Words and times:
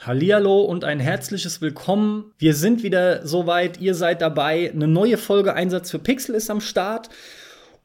Hallihallo 0.00 0.60
und 0.60 0.84
ein 0.84 1.00
herzliches 1.00 1.60
Willkommen. 1.60 2.32
Wir 2.38 2.54
sind 2.54 2.84
wieder 2.84 3.26
soweit, 3.26 3.80
ihr 3.80 3.96
seid 3.96 4.22
dabei. 4.22 4.70
Eine 4.70 4.86
neue 4.86 5.18
Folge 5.18 5.54
Einsatz 5.54 5.90
für 5.90 5.98
Pixel 5.98 6.36
ist 6.36 6.50
am 6.50 6.60
Start. 6.60 7.08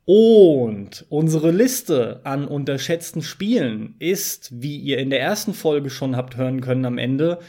Und 0.05 1.05
unsere 1.09 1.49
Liste 1.49 2.21
an 2.23 2.47
unterschätzten 2.47 3.23
Spielen 3.23 3.95
ist, 3.97 4.51
wie 4.61 4.77
ihr 4.77 4.99
in 4.99 5.09
der 5.09 5.21
ersten 5.21 5.55
Folge 5.55 5.89
schon 5.89 6.15
habt 6.15 6.37
hören 6.37 6.61
können 6.61 6.85
am 6.85 6.99
Ende, 6.99 7.39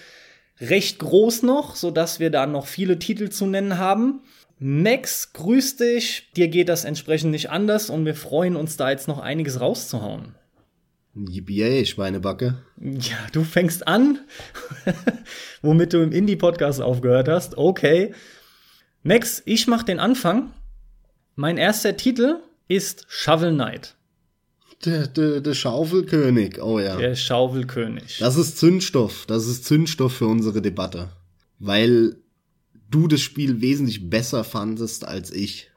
recht 0.58 0.98
groß 0.98 1.42
noch, 1.42 1.76
sodass 1.76 2.18
wir 2.18 2.30
da 2.30 2.46
noch 2.46 2.66
viele 2.66 2.98
Titel 2.98 3.28
zu 3.28 3.44
nennen 3.44 3.76
haben. 3.76 4.22
Max, 4.58 5.34
grüß 5.34 5.76
dich. 5.76 6.30
Dir 6.36 6.48
geht 6.48 6.70
das 6.70 6.86
entsprechend 6.86 7.32
nicht 7.32 7.50
anders 7.50 7.90
und 7.90 8.06
wir 8.06 8.14
freuen 8.14 8.56
uns 8.56 8.78
da 8.78 8.90
jetzt 8.90 9.08
noch 9.08 9.18
einiges 9.18 9.60
rauszuhauen. 9.60 10.34
Yippie, 11.14 11.86
Schweinebacke. 11.86 12.58
Ja, 12.80 13.16
du 13.32 13.44
fängst 13.44 13.86
an, 13.86 14.18
womit 15.62 15.92
du 15.92 16.02
im 16.02 16.12
Indie-Podcast 16.12 16.80
aufgehört 16.80 17.28
hast. 17.28 17.56
Okay. 17.56 18.14
Max, 19.02 19.42
ich 19.44 19.66
mach 19.66 19.82
den 19.82 20.00
Anfang. 20.00 20.52
Mein 21.36 21.56
erster 21.56 21.96
Titel 21.96 22.36
ist 22.68 23.04
Shovel 23.08 23.52
Knight. 23.52 23.94
Der, 24.84 25.06
der, 25.06 25.40
der 25.40 25.54
Schaufelkönig, 25.54 26.60
oh 26.60 26.78
ja. 26.78 26.96
Der 26.96 27.14
Schaufelkönig. 27.14 28.18
Das 28.18 28.36
ist 28.36 28.58
Zündstoff. 28.58 29.24
Das 29.26 29.46
ist 29.46 29.64
Zündstoff 29.64 30.14
für 30.14 30.26
unsere 30.26 30.60
Debatte. 30.60 31.10
Weil 31.58 32.16
du 32.90 33.08
das 33.08 33.20
Spiel 33.20 33.60
wesentlich 33.60 34.10
besser 34.10 34.44
fandest 34.44 35.06
als 35.06 35.30
ich. 35.30 35.70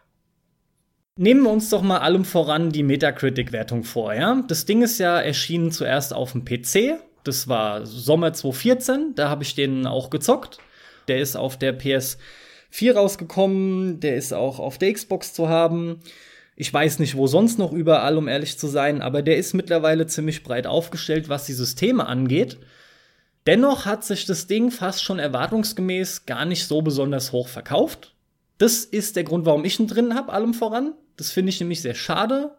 Nehmen 1.19 1.41
wir 1.41 1.49
uns 1.49 1.71
doch 1.71 1.81
mal 1.81 1.97
allem 1.97 2.25
voran 2.25 2.71
die 2.71 2.83
Metacritic-Wertung 2.83 3.83
vor, 3.83 4.13
ja? 4.13 4.43
Das 4.47 4.65
Ding 4.65 4.83
ist 4.83 4.99
ja 4.99 5.19
erschienen 5.19 5.71
zuerst 5.71 6.13
auf 6.13 6.33
dem 6.33 6.45
PC. 6.45 6.99
Das 7.23 7.47
war 7.47 7.87
Sommer 7.87 8.33
2014. 8.33 9.15
Da 9.15 9.27
habe 9.27 9.41
ich 9.41 9.55
den 9.55 9.87
auch 9.87 10.11
gezockt. 10.11 10.59
Der 11.07 11.19
ist 11.19 11.35
auf 11.35 11.57
der 11.57 11.75
PS4 11.75 12.93
rausgekommen. 12.93 13.99
Der 13.99 14.15
ist 14.15 14.31
auch 14.31 14.59
auf 14.59 14.77
der 14.77 14.93
Xbox 14.93 15.33
zu 15.33 15.49
haben. 15.49 16.01
Ich 16.55 16.71
weiß 16.71 16.99
nicht, 16.99 17.15
wo 17.15 17.25
sonst 17.25 17.57
noch 17.57 17.73
überall, 17.73 18.15
um 18.15 18.27
ehrlich 18.27 18.59
zu 18.59 18.67
sein, 18.67 19.01
aber 19.01 19.23
der 19.23 19.37
ist 19.37 19.55
mittlerweile 19.55 20.05
ziemlich 20.05 20.43
breit 20.43 20.67
aufgestellt, 20.67 21.29
was 21.29 21.45
die 21.45 21.53
Systeme 21.53 22.05
angeht. 22.05 22.59
Dennoch 23.47 23.85
hat 23.85 24.05
sich 24.05 24.25
das 24.25 24.45
Ding 24.45 24.69
fast 24.69 25.03
schon 25.03 25.17
erwartungsgemäß 25.17 26.27
gar 26.27 26.45
nicht 26.45 26.67
so 26.67 26.83
besonders 26.83 27.31
hoch 27.31 27.47
verkauft. 27.47 28.13
Das 28.59 28.85
ist 28.85 29.15
der 29.15 29.23
Grund, 29.23 29.47
warum 29.47 29.65
ich 29.65 29.79
ihn 29.79 29.87
drin 29.87 30.13
habe, 30.13 30.31
allem 30.31 30.53
voran. 30.53 30.93
Das 31.17 31.31
finde 31.31 31.49
ich 31.49 31.59
nämlich 31.59 31.81
sehr 31.81 31.95
schade, 31.95 32.55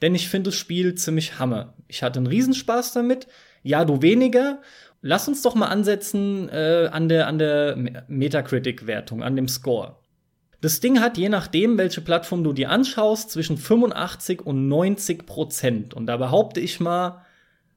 denn 0.00 0.14
ich 0.14 0.28
finde 0.28 0.50
das 0.50 0.56
Spiel 0.56 0.94
ziemlich 0.94 1.38
hammer. 1.38 1.74
Ich 1.88 2.02
hatte 2.02 2.18
einen 2.18 2.26
Riesenspaß 2.26 2.92
damit. 2.92 3.26
Ja, 3.62 3.84
du 3.84 4.02
weniger. 4.02 4.60
Lass 5.00 5.26
uns 5.26 5.42
doch 5.42 5.54
mal 5.54 5.66
ansetzen 5.66 6.48
äh, 6.48 6.88
an 6.92 7.08
der, 7.08 7.26
an 7.26 7.38
der 7.38 7.76
Metacritic-Wertung, 8.08 9.22
an 9.22 9.34
dem 9.34 9.48
Score. 9.48 9.96
Das 10.60 10.78
Ding 10.78 11.00
hat, 11.00 11.18
je 11.18 11.28
nachdem, 11.28 11.76
welche 11.76 12.00
Plattform 12.00 12.44
du 12.44 12.52
dir 12.52 12.70
anschaust, 12.70 13.30
zwischen 13.30 13.58
85 13.58 14.42
und 14.42 14.68
90 14.68 15.26
Prozent. 15.26 15.92
Und 15.92 16.06
da 16.06 16.18
behaupte 16.18 16.60
ich 16.60 16.78
mal, 16.78 17.24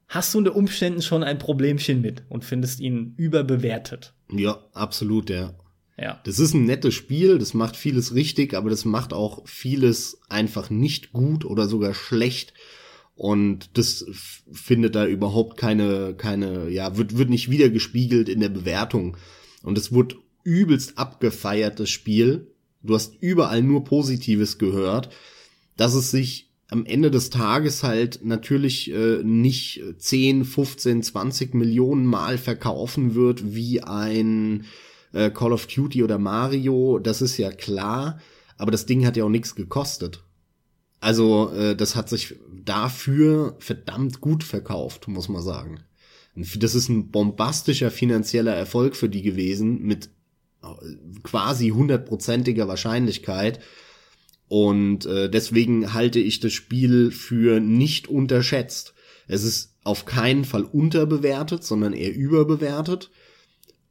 hast 0.08 0.34
du 0.34 0.38
unter 0.38 0.56
Umständen 0.56 1.02
schon 1.02 1.24
ein 1.24 1.40
Problemchen 1.40 2.02
mit 2.02 2.24
und 2.30 2.46
findest 2.46 2.80
ihn 2.80 3.16
überbewertet. 3.18 4.14
Ja, 4.32 4.60
absolut, 4.74 5.32
ja. 5.32 5.56
Ja. 5.98 6.20
Das 6.26 6.40
ist 6.40 6.54
ein 6.54 6.66
nettes 6.66 6.94
Spiel, 6.94 7.38
das 7.38 7.54
macht 7.54 7.78
vieles 7.78 8.14
richtig, 8.14 8.54
aber 8.54 8.70
das 8.70 8.84
macht 8.84 9.14
auch 9.14 9.48
vieles 9.48 10.20
einfach 10.30 10.70
nicht 10.70 11.14
gut 11.14 11.46
oder 11.46 11.68
sogar 11.68 11.94
schlecht. 11.94 12.54
Und 13.16 13.78
das 13.78 14.06
findet 14.52 14.96
da 14.96 15.06
überhaupt 15.06 15.56
keine, 15.56 16.16
keine, 16.18 16.70
ja, 16.70 16.98
wird, 16.98 17.18
wird 17.18 17.30
nicht 17.30 17.50
wiedergespiegelt 17.50 18.28
in 18.28 18.42
der 18.42 18.50
Bewertung. 18.50 19.16
Und 19.64 19.78
es 19.78 19.94
wird 19.94 20.18
übelst 20.44 20.98
abgefeiert, 20.98 21.80
das 21.80 21.90
Spiel. 21.90 22.52
Du 22.84 22.94
hast 22.94 23.16
überall 23.22 23.64
nur 23.64 23.86
Positives 23.86 24.58
gehört, 24.58 25.10
dass 25.78 25.94
es 25.94 26.12
sich 26.12 26.52
am 26.68 26.86
Ende 26.86 27.10
des 27.10 27.30
Tages 27.30 27.84
halt 27.84 28.20
natürlich 28.24 28.92
äh, 28.92 29.24
nicht 29.24 29.82
10, 29.98 30.44
15, 30.44 31.04
20 31.04 31.54
Millionen 31.54 32.06
Mal 32.06 32.38
verkaufen 32.38 33.16
wird 33.16 33.56
wie 33.56 33.82
ein 33.82 34.66
äh, 35.16 35.32
Call 35.32 35.54
of 35.54 35.66
Duty 35.68 36.04
oder 36.04 36.20
Mario, 36.20 37.00
das 37.00 37.22
ist 37.22 37.38
ja 37.38 37.52
klar, 37.52 38.20
aber 38.58 38.72
das 38.72 38.86
Ding 38.86 39.06
hat 39.06 39.18
ja 39.18 39.24
auch 39.24 39.30
nichts 39.30 39.56
gekostet. 39.56 40.24
Also 41.00 41.52
äh, 41.52 41.76
das 41.76 41.96
hat 41.96 42.10
sich 42.10 42.36
dafür 42.52 43.56
verdammt 43.60 44.22
gut 44.22 44.44
verkauft, 44.44 45.08
muss 45.08 45.30
man 45.30 45.42
sagen. 45.42 45.80
Das 46.36 46.76
ist 46.76 46.90
ein 46.90 47.12
bombastischer 47.12 47.92
finanzieller 47.92 48.54
Erfolg 48.54 48.96
für 48.96 49.08
die 49.08 49.22
gewesen 49.22 49.82
mit 49.82 50.10
äh, 50.62 50.68
quasi 51.24 51.70
hundertprozentiger 51.70 52.68
Wahrscheinlichkeit. 52.68 53.60
Und 54.48 55.06
äh, 55.06 55.30
deswegen 55.30 55.94
halte 55.94 56.20
ich 56.20 56.40
das 56.40 56.54
Spiel 56.54 57.12
für 57.12 57.60
nicht 57.60 58.08
unterschätzt. 58.10 58.94
Es 59.28 59.44
ist 59.44 59.76
auf 59.84 60.06
keinen 60.06 60.44
Fall 60.44 60.64
unterbewertet, 60.64 61.64
sondern 61.64 61.94
eher 61.94 62.14
überbewertet. 62.14 63.12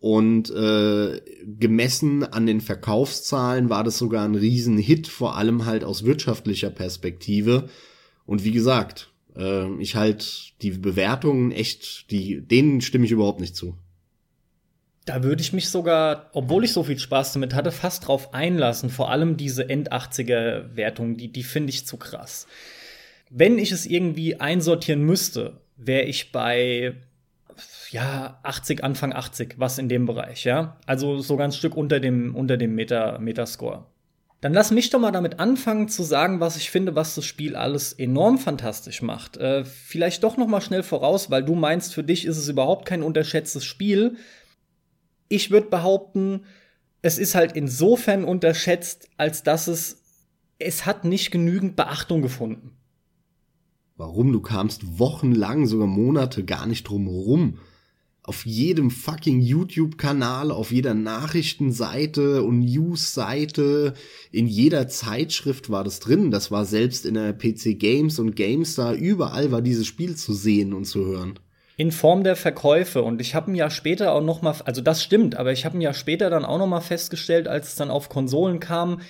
Und 0.04 0.50
äh, 0.50 1.22
gemessen 1.47 2.25
an 2.25 2.44
den 2.44 2.60
Verkaufszahlen 2.60 3.70
war 3.70 3.84
das 3.84 3.97
sogar 3.97 4.22
ein 4.22 4.34
Riesenhit, 4.34 5.06
vor 5.06 5.38
allem 5.38 5.65
halt 5.65 5.82
aus 5.82 6.04
wirtschaftlicher 6.04 6.69
Perspektive. 6.69 7.70
Und 8.26 8.44
wie 8.44 8.50
gesagt, 8.50 9.10
äh, 9.34 9.65
ich 9.81 9.97
halt 9.97 10.60
die 10.60 10.72
Bewertungen 10.72 11.53
echt, 11.53 12.10
die, 12.10 12.42
denen 12.42 12.82
stimme 12.82 13.06
ich 13.06 13.12
überhaupt 13.12 13.41
nicht 13.41 13.56
zu. 13.56 13.78
Da 15.06 15.22
würde 15.22 15.41
ich 15.41 15.54
mich 15.54 15.70
sogar, 15.70 16.28
obwohl 16.34 16.65
ich 16.65 16.75
so 16.75 16.82
viel 16.82 16.98
Spaß 16.98 17.32
damit 17.32 17.54
hatte, 17.54 17.72
fast 17.72 18.06
drauf 18.06 18.34
einlassen. 18.34 18.91
Vor 18.91 19.10
allem 19.10 19.38
diese 19.38 19.71
End-80er-Wertung, 19.71 21.16
die, 21.16 21.32
die 21.32 21.44
finde 21.44 21.71
ich 21.71 21.86
zu 21.86 21.97
krass. 21.97 22.47
Wenn 23.31 23.59
ich 23.59 23.72
es 23.72 23.86
irgendwie 23.86 24.38
einsortieren 24.38 25.03
müsste, 25.03 25.62
wäre 25.78 26.04
ich 26.04 26.31
bei 26.31 26.97
ja, 27.91 28.38
80, 28.42 28.82
Anfang 28.84 29.12
80, 29.12 29.54
was 29.59 29.78
in 29.78 29.88
dem 29.88 30.06
Bereich, 30.06 30.44
ja. 30.44 30.78
Also 30.87 31.19
so 31.19 31.37
ganz 31.37 31.56
Stück 31.56 31.76
unter 31.76 32.00
dem, 32.00 32.34
unter 32.34 32.56
dem 32.56 32.75
Meta, 32.75 33.19
Metascore. 33.19 33.87
Dann 34.41 34.53
lass 34.53 34.70
mich 34.70 34.91
doch 34.91 35.00
mal 35.00 35.10
damit 35.10 35.41
anfangen 35.41 35.88
zu 35.88 36.03
sagen, 36.03 36.41
was 36.41 36.56
ich 36.56 36.70
finde, 36.70 36.94
was 36.94 37.15
das 37.15 37.25
Spiel 37.25 37.56
alles 37.56 37.94
enorm 37.94 38.38
fantastisch 38.38 39.00
macht. 39.00 39.38
Äh, 39.38 39.65
vielleicht 39.65 40.22
doch 40.22 40.37
noch 40.37 40.48
mal 40.48 40.60
schnell 40.60 40.82
voraus, 40.82 41.31
weil 41.31 41.42
du 41.42 41.54
meinst, 41.54 41.94
für 41.94 42.04
dich 42.04 42.26
ist 42.26 42.37
es 42.37 42.48
überhaupt 42.48 42.84
kein 42.84 43.03
unterschätztes 43.03 43.65
Spiel. 43.65 44.16
Ich 45.28 45.50
würde 45.50 45.69
behaupten, 45.69 46.44
es 47.00 47.19
ist 47.19 47.34
halt 47.34 47.53
insofern 47.53 48.25
unterschätzt, 48.25 49.09
als 49.16 49.42
dass 49.42 49.66
es 49.66 50.03
es 50.59 50.86
hat 50.86 51.04
nicht 51.04 51.31
genügend 51.31 51.76
Beachtung 51.76 52.22
gefunden. 52.22 52.76
Warum? 53.97 54.32
Du 54.32 54.41
kamst 54.41 54.99
wochenlang, 54.99 55.66
sogar 55.66 55.87
Monate 55.87 56.44
gar 56.44 56.66
nicht 56.66 56.88
drum 56.88 57.06
rum 57.06 57.59
auf 58.25 58.47
jedem 58.47 58.91
fucking 58.91 59.41
YouTube-Kanal, 59.41 60.50
auf 60.50 60.72
jeder 60.72 60.94
Nachrichtenseite 60.94 62.43
und 62.43 62.60
News-Seite, 62.60 63.93
in 64.33 64.47
jeder 64.47 64.88
Zeitschrift 64.88 65.69
war 65.69 65.84
das 65.84 66.00
drin. 66.00 66.31
Das 66.31 66.50
war 66.50 66.65
selbst 66.65 67.04
in 67.04 67.15
der 67.15 67.34
PC 67.34 67.78
Games 67.78 68.19
und 68.19 68.34
GameStar, 68.34 68.94
überall 68.94 69.53
war 69.53 69.60
dieses 69.60 69.87
Spiel 69.87 70.16
zu 70.16 70.33
sehen 70.33 70.72
und 70.72 70.87
zu 70.87 71.04
hören. 71.04 71.38
In 71.77 71.93
Form 71.93 72.25
der 72.25 72.37
Verkäufe. 72.37 73.03
Und 73.03 73.21
ich 73.21 73.34
habe 73.34 73.53
ein 73.53 73.56
Jahr 73.56 73.71
später 73.71 74.15
auch 74.15 74.22
noch 74.22 74.41
mal, 74.41 74.54
also 74.65 74.81
das 74.81 75.03
stimmt, 75.03 75.37
aber 75.37 75.53
ich 75.53 75.66
habe 75.66 75.77
ein 75.77 75.83
Jahr 75.83 75.93
später 75.93 76.31
dann 76.31 76.47
auch 76.47 76.59
noch 76.59 76.66
mal 76.66 76.81
festgestellt, 76.81 77.47
als 77.47 77.69
es 77.69 77.75
dann 77.75 77.91
auf 77.91 78.09
Konsolen 78.09 78.59
kam, 78.59 79.03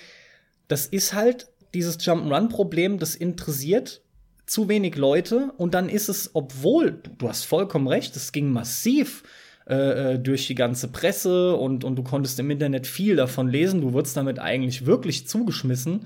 das 0.67 0.87
ist 0.87 1.13
halt 1.13 1.47
dieses 1.73 1.99
Jump'n'Run-Problem, 1.99 2.99
das 2.99 3.15
interessiert 3.15 4.01
zu 4.45 4.69
wenig 4.69 4.95
Leute 4.95 5.51
und 5.57 5.73
dann 5.73 5.89
ist 5.89 6.09
es, 6.09 6.31
obwohl, 6.33 7.01
du 7.17 7.27
hast 7.27 7.45
vollkommen 7.45 7.87
recht, 7.87 8.15
es 8.15 8.31
ging 8.31 8.51
massiv 8.51 9.23
äh, 9.67 10.13
äh, 10.13 10.19
durch 10.19 10.45
die 10.45 10.55
ganze 10.55 10.89
Presse 10.89 11.55
und, 11.55 11.83
und 11.83 11.95
du 11.95 12.03
konntest 12.03 12.39
im 12.39 12.51
Internet 12.51 12.85
viel 12.85 13.15
davon 13.15 13.49
lesen, 13.49 13.81
du 13.81 13.93
wurdest 13.93 14.15
damit 14.15 14.37
eigentlich 14.37 14.85
wirklich 14.85 15.27
zugeschmissen. 15.27 16.05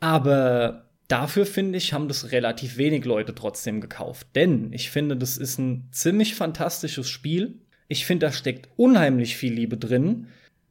Aber 0.00 0.88
dafür 1.06 1.46
finde 1.46 1.78
ich, 1.78 1.92
haben 1.92 2.08
das 2.08 2.32
relativ 2.32 2.76
wenig 2.76 3.04
Leute 3.04 3.34
trotzdem 3.34 3.80
gekauft. 3.80 4.26
Denn 4.34 4.72
ich 4.72 4.90
finde, 4.90 5.16
das 5.16 5.36
ist 5.36 5.58
ein 5.58 5.88
ziemlich 5.92 6.34
fantastisches 6.34 7.08
Spiel. 7.08 7.60
Ich 7.86 8.06
finde, 8.06 8.26
da 8.26 8.32
steckt 8.32 8.68
unheimlich 8.74 9.36
viel 9.36 9.52
Liebe 9.52 9.76
drin. 9.76 10.26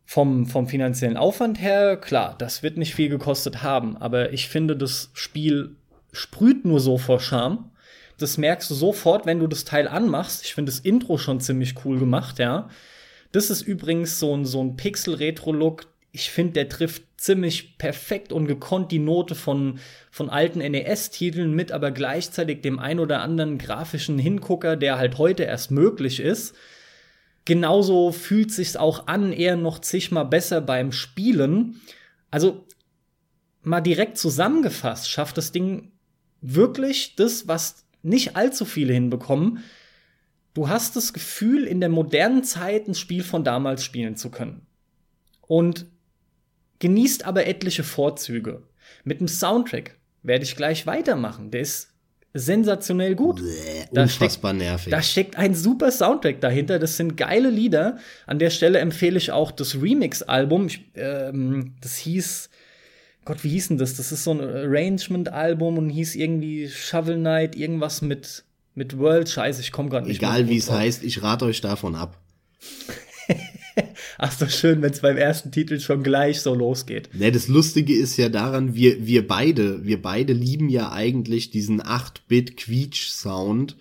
Vom, 0.06 0.45
vom 0.45 0.68
finanziellen 0.68 1.15
Aufwand 1.15 1.62
her, 1.62 1.95
klar, 1.95 2.35
das 2.38 2.62
wird 2.62 2.75
nicht 2.75 2.94
viel 2.94 3.07
gekostet 3.07 3.63
haben, 3.63 3.95
aber 3.95 4.33
ich 4.33 4.50
finde 4.50 4.75
das 4.75 5.09
Spiel 5.13 5.77
sprüht 6.13 6.63
nur 6.63 6.80
so 6.80 6.98
vor 6.98 7.19
Charme. 7.19 7.71
Das 8.18 8.38
merkst 8.38 8.69
du 8.69 8.75
sofort, 8.75 9.25
wenn 9.25 9.39
du 9.39 9.48
das 9.48 9.65
Teil 9.65 9.88
anmachst. 9.88 10.45
Ich 10.45 10.54
finde 10.54 10.71
das 10.71 10.80
Intro 10.80 11.18
schon 11.18 11.42
ziemlich 11.42 11.83
cool 11.83 12.00
gemacht, 12.00 12.39
ja. 12.39 12.69
Das 13.31 13.50
ist 13.50 13.63
übrigens 13.63 14.19
so 14.19 14.36
ein, 14.36 14.45
so 14.45 14.63
ein 14.63 14.77
Pixel-Retro-Look. 14.77 15.88
Ich 16.12 16.30
finde, 16.30 16.54
der 16.54 16.69
trifft 16.69 17.04
ziemlich 17.18 17.80
perfekt 17.80 18.31
und 18.31 18.45
gekonnt 18.45 18.92
die 18.92 19.00
Note 19.00 19.33
von, 19.33 19.80
von 20.12 20.30
alten 20.30 20.60
NES-Titeln 20.60 21.54
mit, 21.54 21.71
aber 21.71 21.89
gleichzeitig 21.89 22.62
dem 22.62 22.77
ein 22.77 23.00
oder 23.00 23.21
anderen 23.21 23.57
grafischen 23.57 24.19
Hingucker, 24.19 24.75
der 24.75 25.00
halt 25.00 25.18
heute 25.18 25.44
erst 25.44 25.71
möglich 25.71 26.19
ist. 26.19 26.54
Genauso 27.45 28.12
fühlt 28.12 28.51
sich's 28.51 28.75
auch 28.75 29.07
an, 29.07 29.33
eher 29.33 29.56
noch 29.56 29.80
zigmal 29.80 30.25
besser 30.25 30.62
beim 30.62 30.92
Spielen. 30.92 31.81
Also 32.30 32.68
mal 33.63 33.81
direkt 33.81 34.18
zusammengefasst 34.18 35.09
schafft 35.09 35.38
das 35.38 35.51
Ding 35.51 35.93
wirklich 36.44 37.16
das, 37.16 37.48
was 37.48 37.86
nicht 38.04 38.36
allzu 38.36 38.66
viele 38.66 38.94
hinbekommen. 38.94 39.63
Du 40.54 40.69
hast 40.69 40.95
das 40.95 41.13
Gefühl, 41.13 41.63
in 41.63 41.80
der 41.80 41.90
modernen 41.90 42.44
Zeit 42.44 42.88
ein 42.88 42.94
Spiel 42.94 43.24
von 43.24 43.44
damals 43.44 43.84
spielen 43.84 44.16
zu 44.16 44.30
können. 44.30 44.68
Und 45.48 45.88
genießt 46.80 47.25
aber 47.25 47.48
etliche 47.48 47.84
Vorzüge. 47.84 48.62
Mit 49.04 49.19
dem 49.19 49.28
Soundtrack 49.28 49.98
werde 50.22 50.44
ich 50.44 50.56
gleich 50.56 50.86
weitermachen. 50.86 51.50
Der 51.50 51.62
ist 51.62 51.94
sensationell 52.34 53.16
gut. 53.16 53.42
Bäh, 53.42 54.01
unfassbar 54.01 54.51
steckt, 54.54 54.69
nervig. 54.69 54.92
Da 54.92 55.01
steckt 55.01 55.38
ein 55.38 55.56
super 55.56 55.92
Soundtrack 55.92 56.42
dahinter. 56.42 56.80
Das 56.80 56.98
sind 56.98 57.16
geile 57.16 57.50
Lieder. 57.50 57.98
An 58.25 58.40
der 58.40 58.50
Stelle 58.50 58.80
empfehle 58.80 59.18
ich 59.18 59.31
auch 59.31 59.51
das 59.51 59.81
Remix-Album. 59.81 60.68
Ähm, 60.95 61.75
das 61.81 61.98
hieß, 61.98 62.50
Gott, 63.25 63.43
wie 63.43 63.49
hieß 63.49 63.69
denn 63.69 63.77
das? 63.77 63.95
Das 63.95 64.11
ist 64.11 64.23
so 64.23 64.31
ein 64.31 64.41
Arrangement-Album 64.41 65.77
und 65.77 65.89
hieß 65.89 66.15
irgendwie 66.15 66.69
Shovel 66.69 67.15
Knight, 67.15 67.55
irgendwas 67.55 68.01
mit, 68.01 68.43
mit 68.75 68.97
World. 68.97 69.29
Scheiße, 69.29 69.61
ich 69.61 69.71
komme 69.71 69.89
gerade 69.89 70.07
nicht 70.07 70.17
Egal 70.17 70.49
wie 70.49 70.57
es 70.57 70.69
heißt, 70.69 71.03
ich 71.03 71.23
rate 71.23 71.45
euch 71.45 71.61
davon 71.61 71.95
ab. 71.95 72.19
Ach 74.17 74.31
so 74.31 74.47
schön, 74.47 74.81
wenn 74.81 74.91
es 74.91 74.99
beim 75.01 75.17
ersten 75.17 75.51
Titel 75.51 75.79
schon 75.79 76.03
gleich 76.03 76.41
so 76.41 76.53
losgeht. 76.53 77.09
Ne, 77.13 77.31
das 77.31 77.47
Lustige 77.47 77.95
ist 77.95 78.17
ja 78.17 78.29
daran, 78.29 78.75
wir, 78.75 79.05
wir 79.05 79.27
beide, 79.27 79.85
wir 79.85 80.01
beide 80.01 80.33
lieben 80.33 80.69
ja 80.69 80.91
eigentlich 80.91 81.49
diesen 81.49 81.81
8-Bit-Quietsch-Sound. 81.81 83.75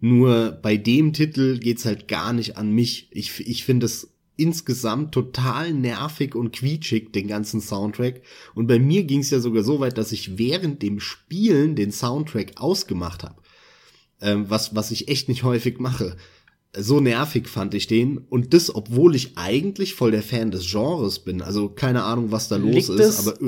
Nur 0.00 0.50
bei 0.50 0.76
dem 0.76 1.12
Titel 1.12 1.58
geht's 1.58 1.84
halt 1.84 2.08
gar 2.08 2.32
nicht 2.32 2.56
an 2.56 2.72
mich. 2.72 3.08
Ich, 3.12 3.46
ich 3.46 3.64
finde 3.64 3.86
es 3.86 4.15
insgesamt 4.36 5.12
total 5.12 5.72
nervig 5.72 6.34
und 6.34 6.52
quietschig, 6.52 7.12
den 7.12 7.26
ganzen 7.28 7.60
Soundtrack. 7.60 8.22
Und 8.54 8.66
bei 8.66 8.78
mir 8.78 9.04
ging's 9.04 9.30
ja 9.30 9.40
sogar 9.40 9.62
so 9.62 9.80
weit, 9.80 9.98
dass 9.98 10.12
ich 10.12 10.38
während 10.38 10.82
dem 10.82 11.00
Spielen 11.00 11.74
den 11.74 11.90
Soundtrack 11.92 12.52
ausgemacht 12.56 13.22
habe. 13.24 13.36
Ähm, 14.20 14.46
was, 14.48 14.74
was 14.74 14.90
ich 14.90 15.08
echt 15.08 15.28
nicht 15.28 15.42
häufig 15.42 15.78
mache 15.78 16.16
so 16.78 17.00
nervig 17.00 17.48
fand 17.48 17.72
ich 17.72 17.86
den. 17.86 18.18
Und 18.18 18.52
das, 18.52 18.74
obwohl 18.74 19.14
ich 19.14 19.38
eigentlich 19.38 19.94
voll 19.94 20.10
der 20.10 20.22
Fan 20.22 20.50
des 20.50 20.70
Genres 20.70 21.20
bin. 21.20 21.40
Also 21.40 21.70
keine 21.70 22.02
Ahnung, 22.04 22.32
was 22.32 22.48
da 22.48 22.56
los 22.56 22.88
Liegt 22.88 22.88
ist, 22.90 23.18
es- 23.18 23.26
aber 23.26 23.38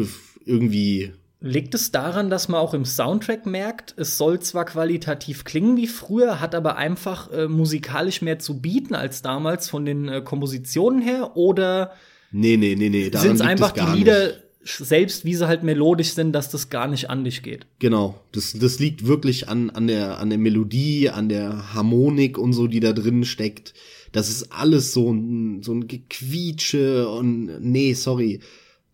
irgendwie. 0.46 1.12
Liegt 1.40 1.74
es 1.74 1.92
daran, 1.92 2.30
dass 2.30 2.48
man 2.48 2.60
auch 2.60 2.74
im 2.74 2.84
Soundtrack 2.84 3.46
merkt, 3.46 3.94
es 3.96 4.18
soll 4.18 4.40
zwar 4.40 4.64
qualitativ 4.64 5.44
klingen 5.44 5.76
wie 5.76 5.86
früher, 5.86 6.40
hat 6.40 6.54
aber 6.56 6.76
einfach 6.76 7.30
äh, 7.30 7.46
musikalisch 7.46 8.22
mehr 8.22 8.40
zu 8.40 8.60
bieten 8.60 8.96
als 8.96 9.22
damals 9.22 9.68
von 9.68 9.84
den 9.84 10.08
äh, 10.08 10.20
Kompositionen 10.20 11.00
her? 11.00 11.36
Oder 11.36 11.92
Nee, 12.30 12.56
nee, 12.56 12.74
nee, 12.76 12.88
nee. 12.88 13.10
sind 13.14 13.36
es 13.36 13.40
einfach 13.40 13.72
die 13.72 13.98
Lieder, 13.98 14.26
Nicht. 14.26 14.40
selbst 14.64 15.24
wie 15.24 15.34
sie 15.34 15.46
halt 15.46 15.62
melodisch 15.62 16.10
sind, 16.10 16.32
dass 16.32 16.50
das 16.50 16.68
gar 16.70 16.88
nicht 16.88 17.08
an 17.08 17.24
dich 17.24 17.42
geht? 17.42 17.66
Genau. 17.78 18.20
Das, 18.32 18.52
das 18.52 18.78
liegt 18.78 19.06
wirklich 19.06 19.48
an, 19.48 19.70
an, 19.70 19.86
der, 19.86 20.18
an 20.18 20.28
der 20.30 20.38
Melodie, 20.38 21.08
an 21.08 21.28
der 21.28 21.72
Harmonik 21.72 22.36
und 22.36 22.52
so, 22.52 22.66
die 22.66 22.80
da 22.80 22.92
drin 22.92 23.24
steckt. 23.24 23.74
Das 24.12 24.28
ist 24.28 24.52
alles 24.52 24.92
so 24.92 25.12
ein, 25.12 25.62
so 25.62 25.72
ein 25.72 25.86
Gequietsche 25.86 27.08
und 27.08 27.60
nee, 27.60 27.94
sorry. 27.94 28.40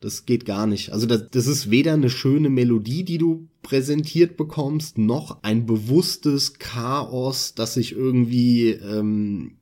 Das 0.04 0.26
geht 0.26 0.44
gar 0.44 0.66
nicht. 0.66 0.92
Also 0.92 1.06
das, 1.06 1.30
das 1.30 1.46
ist 1.46 1.70
weder 1.70 1.94
eine 1.94 2.10
schöne 2.10 2.50
Melodie, 2.50 3.04
die 3.04 3.16
du 3.16 3.48
präsentiert 3.62 4.36
bekommst, 4.36 4.98
noch 4.98 5.42
ein 5.42 5.64
bewusstes 5.64 6.58
Chaos, 6.58 7.54
das 7.54 7.72
sich 7.72 7.92
irgendwie, 7.92 8.68
ähm, 8.68 9.56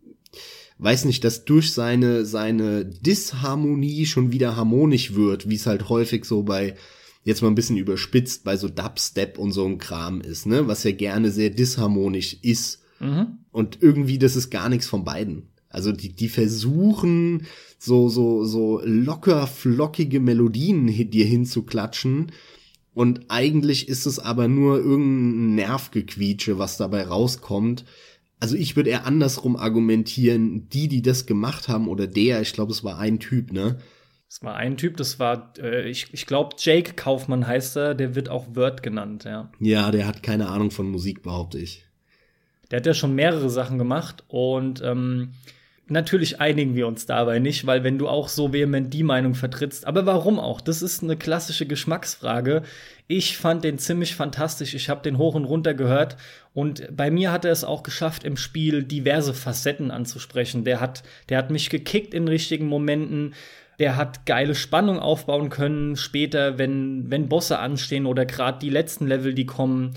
weiß 0.78 1.04
nicht, 1.04 1.22
dass 1.22 1.44
durch 1.44 1.72
seine, 1.72 2.24
seine 2.24 2.84
Disharmonie 2.84 4.04
schon 4.04 4.32
wieder 4.32 4.56
harmonisch 4.56 5.14
wird, 5.14 5.48
wie 5.48 5.54
es 5.54 5.66
halt 5.66 5.88
häufig 5.88 6.24
so 6.24 6.42
bei, 6.42 6.74
jetzt 7.22 7.40
mal 7.40 7.48
ein 7.48 7.54
bisschen 7.54 7.76
überspitzt, 7.76 8.42
bei 8.42 8.56
so 8.56 8.68
Dubstep 8.68 9.38
und 9.38 9.52
so 9.52 9.64
ein 9.64 9.78
Kram 9.78 10.20
ist, 10.20 10.46
ne, 10.46 10.66
was 10.66 10.82
ja 10.82 10.90
gerne 10.90 11.30
sehr 11.30 11.50
disharmonisch 11.50 12.36
ist. 12.42 12.82
Und 13.52 13.78
irgendwie, 13.80 14.18
das 14.18 14.34
ist 14.34 14.50
gar 14.50 14.68
nichts 14.68 14.86
von 14.86 15.04
beiden. 15.04 15.51
Also 15.72 15.92
die, 15.92 16.12
die 16.12 16.28
versuchen 16.28 17.46
so, 17.78 18.08
so, 18.08 18.44
so 18.44 18.80
locker 18.84 19.46
flockige 19.46 20.20
Melodien 20.20 20.86
dir 20.86 21.26
hinzuklatschen. 21.26 22.32
Und 22.94 23.22
eigentlich 23.28 23.88
ist 23.88 24.06
es 24.06 24.19
aber 24.19 24.48
nur 24.48 24.76
irgendein 24.76 25.54
Nervgequietsche, 25.54 26.58
was 26.58 26.76
dabei 26.76 27.04
rauskommt. 27.04 27.84
Also 28.38 28.56
ich 28.56 28.76
würde 28.76 28.90
eher 28.90 29.06
andersrum 29.06 29.56
argumentieren, 29.56 30.69
die, 30.69 30.88
die 30.88 31.00
das 31.00 31.26
gemacht 31.26 31.69
haben, 31.69 31.88
oder 31.88 32.06
der, 32.06 32.40
ich 32.42 32.52
glaube, 32.52 32.72
es 32.72 32.84
war 32.84 32.98
ein 32.98 33.18
Typ, 33.18 33.52
ne? 33.52 33.78
Das 34.28 34.42
war 34.42 34.56
ein 34.56 34.76
Typ, 34.76 34.96
das 34.96 35.18
war, 35.18 35.52
äh, 35.58 35.88
ich, 35.88 36.08
ich 36.12 36.26
glaube, 36.26 36.56
Jake 36.58 36.94
Kaufmann 36.94 37.46
heißt 37.46 37.76
er, 37.76 37.94
der 37.94 38.14
wird 38.14 38.28
auch 38.28 38.56
Word 38.56 38.82
genannt, 38.82 39.25
ja. 39.25 39.50
Ja, 39.60 39.90
der 39.90 40.06
hat 40.06 40.22
keine 40.22 40.48
Ahnung 40.48 40.70
von 40.70 40.90
Musik, 40.90 41.22
behaupte 41.22 41.58
ich. 41.58 41.84
Der 42.70 42.78
hat 42.78 42.86
ja 42.86 42.94
schon 42.94 43.14
mehrere 43.14 43.50
Sachen 43.50 43.78
gemacht 43.78 44.25
und 44.28 44.82
ähm, 44.82 45.34
natürlich 45.92 46.40
einigen 46.40 46.74
wir 46.74 46.86
uns 46.86 47.06
dabei 47.06 47.38
nicht, 47.38 47.66
weil 47.66 47.84
wenn 47.84 47.98
du 47.98 48.08
auch 48.08 48.28
so 48.28 48.52
vehement 48.52 48.92
die 48.92 49.02
Meinung 49.02 49.34
vertrittst, 49.34 49.86
aber 49.86 50.06
warum 50.06 50.40
auch? 50.40 50.60
Das 50.60 50.82
ist 50.82 51.02
eine 51.02 51.16
klassische 51.16 51.66
Geschmacksfrage. 51.66 52.62
Ich 53.06 53.36
fand 53.36 53.62
den 53.62 53.78
ziemlich 53.78 54.16
fantastisch. 54.16 54.74
Ich 54.74 54.88
habe 54.88 55.02
den 55.02 55.18
hoch 55.18 55.34
und 55.34 55.44
runter 55.44 55.74
gehört 55.74 56.16
und 56.54 56.88
bei 56.94 57.10
mir 57.10 57.30
hat 57.30 57.44
er 57.44 57.52
es 57.52 57.64
auch 57.64 57.82
geschafft, 57.82 58.24
im 58.24 58.36
Spiel 58.36 58.82
diverse 58.82 59.34
Facetten 59.34 59.90
anzusprechen. 59.90 60.64
Der 60.64 60.80
hat, 60.80 61.02
der 61.28 61.38
hat 61.38 61.50
mich 61.50 61.70
gekickt 61.70 62.14
in 62.14 62.26
richtigen 62.26 62.66
Momenten. 62.66 63.34
Der 63.78 63.96
hat 63.96 64.26
geile 64.26 64.54
Spannung 64.54 64.98
aufbauen 64.98 65.48
können 65.50 65.96
später, 65.96 66.58
wenn, 66.58 67.10
wenn 67.10 67.28
Bosse 67.28 67.58
anstehen 67.58 68.06
oder 68.06 68.26
gerade 68.26 68.58
die 68.58 68.70
letzten 68.70 69.06
Level, 69.06 69.34
die 69.34 69.46
kommen. 69.46 69.94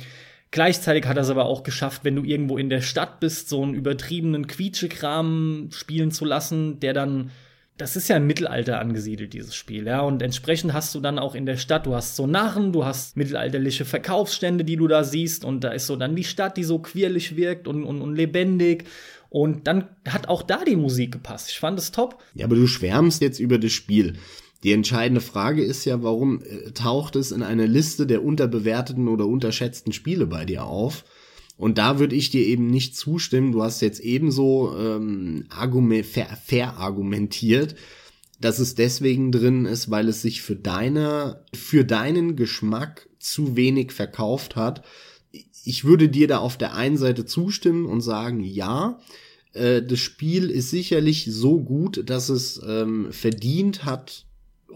Gleichzeitig 0.55 1.05
hat 1.05 1.17
er 1.17 1.23
es 1.23 1.29
aber 1.29 1.47
auch 1.47 1.63
geschafft, 1.63 2.05
wenn 2.05 2.15
du 2.15 2.23
irgendwo 2.23 2.57
in 2.57 2.69
der 2.69 2.79
Stadt 2.79 3.19
bist, 3.19 3.49
so 3.49 3.61
einen 3.61 3.73
übertriebenen 3.73 4.47
Quietschekram 4.47 5.67
spielen 5.73 6.11
zu 6.11 6.23
lassen, 6.23 6.79
der 6.79 6.93
dann, 6.93 7.31
das 7.75 7.97
ist 7.97 8.07
ja 8.07 8.15
im 8.15 8.25
Mittelalter 8.25 8.79
angesiedelt, 8.79 9.33
dieses 9.33 9.53
Spiel, 9.53 9.85
ja, 9.85 9.99
und 9.99 10.21
entsprechend 10.21 10.71
hast 10.71 10.95
du 10.95 11.01
dann 11.01 11.19
auch 11.19 11.35
in 11.35 11.45
der 11.45 11.57
Stadt, 11.57 11.85
du 11.85 11.93
hast 11.93 12.15
so 12.15 12.25
Narren, 12.25 12.71
du 12.71 12.85
hast 12.85 13.17
mittelalterliche 13.17 13.83
Verkaufsstände, 13.83 14.63
die 14.63 14.77
du 14.77 14.87
da 14.87 15.03
siehst, 15.03 15.43
und 15.43 15.61
da 15.61 15.71
ist 15.71 15.87
so 15.87 15.97
dann 15.97 16.15
die 16.15 16.23
Stadt, 16.23 16.55
die 16.55 16.63
so 16.63 16.79
quirlig 16.79 17.35
wirkt 17.35 17.67
und, 17.67 17.83
und, 17.83 18.01
und 18.01 18.15
lebendig. 18.15 18.85
Und 19.27 19.67
dann 19.67 19.89
hat 20.07 20.29
auch 20.29 20.41
da 20.41 20.63
die 20.63 20.77
Musik 20.77 21.11
gepasst. 21.11 21.49
Ich 21.49 21.59
fand 21.59 21.77
es 21.77 21.91
top. 21.91 22.23
Ja, 22.33 22.45
aber 22.45 22.55
du 22.55 22.65
schwärmst 22.65 23.21
jetzt 23.21 23.39
über 23.41 23.59
das 23.59 23.73
Spiel. 23.73 24.13
Die 24.65 24.71
entscheidende 24.71 25.21
Frage 25.21 25.63
ist 25.63 25.85
ja, 25.85 26.01
warum 26.01 26.41
äh, 26.41 26.71
taucht 26.71 27.15
es 27.15 27.31
in 27.31 27.43
einer 27.43 27.67
Liste 27.67 28.07
der 28.07 28.25
unterbewerteten 28.25 29.07
oder 29.07 29.27
unterschätzten 29.27 29.93
Spiele 29.93 30.25
bei 30.25 30.43
dir 30.43 30.65
auf? 30.65 31.05
Und 31.55 31.77
da 31.77 31.99
würde 31.99 32.15
ich 32.15 32.31
dir 32.31 32.43
eben 32.43 32.65
nicht 32.65 32.97
zustimmen. 32.97 33.51
Du 33.51 33.61
hast 33.61 33.81
jetzt 33.81 33.99
ebenso 33.99 34.75
ähm, 34.75 35.45
argument, 35.49 36.07
ver, 36.07 36.35
verargumentiert, 36.43 37.75
dass 38.41 38.57
es 38.57 38.73
deswegen 38.73 39.31
drin 39.31 39.65
ist, 39.65 39.91
weil 39.91 40.09
es 40.09 40.23
sich 40.23 40.41
für 40.41 40.55
deine, 40.55 41.45
für 41.53 41.85
deinen 41.85 42.35
Geschmack 42.35 43.07
zu 43.19 43.55
wenig 43.55 43.91
verkauft 43.91 44.55
hat. 44.55 44.83
Ich 45.63 45.85
würde 45.85 46.09
dir 46.09 46.27
da 46.27 46.39
auf 46.39 46.57
der 46.57 46.73
einen 46.73 46.97
Seite 46.97 47.25
zustimmen 47.25 47.85
und 47.85 48.01
sagen, 48.01 48.39
ja, 48.39 48.99
äh, 49.53 49.83
das 49.83 49.99
Spiel 49.99 50.49
ist 50.49 50.71
sicherlich 50.71 51.27
so 51.29 51.61
gut, 51.61 52.09
dass 52.09 52.29
es 52.29 52.59
ähm, 52.67 53.09
verdient 53.11 53.85
hat, 53.85 54.25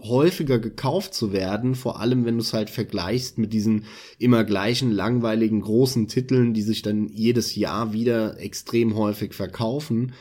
häufiger 0.02 0.58
gekauft 0.58 1.14
zu 1.14 1.32
werden, 1.32 1.74
vor 1.74 2.00
allem 2.00 2.24
wenn 2.24 2.36
du 2.36 2.42
es 2.42 2.52
halt 2.52 2.70
vergleichst 2.70 3.38
mit 3.38 3.52
diesen 3.52 3.84
immer 4.18 4.44
gleichen 4.44 4.90
langweiligen 4.90 5.60
großen 5.60 6.08
Titeln, 6.08 6.54
die 6.54 6.62
sich 6.62 6.82
dann 6.82 7.08
jedes 7.08 7.54
Jahr 7.54 7.92
wieder 7.92 8.38
extrem 8.40 8.96
häufig 8.96 9.34
verkaufen. 9.34 10.12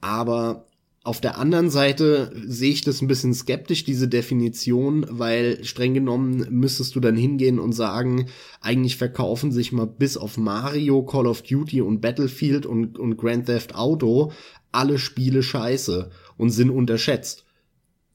Aber 0.00 0.66
auf 1.02 1.20
der 1.20 1.38
anderen 1.38 1.70
Seite 1.70 2.30
sehe 2.46 2.72
ich 2.72 2.82
das 2.82 3.00
ein 3.00 3.06
bisschen 3.06 3.32
skeptisch, 3.32 3.84
diese 3.84 4.06
Definition, 4.06 5.06
weil 5.08 5.64
streng 5.64 5.94
genommen 5.94 6.46
müsstest 6.50 6.94
du 6.94 7.00
dann 7.00 7.16
hingehen 7.16 7.58
und 7.58 7.72
sagen, 7.72 8.26
eigentlich 8.60 8.96
verkaufen 8.96 9.50
sich 9.50 9.72
mal 9.72 9.86
bis 9.86 10.18
auf 10.18 10.36
Mario, 10.36 11.02
Call 11.02 11.26
of 11.26 11.42
Duty 11.42 11.80
und 11.80 12.00
Battlefield 12.00 12.66
und, 12.66 12.98
und 12.98 13.16
Grand 13.16 13.46
Theft 13.46 13.74
Auto 13.74 14.32
alle 14.72 14.98
Spiele 14.98 15.42
scheiße 15.42 16.10
und 16.36 16.50
sind 16.50 16.70
unterschätzt. 16.70 17.44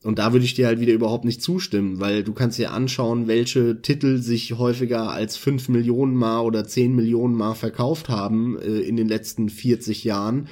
Und 0.06 0.20
da 0.20 0.34
würde 0.34 0.46
ich 0.46 0.54
dir 0.54 0.68
halt 0.68 0.80
wieder 0.80 0.94
überhaupt 0.94 1.26
nicht 1.26 1.42
zustimmen, 1.42 2.00
weil 2.00 2.24
du 2.24 2.32
kannst 2.32 2.60
dir 2.60 2.72
anschauen, 2.72 3.28
welche 3.28 3.82
Titel 3.82 4.20
sich 4.20 4.54
häufiger 4.54 5.10
als 5.10 5.36
5 5.36 5.68
Millionen 5.70 6.14
Mal 6.14 6.42
oder 6.42 6.64
10 6.64 6.96
Millionen 6.96 7.34
Mal 7.34 7.56
verkauft 7.56 8.08
haben 8.08 8.60
äh, 8.60 8.82
in 8.82 8.98
den 8.98 9.08
letzten 9.08 9.50
40 9.50 10.04
Jahren. 10.04 10.48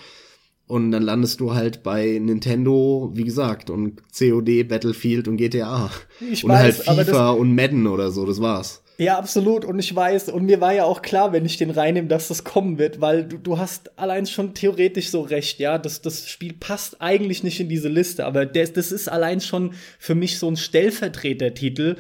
Und 0.66 0.90
dann 0.92 1.04
landest 1.04 1.40
du 1.40 1.54
halt 1.54 1.84
bei 1.84 2.18
Nintendo, 2.20 3.12
wie 3.14 3.26
gesagt, 3.26 3.70
und 3.70 4.02
COD, 4.18 4.68
Battlefield 4.68 5.28
und 5.28 5.38
GTA. 5.38 5.92
Ich 6.32 6.44
und 6.44 6.50
weiß, 6.50 6.88
aber 6.88 6.98
halt 6.98 7.10
FIFA 7.10 7.32
und 7.32 7.54
Madden 7.54 7.86
oder 7.86 8.10
so, 8.10 8.26
das 8.26 8.42
war's. 8.42 8.83
Ja, 8.98 9.18
absolut. 9.18 9.66
Und 9.66 9.80
ich 9.80 9.96
weiß, 9.96 10.30
und 10.30 10.46
mir 10.46 10.62
war 10.62 10.74
ja 10.74 10.84
auch 10.84 11.02
klar, 11.02 11.34
wenn 11.34 11.46
ich 11.46 11.58
den 11.58 11.72
reinnehme, 11.72 12.08
dass 12.08 12.28
das 12.28 12.44
kommen 12.44 12.78
wird, 12.78 13.02
weil 13.02 13.26
du, 13.26 13.38
du 13.38 13.58
hast 13.58 13.98
allein 13.98 14.26
schon 14.28 14.54
theoretisch 14.54 15.10
so 15.10 15.22
recht, 15.22 15.60
ja. 15.60 15.78
Das, 15.78 16.02
das 16.02 16.30
Spiel 16.30 16.54
passt 16.54 17.02
eigentlich 17.02 17.44
nicht 17.44 17.60
in 17.60 17.70
diese 17.70 17.90
Liste, 17.90 18.26
aber 18.26 18.46
das, 18.46 18.74
das 18.74 18.92
ist 18.92 19.08
allein 19.08 19.42
schon 19.42 19.74
für 19.98 20.16
mich 20.16 20.38
so 20.38 20.48
ein 20.50 20.58
Stellvertretertitel. 20.58 21.96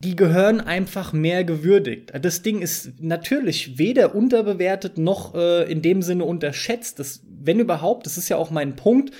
Die 0.00 0.16
gehören 0.16 0.60
einfach 0.60 1.12
mehr 1.12 1.44
gewürdigt. 1.44 2.12
Das 2.20 2.42
Ding 2.42 2.60
ist 2.60 3.00
natürlich 3.00 3.78
weder 3.78 4.16
unterbewertet 4.16 4.98
noch 4.98 5.36
äh, 5.36 5.70
in 5.70 5.80
dem 5.80 6.02
Sinne 6.02 6.24
unterschätzt. 6.24 6.98
Das, 6.98 7.22
wenn 7.28 7.60
überhaupt, 7.60 8.06
das 8.06 8.18
ist 8.18 8.28
ja 8.28 8.36
auch 8.36 8.50
mein 8.50 8.74
Punkt 8.74 9.12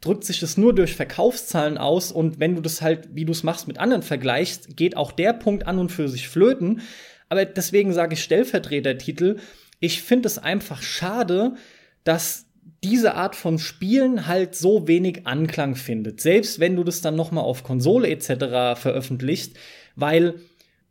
drückt 0.00 0.24
sich 0.24 0.40
das 0.40 0.56
nur 0.56 0.74
durch 0.74 0.96
Verkaufszahlen 0.96 1.76
aus 1.76 2.10
und 2.10 2.40
wenn 2.40 2.54
du 2.54 2.62
das 2.62 2.80
halt, 2.80 3.08
wie 3.14 3.24
du 3.24 3.32
es 3.32 3.42
machst, 3.42 3.68
mit 3.68 3.78
anderen 3.78 4.02
vergleichst, 4.02 4.76
geht 4.76 4.96
auch 4.96 5.12
der 5.12 5.34
Punkt 5.34 5.66
an 5.66 5.78
und 5.78 5.92
für 5.92 6.08
sich 6.08 6.28
flöten. 6.28 6.80
Aber 7.28 7.44
deswegen 7.44 7.92
sage 7.92 8.14
ich 8.14 8.22
Stellvertretertitel. 8.22 9.36
Ich 9.78 10.02
finde 10.02 10.26
es 10.26 10.38
einfach 10.38 10.82
schade, 10.82 11.54
dass 12.02 12.46
diese 12.82 13.14
Art 13.14 13.36
von 13.36 13.58
Spielen 13.58 14.26
halt 14.26 14.54
so 14.54 14.88
wenig 14.88 15.26
Anklang 15.26 15.76
findet. 15.76 16.20
Selbst 16.20 16.60
wenn 16.60 16.76
du 16.76 16.84
das 16.84 17.02
dann 17.02 17.14
noch 17.14 17.30
mal 17.30 17.42
auf 17.42 17.62
Konsole 17.62 18.08
etc. 18.08 18.80
veröffentlichst, 18.80 19.56
weil 19.96 20.36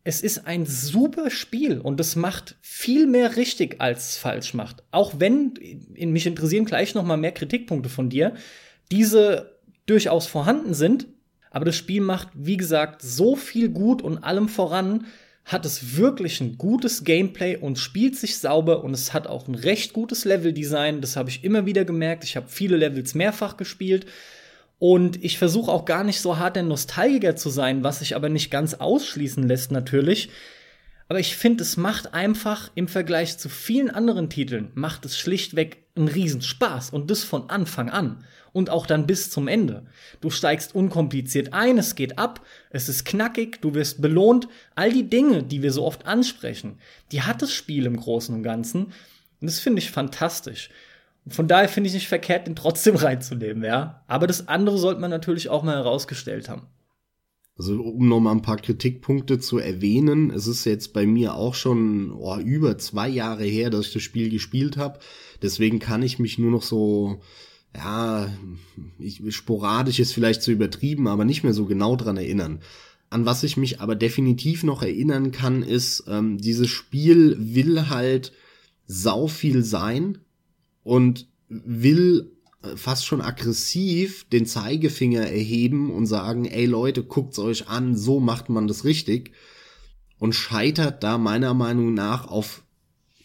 es 0.04 0.22
ist 0.22 0.48
ein 0.48 0.66
super 0.66 1.30
Spiel 1.30 1.80
und 1.80 2.00
es 2.00 2.16
macht 2.16 2.58
viel 2.62 3.06
mehr 3.06 3.36
richtig, 3.36 3.82
als 3.82 4.10
es 4.10 4.18
falsch 4.18 4.54
macht. 4.54 4.84
Auch 4.92 5.20
wenn, 5.20 5.54
mich 5.98 6.26
interessieren 6.26 6.66
gleich 6.66 6.96
noch 6.96 7.04
mal 7.04 7.18
mehr 7.18 7.32
Kritikpunkte 7.32 7.90
von 7.90 8.10
dir, 8.10 8.34
diese 8.92 9.60
durchaus 9.86 10.28
vorhanden 10.28 10.74
sind. 10.74 11.08
Aber 11.52 11.66
das 11.66 11.76
Spiel 11.76 12.02
macht, 12.02 12.30
wie 12.34 12.58
gesagt, 12.58 13.02
so 13.02 13.36
viel 13.36 13.70
gut 13.70 14.02
und 14.02 14.20
allem 14.20 14.50
voran 14.50 15.06
hat 15.46 15.66
es 15.66 15.98
wirklich 15.98 16.42
ein 16.42 16.60
gutes 16.60 17.04
Gameplay 17.04 17.58
und 17.58 17.80
spielt 17.80 18.16
sich 18.16 18.38
sauber 18.38 18.84
und 18.84 18.94
es 18.94 19.14
hat 19.14 19.26
auch 19.26 19.48
ein 19.48 19.56
recht 19.56 19.94
gutes 19.94 20.26
Leveldesign. 20.26 21.02
Das 21.02 21.16
habe 21.16 21.30
ich 21.30 21.44
immer 21.44 21.66
wieder 21.66 21.86
gemerkt. 21.86 22.24
Ich 22.24 22.36
habe 22.36 22.48
viele 22.50 22.78
Levels 22.78 23.16
mehrfach 23.16 23.58
gespielt 23.58 24.06
und 24.78 25.24
ich 25.24 25.40
versuche 25.40 25.72
auch 25.72 25.86
gar 25.86 26.04
nicht 26.04 26.22
so 26.22 26.38
hart 26.38 26.56
der 26.56 26.64
Nostalgiker 26.64 27.36
zu 27.36 27.50
sein, 27.50 27.84
was 27.84 28.00
sich 28.00 28.16
aber 28.16 28.30
nicht 28.30 28.52
ganz 28.52 28.76
ausschließen 28.76 29.48
lässt 29.48 29.72
natürlich. 29.72 30.30
Aber 31.10 31.20
ich 31.20 31.36
finde, 31.36 31.64
es 31.64 31.76
macht 31.76 32.14
einfach 32.14 32.70
im 32.76 32.88
Vergleich 32.88 33.40
zu 33.40 33.50
vielen 33.50 33.90
anderen 33.90 34.30
Titeln, 34.30 34.72
macht 34.76 35.06
es 35.06 35.18
schlichtweg 35.18 35.84
einen 35.96 36.08
Riesenspaß 36.08 36.92
und 36.92 37.10
das 37.10 37.24
von 37.24 37.50
Anfang 37.50 37.90
an 37.90 38.24
und 38.54 38.70
auch 38.70 38.86
dann 38.86 39.08
bis 39.08 39.32
zum 39.32 39.48
Ende. 39.48 39.88
Du 40.22 40.30
steigst 40.30 40.76
unkompliziert 40.76 41.52
ein, 41.52 41.80
es 41.80 41.96
geht 41.96 42.20
ab, 42.20 42.46
es 42.70 42.90
ist 42.90 43.06
knackig, 43.06 43.60
du 43.62 43.74
wirst 43.74 44.02
belohnt. 44.02 44.48
All 44.76 44.94
die 44.94 45.10
Dinge, 45.10 45.42
die 45.42 45.64
wir 45.64 45.72
so 45.72 45.84
oft 45.84 46.06
ansprechen, 46.06 46.78
die 47.12 47.24
hat 47.24 47.42
das 47.42 47.52
Spiel 47.52 47.88
im 47.88 47.98
Großen 47.98 48.34
und 48.34 48.44
Ganzen. 48.44 48.86
Und 48.86 49.48
das 49.50 49.60
finde 49.60 49.80
ich 49.80 49.90
fantastisch. 49.90 50.70
Von 51.28 51.48
daher 51.48 51.70
finde 51.70 51.88
ich 51.88 51.96
nicht 51.96 52.08
verkehrt, 52.08 52.46
den 52.46 52.56
trotzdem 52.56 52.96
reinzunehmen, 52.98 53.64
ja. 53.64 54.04
Aber 54.08 54.28
das 54.28 54.48
andere 54.48 54.78
sollte 54.78 55.02
man 55.02 55.10
natürlich 55.10 55.50
auch 55.50 55.64
mal 55.64 55.76
herausgestellt 55.76 56.50
haben. 56.50 56.68
Also 57.60 57.82
um 57.82 58.08
noch 58.08 58.22
mal 58.22 58.32
ein 58.32 58.42
paar 58.42 58.56
Kritikpunkte 58.56 59.38
zu 59.38 59.58
erwähnen, 59.58 60.32
es 60.32 60.48
ist 60.48 60.64
jetzt 60.64 60.94
bei 60.94 61.06
mir 61.06 61.36
auch 61.36 61.56
schon 61.56 62.10
oh, 62.14 62.38
über 62.38 62.78
zwei 62.78 63.10
Jahre 63.10 63.44
her, 63.44 63.70
dass 63.70 63.88
ich 63.88 63.94
das 63.94 64.02
Spiel 64.02 64.30
gespielt 64.30 64.78
habe. 64.78 65.00
Deswegen 65.42 65.80
kann 65.80 66.02
ich 66.02 66.20
mich 66.20 66.40
nur 66.40 66.52
noch 66.52 66.64
so, 66.64 67.20
ja, 67.76 68.32
ich, 68.98 69.22
sporadisch 69.36 70.00
ist 70.00 70.14
vielleicht 70.14 70.42
zu 70.42 70.54
übertrieben, 70.54 71.10
aber 71.10 71.26
nicht 71.26 71.44
mehr 71.44 71.54
so 71.54 71.66
genau 71.66 71.98
dran 71.98 72.16
erinnern. 72.16 72.62
An 73.10 73.26
was 73.26 73.44
ich 73.44 73.58
mich 73.58 73.82
aber 73.82 73.96
definitiv 73.96 74.64
noch 74.64 74.82
erinnern 74.82 75.34
kann, 75.34 75.62
ist, 75.62 76.06
ähm, 76.08 76.38
dieses 76.38 76.70
Spiel 76.70 77.36
will 77.40 77.90
halt 77.90 78.32
sau 78.88 79.28
viel 79.28 79.64
sein 79.64 80.20
und 80.86 81.28
will 81.50 82.32
fast 82.76 83.06
schon 83.06 83.22
aggressiv 83.22 84.26
den 84.30 84.46
Zeigefinger 84.46 85.22
erheben 85.22 85.92
und 85.92 86.06
sagen, 86.06 86.46
ey 86.46 86.66
Leute, 86.66 87.04
guckt's 87.04 87.40
euch 87.40 87.68
an, 87.70 87.96
so 87.96 88.20
macht 88.20 88.50
man 88.50 88.68
das 88.68 88.84
richtig 88.84 89.32
und 90.20 90.34
scheitert 90.34 91.04
da 91.04 91.18
meiner 91.18 91.54
Meinung 91.54 91.94
nach 91.94 92.28
auf 92.28 92.64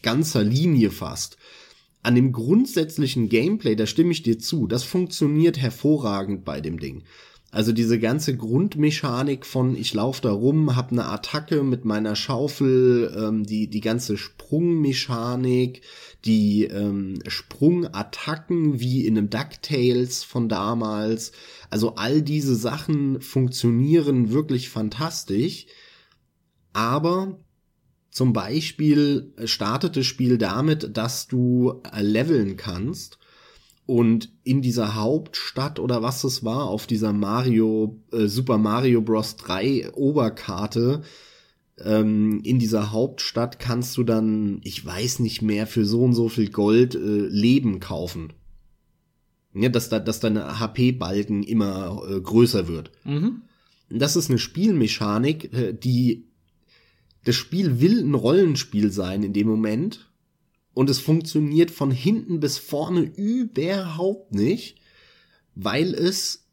ganzer 0.01 0.43
Linie 0.43 0.91
fast. 0.91 1.37
An 2.01 2.15
dem 2.15 2.31
grundsätzlichen 2.31 3.29
Gameplay, 3.29 3.75
da 3.75 3.87
stimme 3.87 4.11
ich 4.11 4.23
dir 4.23 4.39
zu, 4.39 4.67
das 4.67 4.83
funktioniert 4.83 5.57
hervorragend 5.57 6.45
bei 6.45 6.61
dem 6.61 6.79
Ding. 6.79 7.03
Also 7.55 7.71
diese 7.71 7.99
ganze 7.99 8.35
Grundmechanik 8.35 9.45
von 9.45 9.77
ich 9.77 9.93
laufe 9.93 10.21
da 10.21 10.31
rum, 10.33 10.75
hab 10.75 10.91
eine 10.91 11.05
Attacke 11.05 11.63
mit 11.63 11.85
meiner 11.85 12.17
Schaufel, 12.17 13.15
ähm, 13.17 13.45
die 13.45 13.69
die 13.69 13.79
ganze 13.79 14.17
Sprungmechanik, 14.17 15.81
die 16.25 16.65
ähm, 16.65 17.17
Sprungattacken 17.25 18.81
wie 18.81 19.05
in 19.05 19.17
einem 19.17 19.29
DuckTales 19.29 20.25
von 20.25 20.49
damals. 20.49 21.31
Also 21.69 21.95
all 21.95 22.21
diese 22.21 22.55
Sachen 22.55 23.21
funktionieren 23.21 24.31
wirklich 24.31 24.67
fantastisch. 24.67 25.67
Aber 26.73 27.39
zum 28.11 28.33
Beispiel 28.33 29.33
startet 29.45 29.95
das 29.95 30.05
Spiel 30.05 30.37
damit, 30.37 30.97
dass 30.97 31.29
du 31.29 31.81
äh, 31.89 32.01
leveln 32.01 32.57
kannst 32.57 33.17
und 33.85 34.31
in 34.43 34.61
dieser 34.61 34.95
Hauptstadt 34.95 35.79
oder 35.79 36.01
was 36.01 36.23
es 36.23 36.43
war, 36.43 36.65
auf 36.65 36.87
dieser 36.87 37.13
Mario, 37.13 38.01
äh, 38.11 38.27
Super 38.27 38.57
Mario 38.57 39.01
Bros. 39.01 39.35
3 39.35 39.93
Oberkarte, 39.93 41.01
ähm, 41.79 42.41
in 42.43 42.57
dieser 42.57 42.91
Hauptstadt 42.91 43.59
kannst 43.59 43.97
du 43.97 44.03
dann, 44.03 44.59
ich 44.63 44.83
weiß 44.85 45.19
nicht 45.19 45.41
mehr, 45.41 45.67
für 45.67 45.85
so 45.85 46.03
und 46.03 46.13
so 46.13 46.29
viel 46.29 46.49
Gold 46.49 46.95
äh, 46.95 46.97
Leben 46.97 47.79
kaufen. 47.79 48.33
Ja, 49.53 49.69
dass, 49.69 49.89
da, 49.89 49.99
dass 49.99 50.19
deine 50.19 50.59
HP-Balken 50.59 51.43
immer 51.43 52.01
äh, 52.09 52.19
größer 52.19 52.67
wird. 52.67 52.91
Mhm. 53.03 53.43
Das 53.89 54.15
ist 54.15 54.29
eine 54.29 54.39
Spielmechanik, 54.39 55.53
äh, 55.53 55.73
die 55.73 56.27
das 57.23 57.35
Spiel 57.35 57.79
will 57.79 58.01
ein 58.03 58.13
Rollenspiel 58.13 58.91
sein 58.91 59.23
in 59.23 59.33
dem 59.33 59.47
Moment 59.47 60.07
und 60.75 60.89
es 60.89 60.99
funktioniert 60.99 61.71
von 61.71 61.89
hinten 61.89 62.39
bis 62.39 62.59
vorne 62.59 63.01
überhaupt 63.01 64.35
nicht, 64.35 64.77
weil 65.55 65.95
es 65.95 66.45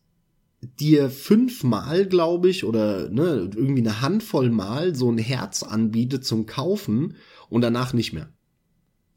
dir 0.62 1.10
fünfmal, 1.10 2.06
glaube 2.06 2.48
ich, 2.48 2.64
oder 2.64 3.10
ne, 3.10 3.50
irgendwie 3.54 3.82
eine 3.82 4.00
Handvoll 4.00 4.50
Mal 4.50 4.94
so 4.94 5.10
ein 5.10 5.18
Herz 5.18 5.64
anbietet 5.64 6.24
zum 6.24 6.46
Kaufen 6.46 7.16
und 7.50 7.62
danach 7.62 7.92
nicht 7.92 8.12
mehr. 8.12 8.32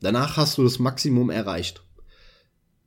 Danach 0.01 0.37
hast 0.37 0.57
du 0.57 0.63
das 0.63 0.79
Maximum 0.79 1.29
erreicht. 1.29 1.83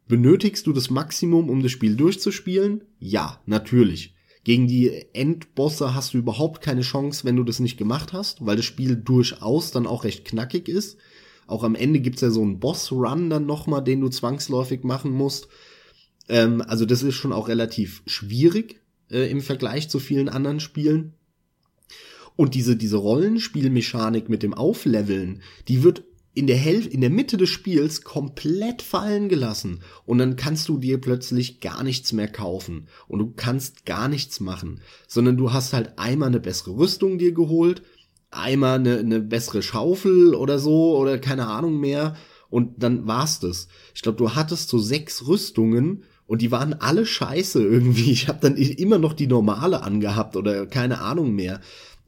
Benötigst 0.08 0.66
du 0.66 0.72
das 0.72 0.90
Maximum, 0.90 1.48
um 1.48 1.62
das 1.62 1.70
Spiel 1.70 1.94
durchzuspielen? 1.94 2.82
Ja, 2.98 3.40
natürlich. 3.46 4.16
Gegen 4.42 4.66
die 4.66 4.90
Endbosse 5.12 5.94
hast 5.94 6.14
du 6.14 6.18
überhaupt 6.18 6.62
keine 6.62 6.80
Chance, 6.80 7.24
wenn 7.24 7.36
du 7.36 7.44
das 7.44 7.60
nicht 7.60 7.76
gemacht 7.76 8.12
hast, 8.12 8.44
weil 8.44 8.56
das 8.56 8.64
Spiel 8.64 8.96
durchaus 8.96 9.70
dann 9.70 9.86
auch 9.86 10.02
recht 10.02 10.24
knackig 10.24 10.68
ist. 10.68 10.98
Auch 11.48 11.64
am 11.64 11.74
Ende 11.74 12.00
gibt's 12.00 12.20
ja 12.20 12.30
so 12.30 12.42
einen 12.42 12.60
Boss-Run 12.60 13.30
dann 13.30 13.46
nochmal, 13.46 13.82
den 13.82 14.02
du 14.02 14.10
zwangsläufig 14.10 14.84
machen 14.84 15.10
musst. 15.10 15.48
Ähm, 16.28 16.62
also 16.62 16.84
das 16.84 17.02
ist 17.02 17.14
schon 17.14 17.32
auch 17.32 17.48
relativ 17.48 18.02
schwierig 18.06 18.80
äh, 19.10 19.30
im 19.30 19.40
Vergleich 19.40 19.88
zu 19.88 19.98
vielen 19.98 20.28
anderen 20.28 20.60
Spielen. 20.60 21.14
Und 22.36 22.54
diese, 22.54 22.76
diese 22.76 22.98
Rollenspielmechanik 22.98 24.28
mit 24.28 24.42
dem 24.42 24.54
Aufleveln, 24.54 25.42
die 25.66 25.82
wird 25.82 26.04
in 26.34 26.46
der 26.46 26.56
Hälfte, 26.56 26.90
in 26.90 27.00
der 27.00 27.10
Mitte 27.10 27.38
des 27.38 27.48
Spiels 27.48 28.02
komplett 28.02 28.82
fallen 28.82 29.30
gelassen. 29.30 29.80
Und 30.04 30.18
dann 30.18 30.36
kannst 30.36 30.68
du 30.68 30.76
dir 30.76 31.00
plötzlich 31.00 31.60
gar 31.60 31.82
nichts 31.82 32.12
mehr 32.12 32.28
kaufen. 32.28 32.88
Und 33.08 33.20
du 33.20 33.32
kannst 33.34 33.86
gar 33.86 34.06
nichts 34.06 34.38
machen. 34.38 34.82
Sondern 35.08 35.38
du 35.38 35.52
hast 35.52 35.72
halt 35.72 35.98
einmal 35.98 36.28
eine 36.28 36.40
bessere 36.40 36.76
Rüstung 36.76 37.18
dir 37.18 37.32
geholt 37.32 37.82
einmal 38.30 38.78
eine, 38.78 38.98
eine 38.98 39.20
bessere 39.20 39.62
Schaufel 39.62 40.34
oder 40.34 40.58
so 40.58 40.96
oder 40.96 41.18
keine 41.18 41.46
Ahnung 41.46 41.78
mehr 41.78 42.16
und 42.50 42.82
dann 42.82 43.06
war's 43.06 43.40
das. 43.40 43.68
Ich 43.94 44.02
glaube, 44.02 44.18
du 44.18 44.34
hattest 44.34 44.68
so 44.68 44.78
sechs 44.78 45.26
Rüstungen 45.26 46.04
und 46.26 46.42
die 46.42 46.50
waren 46.50 46.74
alle 46.74 47.06
scheiße 47.06 47.62
irgendwie. 47.62 48.12
Ich 48.12 48.28
habe 48.28 48.38
dann 48.40 48.56
immer 48.56 48.98
noch 48.98 49.12
die 49.12 49.26
normale 49.26 49.82
angehabt 49.82 50.36
oder 50.36 50.66
keine 50.66 51.00
Ahnung 51.00 51.34
mehr. 51.34 51.60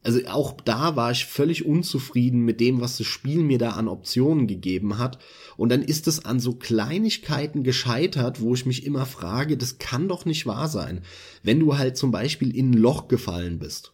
Also 0.03 0.21
auch 0.29 0.59
da 0.62 0.97
war 0.97 1.11
ich 1.11 1.27
völlig 1.27 1.67
unzufrieden 1.67 2.41
mit 2.41 2.59
dem, 2.61 2.81
was 2.81 2.97
das 2.97 3.07
Spiel 3.07 3.43
mir 3.43 3.59
da 3.59 3.73
an 3.73 3.87
Optionen 3.87 4.47
gegeben 4.47 4.97
hat. 4.97 5.19
Und 5.59 5.69
dann 5.71 5.83
ist 5.83 6.09
es 6.09 6.25
an 6.25 6.41
so 6.41 6.55
Kleinigkeiten 6.55 7.65
gescheitert, 7.65 8.41
wo 8.41 8.55
ich 8.55 8.65
mich 8.65 8.87
immer 8.87 9.05
frage, 9.05 9.59
das 9.59 9.77
kann 9.77 10.09
doch 10.09 10.25
nicht 10.25 10.47
wahr 10.47 10.69
sein. 10.69 11.03
Wenn 11.43 11.61
du 11.61 11.77
halt 11.77 11.99
zum 11.99 12.12
Beispiel 12.12 12.57
in 12.57 12.71
ein 12.71 12.79
Loch 12.79 13.09
gefallen 13.09 13.59
bist 13.59 13.93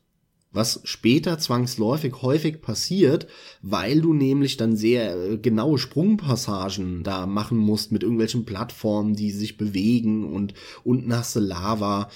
was 0.56 0.80
später 0.84 1.38
zwangsläufig 1.38 2.22
häufig 2.22 2.62
passiert, 2.62 3.28
weil 3.62 4.00
du 4.00 4.14
nämlich 4.14 4.56
dann 4.56 4.76
sehr 4.76 5.16
äh, 5.16 5.38
genaue 5.38 5.78
Sprungpassagen 5.78 7.04
da 7.04 7.26
machen 7.26 7.58
musst 7.58 7.92
mit 7.92 8.02
irgendwelchen 8.02 8.44
Plattformen, 8.44 9.14
die 9.14 9.30
sich 9.30 9.56
bewegen 9.56 10.32
und 10.32 10.54
unten 10.82 11.14
hast 11.14 11.36
du 11.36 11.40
Lava. 11.40 12.08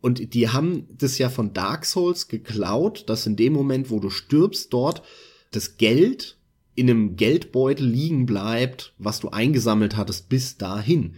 Und 0.00 0.34
die 0.34 0.50
haben 0.50 0.86
das 0.96 1.18
ja 1.18 1.30
von 1.30 1.54
Dark 1.54 1.84
Souls 1.86 2.28
geklaut, 2.28 3.08
dass 3.08 3.26
in 3.26 3.34
dem 3.34 3.54
Moment, 3.54 3.90
wo 3.90 3.98
du 3.98 4.10
stirbst, 4.10 4.72
dort 4.72 5.02
das 5.50 5.78
Geld 5.78 6.38
in 6.74 6.90
einem 6.90 7.16
Geldbeutel 7.16 7.86
liegen 7.86 8.26
bleibt, 8.26 8.92
was 8.98 9.20
du 9.20 9.30
eingesammelt 9.30 9.96
hattest 9.96 10.28
bis 10.28 10.58
dahin. 10.58 11.14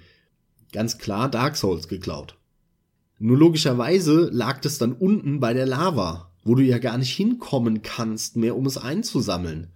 Ganz 0.73 0.99
klar 0.99 1.29
Dark 1.29 1.57
Souls 1.57 1.89
geklaut. 1.89 2.39
Nur 3.19 3.37
logischerweise 3.37 4.31
lag 4.33 4.61
das 4.61 4.79
dann 4.79 4.93
unten 4.93 5.41
bei 5.41 5.53
der 5.53 5.67
Lava, 5.67 6.28
wo 6.49 6.55
du 6.55 6.63
ja 6.63 6.79
gar 6.79 6.99
nicht 6.99 7.15
hinkommen 7.15 7.83
kannst 7.83 8.37
mehr, 8.37 8.57
um 8.57 8.67
es 8.67 8.79
einzusammeln. 8.79 9.69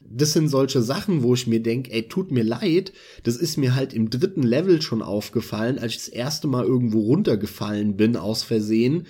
Das 0.00 0.32
sind 0.32 0.48
solche 0.48 0.80
Sachen, 0.80 1.22
wo 1.22 1.34
ich 1.34 1.46
mir 1.46 1.60
denke, 1.60 1.90
ey, 1.90 2.06
tut 2.08 2.30
mir 2.30 2.44
leid, 2.44 2.92
das 3.24 3.36
ist 3.36 3.56
mir 3.56 3.74
halt 3.74 3.92
im 3.92 4.10
dritten 4.10 4.42
Level 4.42 4.80
schon 4.80 5.02
aufgefallen, 5.02 5.78
als 5.78 5.92
ich 5.92 5.98
das 5.98 6.08
erste 6.08 6.46
Mal 6.46 6.64
irgendwo 6.64 7.00
runtergefallen 7.00 7.96
bin 7.96 8.16
aus 8.16 8.42
Versehen 8.42 9.06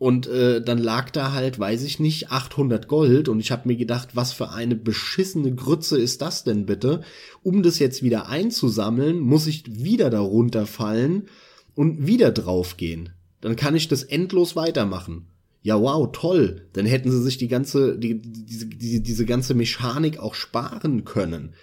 und 0.00 0.28
äh, 0.28 0.62
dann 0.62 0.78
lag 0.78 1.10
da 1.10 1.32
halt, 1.32 1.58
weiß 1.58 1.82
ich 1.82 2.00
nicht, 2.00 2.30
800 2.30 2.88
Gold 2.88 3.28
und 3.28 3.38
ich 3.38 3.50
habe 3.50 3.68
mir 3.68 3.76
gedacht, 3.76 4.16
was 4.16 4.32
für 4.32 4.48
eine 4.50 4.74
beschissene 4.74 5.54
Grütze 5.54 5.98
ist 5.98 6.22
das 6.22 6.42
denn 6.42 6.64
bitte? 6.64 7.02
Um 7.42 7.62
das 7.62 7.78
jetzt 7.78 8.02
wieder 8.02 8.26
einzusammeln, 8.26 9.18
muss 9.18 9.46
ich 9.46 9.64
wieder 9.66 10.08
da 10.08 10.20
runterfallen 10.20 11.28
und 11.74 12.06
wieder 12.06 12.32
draufgehen. 12.32 13.10
Dann 13.42 13.56
kann 13.56 13.76
ich 13.76 13.88
das 13.88 14.02
endlos 14.02 14.56
weitermachen. 14.56 15.26
Ja, 15.62 15.80
wow, 15.80 16.08
toll. 16.12 16.68
Dann 16.72 16.86
hätten 16.86 17.10
sie 17.10 17.22
sich 17.22 17.36
die 17.36 17.48
ganze, 17.48 17.98
die, 17.98 18.20
diese, 18.20 18.66
diese, 18.66 19.00
diese 19.00 19.26
ganze 19.26 19.54
Mechanik 19.54 20.18
auch 20.18 20.34
sparen 20.34 21.04
können 21.04 21.54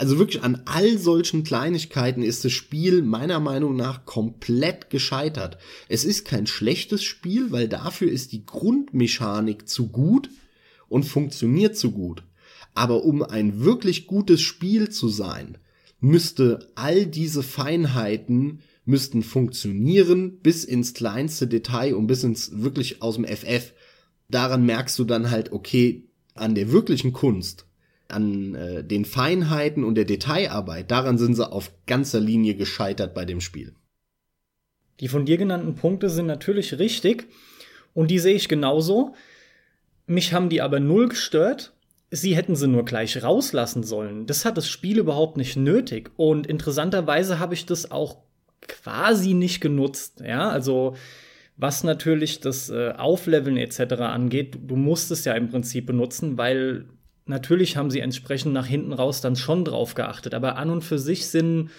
also 0.00 0.18
wirklich 0.18 0.42
an 0.42 0.62
all 0.64 0.96
solchen 0.96 1.44
Kleinigkeiten 1.44 2.22
ist 2.22 2.46
das 2.46 2.52
Spiel 2.52 3.02
meiner 3.02 3.38
Meinung 3.38 3.76
nach 3.76 4.06
komplett 4.06 4.88
gescheitert. 4.88 5.58
Es 5.90 6.04
ist 6.04 6.24
kein 6.24 6.46
schlechtes 6.46 7.04
Spiel, 7.04 7.52
weil 7.52 7.68
dafür 7.68 8.10
ist 8.10 8.32
die 8.32 8.46
Grundmechanik 8.46 9.68
zu 9.68 9.88
gut 9.88 10.30
und 10.88 11.02
funktioniert 11.02 11.76
zu 11.76 11.90
gut. 11.90 12.22
Aber 12.72 13.04
um 13.04 13.22
ein 13.22 13.62
wirklich 13.62 14.06
gutes 14.06 14.40
Spiel 14.40 14.88
zu 14.88 15.08
sein, 15.10 15.58
müsste 16.00 16.70
all 16.76 17.04
diese 17.04 17.42
Feinheiten 17.42 18.60
müssten 18.90 19.22
funktionieren 19.22 20.38
bis 20.40 20.64
ins 20.64 20.92
kleinste 20.92 21.46
Detail 21.46 21.94
und 21.94 22.06
bis 22.06 22.24
ins 22.24 22.60
wirklich 22.60 23.00
aus 23.00 23.16
dem 23.16 23.24
FF. 23.24 23.72
Daran 24.28 24.66
merkst 24.66 24.98
du 24.98 25.04
dann 25.04 25.30
halt, 25.30 25.52
okay, 25.52 26.04
an 26.34 26.54
der 26.54 26.70
wirklichen 26.70 27.12
Kunst 27.12 27.66
an 28.10 28.54
äh, 28.54 28.84
den 28.84 29.04
Feinheiten 29.04 29.84
und 29.84 29.94
der 29.94 30.04
Detailarbeit, 30.04 30.90
daran 30.90 31.18
sind 31.18 31.34
sie 31.34 31.50
auf 31.50 31.72
ganzer 31.86 32.20
Linie 32.20 32.54
gescheitert 32.54 33.14
bei 33.14 33.24
dem 33.24 33.40
Spiel. 33.40 33.74
Die 35.00 35.08
von 35.08 35.24
dir 35.24 35.38
genannten 35.38 35.74
Punkte 35.74 36.10
sind 36.10 36.26
natürlich 36.26 36.78
richtig 36.78 37.26
und 37.94 38.10
die 38.10 38.18
sehe 38.18 38.34
ich 38.34 38.48
genauso. 38.48 39.14
Mich 40.06 40.32
haben 40.32 40.48
die 40.48 40.60
aber 40.60 40.80
null 40.80 41.08
gestört. 41.08 41.72
Sie 42.10 42.34
hätten 42.34 42.56
sie 42.56 42.66
nur 42.66 42.84
gleich 42.84 43.22
rauslassen 43.22 43.84
sollen. 43.84 44.26
Das 44.26 44.44
hat 44.44 44.56
das 44.56 44.68
Spiel 44.68 44.98
überhaupt 44.98 45.36
nicht 45.36 45.56
nötig. 45.56 46.10
Und 46.16 46.46
interessanterweise 46.48 47.38
habe 47.38 47.54
ich 47.54 47.66
das 47.66 47.92
auch 47.92 48.18
quasi 48.68 49.34
nicht 49.34 49.60
genutzt. 49.60 50.20
Ja, 50.20 50.48
also 50.48 50.96
was 51.56 51.84
natürlich 51.84 52.40
das 52.40 52.70
äh, 52.70 52.92
Aufleveln 52.92 53.56
etc. 53.58 53.94
angeht, 54.00 54.56
du 54.66 54.76
musst 54.76 55.10
es 55.10 55.24
ja 55.24 55.34
im 55.34 55.50
Prinzip 55.50 55.86
benutzen, 55.86 56.38
weil 56.38 56.86
natürlich 57.26 57.76
haben 57.76 57.90
sie 57.90 58.00
entsprechend 58.00 58.54
nach 58.54 58.66
hinten 58.66 58.92
raus 58.92 59.20
dann 59.20 59.36
schon 59.36 59.64
drauf 59.64 59.94
geachtet, 59.94 60.34
aber 60.34 60.56
an 60.56 60.70
und 60.70 60.82
für 60.82 60.98
sich 60.98 61.26
sind, 61.26 61.70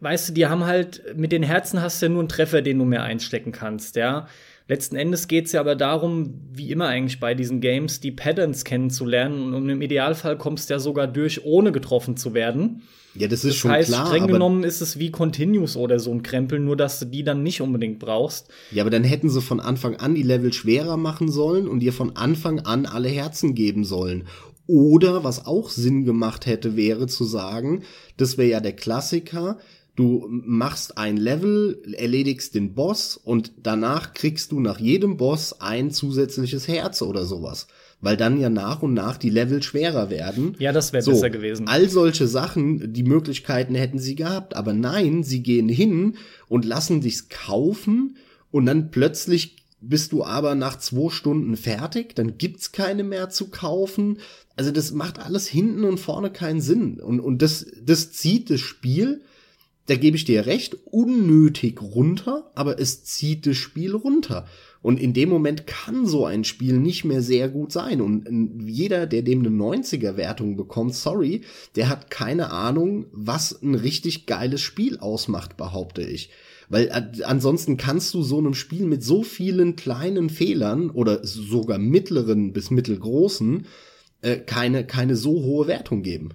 weißt 0.00 0.30
du, 0.30 0.32
die 0.32 0.46
haben 0.46 0.64
halt, 0.64 1.16
mit 1.16 1.30
den 1.30 1.42
Herzen 1.42 1.82
hast 1.82 2.00
du 2.00 2.06
ja 2.06 2.10
nur 2.10 2.20
einen 2.20 2.28
Treffer, 2.28 2.62
den 2.62 2.78
du 2.78 2.84
mehr 2.84 3.02
einstecken 3.02 3.52
kannst, 3.52 3.96
ja. 3.96 4.28
Letzten 4.68 4.96
Endes 4.96 5.28
geht 5.28 5.46
es 5.46 5.52
ja 5.52 5.60
aber 5.60 5.74
darum, 5.74 6.34
wie 6.52 6.70
immer 6.70 6.88
eigentlich 6.88 7.20
bei 7.20 7.34
diesen 7.34 7.62
Games, 7.62 8.00
die 8.00 8.12
Patterns 8.12 8.64
kennenzulernen 8.64 9.54
und 9.54 9.68
im 9.70 9.80
Idealfall 9.80 10.36
kommst 10.36 10.68
du 10.68 10.74
ja 10.74 10.78
sogar 10.78 11.06
durch, 11.06 11.42
ohne 11.44 11.72
getroffen 11.72 12.18
zu 12.18 12.34
werden. 12.34 12.82
Ja, 13.14 13.28
das 13.28 13.44
ist 13.44 13.54
das 13.54 13.56
schon 13.56 13.70
heißt, 13.70 13.88
klar. 13.88 14.06
Streng 14.06 14.26
genommen 14.26 14.64
ist 14.64 14.82
es 14.82 14.98
wie 14.98 15.10
Continuous 15.10 15.76
oder 15.76 15.98
so 15.98 16.12
ein 16.12 16.22
Krempel, 16.22 16.60
nur 16.60 16.76
dass 16.76 17.00
du 17.00 17.06
die 17.06 17.24
dann 17.24 17.42
nicht 17.42 17.62
unbedingt 17.62 17.98
brauchst. 17.98 18.48
Ja, 18.70 18.82
aber 18.82 18.90
dann 18.90 19.04
hätten 19.04 19.30
sie 19.30 19.40
von 19.40 19.58
Anfang 19.58 19.96
an 19.96 20.14
die 20.14 20.22
Level 20.22 20.52
schwerer 20.52 20.98
machen 20.98 21.30
sollen 21.30 21.66
und 21.66 21.80
dir 21.80 21.94
von 21.94 22.16
Anfang 22.16 22.60
an 22.60 22.84
alle 22.84 23.08
Herzen 23.08 23.54
geben 23.54 23.84
sollen. 23.84 24.24
Oder 24.66 25.24
was 25.24 25.46
auch 25.46 25.70
Sinn 25.70 26.04
gemacht 26.04 26.44
hätte, 26.44 26.76
wäre 26.76 27.06
zu 27.06 27.24
sagen, 27.24 27.84
das 28.18 28.36
wäre 28.36 28.50
ja 28.50 28.60
der 28.60 28.76
Klassiker, 28.76 29.56
du 29.98 30.26
machst 30.30 30.96
ein 30.96 31.16
Level, 31.16 31.82
erledigst 31.96 32.54
den 32.54 32.74
Boss 32.74 33.16
und 33.16 33.52
danach 33.62 34.14
kriegst 34.14 34.52
du 34.52 34.60
nach 34.60 34.78
jedem 34.78 35.16
Boss 35.16 35.60
ein 35.60 35.90
zusätzliches 35.90 36.68
Herz 36.68 37.02
oder 37.02 37.24
sowas 37.24 37.66
weil 38.00 38.16
dann 38.16 38.40
ja 38.40 38.48
nach 38.48 38.82
und 38.82 38.94
nach 38.94 39.16
die 39.16 39.30
Level 39.30 39.62
schwerer 39.62 40.08
werden. 40.10 40.54
Ja, 40.58 40.72
das 40.72 40.92
wäre 40.92 41.02
so, 41.02 41.10
besser 41.10 41.30
gewesen. 41.30 41.66
All 41.66 41.88
solche 41.88 42.28
Sachen, 42.28 42.92
die 42.92 43.02
Möglichkeiten 43.02 43.74
hätten 43.74 43.98
sie 43.98 44.14
gehabt, 44.14 44.54
aber 44.54 44.72
nein, 44.72 45.24
sie 45.24 45.42
gehen 45.42 45.68
hin 45.68 46.16
und 46.48 46.64
lassen 46.64 47.00
dich's 47.00 47.28
kaufen 47.28 48.16
und 48.50 48.66
dann 48.66 48.90
plötzlich 48.90 49.56
bist 49.80 50.12
du 50.12 50.24
aber 50.24 50.54
nach 50.54 50.78
zwei 50.78 51.10
Stunden 51.10 51.56
fertig, 51.56 52.14
dann 52.14 52.38
gibt's 52.38 52.72
keine 52.72 53.04
mehr 53.04 53.30
zu 53.30 53.48
kaufen. 53.48 54.18
Also 54.56 54.70
das 54.70 54.92
macht 54.92 55.18
alles 55.18 55.46
hinten 55.46 55.84
und 55.84 55.98
vorne 55.98 56.30
keinen 56.30 56.60
Sinn 56.60 57.00
und 57.00 57.20
und 57.20 57.42
das 57.42 57.66
das 57.82 58.12
zieht 58.12 58.50
das 58.50 58.60
Spiel 58.60 59.22
da 59.88 59.96
gebe 59.96 60.18
ich 60.18 60.26
dir 60.26 60.44
recht, 60.44 60.76
unnötig 60.84 61.80
runter, 61.80 62.50
aber 62.54 62.78
es 62.78 63.04
zieht 63.04 63.46
das 63.46 63.56
Spiel 63.56 63.94
runter. 63.94 64.46
Und 64.82 65.00
in 65.00 65.14
dem 65.14 65.30
Moment 65.30 65.66
kann 65.66 66.06
so 66.06 66.26
ein 66.26 66.44
Spiel 66.44 66.78
nicht 66.78 67.06
mehr 67.06 67.22
sehr 67.22 67.48
gut 67.48 67.72
sein. 67.72 68.02
Und 68.02 68.62
jeder, 68.66 69.06
der 69.06 69.22
dem 69.22 69.40
eine 69.40 69.48
90er-Wertung 69.48 70.56
bekommt, 70.56 70.94
sorry, 70.94 71.40
der 71.74 71.88
hat 71.88 72.10
keine 72.10 72.50
Ahnung, 72.50 73.06
was 73.12 73.62
ein 73.62 73.74
richtig 73.74 74.26
geiles 74.26 74.60
Spiel 74.60 74.98
ausmacht, 74.98 75.56
behaupte 75.56 76.02
ich. 76.02 76.30
Weil 76.68 76.90
ansonsten 77.24 77.78
kannst 77.78 78.12
du 78.12 78.22
so 78.22 78.36
einem 78.36 78.52
Spiel 78.52 78.84
mit 78.84 79.02
so 79.02 79.22
vielen 79.22 79.74
kleinen 79.74 80.28
Fehlern 80.28 80.90
oder 80.90 81.24
sogar 81.24 81.78
mittleren 81.78 82.52
bis 82.52 82.70
mittelgroßen 82.70 83.66
äh, 84.20 84.36
keine, 84.36 84.86
keine 84.86 85.16
so 85.16 85.30
hohe 85.30 85.66
Wertung 85.66 86.02
geben. 86.02 86.34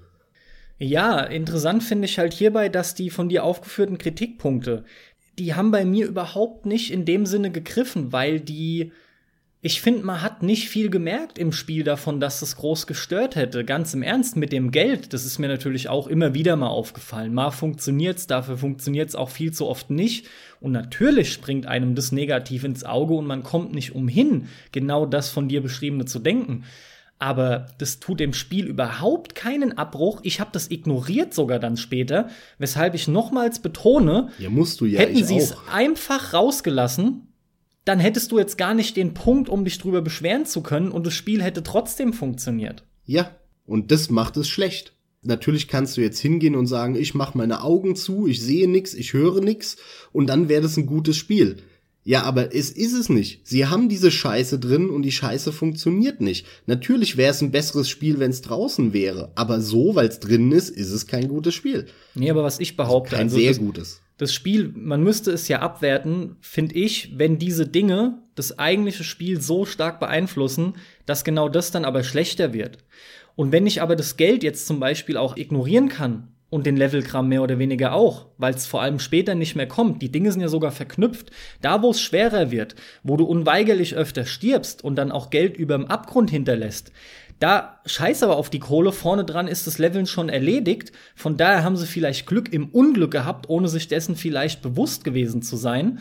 Ja, 0.84 1.22
interessant 1.22 1.82
finde 1.82 2.06
ich 2.06 2.20
halt 2.20 2.34
hierbei, 2.34 2.68
dass 2.68 2.94
die 2.94 3.10
von 3.10 3.30
dir 3.30 3.46
aufgeführten 3.46 3.98
Kritikpunkte, 3.98 4.84
die 5.40 5.56
haben 5.56 5.72
bei 5.72 5.86
mir 5.86 6.06
überhaupt 6.06 6.66
nicht 6.66 6.92
in 6.92 7.06
dem 7.06 7.26
Sinne 7.26 7.52
gegriffen, 7.52 8.12
weil 8.12 8.42
die, 8.42 8.92
ich 9.62 9.80
finde, 9.80 10.04
man 10.04 10.22
hat 10.22 10.44
nicht 10.44 10.68
viel 10.68 10.90
gemerkt 10.90 11.40
im 11.40 11.54
Spiel 11.54 11.86
davon, 11.86 12.20
dass 12.20 12.42
es 12.42 12.58
groß 12.58 12.86
gestört 12.86 13.38
hätte. 13.38 13.64
Ganz 13.64 13.94
im 13.94 14.04
Ernst, 14.04 14.36
mit 14.36 14.52
dem 14.52 14.72
Geld, 14.72 15.14
das 15.14 15.24
ist 15.24 15.40
mir 15.40 15.48
natürlich 15.48 15.88
auch 15.88 16.08
immer 16.08 16.34
wieder 16.34 16.58
mal 16.58 16.68
aufgefallen. 16.68 17.34
Mal 17.34 17.52
funktioniert's, 17.52 18.28
dafür 18.28 18.58
funktioniert's 18.58 19.16
auch 19.16 19.30
viel 19.30 19.54
zu 19.54 19.68
oft 19.68 19.90
nicht. 19.90 20.28
Und 20.60 20.74
natürlich 20.74 21.32
springt 21.32 21.66
einem 21.66 21.96
das 21.96 22.12
negativ 22.12 22.66
ins 22.66 22.84
Auge 22.84 23.14
und 23.14 23.26
man 23.26 23.44
kommt 23.44 23.74
nicht 23.74 23.96
umhin, 23.96 24.50
genau 24.74 25.06
das 25.06 25.30
von 25.30 25.48
dir 25.48 25.64
beschriebene 25.64 26.04
zu 26.04 26.20
denken 26.20 26.66
aber 27.20 27.68
das 27.78 28.00
tut 28.00 28.20
dem 28.20 28.34
Spiel 28.34 28.66
überhaupt 28.66 29.36
keinen 29.36 29.78
Abbruch. 29.78 30.20
Ich 30.24 30.40
habe 30.40 30.50
das 30.52 30.70
ignoriert 30.72 31.34
sogar 31.34 31.60
dann 31.60 31.78
später, 31.78 32.30
weshalb 32.58 32.96
ich 32.96 33.08
nochmals 33.08 33.60
betone, 33.60 34.30
ja, 34.40 34.50
musst 34.50 34.82
du 34.82 34.86
ja, 34.86 35.00
hätten 35.00 35.24
sie 35.24 35.38
es 35.38 35.56
einfach 35.72 36.34
rausgelassen, 36.34 37.28
dann 37.86 38.00
hättest 38.00 38.32
du 38.32 38.40
jetzt 38.40 38.58
gar 38.58 38.74
nicht 38.74 38.98
den 38.98 39.14
Punkt, 39.14 39.50
um 39.50 39.66
dich 39.66 39.78
drüber 39.78 40.02
beschweren 40.02 40.46
zu 40.46 40.62
können 40.62 40.90
und 40.92 41.06
das 41.06 41.14
Spiel 41.14 41.42
hätte 41.42 41.64
trotzdem 41.64 42.14
funktioniert. 42.14 42.84
Ja, 43.06 43.32
und 43.66 43.92
das 43.92 44.10
macht 44.10 44.38
es 44.38 44.50
schlecht. 44.50 44.94
Natürlich 45.22 45.70
kannst 45.70 45.96
du 45.96 46.02
jetzt 46.02 46.20
hingehen 46.20 46.56
und 46.56 46.68
sagen, 46.68 46.96
ich 46.96 47.14
mache 47.14 47.38
meine 47.38 47.64
Augen 47.64 47.96
zu, 47.96 48.28
ich 48.28 48.42
sehe 48.42 48.70
nix, 48.70 48.94
ich 48.94 49.14
höre 49.14 49.40
nix 49.40 49.78
und 50.12 50.28
dann 50.28 50.50
wäre 50.50 50.62
das 50.62 50.76
ein 50.76 50.86
gutes 50.86 51.16
Spiel. 51.16 51.64
Ja, 52.06 52.24
aber 52.24 52.54
es 52.54 52.70
ist 52.70 52.94
es 52.94 53.08
nicht. 53.08 53.48
Sie 53.48 53.66
haben 53.66 53.88
diese 53.88 54.12
Scheiße 54.12 54.60
drin 54.60 54.90
und 54.90 55.04
die 55.04 55.12
Scheiße 55.12 55.54
funktioniert 55.54 56.20
nicht. 56.20 56.46
Natürlich 56.66 57.16
wäre 57.16 57.32
es 57.32 57.42
ein 57.42 57.52
besseres 57.52 57.90
Spiel, 57.90 58.20
wenn 58.20 58.32
es 58.32 58.42
draußen 58.42 58.92
wäre. 58.92 59.32
Aber 59.36 59.62
so, 59.62 59.96
weil 59.96 60.10
es 60.10 60.20
drin 60.20 60.52
ist, 60.52 60.70
ist 60.70 60.92
es 60.92 61.08
kein 61.08 61.30
gutes 61.30 61.54
Spiel. 61.54 61.86
Nee, 62.14 62.30
aber 62.30 62.44
was 62.44 62.60
ich 62.60 62.76
behaupte, 62.76 63.16
kein 63.16 63.28
also 63.28 63.38
sehr 63.38 63.52
das, 63.52 63.60
gutes. 63.60 64.02
Das 64.18 64.34
Spiel, 64.34 64.74
man 64.76 65.02
müsste 65.02 65.32
es 65.32 65.48
ja 65.48 65.60
abwerten, 65.60 66.36
finde 66.42 66.76
ich, 66.76 67.18
wenn 67.18 67.40
diese 67.40 67.68
Dinge 67.68 68.22
das 68.36 68.60
eigentliche 68.60 69.06
Spiel 69.06 69.40
so 69.40 69.66
stark 69.66 70.02
beeinflussen, 70.02 70.74
dass 71.06 71.24
genau 71.24 71.48
das 71.48 71.72
dann 71.72 71.86
aber 71.86 72.04
schlechter 72.04 72.54
wird. 72.54 72.80
Und 73.36 73.52
wenn 73.52 73.66
ich 73.66 73.82
aber 73.82 73.96
das 73.96 74.18
Geld 74.18 74.44
jetzt 74.44 74.68
zum 74.68 74.80
Beispiel 74.80 75.16
auch 75.16 75.38
ignorieren 75.38 75.88
kann 75.88 76.33
und 76.54 76.68
den 76.68 76.78
Levelkram 76.78 77.28
mehr 77.28 77.42
oder 77.42 77.58
weniger 77.58 77.94
auch, 77.94 78.28
weil 78.38 78.54
es 78.54 78.68
vor 78.68 78.84
allem 78.84 79.00
später 79.00 79.34
nicht 79.34 79.56
mehr 79.56 79.68
kommt. 79.68 80.04
Die 80.04 80.12
Dinge 80.12 80.32
sind 80.32 80.42
ja 80.42 80.48
sogar 80.48 80.72
verknüpft. 80.72 81.32
Da, 81.62 81.82
wo 81.82 81.90
es 81.90 82.00
schwerer 82.00 82.52
wird, 82.52 82.76
wo 83.02 83.18
du 83.18 83.26
unweigerlich 83.26 83.96
öfter 83.96 84.26
stirbst 84.26 84.84
und 84.84 84.96
dann 84.96 85.12
auch 85.12 85.32
Geld 85.32 85.58
überm 85.58 85.86
Abgrund 85.86 86.30
hinterlässt, 86.30 86.92
da 87.40 87.80
scheiß 87.88 88.22
aber 88.22 88.38
auf 88.38 88.52
die 88.52 88.60
Kohle, 88.60 88.92
vorne 88.92 89.26
dran 89.26 89.48
ist 89.48 89.66
das 89.66 89.80
Leveln 89.80 90.06
schon 90.06 90.30
erledigt. 90.30 90.92
Von 91.16 91.38
daher 91.38 91.64
haben 91.64 91.76
sie 91.76 91.88
vielleicht 91.88 92.28
Glück 92.28 92.54
im 92.54 92.70
Unglück 92.70 93.12
gehabt, 93.12 93.50
ohne 93.50 93.68
sich 93.68 93.88
dessen 93.88 94.16
vielleicht 94.16 94.62
bewusst 94.62 95.04
gewesen 95.04 95.42
zu 95.42 95.58
sein. 95.58 96.00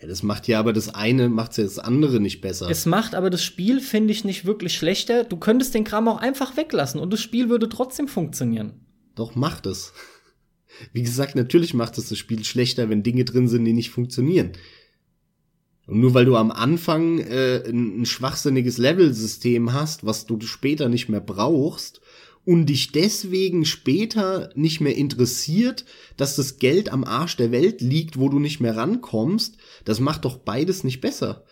Ja, 0.00 0.08
das 0.08 0.22
macht 0.22 0.48
ja 0.48 0.58
aber 0.58 0.72
das 0.72 0.94
eine, 0.94 1.28
macht 1.28 1.58
ja 1.58 1.64
das 1.64 1.78
andere 1.78 2.20
nicht 2.20 2.40
besser. 2.40 2.68
Es 2.70 2.86
macht 2.86 3.14
aber 3.14 3.28
das 3.28 3.44
Spiel, 3.44 3.80
finde 3.80 4.12
ich, 4.12 4.24
nicht 4.24 4.46
wirklich 4.46 4.74
schlechter. 4.74 5.24
Du 5.24 5.36
könntest 5.36 5.74
den 5.74 5.84
Kram 5.84 6.08
auch 6.08 6.20
einfach 6.20 6.56
weglassen 6.56 6.98
und 6.98 7.12
das 7.12 7.20
Spiel 7.20 7.50
würde 7.50 7.68
trotzdem 7.68 8.08
funktionieren. 8.08 8.83
Doch, 9.14 9.34
macht 9.34 9.66
es. 9.66 9.92
Wie 10.92 11.02
gesagt, 11.02 11.36
natürlich 11.36 11.74
macht 11.74 11.98
es 11.98 12.08
das 12.08 12.18
Spiel 12.18 12.44
schlechter, 12.44 12.88
wenn 12.88 13.02
Dinge 13.02 13.24
drin 13.24 13.48
sind, 13.48 13.64
die 13.64 13.72
nicht 13.72 13.90
funktionieren. 13.90 14.52
Und 15.86 16.00
nur 16.00 16.14
weil 16.14 16.24
du 16.24 16.36
am 16.36 16.50
Anfang 16.50 17.18
äh, 17.18 17.62
ein, 17.66 18.00
ein 18.00 18.06
schwachsinniges 18.06 18.78
Level-System 18.78 19.72
hast, 19.72 20.04
was 20.04 20.26
du 20.26 20.40
später 20.40 20.88
nicht 20.88 21.08
mehr 21.08 21.20
brauchst, 21.20 22.00
und 22.46 22.66
dich 22.66 22.92
deswegen 22.92 23.64
später 23.64 24.50
nicht 24.54 24.80
mehr 24.80 24.96
interessiert, 24.96 25.84
dass 26.16 26.36
das 26.36 26.58
Geld 26.58 26.92
am 26.92 27.04
Arsch 27.04 27.36
der 27.36 27.52
Welt 27.52 27.80
liegt, 27.80 28.18
wo 28.18 28.28
du 28.28 28.38
nicht 28.38 28.60
mehr 28.60 28.76
rankommst, 28.76 29.56
das 29.84 29.98
macht 30.00 30.24
doch 30.24 30.36
beides 30.36 30.84
nicht 30.84 31.00
besser. 31.00 31.44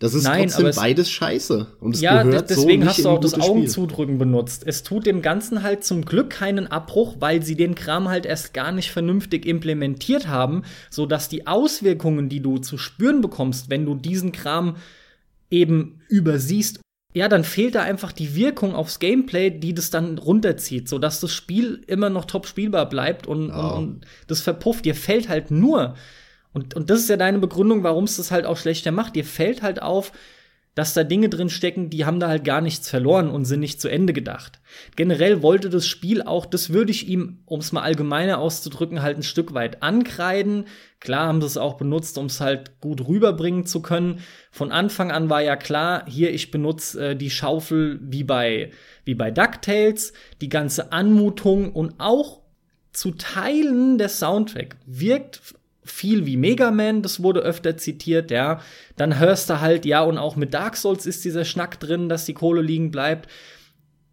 Das 0.00 0.14
ist 0.14 0.24
Nein, 0.24 0.48
trotzdem 0.48 0.74
beides 0.74 1.10
scheiße. 1.10 1.66
Und 1.78 1.94
es 1.94 2.00
ja, 2.00 2.22
gehört 2.22 2.48
deswegen 2.48 2.82
so 2.82 2.88
hast 2.88 3.04
du 3.04 3.08
auch 3.10 3.20
das 3.20 3.38
Augenzudrücken 3.38 4.16
benutzt. 4.16 4.62
Es 4.66 4.82
tut 4.82 5.04
dem 5.04 5.20
Ganzen 5.20 5.62
halt 5.62 5.84
zum 5.84 6.06
Glück 6.06 6.30
keinen 6.30 6.66
Abbruch, 6.66 7.16
weil 7.20 7.42
sie 7.42 7.54
den 7.54 7.74
Kram 7.74 8.08
halt 8.08 8.24
erst 8.24 8.54
gar 8.54 8.72
nicht 8.72 8.90
vernünftig 8.90 9.44
implementiert 9.44 10.26
haben, 10.26 10.62
so 10.88 11.04
dass 11.04 11.28
die 11.28 11.46
Auswirkungen, 11.46 12.30
die 12.30 12.40
du 12.40 12.56
zu 12.56 12.78
spüren 12.78 13.20
bekommst, 13.20 13.68
wenn 13.68 13.84
du 13.84 13.94
diesen 13.94 14.32
Kram 14.32 14.76
eben 15.50 16.00
übersiehst, 16.08 16.80
ja, 17.12 17.28
dann 17.28 17.44
fehlt 17.44 17.74
da 17.74 17.82
einfach 17.82 18.12
die 18.12 18.34
Wirkung 18.34 18.74
aufs 18.74 19.00
Gameplay, 19.00 19.50
die 19.50 19.74
das 19.74 19.90
dann 19.90 20.16
runterzieht, 20.16 20.88
so 20.88 20.98
dass 20.98 21.20
das 21.20 21.34
Spiel 21.34 21.82
immer 21.86 22.08
noch 22.08 22.24
top 22.24 22.46
spielbar 22.46 22.88
bleibt 22.88 23.26
und, 23.26 23.50
oh. 23.50 23.54
und, 23.54 23.74
und 23.76 24.06
das 24.28 24.40
verpufft. 24.40 24.86
Dir 24.86 24.94
fällt 24.94 25.28
halt 25.28 25.50
nur 25.50 25.94
und, 26.52 26.74
und 26.74 26.90
das 26.90 27.00
ist 27.00 27.08
ja 27.08 27.16
deine 27.16 27.38
Begründung, 27.38 27.82
warum 27.82 28.04
es 28.04 28.16
das 28.16 28.30
halt 28.30 28.46
auch 28.46 28.56
schlechter 28.56 28.90
macht. 28.90 29.14
Dir 29.14 29.24
fällt 29.24 29.62
halt 29.62 29.82
auf, 29.82 30.12
dass 30.74 30.94
da 30.94 31.02
Dinge 31.02 31.28
drin 31.28 31.50
stecken, 31.50 31.90
die 31.90 32.04
haben 32.04 32.20
da 32.20 32.28
halt 32.28 32.44
gar 32.44 32.60
nichts 32.60 32.88
verloren 32.88 33.28
und 33.28 33.44
sind 33.44 33.60
nicht 33.60 33.80
zu 33.80 33.88
Ende 33.88 34.12
gedacht. 34.12 34.60
Generell 34.94 35.42
wollte 35.42 35.68
das 35.68 35.86
Spiel 35.86 36.22
auch, 36.22 36.46
das 36.46 36.70
würde 36.70 36.92
ich 36.92 37.08
ihm, 37.08 37.40
um 37.44 37.58
es 37.58 37.72
mal 37.72 37.82
allgemeiner 37.82 38.38
auszudrücken, 38.38 39.02
halt 39.02 39.18
ein 39.18 39.24
Stück 39.24 39.52
weit 39.52 39.82
ankreiden. 39.82 40.66
Klar 41.00 41.26
haben 41.26 41.40
sie 41.40 41.48
es 41.48 41.56
auch 41.56 41.76
benutzt, 41.76 42.18
um 42.18 42.26
es 42.26 42.40
halt 42.40 42.80
gut 42.80 43.06
rüberbringen 43.06 43.66
zu 43.66 43.82
können. 43.82 44.20
Von 44.52 44.70
Anfang 44.70 45.10
an 45.10 45.28
war 45.28 45.42
ja 45.42 45.56
klar, 45.56 46.04
hier 46.06 46.32
ich 46.32 46.52
benutze 46.52 47.10
äh, 47.10 47.16
die 47.16 47.30
Schaufel 47.30 47.98
wie 48.02 48.24
bei 48.24 48.70
wie 49.04 49.14
bei 49.14 49.32
DuckTales, 49.32 50.12
die 50.40 50.48
ganze 50.48 50.92
Anmutung 50.92 51.72
und 51.72 51.94
auch 51.98 52.40
zu 52.92 53.12
Teilen 53.12 53.98
der 53.98 54.08
Soundtrack 54.08 54.76
wirkt 54.86 55.54
viel 55.90 56.26
wie 56.26 56.36
Mega 56.36 56.70
Man, 56.70 57.02
das 57.02 57.22
wurde 57.22 57.40
öfter 57.40 57.76
zitiert, 57.76 58.30
ja. 58.30 58.60
Dann 58.96 59.18
hörst 59.18 59.50
du 59.50 59.60
halt, 59.60 59.84
ja, 59.84 60.02
und 60.02 60.18
auch 60.18 60.36
mit 60.36 60.54
Dark 60.54 60.76
Souls 60.76 61.06
ist 61.06 61.24
dieser 61.24 61.44
Schnack 61.44 61.80
drin, 61.80 62.08
dass 62.08 62.24
die 62.24 62.34
Kohle 62.34 62.62
liegen 62.62 62.90
bleibt. 62.90 63.28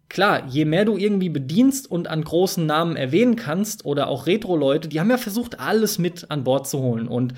Klar, 0.08 0.46
je 0.48 0.64
mehr 0.64 0.84
du 0.84 0.96
irgendwie 0.96 1.28
bedienst 1.28 1.90
und 1.90 2.08
an 2.08 2.24
großen 2.24 2.64
Namen 2.64 2.96
erwähnen 2.96 3.36
kannst 3.36 3.84
oder 3.84 4.08
auch 4.08 4.26
Retro-Leute, 4.26 4.88
die 4.88 5.00
haben 5.00 5.10
ja 5.10 5.18
versucht, 5.18 5.60
alles 5.60 5.98
mit 5.98 6.30
an 6.30 6.44
Bord 6.44 6.66
zu 6.66 6.78
holen 6.78 7.08
und 7.08 7.34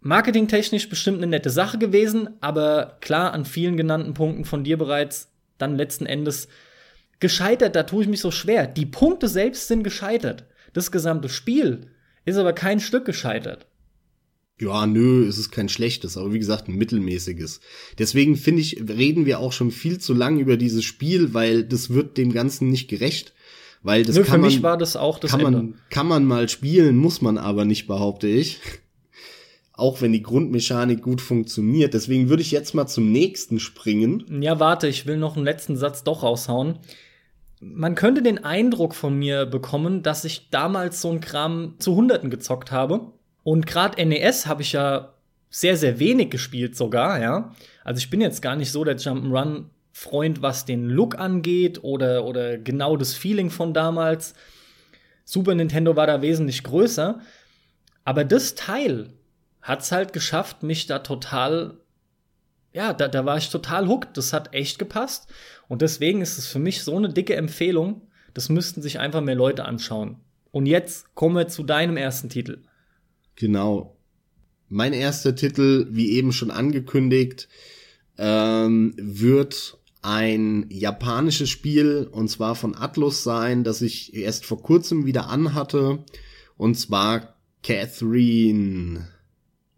marketingtechnisch 0.00 0.88
bestimmt 0.88 1.18
eine 1.18 1.26
nette 1.26 1.50
Sache 1.50 1.78
gewesen, 1.78 2.30
aber 2.40 2.98
klar, 3.00 3.32
an 3.32 3.44
vielen 3.44 3.76
genannten 3.76 4.14
Punkten 4.14 4.44
von 4.44 4.64
dir 4.64 4.78
bereits 4.78 5.32
dann 5.58 5.76
letzten 5.76 6.06
Endes 6.06 6.48
gescheitert, 7.18 7.76
da 7.76 7.82
tue 7.82 8.04
ich 8.04 8.08
mich 8.08 8.20
so 8.20 8.30
schwer. 8.30 8.66
Die 8.66 8.86
Punkte 8.86 9.28
selbst 9.28 9.68
sind 9.68 9.82
gescheitert. 9.82 10.46
Das 10.72 10.90
gesamte 10.90 11.28
Spiel 11.28 11.88
ist 12.30 12.38
aber 12.38 12.52
kein 12.52 12.80
Stück 12.80 13.04
gescheitert. 13.04 13.66
Ja, 14.60 14.86
nö, 14.86 15.26
es 15.26 15.38
ist 15.38 15.50
kein 15.50 15.70
schlechtes, 15.70 16.18
aber 16.18 16.34
wie 16.34 16.38
gesagt, 16.38 16.68
ein 16.68 16.74
mittelmäßiges. 16.74 17.60
Deswegen 17.98 18.36
finde 18.36 18.60
ich, 18.60 18.82
reden 18.88 19.24
wir 19.24 19.38
auch 19.38 19.52
schon 19.52 19.70
viel 19.70 19.98
zu 19.98 20.12
lang 20.12 20.38
über 20.38 20.58
dieses 20.58 20.84
Spiel, 20.84 21.32
weil 21.32 21.64
das 21.64 21.90
wird 21.90 22.18
dem 22.18 22.32
Ganzen 22.32 22.68
nicht 22.68 22.88
gerecht. 22.88 23.32
Weil 23.82 24.04
das 24.04 24.16
nö, 24.16 24.22
kann 24.22 24.34
für 24.34 24.38
man, 24.38 24.50
mich 24.50 24.62
war 24.62 24.76
das 24.76 24.96
auch 24.96 25.18
das 25.18 25.30
kann 25.30 25.40
Ende. 25.40 25.52
Man, 25.52 25.74
kann 25.88 26.06
man 26.06 26.26
mal 26.26 26.48
spielen, 26.50 26.96
muss 26.98 27.22
man 27.22 27.38
aber 27.38 27.64
nicht, 27.64 27.86
behaupte 27.86 28.28
ich. 28.28 28.58
Auch 29.72 30.02
wenn 30.02 30.12
die 30.12 30.22
Grundmechanik 30.22 31.00
gut 31.00 31.22
funktioniert. 31.22 31.94
Deswegen 31.94 32.28
würde 32.28 32.42
ich 32.42 32.50
jetzt 32.50 32.74
mal 32.74 32.86
zum 32.86 33.10
nächsten 33.10 33.58
springen. 33.58 34.42
Ja, 34.42 34.60
warte, 34.60 34.88
ich 34.88 35.06
will 35.06 35.16
noch 35.16 35.36
einen 35.36 35.46
letzten 35.46 35.78
Satz 35.78 36.04
doch 36.04 36.22
raushauen 36.22 36.78
man 37.60 37.94
könnte 37.94 38.22
den 38.22 38.42
Eindruck 38.42 38.94
von 38.94 39.18
mir 39.18 39.46
bekommen, 39.46 40.02
dass 40.02 40.24
ich 40.24 40.48
damals 40.50 41.00
so 41.00 41.10
ein 41.10 41.20
Kram 41.20 41.76
zu 41.78 41.94
Hunderten 41.94 42.30
gezockt 42.30 42.72
habe. 42.72 43.12
Und 43.42 43.66
gerade 43.66 44.04
NES 44.04 44.46
habe 44.46 44.62
ich 44.62 44.72
ja 44.72 45.12
sehr, 45.50 45.76
sehr 45.76 45.98
wenig 45.98 46.30
gespielt 46.30 46.76
sogar, 46.76 47.20
ja. 47.20 47.54
Also 47.84 47.98
ich 47.98 48.10
bin 48.10 48.20
jetzt 48.20 48.40
gar 48.40 48.56
nicht 48.56 48.72
so 48.72 48.84
der 48.84 48.96
Jump'n'Run 48.96 49.66
Freund, 49.92 50.40
was 50.40 50.64
den 50.64 50.88
Look 50.88 51.18
angeht 51.18 51.82
oder, 51.82 52.24
oder 52.24 52.56
genau 52.56 52.96
das 52.96 53.14
Feeling 53.14 53.50
von 53.50 53.74
damals. 53.74 54.34
Super 55.24 55.54
Nintendo 55.54 55.96
war 55.96 56.06
da 56.06 56.22
wesentlich 56.22 56.62
größer. 56.62 57.20
Aber 58.04 58.24
das 58.24 58.54
Teil 58.54 59.12
hat's 59.60 59.92
halt 59.92 60.12
geschafft, 60.12 60.62
mich 60.62 60.86
da 60.86 61.00
total, 61.00 61.76
ja, 62.72 62.92
da, 62.92 63.08
da 63.08 63.24
war 63.24 63.36
ich 63.36 63.50
total 63.50 63.88
hooked. 63.88 64.16
Das 64.16 64.32
hat 64.32 64.54
echt 64.54 64.78
gepasst. 64.78 65.28
Und 65.68 65.82
deswegen 65.82 66.20
ist 66.20 66.38
es 66.38 66.46
für 66.46 66.58
mich 66.58 66.82
so 66.82 66.96
eine 66.96 67.08
dicke 67.08 67.34
Empfehlung. 67.34 68.02
Das 68.34 68.48
müssten 68.48 68.82
sich 68.82 68.98
einfach 68.98 69.20
mehr 69.20 69.34
Leute 69.34 69.64
anschauen. 69.64 70.16
Und 70.52 70.66
jetzt 70.66 71.14
kommen 71.14 71.36
wir 71.36 71.48
zu 71.48 71.62
deinem 71.62 71.96
ersten 71.96 72.28
Titel. 72.28 72.62
Genau. 73.36 73.96
Mein 74.68 74.92
erster 74.92 75.34
Titel, 75.34 75.88
wie 75.90 76.12
eben 76.12 76.32
schon 76.32 76.50
angekündigt, 76.50 77.48
ähm, 78.18 78.94
wird 78.96 79.78
ein 80.02 80.66
japanisches 80.70 81.50
Spiel 81.50 82.08
und 82.10 82.28
zwar 82.28 82.54
von 82.54 82.74
Atlus 82.74 83.22
sein, 83.22 83.64
das 83.64 83.82
ich 83.82 84.14
erst 84.14 84.46
vor 84.46 84.62
kurzem 84.62 85.06
wieder 85.06 85.28
anhatte. 85.28 86.04
Und 86.56 86.76
zwar 86.76 87.34
Catherine. 87.62 89.08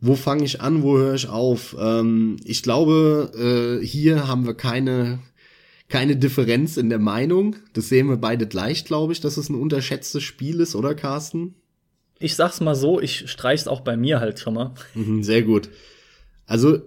Wo 0.03 0.17
fange 0.17 0.45
ich 0.45 0.61
an, 0.61 0.83
wo 0.83 0.99
höre 0.99 1.15
ich 1.15 1.29
auf? 1.29 1.75
Ähm, 1.79 2.37
ich 2.45 2.63
glaube, 2.63 3.81
äh, 3.81 3.87
hier 3.87 4.29
haben 4.29 4.45
wir 4.45 4.55
keine 4.55 5.21
keine 5.93 6.17
Differenz 6.17 6.79
in 6.79 6.89
der 6.89 6.99
Meinung. 6.99 7.57
Das 7.75 7.91
sehen 7.91 8.09
wir 8.09 8.17
beide 8.17 8.47
gleich, 8.47 8.87
glaube 8.87 9.13
ich, 9.13 9.21
dass 9.21 9.37
es 9.37 9.51
ein 9.51 9.55
unterschätztes 9.55 10.23
Spiel 10.23 10.61
ist, 10.61 10.75
oder 10.75 10.95
Carsten? 10.95 11.55
Ich 12.19 12.35
sag's 12.35 12.61
mal 12.61 12.75
so, 12.75 12.99
ich 12.99 13.31
streich's 13.31 13.69
auch 13.69 13.83
bei 13.83 13.97
mir 13.97 14.19
halt 14.19 14.41
schon 14.41 14.55
mal. 14.55 14.75
Mhm, 14.95 15.23
sehr 15.23 15.43
gut. 15.43 15.69
Also, 16.47 16.79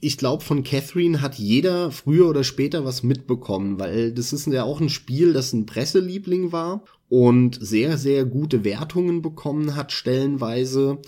ich 0.00 0.18
glaube, 0.18 0.44
von 0.44 0.64
Catherine 0.64 1.22
hat 1.22 1.36
jeder 1.36 1.90
früher 1.90 2.28
oder 2.28 2.44
später 2.44 2.84
was 2.84 3.02
mitbekommen, 3.02 3.80
weil 3.80 4.12
das 4.12 4.34
ist 4.34 4.46
ja 4.46 4.64
auch 4.64 4.80
ein 4.80 4.90
Spiel, 4.90 5.32
das 5.32 5.54
ein 5.54 5.66
Presseliebling 5.66 6.52
war 6.52 6.84
und 7.08 7.58
sehr, 7.60 7.96
sehr 7.96 8.26
gute 8.26 8.64
Wertungen 8.64 9.22
bekommen 9.22 9.76
hat, 9.76 9.92
stellenweise. 9.92 10.98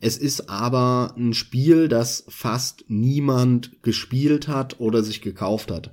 Es 0.00 0.16
ist 0.16 0.48
aber 0.48 1.14
ein 1.16 1.34
Spiel, 1.34 1.88
das 1.88 2.24
fast 2.28 2.84
niemand 2.88 3.82
gespielt 3.82 4.46
hat 4.48 4.78
oder 4.80 5.02
sich 5.02 5.20
gekauft 5.20 5.70
hat. 5.70 5.92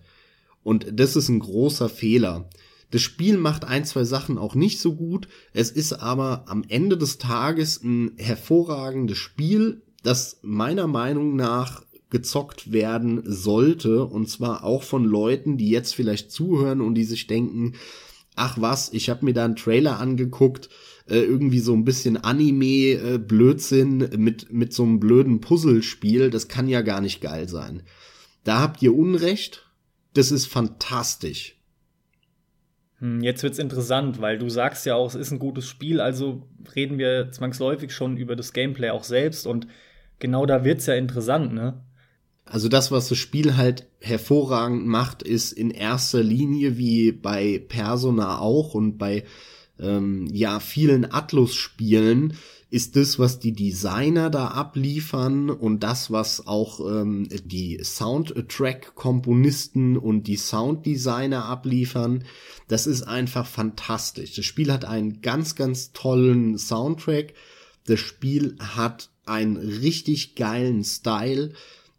Und 0.64 1.00
das 1.00 1.16
ist 1.16 1.30
ein 1.30 1.40
großer 1.40 1.90
Fehler. 1.90 2.50
Das 2.92 3.02
Spiel 3.02 3.38
macht 3.38 3.66
ein, 3.66 3.84
zwei 3.84 4.04
Sachen 4.04 4.38
auch 4.38 4.56
nicht 4.56 4.80
so 4.80 4.96
gut. 4.96 5.28
Es 5.54 5.72
ist 5.72 5.94
aber 5.94 6.46
am 6.48 6.64
Ende 6.68 6.98
des 6.98 7.18
Tages 7.18 7.84
ein 7.84 8.14
hervorragendes 8.18 9.18
Spiel, 9.18 9.82
das 10.04 10.40
meiner 10.44 10.88
Meinung 10.88 11.36
nach 11.36 11.84
gezockt 12.12 12.72
werden 12.72 13.24
sollte. 13.26 14.06
Und 14.06 14.30
zwar 14.30 14.64
auch 14.64 14.84
von 14.84 15.04
Leuten, 15.04 15.58
die 15.58 15.70
jetzt 15.70 15.96
vielleicht 15.96 16.32
zuhören 16.32 16.82
und 16.82 16.96
die 16.96 17.04
sich 17.04 17.28
denken, 17.28 17.74
ach 18.36 18.62
was, 18.62 18.94
ich 18.94 19.10
habe 19.10 19.26
mir 19.26 19.34
da 19.34 19.46
einen 19.46 19.56
Trailer 19.56 20.00
angeguckt, 20.00 20.70
äh, 21.08 21.20
irgendwie 21.20 21.60
so 21.60 21.74
ein 21.74 21.86
bisschen 21.86 22.18
Anime-Blödsinn 22.18 24.02
äh, 24.02 24.18
mit, 24.18 24.52
mit 24.52 24.74
so 24.74 24.84
einem 24.84 25.00
blöden 25.00 25.42
Puzzlespiel. 25.42 26.30
Das 26.30 26.48
kann 26.48 26.68
ja 26.68 26.82
gar 26.82 27.02
nicht 27.02 27.22
geil 27.22 27.48
sein. 27.48 27.84
Da 28.44 28.60
habt 28.60 28.82
ihr 28.82 28.96
Unrecht 28.96 29.66
das 30.16 30.32
ist 30.32 30.48
fantastisch. 30.48 31.58
Hm, 33.00 33.22
jetzt 33.22 33.44
wird's 33.44 33.60
interessant, 33.60 34.22
weil 34.22 34.40
du 34.40 34.50
sagst 34.50 34.86
ja 34.86 34.96
auch, 34.96 35.10
es 35.10 35.16
ist 35.16 35.32
ein 35.32 35.40
gutes 35.40 35.68
Spiel, 35.68 36.00
also 36.02 36.48
reden 36.76 36.98
wir 36.98 37.32
zwangsläufig 37.32 37.94
schon 37.94 38.18
über 38.18 38.36
das 38.36 38.54
Gameplay 38.54 38.90
auch 38.90 39.04
selbst 39.04 39.46
und 39.46 39.68
genau 40.20 40.46
da 40.46 40.64
wird's 40.64 40.88
ja 40.88 40.96
interessant, 40.96 41.54
ne? 41.54 41.84
Also 42.46 42.70
das, 42.70 42.92
was 42.92 43.10
das 43.10 43.18
Spiel 43.18 43.58
halt 43.58 43.88
hervorragend 44.00 44.86
macht, 44.86 45.24
ist 45.24 45.52
in 45.52 45.72
erster 45.72 46.22
Linie 46.22 46.78
wie 46.78 47.12
bei 47.12 47.60
Persona 47.68 48.38
auch 48.38 48.76
und 48.76 49.00
bei 49.00 49.24
ähm, 49.80 50.28
ja 50.32 50.60
vielen 50.60 51.12
Atlus-Spielen 51.12 52.38
ist 52.70 52.96
das, 52.96 53.18
was 53.20 53.40
die 53.40 53.54
Designer 53.54 54.30
da 54.30 54.48
abliefern 54.48 55.50
und 55.50 55.82
das, 55.82 56.12
was 56.12 56.46
auch 56.46 56.82
ähm, 56.82 57.30
die 57.46 57.80
Soundtrack-Komponisten 57.82 59.98
und 59.98 60.24
die 60.24 60.36
Sounddesigner 60.36 61.46
abliefern, 61.46 62.26
das 62.68 62.86
ist 62.88 63.04
einfach 63.04 63.48
fantastisch. 63.48 64.34
Das 64.34 64.44
Spiel 64.46 64.74
hat 64.74 64.84
einen 64.84 65.22
ganz, 65.22 65.56
ganz 65.56 65.94
tollen 65.94 66.58
Soundtrack. 66.58 67.34
Das 67.86 68.00
Spiel 68.00 68.56
hat 68.60 69.12
einen 69.26 69.58
richtig 69.58 70.36
geilen 70.36 70.84
Style, 70.84 71.54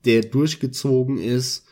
der 0.04 0.22
durchgezogen 0.22 1.18
ist, 1.18 1.64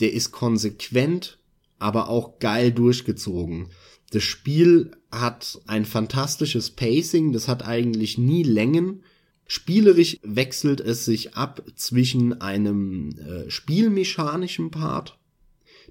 der 0.00 0.12
ist 0.12 0.32
konsequent, 0.32 1.38
aber 1.78 2.08
auch 2.08 2.38
geil 2.38 2.72
durchgezogen. 2.72 3.68
Das 4.10 4.22
Spiel 4.22 4.92
hat 5.10 5.60
ein 5.66 5.84
fantastisches 5.84 6.70
Pacing, 6.70 7.32
das 7.32 7.48
hat 7.48 7.66
eigentlich 7.66 8.18
nie 8.18 8.42
Längen. 8.42 9.02
Spielerisch 9.46 10.18
wechselt 10.22 10.80
es 10.80 11.04
sich 11.04 11.34
ab 11.34 11.62
zwischen 11.74 12.40
einem 12.40 13.10
äh, 13.18 13.50
spielmechanischen 13.50 14.70
Part, 14.70 15.18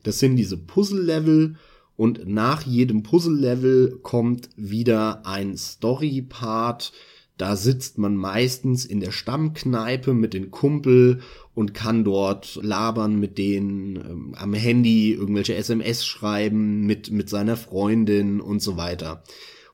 das 0.03 0.19
sind 0.19 0.35
diese 0.35 0.57
Puzzle-Level, 0.57 1.55
und 1.95 2.27
nach 2.27 2.61
jedem 2.61 3.01
Puzzle-Level 3.01 3.99
kommt 4.03 4.49
wieder 4.55 5.25
ein 5.25 5.57
Story-Part, 5.57 6.93
da 7.37 7.55
sitzt 7.55 7.97
man 7.97 8.15
meistens 8.15 8.85
in 8.85 8.99
der 8.99 9.11
Stammkneipe 9.11 10.13
mit 10.13 10.33
den 10.33 10.51
Kumpel 10.51 11.21
und 11.57 11.73
kann 11.73 12.03
dort 12.03 12.59
labern 12.61 13.19
mit 13.19 13.39
denen 13.39 13.95
ähm, 13.95 14.35
am 14.37 14.53
Handy, 14.53 15.13
irgendwelche 15.13 15.55
SMS 15.55 16.05
schreiben 16.05 16.85
mit, 16.85 17.09
mit 17.09 17.29
seiner 17.29 17.57
Freundin 17.57 18.41
und 18.41 18.61
so 18.61 18.77
weiter. 18.77 19.23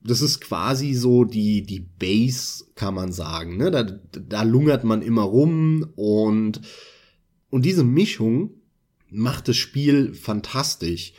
Das 0.02 0.22
ist 0.22 0.40
quasi 0.40 0.94
so 0.94 1.24
die, 1.24 1.60
die 1.60 1.80
Base, 1.80 2.64
kann 2.74 2.94
man 2.94 3.12
sagen. 3.12 3.58
Ne? 3.58 3.70
Da, 3.70 3.82
da 3.82 4.44
lungert 4.44 4.84
man 4.84 5.02
immer 5.02 5.24
rum 5.24 5.86
und, 5.94 6.62
und 7.50 7.66
diese 7.66 7.84
Mischung 7.84 8.62
macht 9.10 9.48
das 9.48 9.58
Spiel 9.58 10.14
fantastisch 10.14 11.12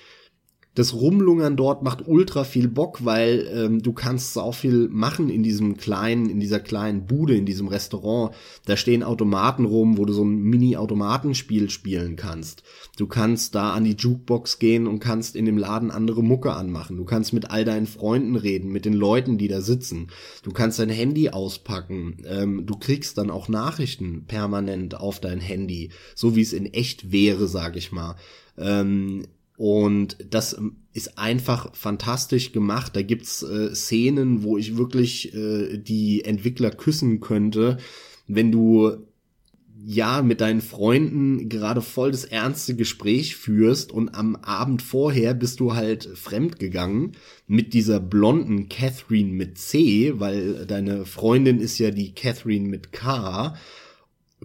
das 0.76 0.94
Rumlungern 0.94 1.56
dort 1.56 1.84
macht 1.84 2.06
ultra 2.06 2.44
viel 2.44 2.68
Bock, 2.68 3.06
weil 3.06 3.50
ähm, 3.54 3.82
du 3.82 3.94
kannst 3.94 4.38
auch 4.38 4.54
viel 4.54 4.90
machen 4.90 5.30
in 5.30 5.42
diesem 5.42 5.78
kleinen, 5.78 6.30
in 6.30 6.42
dieser 6.42 6.60
kleinen 6.60 7.06
Bude, 7.06 7.36
in 7.36 7.46
diesem 7.46 7.70
Restaurant. 7.70 8.36
Da 8.66 8.76
stehen 8.76 9.02
Automaten 9.02 9.64
rum, 9.64 9.98
wo 9.98 10.04
du 10.04 10.12
so 10.12 10.24
ein 10.24 10.36
Mini-Automatenspiel 10.36 11.70
spielen 11.70 12.18
kannst. 12.18 12.64
Du 12.98 13.08
kannst 13.08 13.56
da 13.56 13.74
an 13.74 13.86
die 13.86 13.96
Jukebox 13.96 14.60
gehen 14.60 14.86
und 14.86 15.00
kannst 15.00 15.38
in 15.38 15.46
dem 15.46 15.58
Laden 15.58 15.92
andere 15.92 16.22
Mucke 16.22 16.52
anmachen. 16.54 16.98
Du 16.98 17.06
kannst 17.06 17.32
mit 17.32 17.50
all 17.50 17.64
deinen 17.64 17.88
Freunden 17.88 18.36
reden, 18.36 18.70
mit 18.70 18.84
den 18.84 18.94
Leuten, 18.94 19.38
die 19.38 19.48
da 19.48 19.62
sitzen. 19.62 20.08
Du 20.44 20.52
kannst 20.52 20.80
dein 20.80 20.90
Handy 20.90 21.30
auspacken. 21.30 22.18
Ähm, 22.26 22.66
du 22.66 22.76
kriegst 22.78 23.18
dann 23.18 23.32
auch 23.32 23.48
Nachrichten 23.48 24.26
permanent 24.28 25.00
auf 25.00 25.22
dein 25.22 25.40
Handy, 25.40 25.92
so 26.16 26.36
wie 26.36 26.42
es 26.42 26.52
in 26.52 26.66
echt 26.66 27.14
wäre, 27.14 27.48
sag 27.48 27.78
ich 27.78 27.94
mal. 27.94 28.18
Ähm, 28.58 29.26
und 29.58 30.18
das 30.30 30.60
ist 30.92 31.18
einfach 31.18 31.74
fantastisch 31.76 32.52
gemacht. 32.52 32.96
Da 32.96 33.02
gibt's 33.02 33.42
äh, 33.42 33.74
Szenen, 33.74 34.44
wo 34.44 34.58
ich 34.58 34.78
wirklich 34.78 35.34
äh, 35.34 35.78
die 35.78 36.26
Entwickler 36.26 36.72
küssen 36.72 37.22
könnte, 37.22 37.78
wenn 38.28 38.52
du 38.52 39.08
ja 39.88 40.24
mit 40.24 40.42
deinen 40.42 40.62
Freunden 40.62 41.48
gerade 41.48 41.82
voll 41.82 42.12
das 42.12 42.26
ernste 42.26 42.76
Gespräch 42.76 43.36
führst 43.36 43.92
und 43.92 44.16
am 44.16 44.36
Abend 44.38 44.82
vorher 44.82 45.34
bist 45.36 45.60
du 45.60 45.76
halt 45.76 46.06
fremd 46.16 46.60
gegangen 46.60 47.12
mit 47.46 47.74
dieser 47.74 48.00
blonden 48.00 48.68
Catherine 48.68 49.32
mit 49.32 49.60
C, 49.60 50.14
weil 50.20 50.66
deine 50.66 51.06
Freundin 51.06 51.60
ist 51.60 51.78
ja 51.78 51.92
die 51.92 52.14
Catherine 52.14 52.68
mit 52.68 52.92
K. 52.94 53.56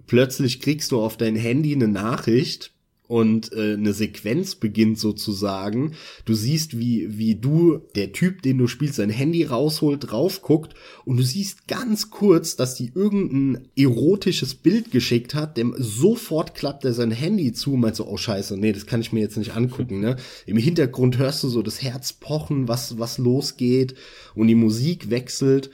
Plötzlich 0.07 0.61
kriegst 0.61 0.93
du 0.93 1.01
auf 1.01 1.17
dein 1.17 1.37
Handy 1.37 1.75
eine 1.75 1.89
Nachricht 1.89 2.73
und 3.11 3.53
äh, 3.53 3.73
eine 3.73 3.93
Sequenz 3.93 4.55
beginnt 4.55 4.97
sozusagen. 4.97 5.95
Du 6.27 6.35
siehst, 6.35 6.79
wie, 6.79 7.19
wie 7.19 7.35
du, 7.35 7.79
der 7.97 8.13
Typ, 8.13 8.43
den 8.43 8.57
du 8.57 8.69
spielst, 8.69 8.95
sein 8.95 9.11
Handy 9.11 9.43
rausholt, 9.43 10.13
drauf 10.13 10.43
guckt 10.43 10.75
und 11.05 11.17
du 11.17 11.25
siehst 11.25 11.67
ganz 11.67 12.11
kurz, 12.11 12.55
dass 12.55 12.77
die 12.77 12.93
irgendein 12.95 13.67
erotisches 13.75 14.55
Bild 14.55 14.93
geschickt 14.93 15.35
hat, 15.35 15.57
dem 15.57 15.75
sofort 15.77 16.55
klappt 16.55 16.85
er 16.85 16.93
sein 16.93 17.11
Handy 17.11 17.53
zu 17.53 17.75
und 17.75 17.81
meint 17.81 17.97
so, 17.97 18.07
oh 18.07 18.17
scheiße, 18.17 18.57
nee, 18.57 18.73
das 18.73 18.87
kann 18.87 19.01
ich 19.01 19.13
mir 19.13 19.19
jetzt 19.19 19.37
nicht 19.37 19.57
angucken, 19.57 19.99
ne? 19.99 20.15
Im 20.47 20.57
Hintergrund 20.57 21.19
hörst 21.19 21.43
du 21.43 21.49
so 21.49 21.63
das 21.63 21.83
Herz 21.83 22.13
pochen, 22.13 22.69
was, 22.69 23.01
was 23.01 23.19
losgeht 23.19 23.97
und 24.37 24.47
die 24.47 24.55
Musik 24.55 25.11
wechselt 25.11 25.73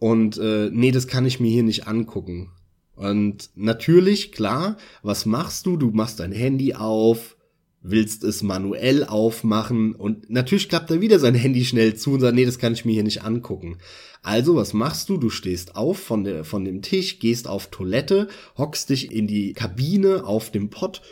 und 0.00 0.38
äh, 0.38 0.70
nee, 0.72 0.90
das 0.90 1.06
kann 1.06 1.24
ich 1.24 1.38
mir 1.38 1.52
hier 1.52 1.62
nicht 1.62 1.86
angucken. 1.86 2.50
Und 2.94 3.50
natürlich, 3.54 4.32
klar, 4.32 4.76
was 5.02 5.26
machst 5.26 5.66
du? 5.66 5.76
Du 5.76 5.90
machst 5.90 6.20
dein 6.20 6.32
Handy 6.32 6.74
auf, 6.74 7.36
willst 7.82 8.22
es 8.22 8.42
manuell 8.42 9.04
aufmachen 9.04 9.94
und 9.94 10.30
natürlich 10.30 10.68
klappt 10.68 10.90
er 10.90 11.00
wieder 11.00 11.18
sein 11.18 11.34
Handy 11.34 11.64
schnell 11.64 11.94
zu 11.94 12.12
und 12.12 12.20
sagt, 12.20 12.34
nee, 12.34 12.44
das 12.44 12.58
kann 12.58 12.74
ich 12.74 12.84
mir 12.84 12.92
hier 12.92 13.02
nicht 13.02 13.24
angucken. 13.24 13.78
Also, 14.22 14.54
was 14.54 14.72
machst 14.72 15.08
du? 15.08 15.16
Du 15.16 15.30
stehst 15.30 15.74
auf 15.74 15.98
von, 15.98 16.22
der, 16.22 16.44
von 16.44 16.64
dem 16.64 16.80
Tisch, 16.80 17.18
gehst 17.18 17.48
auf 17.48 17.68
Toilette, 17.70 18.28
hockst 18.56 18.90
dich 18.90 19.10
in 19.10 19.26
die 19.26 19.52
Kabine 19.52 20.24
auf 20.24 20.52
dem 20.52 20.70
Pott, 20.70 21.02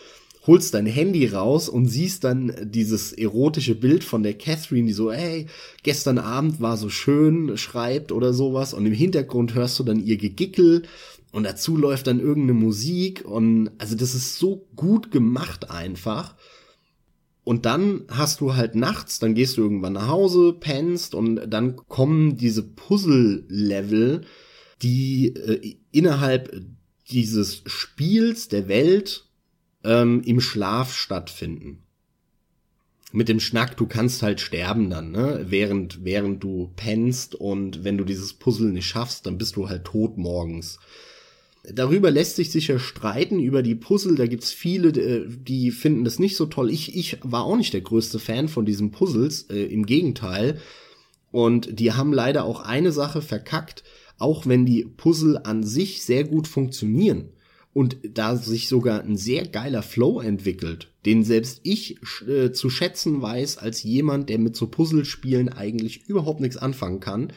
holst 0.46 0.74
dein 0.74 0.86
Handy 0.86 1.26
raus 1.26 1.68
und 1.68 1.86
siehst 1.86 2.22
dann 2.22 2.54
dieses 2.62 3.12
erotische 3.12 3.74
Bild 3.74 4.04
von 4.04 4.22
der 4.22 4.34
Catherine, 4.34 4.86
die 4.86 4.92
so, 4.92 5.10
hey, 5.10 5.46
gestern 5.82 6.18
Abend 6.18 6.60
war 6.60 6.76
so 6.76 6.88
schön, 6.88 7.56
schreibt 7.56 8.12
oder 8.12 8.32
sowas 8.32 8.74
und 8.74 8.86
im 8.86 8.92
Hintergrund 8.92 9.54
hörst 9.54 9.78
du 9.80 9.82
dann 9.82 9.98
ihr 9.98 10.16
Gegickel 10.16 10.84
und 11.32 11.44
dazu 11.44 11.76
läuft 11.76 12.06
dann 12.06 12.20
irgendeine 12.20 12.58
Musik 12.58 13.24
und 13.24 13.70
also 13.78 13.94
das 13.94 14.14
ist 14.14 14.38
so 14.38 14.66
gut 14.74 15.10
gemacht 15.10 15.70
einfach. 15.70 16.34
Und 17.44 17.66
dann 17.66 18.04
hast 18.08 18.40
du 18.40 18.54
halt 18.54 18.74
nachts, 18.74 19.18
dann 19.18 19.34
gehst 19.34 19.56
du 19.56 19.62
irgendwann 19.62 19.94
nach 19.94 20.08
Hause, 20.08 20.52
pennst 20.58 21.14
und 21.14 21.36
dann 21.48 21.76
kommen 21.76 22.36
diese 22.36 22.62
Puzzle-Level, 22.62 24.22
die 24.82 25.34
äh, 25.34 25.76
innerhalb 25.90 26.54
dieses 27.10 27.62
Spiels 27.66 28.48
der 28.48 28.68
Welt 28.68 29.26
ähm, 29.84 30.22
im 30.24 30.40
Schlaf 30.40 30.94
stattfinden. 30.94 31.82
Mit 33.12 33.28
dem 33.28 33.40
Schnack, 33.40 33.76
du 33.76 33.86
kannst 33.86 34.22
halt 34.22 34.40
sterben 34.40 34.88
dann, 34.88 35.10
ne? 35.10 35.46
Während, 35.48 36.04
während 36.04 36.44
du 36.44 36.72
pennst 36.76 37.34
und 37.34 37.82
wenn 37.82 37.98
du 37.98 38.04
dieses 38.04 38.34
Puzzle 38.34 38.70
nicht 38.70 38.86
schaffst, 38.86 39.26
dann 39.26 39.38
bist 39.38 39.56
du 39.56 39.68
halt 39.68 39.84
tot 39.84 40.16
morgens. 40.16 40.78
Darüber 41.62 42.10
lässt 42.10 42.36
sich 42.36 42.50
sicher 42.50 42.78
streiten, 42.78 43.38
über 43.38 43.62
die 43.62 43.74
Puzzle. 43.74 44.14
Da 44.14 44.26
gibt's 44.26 44.52
viele, 44.52 44.88
äh, 44.88 45.26
die 45.28 45.70
finden 45.70 46.04
das 46.04 46.18
nicht 46.18 46.36
so 46.36 46.46
toll. 46.46 46.70
Ich, 46.70 46.96
ich 46.96 47.18
war 47.22 47.44
auch 47.44 47.56
nicht 47.56 47.74
der 47.74 47.82
größte 47.82 48.18
Fan 48.18 48.48
von 48.48 48.64
diesen 48.64 48.90
Puzzles, 48.90 49.42
äh, 49.50 49.64
im 49.64 49.84
Gegenteil. 49.84 50.58
Und 51.30 51.78
die 51.78 51.92
haben 51.92 52.12
leider 52.12 52.44
auch 52.44 52.60
eine 52.60 52.92
Sache 52.92 53.22
verkackt, 53.22 53.84
auch 54.18 54.46
wenn 54.46 54.66
die 54.66 54.84
Puzzle 54.84 55.38
an 55.44 55.62
sich 55.62 56.02
sehr 56.02 56.24
gut 56.24 56.48
funktionieren 56.48 57.30
und 57.72 57.98
da 58.02 58.36
sich 58.36 58.68
sogar 58.68 59.02
ein 59.02 59.16
sehr 59.16 59.46
geiler 59.46 59.82
Flow 59.82 60.20
entwickelt, 60.20 60.88
den 61.06 61.24
selbst 61.24 61.60
ich 61.62 61.98
äh, 62.26 62.52
zu 62.52 62.68
schätzen 62.68 63.22
weiß 63.22 63.58
als 63.58 63.82
jemand, 63.82 64.28
der 64.28 64.38
mit 64.38 64.56
so 64.56 64.66
Puzzlespielen 64.66 65.48
eigentlich 65.50 66.08
überhaupt 66.08 66.40
nichts 66.40 66.56
anfangen 66.56 67.00
kann, 67.00 67.32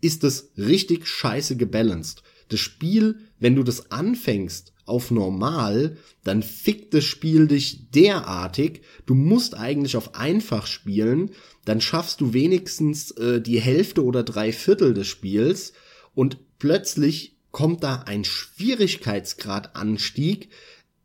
ist 0.00 0.24
es 0.24 0.52
richtig 0.56 1.06
scheiße 1.06 1.56
gebalanced. 1.56 2.22
Das 2.48 2.60
Spiel, 2.60 3.18
wenn 3.38 3.54
du 3.54 3.62
das 3.62 3.90
anfängst 3.90 4.72
auf 4.86 5.10
normal, 5.10 5.98
dann 6.24 6.42
fickt 6.42 6.94
das 6.94 7.04
Spiel 7.04 7.46
dich 7.46 7.90
derartig, 7.90 8.80
du 9.06 9.14
musst 9.14 9.54
eigentlich 9.54 9.96
auf 9.96 10.14
einfach 10.14 10.66
spielen, 10.66 11.30
dann 11.64 11.80
schaffst 11.80 12.20
du 12.20 12.32
wenigstens 12.32 13.10
äh, 13.12 13.40
die 13.40 13.60
Hälfte 13.60 14.04
oder 14.04 14.22
drei 14.22 14.52
Viertel 14.52 14.94
des 14.94 15.06
Spiels 15.06 15.72
und 16.14 16.38
plötzlich 16.58 17.36
kommt 17.50 17.84
da 17.84 18.04
ein 18.06 18.24
Schwierigkeitsgradanstieg 18.24 20.48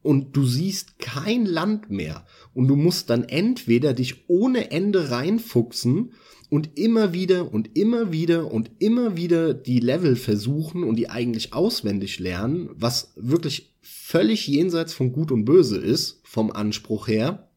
und 0.02 0.36
du 0.36 0.46
siehst 0.46 1.00
kein 1.00 1.46
Land 1.46 1.90
mehr. 1.90 2.26
Und 2.54 2.68
du 2.68 2.76
musst 2.76 3.10
dann 3.10 3.24
entweder 3.24 3.94
dich 3.94 4.30
ohne 4.30 4.72
Ende 4.72 5.10
reinfuchsen 5.10 6.12
und 6.54 6.78
immer 6.78 7.14
wieder 7.14 7.52
und 7.52 7.76
immer 7.76 8.12
wieder 8.12 8.52
und 8.52 8.70
immer 8.78 9.18
wieder 9.18 9.56
die 9.56 9.80
Level 9.80 10.16
versuchen 10.16 10.84
und 10.84 10.98
die 10.98 11.10
eigentlich 11.10 11.52
auswendig 11.52 12.20
lernen, 12.20 12.70
was 12.76 13.12
wirklich 13.16 13.74
völlig 13.82 14.48
jenseits 14.48 14.94
von 14.94 15.14
Gut 15.14 15.32
und 15.32 15.46
Böse 15.46 15.80
ist, 15.80 16.22
vom 16.24 16.52
Anspruch 16.52 17.08
her. 17.08 17.50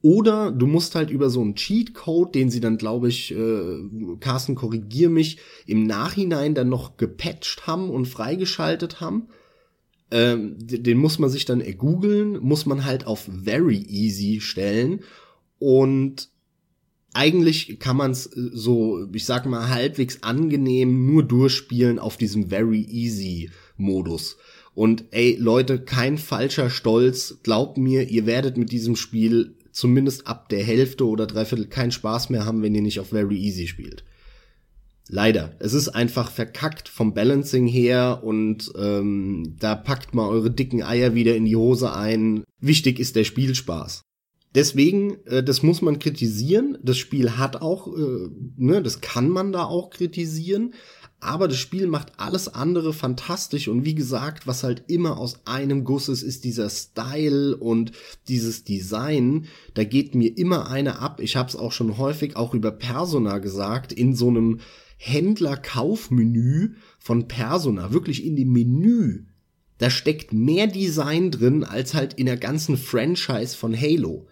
Oder 0.00 0.52
du 0.52 0.66
musst 0.66 0.94
halt 0.94 1.10
über 1.10 1.28
so 1.28 1.42
einen 1.42 1.54
Cheatcode, 1.54 2.34
den 2.34 2.48
sie 2.48 2.60
dann, 2.60 2.78
glaube 2.78 3.10
ich, 3.10 3.30
äh, 3.32 3.82
Carsten, 4.20 4.54
korrigier 4.54 5.10
mich, 5.10 5.36
im 5.66 5.84
Nachhinein 5.84 6.54
dann 6.54 6.70
noch 6.70 6.96
gepatcht 6.96 7.66
haben 7.66 7.90
und 7.90 8.06
freigeschaltet 8.06 9.02
haben. 9.02 9.28
Ähm, 10.10 10.56
den 10.58 10.96
muss 10.96 11.18
man 11.18 11.28
sich 11.28 11.44
dann 11.44 11.60
ergoogeln, 11.60 12.38
muss 12.40 12.64
man 12.64 12.86
halt 12.86 13.06
auf 13.06 13.28
Very 13.44 13.84
Easy 13.86 14.40
stellen. 14.40 15.00
Und 15.58 16.30
eigentlich 17.12 17.78
kann 17.78 17.96
man 17.96 18.12
es 18.12 18.26
äh, 18.26 18.50
so, 18.52 19.06
ich 19.12 19.24
sag 19.24 19.46
mal, 19.46 19.68
halbwegs 19.68 20.22
angenehm 20.22 21.06
nur 21.06 21.22
durchspielen 21.22 21.98
auf 21.98 22.16
diesem 22.16 22.48
Very 22.48 22.82
Easy 22.82 23.50
Modus. 23.76 24.36
Und 24.74 25.04
ey, 25.10 25.36
Leute, 25.38 25.80
kein 25.80 26.18
falscher 26.18 26.70
Stolz. 26.70 27.38
Glaubt 27.42 27.76
mir, 27.76 28.08
ihr 28.08 28.26
werdet 28.26 28.56
mit 28.56 28.70
diesem 28.70 28.96
Spiel 28.96 29.56
zumindest 29.72 30.26
ab 30.26 30.48
der 30.48 30.62
Hälfte 30.62 31.06
oder 31.06 31.26
Dreiviertel 31.26 31.66
keinen 31.66 31.92
Spaß 31.92 32.30
mehr 32.30 32.44
haben, 32.44 32.62
wenn 32.62 32.74
ihr 32.74 32.82
nicht 32.82 33.00
auf 33.00 33.08
Very 33.08 33.36
Easy 33.36 33.66
spielt. 33.66 34.04
Leider. 35.08 35.56
Es 35.58 35.74
ist 35.74 35.88
einfach 35.88 36.30
verkackt 36.30 36.88
vom 36.88 37.14
Balancing 37.14 37.66
her 37.66 38.20
und 38.22 38.70
ähm, 38.78 39.56
da 39.58 39.74
packt 39.74 40.14
mal 40.14 40.28
eure 40.28 40.52
dicken 40.52 40.84
Eier 40.84 41.14
wieder 41.14 41.34
in 41.34 41.46
die 41.46 41.56
Hose 41.56 41.92
ein. 41.92 42.44
Wichtig 42.60 43.00
ist 43.00 43.16
der 43.16 43.24
Spielspaß. 43.24 44.02
Deswegen, 44.54 45.24
äh, 45.26 45.42
das 45.42 45.62
muss 45.62 45.80
man 45.80 45.98
kritisieren. 45.98 46.78
Das 46.82 46.98
Spiel 46.98 47.36
hat 47.36 47.62
auch, 47.62 47.86
äh, 47.86 48.28
ne, 48.56 48.82
das 48.82 49.00
kann 49.00 49.28
man 49.28 49.52
da 49.52 49.64
auch 49.64 49.90
kritisieren. 49.90 50.74
Aber 51.20 51.48
das 51.48 51.58
Spiel 51.58 51.86
macht 51.86 52.18
alles 52.18 52.48
andere 52.48 52.94
fantastisch 52.94 53.68
und 53.68 53.84
wie 53.84 53.94
gesagt, 53.94 54.46
was 54.46 54.62
halt 54.62 54.84
immer 54.88 55.18
aus 55.18 55.46
einem 55.46 55.84
Guss 55.84 56.08
ist, 56.08 56.22
ist 56.22 56.44
dieser 56.44 56.70
Style 56.70 57.54
und 57.58 57.92
dieses 58.28 58.64
Design. 58.64 59.46
Da 59.74 59.84
geht 59.84 60.14
mir 60.14 60.36
immer 60.38 60.70
eine 60.70 60.98
ab. 60.98 61.20
Ich 61.20 61.36
habe 61.36 61.50
es 61.50 61.56
auch 61.56 61.72
schon 61.72 61.98
häufig 61.98 62.36
auch 62.36 62.54
über 62.54 62.70
Persona 62.70 63.36
gesagt, 63.36 63.92
in 63.92 64.14
so 64.14 64.28
einem 64.28 64.60
Händler-Kaufmenü 64.96 66.74
von 66.98 67.28
Persona, 67.28 67.92
wirklich 67.92 68.24
in 68.24 68.36
dem 68.36 68.52
Menü. 68.52 69.26
Da 69.76 69.90
steckt 69.90 70.32
mehr 70.32 70.66
Design 70.66 71.30
drin 71.30 71.64
als 71.64 71.94
halt 71.94 72.14
in 72.14 72.26
der 72.26 72.36
ganzen 72.38 72.78
Franchise 72.78 73.56
von 73.56 73.78
Halo. 73.78 74.26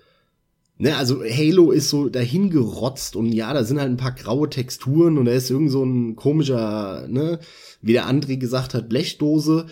Ne, 0.80 0.96
also 0.96 1.24
Halo 1.24 1.72
ist 1.72 1.90
so 1.90 2.08
dahingerotzt 2.08 3.16
und 3.16 3.32
ja, 3.32 3.52
da 3.52 3.64
sind 3.64 3.80
halt 3.80 3.90
ein 3.90 3.96
paar 3.96 4.14
graue 4.14 4.48
Texturen 4.48 5.18
und 5.18 5.24
da 5.24 5.32
ist 5.32 5.50
irgend 5.50 5.72
so 5.72 5.82
ein 5.84 6.14
komischer, 6.14 7.08
ne, 7.08 7.40
wie 7.82 7.94
der 7.94 8.08
André 8.08 8.36
gesagt 8.36 8.74
hat, 8.74 8.88
Blechdose. 8.88 9.66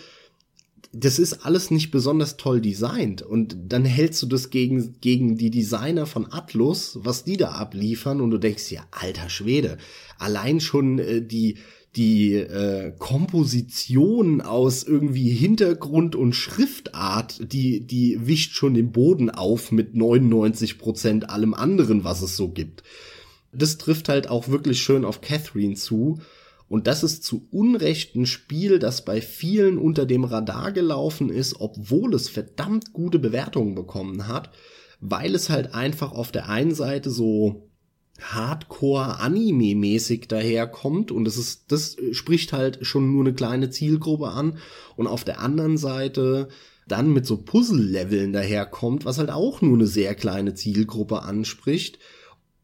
Das 0.91 1.17
ist 1.17 1.45
alles 1.45 1.71
nicht 1.71 1.91
besonders 1.91 2.35
toll 2.35 2.59
designt 2.59 3.21
und 3.21 3.55
dann 3.69 3.85
hältst 3.85 4.21
du 4.23 4.27
das 4.27 4.49
gegen, 4.49 4.95
gegen 4.99 5.37
die 5.37 5.51
Designer 5.51 6.07
von 6.07 6.31
Atlus, 6.31 6.99
was 7.01 7.23
die 7.23 7.37
da 7.37 7.51
abliefern 7.51 8.19
und 8.19 8.31
du 8.31 8.37
denkst 8.37 8.71
ja, 8.71 8.85
alter 8.91 9.29
Schwede, 9.29 9.77
allein 10.17 10.59
schon 10.59 10.99
äh, 10.99 11.21
die, 11.21 11.57
die 11.97 12.35
äh, 12.35 12.93
Komposition 12.97 14.41
aus 14.41 14.83
irgendwie 14.83 15.29
Hintergrund 15.29 16.15
und 16.15 16.33
Schriftart, 16.33 17.51
die, 17.51 17.85
die 17.85 18.27
wischt 18.27 18.53
schon 18.53 18.75
den 18.75 18.91
Boden 18.91 19.31
auf 19.31 19.71
mit 19.71 19.95
99 19.95 20.77
Prozent 20.77 21.29
allem 21.29 21.55
anderen, 21.55 22.03
was 22.03 22.21
es 22.21 22.37
so 22.37 22.49
gibt. 22.49 22.83
Das 23.51 23.77
trifft 23.77 24.09
halt 24.09 24.29
auch 24.29 24.47
wirklich 24.47 24.79
schön 24.79 25.03
auf 25.03 25.21
Catherine 25.21 25.73
zu. 25.73 26.19
Und 26.69 26.85
das 26.85 27.01
ist 27.01 27.23
zu 27.23 27.47
Unrecht 27.49 28.15
ein 28.15 28.25
Spiel, 28.25 28.77
das 28.77 29.03
bei 29.03 29.21
vielen 29.21 29.77
unter 29.77 30.05
dem 30.05 30.23
Radar 30.23 30.71
gelaufen 30.73 31.29
ist, 31.29 31.59
obwohl 31.59 32.13
es 32.13 32.29
verdammt 32.29 32.93
gute 32.93 33.19
Bewertungen 33.19 33.73
bekommen 33.73 34.27
hat, 34.27 34.51
weil 34.99 35.33
es 35.33 35.49
halt 35.49 35.73
einfach 35.73 36.11
auf 36.11 36.31
der 36.31 36.49
einen 36.49 36.75
Seite 36.75 37.09
so 37.09 37.66
Hardcore-Anime-mäßig 38.21 40.27
daherkommt 40.27 41.11
und 41.11 41.25
das 41.25 41.37
ist, 41.37 41.71
das 41.71 41.97
spricht 42.11 42.53
halt 42.53 42.85
schon 42.85 43.11
nur 43.11 43.23
eine 43.23 43.33
kleine 43.33 43.69
Zielgruppe 43.69 44.29
an 44.29 44.57
und 44.95 45.07
auf 45.07 45.23
der 45.23 45.39
anderen 45.39 45.77
Seite 45.77 46.49
dann 46.87 47.11
mit 47.11 47.25
so 47.25 47.37
Puzzle-Leveln 47.37 48.33
daherkommt, 48.33 49.05
was 49.05 49.19
halt 49.19 49.29
auch 49.29 49.61
nur 49.61 49.75
eine 49.75 49.87
sehr 49.87 50.15
kleine 50.15 50.53
Zielgruppe 50.53 51.23
anspricht. 51.23 51.99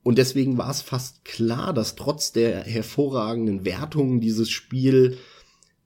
Und 0.01 0.17
deswegen 0.17 0.57
war 0.57 0.69
es 0.69 0.81
fast 0.81 1.25
klar, 1.25 1.73
dass 1.73 1.95
trotz 1.95 2.31
der 2.31 2.63
hervorragenden 2.63 3.65
Wertungen 3.65 4.21
dieses 4.21 4.49
Spiel 4.49 5.17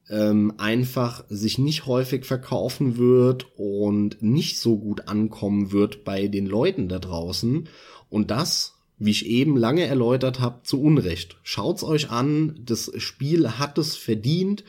ähm, 0.10 0.54
einfach 0.58 1.26
sich 1.30 1.58
nicht 1.58 1.86
häufig 1.86 2.26
verkaufen 2.26 2.98
wird 2.98 3.48
und 3.58 4.22
nicht 4.22 4.60
so 4.60 4.78
gut 4.78 5.08
ankommen 5.08 5.72
wird 5.72 6.04
bei 6.04 6.28
den 6.28 6.48
Leuten 6.48 6.88
da 6.88 7.00
draußen. 7.00 7.68
Und 8.10 8.32
das 8.32 8.77
wie 8.98 9.12
ich 9.12 9.26
eben 9.28 9.58
lange 9.58 9.86
erläutert 9.86 10.40
habe, 10.40 10.64
zu 10.64 10.82
Unrecht. 10.82 11.38
Schaut's 11.44 11.84
euch 11.84 12.10
an, 12.10 12.60
das 12.64 12.92
Spiel 12.98 13.60
hat 13.60 13.78
es 13.78 13.96
verdient 13.96 14.64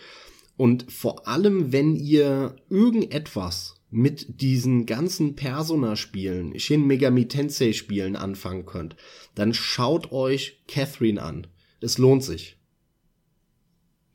und 0.56 0.90
vor 0.90 1.28
allem, 1.28 1.72
wenn 1.72 1.94
ihr 1.94 2.56
irgendetwas 2.68 3.76
mit 3.90 4.42
diesen 4.42 4.86
ganzen 4.86 5.34
Persona-Spielen, 5.34 6.58
Shin 6.58 6.86
Megami 6.86 7.26
Tensei-Spielen 7.26 8.16
anfangen 8.16 8.66
könnt, 8.66 8.96
dann 9.34 9.54
schaut 9.54 10.12
euch 10.12 10.60
Catherine 10.66 11.22
an. 11.22 11.46
Es 11.80 11.96
lohnt 11.96 12.24
sich. 12.24 12.58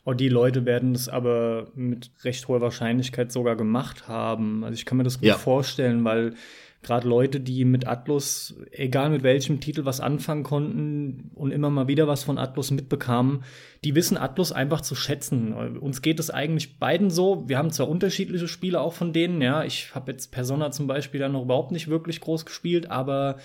Oh, 0.05 0.13
die 0.13 0.27
Leute 0.27 0.65
werden 0.65 0.93
es 0.93 1.07
aber 1.07 1.71
mit 1.75 2.11
recht 2.23 2.47
hoher 2.49 2.59
Wahrscheinlichkeit 2.59 3.31
sogar 3.31 3.55
gemacht 3.55 4.09
haben. 4.09 4.65
Also 4.65 4.75
ich 4.75 4.85
kann 4.85 4.97
mir 4.97 5.05
das 5.05 5.19
gut 5.19 5.27
ja. 5.29 5.37
vorstellen, 5.37 6.03
weil 6.03 6.35
gerade 6.83 7.07
Leute, 7.07 7.39
die 7.39 7.65
mit 7.65 7.87
Atlus, 7.87 8.55
egal 8.71 9.09
mit 9.09 9.23
welchem 9.23 9.59
Titel, 9.59 9.85
was 9.85 10.01
anfangen 10.01 10.43
konnten 10.43 11.31
und 11.33 11.51
immer 11.51 11.69
mal 11.69 11.87
wieder 11.87 12.07
was 12.07 12.23
von 12.23 12.37
Atlus 12.37 12.71
mitbekamen, 12.71 13.43
die 13.83 13.95
wissen 13.95 14.17
Atlus 14.17 14.51
einfach 14.51 14.81
zu 14.81 14.93
schätzen. 14.93 15.53
Uns 15.53 16.01
geht 16.01 16.19
es 16.19 16.29
eigentlich 16.29 16.79
beiden 16.79 17.09
so. 17.09 17.47
Wir 17.47 17.57
haben 17.57 17.71
zwar 17.71 17.89
unterschiedliche 17.89 18.47
Spiele 18.47 18.81
auch 18.81 18.93
von 18.93 19.13
denen, 19.13 19.41
ja. 19.41 19.63
Ich 19.63 19.95
habe 19.95 20.11
jetzt 20.11 20.31
Persona 20.31 20.71
zum 20.71 20.87
Beispiel 20.87 21.19
dann 21.19 21.31
noch 21.31 21.43
überhaupt 21.43 21.71
nicht 21.71 21.87
wirklich 21.87 22.19
groß 22.19 22.45
gespielt, 22.45 22.91
aber 22.91 23.37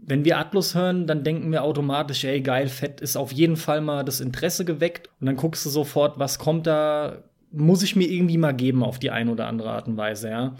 wenn 0.00 0.26
wir 0.26 0.38
Atlus 0.38 0.74
hören, 0.74 1.06
dann 1.06 1.24
denken 1.24 1.50
wir 1.50 1.64
automatisch, 1.64 2.24
ey, 2.24 2.42
geil, 2.42 2.68
fett, 2.68 3.00
ist 3.00 3.16
auf 3.16 3.32
jeden 3.32 3.56
Fall 3.56 3.80
mal 3.80 4.04
das 4.04 4.20
Interesse 4.20 4.66
geweckt. 4.66 5.08
Und 5.20 5.26
dann 5.26 5.36
guckst 5.36 5.64
du 5.64 5.70
sofort, 5.70 6.18
was 6.18 6.38
kommt 6.38 6.66
da, 6.66 7.24
muss 7.50 7.82
ich 7.82 7.96
mir 7.96 8.08
irgendwie 8.08 8.36
mal 8.36 8.52
geben 8.52 8.82
auf 8.82 8.98
die 8.98 9.10
eine 9.10 9.30
oder 9.30 9.46
andere 9.46 9.70
Art 9.70 9.88
und 9.88 9.96
Weise, 9.96 10.28
ja 10.28 10.56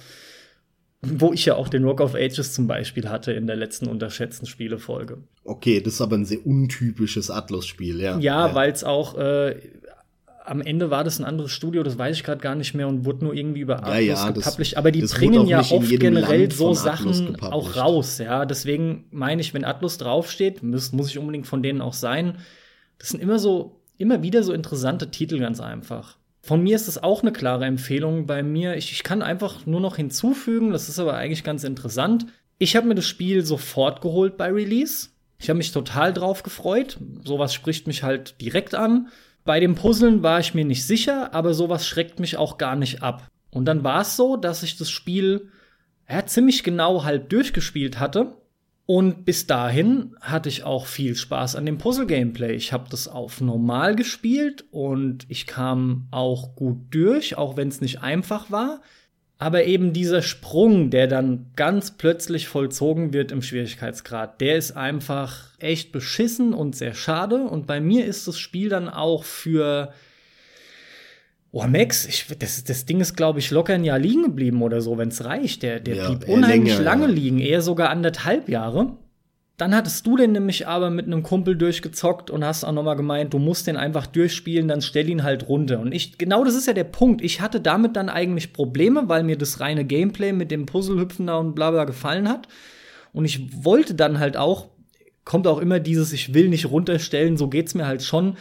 wo 1.18 1.32
ich 1.32 1.44
ja 1.46 1.54
auch 1.54 1.68
den 1.68 1.84
Rock 1.84 2.00
of 2.00 2.14
Ages 2.14 2.52
zum 2.52 2.66
Beispiel 2.66 3.08
hatte 3.08 3.32
in 3.32 3.46
der 3.46 3.56
letzten 3.56 3.86
unterschätzten 3.86 4.46
Spielefolge. 4.46 5.18
Okay, 5.44 5.80
das 5.80 5.94
ist 5.94 6.00
aber 6.00 6.16
ein 6.16 6.24
sehr 6.24 6.44
untypisches 6.46 7.30
Atlus-Spiel, 7.30 8.00
ja. 8.00 8.18
Ja, 8.18 8.48
ja. 8.48 8.54
weil 8.54 8.70
es 8.70 8.84
auch 8.84 9.16
äh, 9.16 9.56
am 10.44 10.60
Ende 10.60 10.90
war 10.90 11.04
das 11.04 11.18
ein 11.18 11.24
anderes 11.24 11.50
Studio, 11.50 11.82
das 11.82 11.98
weiß 11.98 12.16
ich 12.16 12.24
gerade 12.24 12.40
gar 12.40 12.54
nicht 12.54 12.74
mehr 12.74 12.88
und 12.88 13.04
wurde 13.04 13.24
nur 13.24 13.34
irgendwie 13.34 13.60
über 13.60 13.78
Atlus 13.78 13.94
ja, 13.94 14.26
ja, 14.26 14.30
gepublished. 14.30 14.76
aber 14.76 14.90
die 14.90 15.02
bringen 15.02 15.46
ja 15.46 15.60
oft 15.60 15.98
generell 15.98 16.50
so 16.50 16.72
Sachen 16.72 17.40
auch 17.42 17.76
raus, 17.76 18.18
ja. 18.18 18.44
Deswegen 18.44 19.04
meine 19.10 19.40
ich, 19.40 19.54
wenn 19.54 19.64
Atlus 19.64 19.98
draufsteht, 19.98 20.62
muss, 20.62 20.92
muss 20.92 21.10
ich 21.10 21.18
unbedingt 21.18 21.46
von 21.46 21.62
denen 21.62 21.80
auch 21.80 21.94
sein. 21.94 22.38
Das 22.98 23.10
sind 23.10 23.22
immer 23.22 23.38
so, 23.38 23.80
immer 23.98 24.22
wieder 24.22 24.42
so 24.42 24.52
interessante 24.52 25.10
Titel 25.10 25.38
ganz 25.38 25.60
einfach. 25.60 26.16
Von 26.46 26.62
mir 26.62 26.76
ist 26.76 26.86
es 26.86 27.02
auch 27.02 27.22
eine 27.22 27.32
klare 27.32 27.64
Empfehlung. 27.64 28.26
Bei 28.26 28.44
mir, 28.44 28.76
ich, 28.76 28.92
ich 28.92 29.02
kann 29.02 29.20
einfach 29.20 29.66
nur 29.66 29.80
noch 29.80 29.96
hinzufügen, 29.96 30.70
das 30.70 30.88
ist 30.88 31.00
aber 31.00 31.14
eigentlich 31.14 31.42
ganz 31.42 31.64
interessant. 31.64 32.26
Ich 32.58 32.76
habe 32.76 32.86
mir 32.86 32.94
das 32.94 33.04
Spiel 33.04 33.44
sofort 33.44 34.00
geholt 34.00 34.36
bei 34.36 34.52
Release. 34.52 35.08
Ich 35.40 35.48
habe 35.48 35.56
mich 35.56 35.72
total 35.72 36.12
drauf 36.12 36.44
gefreut. 36.44 36.98
Sowas 37.24 37.52
spricht 37.52 37.88
mich 37.88 38.04
halt 38.04 38.40
direkt 38.40 38.76
an. 38.76 39.08
Bei 39.44 39.58
dem 39.58 39.74
Puzzeln 39.74 40.22
war 40.22 40.38
ich 40.38 40.54
mir 40.54 40.64
nicht 40.64 40.86
sicher, 40.86 41.34
aber 41.34 41.52
sowas 41.52 41.84
schreckt 41.84 42.20
mich 42.20 42.36
auch 42.36 42.58
gar 42.58 42.76
nicht 42.76 43.02
ab. 43.02 43.26
Und 43.50 43.64
dann 43.64 43.82
war 43.82 44.02
es 44.02 44.14
so, 44.14 44.36
dass 44.36 44.62
ich 44.62 44.76
das 44.76 44.88
Spiel 44.88 45.50
ja, 46.08 46.24
ziemlich 46.26 46.62
genau 46.62 47.02
halb 47.02 47.28
durchgespielt 47.28 47.98
hatte 47.98 48.36
und 48.86 49.24
bis 49.24 49.48
dahin 49.48 50.14
hatte 50.20 50.48
ich 50.48 50.62
auch 50.62 50.86
viel 50.86 51.16
Spaß 51.16 51.56
an 51.56 51.66
dem 51.66 51.76
Puzzle-Gameplay. 51.76 52.54
Ich 52.54 52.72
habe 52.72 52.88
das 52.88 53.08
auf 53.08 53.40
normal 53.40 53.96
gespielt 53.96 54.64
und 54.70 55.26
ich 55.28 55.48
kam 55.48 56.06
auch 56.12 56.54
gut 56.54 56.78
durch, 56.92 57.36
auch 57.36 57.56
wenn 57.56 57.66
es 57.66 57.80
nicht 57.80 58.02
einfach 58.02 58.52
war. 58.52 58.80
Aber 59.38 59.64
eben 59.64 59.92
dieser 59.92 60.22
Sprung, 60.22 60.90
der 60.90 61.08
dann 61.08 61.50
ganz 61.56 61.90
plötzlich 61.90 62.46
vollzogen 62.46 63.12
wird 63.12 63.32
im 63.32 63.42
Schwierigkeitsgrad, 63.42 64.40
der 64.40 64.56
ist 64.56 64.76
einfach 64.76 65.50
echt 65.58 65.90
beschissen 65.90 66.54
und 66.54 66.76
sehr 66.76 66.94
schade. 66.94 67.42
Und 67.42 67.66
bei 67.66 67.80
mir 67.80 68.06
ist 68.06 68.28
das 68.28 68.38
Spiel 68.38 68.68
dann 68.68 68.88
auch 68.88 69.24
für 69.24 69.92
Oh, 71.52 71.64
Max, 71.66 72.06
ich, 72.06 72.26
das, 72.38 72.64
das 72.64 72.84
Ding 72.84 73.00
ist, 73.00 73.16
glaube 73.16 73.38
ich, 73.38 73.50
locker 73.50 73.74
ein 73.74 73.84
Jahr 73.84 73.98
liegen 73.98 74.24
geblieben 74.24 74.62
oder 74.62 74.80
so, 74.80 74.98
wenn 74.98 75.08
es 75.08 75.24
reicht. 75.24 75.62
Der, 75.62 75.80
der 75.80 75.96
ja, 75.96 76.08
blieb 76.08 76.28
unheimlich 76.28 76.74
länger, 76.74 76.84
lange 76.84 77.06
ja. 77.06 77.12
liegen, 77.12 77.38
eher 77.38 77.62
sogar 77.62 77.90
anderthalb 77.90 78.48
Jahre. 78.48 78.96
Dann 79.56 79.74
hattest 79.74 80.06
du 80.06 80.18
den 80.18 80.32
nämlich 80.32 80.66
aber 80.66 80.90
mit 80.90 81.06
einem 81.06 81.22
Kumpel 81.22 81.56
durchgezockt 81.56 82.30
und 82.30 82.44
hast 82.44 82.62
auch 82.62 82.72
noch 82.72 82.82
mal 82.82 82.94
gemeint, 82.94 83.32
du 83.32 83.38
musst 83.38 83.66
den 83.66 83.78
einfach 83.78 84.06
durchspielen, 84.06 84.68
dann 84.68 84.82
stell 84.82 85.08
ihn 85.08 85.22
halt 85.22 85.48
runter. 85.48 85.80
Und 85.80 85.92
ich, 85.92 86.18
genau 86.18 86.44
das 86.44 86.54
ist 86.54 86.66
ja 86.66 86.74
der 86.74 86.84
Punkt. 86.84 87.22
Ich 87.22 87.40
hatte 87.40 87.60
damit 87.60 87.96
dann 87.96 88.10
eigentlich 88.10 88.52
Probleme, 88.52 89.08
weil 89.08 89.22
mir 89.22 89.38
das 89.38 89.60
reine 89.60 89.86
Gameplay 89.86 90.32
mit 90.32 90.50
dem 90.50 90.66
Puzzlehüpfen 90.66 91.26
da 91.28 91.38
und 91.38 91.54
bla 91.54 91.70
bla 91.70 91.84
gefallen 91.84 92.28
hat. 92.28 92.48
Und 93.14 93.24
ich 93.24 93.64
wollte 93.64 93.94
dann 93.94 94.18
halt 94.18 94.36
auch, 94.36 94.68
kommt 95.24 95.46
auch 95.46 95.58
immer 95.58 95.80
dieses, 95.80 96.12
ich 96.12 96.34
will 96.34 96.50
nicht 96.50 96.70
runterstellen, 96.70 97.38
so 97.38 97.48
geht's 97.48 97.74
mir 97.74 97.86
halt 97.86 98.02
schon 98.02 98.36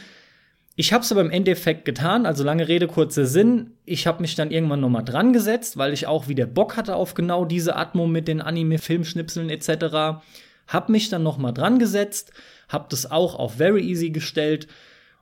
ich 0.76 0.92
habe 0.92 1.04
es 1.04 1.12
aber 1.12 1.22
im 1.22 1.32
Endeffekt 1.32 1.86
getan, 1.86 2.26
also 2.26 2.44
lange 2.44 2.68
Rede, 2.68 2.88
kurzer 2.88 3.26
Sinn. 3.26 3.72
Ich 3.86 4.08
habe 4.08 4.22
mich 4.22 4.36
dann 4.36 4.52
irgendwann 4.52 4.82
noch 4.82 4.90
mal 4.90 5.04
dran 5.04 5.32
gesetzt, 5.32 5.78
weil 5.78 5.94
ich 5.94 6.08
auch 6.08 6.28
wieder 6.28 6.46
Bock 6.46 6.76
hatte 6.76 6.96
auf 6.96 7.14
genau 7.14 7.46
diese 7.46 7.76
Atmo 7.76 8.08
mit 8.08 8.28
den 8.28 8.42
Anime-Filmschnipseln 8.42 9.50
etc. 9.50 10.22
Hab 10.68 10.90
mich 10.90 11.10
dann 11.10 11.24
noch 11.24 11.38
mal 11.38 11.54
dran 11.54 11.80
gesetzt, 11.80 12.34
hab 12.68 12.90
das 12.90 13.10
auch 13.10 13.36
auf 13.36 13.56
Very 13.56 13.82
Easy 13.82 14.10
gestellt 14.10 14.68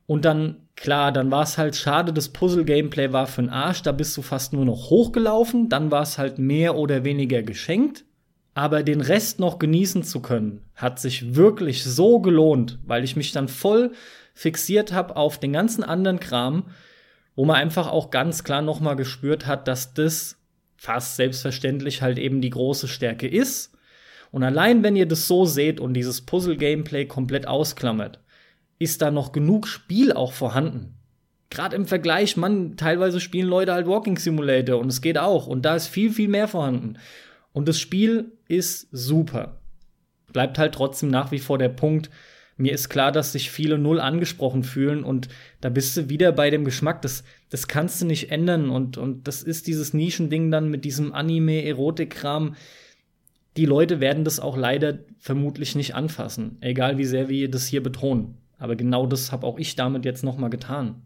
und 0.06 0.26
dann, 0.26 0.58
klar, 0.76 1.12
dann 1.12 1.32
war 1.32 1.44
es 1.44 1.58
halt 1.58 1.76
schade, 1.76 2.14
das 2.14 2.30
Puzzle-Gameplay 2.30 3.14
war 3.14 3.28
für 3.28 3.42
den 3.42 3.50
Arsch, 3.50 3.84
da 3.84 3.92
bist 3.92 4.16
du 4.18 4.22
fast 4.22 4.54
nur 4.54 4.66
noch 4.66 4.90
hochgelaufen, 4.90 5.70
dann 5.70 5.92
war 5.92 6.02
es 6.02 6.18
halt 6.18 6.40
mehr 6.40 6.76
oder 6.76 7.04
weniger 7.04 7.42
geschenkt. 7.42 8.06
Aber 8.56 8.84
den 8.84 9.02
Rest 9.02 9.40
noch 9.40 9.58
genießen 9.58 10.04
zu 10.04 10.22
können, 10.22 10.62
hat 10.76 11.00
sich 11.00 11.36
wirklich 11.36 11.84
so 11.84 12.20
gelohnt, 12.20 12.78
weil 12.86 13.04
ich 13.04 13.16
mich 13.16 13.32
dann 13.32 13.48
voll 13.48 13.94
fixiert 14.34 14.92
habe 14.92 15.16
auf 15.16 15.40
den 15.40 15.54
ganzen 15.54 15.84
anderen 15.84 16.20
Kram, 16.20 16.66
wo 17.36 17.46
man 17.46 17.56
einfach 17.56 17.88
auch 17.88 18.12
ganz 18.12 18.44
klar 18.44 18.62
noch 18.62 18.80
mal 18.80 18.96
gespürt 18.96 19.46
hat, 19.48 19.68
dass 19.68 19.94
das 19.94 20.38
fast 20.76 21.16
selbstverständlich 21.16 22.02
halt 22.02 22.20
eben 22.20 22.42
die 22.42 22.50
große 22.50 22.88
Stärke 22.88 23.28
ist. 23.28 23.78
Und 24.32 24.44
allein 24.44 24.84
wenn 24.84 24.96
ihr 24.96 25.08
das 25.08 25.28
so 25.28 25.46
seht 25.46 25.80
und 25.80 25.94
dieses 25.94 26.22
Puzzle-Gameplay 26.22 27.06
komplett 27.06 27.48
ausklammert, 27.48 28.20
ist 28.80 29.02
da 29.02 29.12
noch 29.12 29.32
genug 29.32 29.68
Spiel 29.68 30.12
auch 30.12 30.34
vorhanden. 30.34 30.96
Gerade 31.50 31.76
im 31.76 31.86
Vergleich, 31.86 32.36
man, 32.36 32.78
teilweise 32.78 33.20
spielen 33.20 33.48
Leute 33.48 33.74
halt 33.74 33.86
Walking 33.86 34.18
Simulator 34.18 34.80
und 34.80 34.88
es 34.88 35.02
geht 35.02 35.20
auch. 35.20 35.46
Und 35.46 35.64
da 35.64 35.76
ist 35.76 35.88
viel, 35.88 36.12
viel 36.12 36.28
mehr 36.28 36.48
vorhanden. 36.48 36.98
Und 37.52 37.68
das 37.68 37.80
Spiel 37.80 38.32
ist 38.48 38.88
super. 38.92 39.62
Bleibt 40.32 40.58
halt 40.58 40.74
trotzdem 40.74 41.10
nach 41.10 41.32
wie 41.32 41.38
vor 41.38 41.60
der 41.60 41.70
Punkt, 41.70 42.10
mir 42.64 42.72
ist 42.72 42.90
klar, 42.90 43.12
dass 43.12 43.34
sich 43.34 43.52
viele 43.52 43.78
null 43.78 44.00
angesprochen 44.00 44.64
fühlen 44.64 45.04
und 45.04 45.28
da 45.60 45.70
bist 45.70 45.98
du 45.98 46.10
wieder 46.10 46.32
bei 46.32 46.50
dem 46.50 46.64
Geschmack. 46.64 47.02
Das, 47.02 47.24
das 47.50 47.68
kannst 47.68 48.02
du 48.02 48.06
nicht 48.06 48.32
ändern 48.32 48.70
und, 48.70 48.98
und 48.98 49.28
das 49.28 49.44
ist 49.44 49.68
dieses 49.68 49.94
Nischending 49.94 50.50
dann 50.50 50.70
mit 50.70 50.86
diesem 50.86 51.14
Anime-Erotik-Kram. 51.14 52.56
Die 53.58 53.66
Leute 53.66 54.00
werden 54.00 54.24
das 54.24 54.40
auch 54.40 54.56
leider 54.56 55.00
vermutlich 55.20 55.76
nicht 55.76 55.94
anfassen, 55.94 56.58
egal 56.62 56.98
wie 56.98 57.06
sehr 57.06 57.28
wir 57.28 57.52
das 57.52 57.68
hier 57.68 57.84
betonen. 57.84 58.38
Aber 58.58 58.78
genau 58.78 59.06
das 59.08 59.34
habe 59.34 59.46
auch 59.46 59.60
ich 59.60 59.76
damit 59.76 60.06
jetzt 60.06 60.24
noch 60.24 60.38
mal 60.38 60.50
getan. 60.50 61.02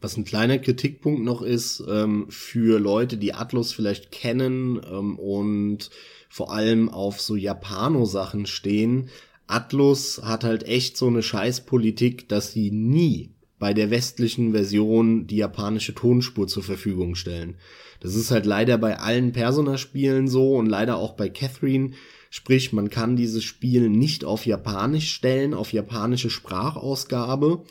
Was 0.00 0.16
ein 0.16 0.24
kleiner 0.24 0.58
Kritikpunkt 0.58 1.22
noch 1.22 1.42
ist, 1.42 1.82
ähm, 1.88 2.26
für 2.28 2.80
Leute, 2.80 3.16
die 3.16 3.34
Atlus 3.34 3.72
vielleicht 3.72 4.10
kennen 4.10 4.80
ähm, 4.84 5.16
und 5.16 5.90
vor 6.28 6.52
allem 6.52 6.88
auf 6.88 7.20
so 7.20 7.36
Japano-Sachen 7.36 8.46
stehen, 8.46 9.10
Atlus 9.48 10.20
hat 10.22 10.44
halt 10.44 10.62
echt 10.62 10.96
so 10.96 11.08
eine 11.08 11.22
Scheißpolitik, 11.22 12.28
dass 12.28 12.52
sie 12.52 12.70
nie 12.70 13.30
bei 13.58 13.74
der 13.74 13.90
westlichen 13.90 14.52
Version 14.52 15.26
die 15.26 15.38
japanische 15.38 15.94
Tonspur 15.94 16.46
zur 16.46 16.62
Verfügung 16.62 17.14
stellen. 17.16 17.56
Das 18.00 18.14
ist 18.14 18.30
halt 18.30 18.46
leider 18.46 18.78
bei 18.78 18.98
allen 18.98 19.32
Persona-Spielen 19.32 20.28
so 20.28 20.54
und 20.54 20.66
leider 20.66 20.96
auch 20.96 21.14
bei 21.14 21.28
Catherine. 21.28 21.92
Sprich, 22.30 22.72
man 22.72 22.90
kann 22.90 23.16
dieses 23.16 23.42
Spiel 23.42 23.88
nicht 23.88 24.24
auf 24.24 24.46
Japanisch 24.46 25.12
stellen, 25.12 25.54
auf 25.54 25.72
japanische 25.72 26.30
Sprachausgabe. 26.30 27.64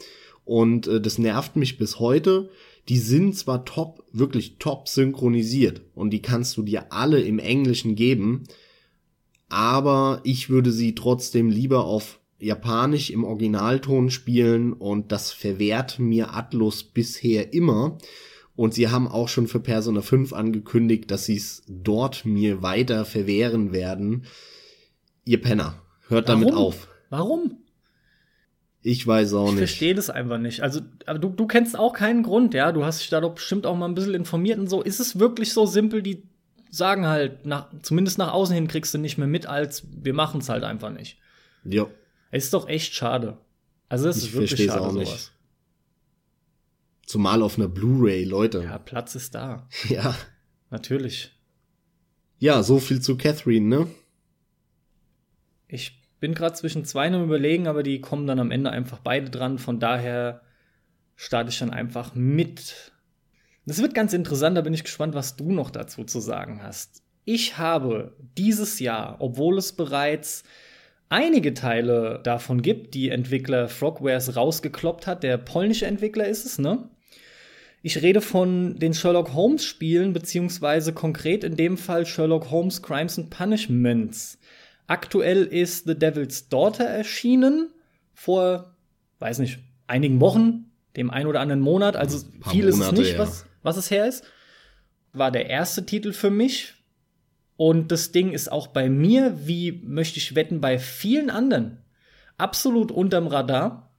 Und 0.43 0.88
äh, 0.88 0.99
das 0.99 1.17
nervt 1.17 1.55
mich 1.55 1.78
bis 1.78 1.99
heute. 1.99 2.49
Die 2.89 2.97
sind 2.97 3.38
zwar 3.38 3.65
top, 3.65 4.03
wirklich 4.11 4.57
top 4.59 4.88
synchronisiert 4.88 5.82
und 5.93 6.11
die 6.11 6.21
kannst 6.21 6.55
du 6.55 6.63
dir 6.63 6.91
alle 6.91 7.19
im 7.19 7.38
Englischen 7.38 7.95
geben, 7.95 8.43
aber 9.49 10.21
ich 10.23 10.49
würde 10.49 10.71
sie 10.71 10.95
trotzdem 10.95 11.49
lieber 11.49 11.85
auf 11.85 12.19
Japanisch 12.39 13.09
im 13.09 13.23
Originalton 13.23 14.11
spielen 14.11 14.73
und 14.73 15.11
das 15.11 15.31
verwehrt 15.31 15.99
mir 15.99 16.33
Atlus 16.33 16.83
bisher 16.83 17.53
immer. 17.53 17.97
Und 18.55 18.73
sie 18.73 18.89
haben 18.89 19.07
auch 19.07 19.27
schon 19.27 19.47
für 19.47 19.59
Persona 19.59 20.01
5 20.01 20.33
angekündigt, 20.33 21.11
dass 21.11 21.25
sie 21.25 21.37
es 21.37 21.63
dort 21.67 22.25
mir 22.25 22.61
weiter 22.63 23.05
verwehren 23.05 23.71
werden. 23.71 24.25
Ihr 25.25 25.41
Penner, 25.41 25.81
hört 26.07 26.27
Warum? 26.27 26.41
damit 26.41 26.55
auf. 26.55 26.87
Warum? 27.09 27.57
Ich 28.81 29.05
weiß 29.05 29.33
auch 29.33 29.45
nicht. 29.45 29.53
Ich 29.55 29.59
verstehe 29.59 29.95
das 29.95 30.09
einfach 30.09 30.37
nicht. 30.37 30.61
Also, 30.61 30.81
aber 31.05 31.19
du, 31.19 31.29
du 31.29 31.45
kennst 31.45 31.77
auch 31.77 31.93
keinen 31.93 32.23
Grund, 32.23 32.53
ja. 32.53 32.71
Du 32.71 32.85
hast 32.85 33.01
dich 33.01 33.09
da 33.09 33.21
doch 33.21 33.35
bestimmt 33.35 33.65
auch 33.65 33.75
mal 33.75 33.87
ein 33.87 33.95
bisschen 33.95 34.13
informiert 34.13 34.59
und 34.59 34.69
so. 34.69 34.81
Ist 34.81 34.99
es 34.99 35.19
wirklich 35.19 35.53
so 35.53 35.65
simpel, 35.65 36.01
die 36.01 36.23
sagen 36.70 37.07
halt, 37.07 37.45
nach, 37.45 37.68
zumindest 37.82 38.18
nach 38.18 38.32
außen 38.34 38.53
hin 38.53 38.68
kriegst 38.68 38.93
du 38.93 38.97
nicht 38.97 39.18
mehr 39.18 39.28
mit, 39.28 39.45
als 39.45 39.86
wir 39.91 40.13
machen 40.13 40.41
es 40.41 40.49
halt 40.49 40.63
einfach 40.63 40.91
nicht. 40.91 41.20
Ja. 41.63 41.88
Es 42.32 42.45
ist 42.45 42.53
doch 42.53 42.68
echt 42.68 42.93
schade. 42.93 43.38
Also 43.89 44.09
es 44.09 44.18
ist 44.18 44.34
wirklich 44.34 44.65
schade, 44.70 44.82
auch 44.82 44.91
nicht. 44.93 45.07
sowas. 45.07 45.32
Zumal 47.05 47.41
auf 47.41 47.57
einer 47.57 47.70
Blu-ray, 47.70 48.26
Leute. 48.26 48.63
Ja, 48.63 48.78
Platz 48.78 49.15
ist 49.15 49.34
da. 49.36 49.68
Ja. 49.89 50.15
Natürlich. 50.70 51.32
Ja, 52.39 52.61
so 52.61 52.80
viel 52.80 53.01
zu 53.01 53.18
Catherine, 53.18 53.65
ne? 53.65 53.88
Ich 55.70 56.01
bin 56.20 56.34
gerade 56.34 56.55
zwischen 56.55 56.86
zwei 56.86 57.07
am 57.07 57.24
überlegen, 57.24 57.68
aber 57.68 57.84
die 57.84 58.01
kommen 58.01 58.28
dann 58.28 58.39
am 58.39 58.51
Ende 58.51 58.70
einfach 58.72 58.99
beide 58.99 59.30
dran. 59.30 59.59
Von 59.59 59.80
daher 59.80 60.41
starte 61.15 61.49
ich 61.49 61.59
dann 61.59 61.72
einfach 61.72 62.15
mit 62.15 62.91
das 63.68 63.82
wird 63.82 63.93
ganz 63.93 64.13
interessant, 64.13 64.57
da 64.57 64.61
bin 64.61 64.74
ich 64.74 64.86
gespannt, 64.86 65.13
was 65.13 65.36
du 65.36 65.51
noch 65.51 65.70
dazu 65.70 66.05
zu 66.05 66.20
sagen 66.20 66.63
hast. 66.63 67.03
Ich 67.26 67.57
habe 67.57 68.15
dieses 68.38 68.80
Jahr, 68.80 69.18
obwohl 69.20 69.57
es 69.57 69.74
bereits 69.74 70.43
einige 71.09 71.53
Teile 71.53 72.22
davon 72.24 72.61
gibt, 72.61 72.93
die 72.93 73.09
Entwickler 73.09 73.68
Frogwares 73.68 74.38
rausgekloppt 74.38 75.05
hat, 75.05 75.24
der 75.24 75.38
polnische 75.38 75.86
Entwickler 75.86 76.28
ist 76.28 76.45
es, 76.45 76.59
ne? 76.59 76.89
Ich 77.84 78.01
rede 78.01 78.22
von 78.22 78.80
den 78.80 78.93
Sherlock 78.93 79.34
Holmes 79.34 79.63
Spielen, 79.63 80.13
beziehungsweise 80.13 80.93
konkret 80.93 81.43
in 81.43 81.55
dem 81.55 81.78
Fall 81.78 82.05
Sherlock 82.05 82.49
Holmes 82.49 82.82
Crimes 82.82 83.20
and 83.20 83.30
Punishments. 83.30 84.39
Aktuell 84.88 85.43
ist 85.43 85.86
The 85.86 85.95
Devil's 85.97 86.49
Daughter 86.49 86.86
erschienen, 86.86 87.70
vor, 88.13 88.76
weiß 89.20 89.39
nicht, 89.39 89.59
einigen 89.86 90.22
Wochen, 90.22 90.72
dem 90.95 91.09
ein 91.11 91.28
oder 91.28 91.41
anderen 91.41 91.61
Monat, 91.61 91.95
also 91.95 92.26
viel 92.49 92.65
Monate, 92.65 92.70
ist 92.70 92.80
es 92.80 92.91
nicht, 92.91 93.13
ja. 93.13 93.20
was, 93.20 93.45
was 93.68 93.78
es 93.78 93.91
her 93.91 94.07
ist. 94.07 94.24
War 95.13 95.30
der 95.30 95.49
erste 95.49 95.86
Titel 95.86 96.13
für 96.13 96.32
mich. 96.32 96.74
Und 97.57 97.91
das 97.91 98.11
Ding 98.11 98.32
ist 98.32 98.51
auch 98.51 98.68
bei 98.68 98.89
mir, 98.89 99.47
wie 99.47 99.72
möchte 99.84 100.18
ich 100.18 100.36
wetten, 100.36 100.61
bei 100.61 100.80
vielen 100.80 101.30
anderen 101.30 101.84
absolut 102.38 102.91
unterm 102.91 103.28
Radar. 103.28 103.91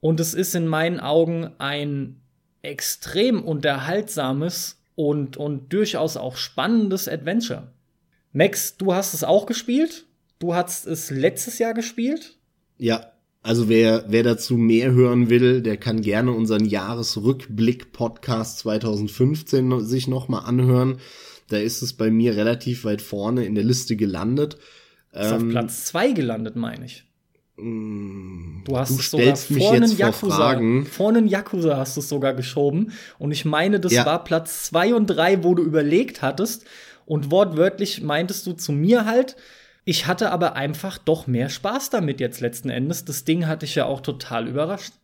Und 0.00 0.20
es 0.20 0.34
ist 0.34 0.54
in 0.54 0.66
meinen 0.66 1.00
Augen 1.00 1.52
ein 1.58 2.20
extrem 2.62 3.42
unterhaltsames 3.42 4.80
und, 4.94 5.36
und 5.36 5.72
durchaus 5.72 6.16
auch 6.16 6.36
spannendes 6.36 7.08
Adventure. 7.08 7.72
Max, 8.32 8.76
du 8.76 8.94
hast 8.94 9.14
es 9.14 9.24
auch 9.24 9.46
gespielt. 9.46 10.06
Du 10.38 10.54
hast 10.54 10.86
es 10.86 11.10
letztes 11.10 11.58
Jahr 11.58 11.74
gespielt. 11.74 12.36
Ja, 12.76 13.12
also 13.44 13.68
wer, 13.68 14.06
wer 14.08 14.22
dazu 14.22 14.56
mehr 14.56 14.92
hören 14.92 15.28
will, 15.28 15.60
der 15.60 15.76
kann 15.76 16.00
gerne 16.00 16.32
unseren 16.32 16.64
Jahresrückblick-Podcast 16.64 18.60
2015 18.60 19.84
sich 19.84 20.08
nochmal 20.08 20.46
anhören. 20.46 20.96
Da 21.50 21.58
ist 21.58 21.82
es 21.82 21.92
bei 21.92 22.10
mir 22.10 22.36
relativ 22.36 22.86
weit 22.86 23.02
vorne 23.02 23.44
in 23.44 23.54
der 23.54 23.64
Liste 23.64 23.96
gelandet. 23.96 24.54
Ist 25.12 25.30
ähm, 25.30 25.34
auf 25.34 25.48
Platz 25.50 25.84
zwei 25.84 26.12
gelandet, 26.12 26.56
meine 26.56 26.86
ich. 26.86 27.04
Mm, 27.58 28.62
du 28.64 28.78
hast 28.78 28.92
du 28.92 28.98
es 28.98 29.10
sogar 29.10 29.36
vor 29.36 29.72
einen 29.72 29.94
Yakuza, 29.94 30.60
vor 30.90 31.10
einen 31.10 31.28
Yakuza 31.28 31.76
hast 31.76 31.96
du 31.96 32.00
es 32.00 32.08
sogar 32.08 32.32
geschoben. 32.32 32.92
Und 33.18 33.30
ich 33.30 33.44
meine, 33.44 33.78
das 33.78 33.92
ja. 33.92 34.06
war 34.06 34.24
Platz 34.24 34.64
zwei 34.64 34.94
und 34.94 35.06
drei, 35.08 35.44
wo 35.44 35.54
du 35.54 35.62
überlegt 35.62 36.22
hattest. 36.22 36.64
Und 37.04 37.30
wortwörtlich 37.30 38.00
meintest 38.00 38.46
du 38.46 38.54
zu 38.54 38.72
mir 38.72 39.04
halt, 39.04 39.36
ich 39.84 40.06
hatte 40.06 40.30
aber 40.30 40.56
einfach 40.56 40.98
doch 40.98 41.26
mehr 41.26 41.48
Spaß 41.48 41.90
damit 41.90 42.20
jetzt 42.20 42.40
letzten 42.40 42.70
Endes. 42.70 43.04
Das 43.04 43.24
Ding 43.24 43.46
hatte 43.46 43.66
ich 43.66 43.74
ja 43.74 43.84
auch 43.84 44.00
total 44.00 44.48
überrascht. 44.48 44.94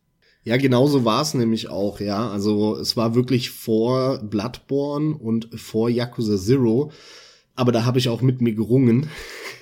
Ja, 0.42 0.56
genau 0.56 0.86
so 0.86 1.04
war 1.04 1.20
es 1.20 1.34
nämlich 1.34 1.68
auch, 1.68 2.00
ja. 2.00 2.30
Also 2.30 2.76
es 2.76 2.96
war 2.96 3.14
wirklich 3.14 3.50
vor 3.50 4.18
Bloodborne 4.22 5.14
und 5.16 5.48
vor 5.60 5.90
Yakuza 5.90 6.38
Zero. 6.38 6.92
Aber 7.56 7.72
da 7.72 7.84
habe 7.84 7.98
ich 7.98 8.08
auch 8.08 8.22
mit 8.22 8.40
mir 8.40 8.54
gerungen, 8.54 9.10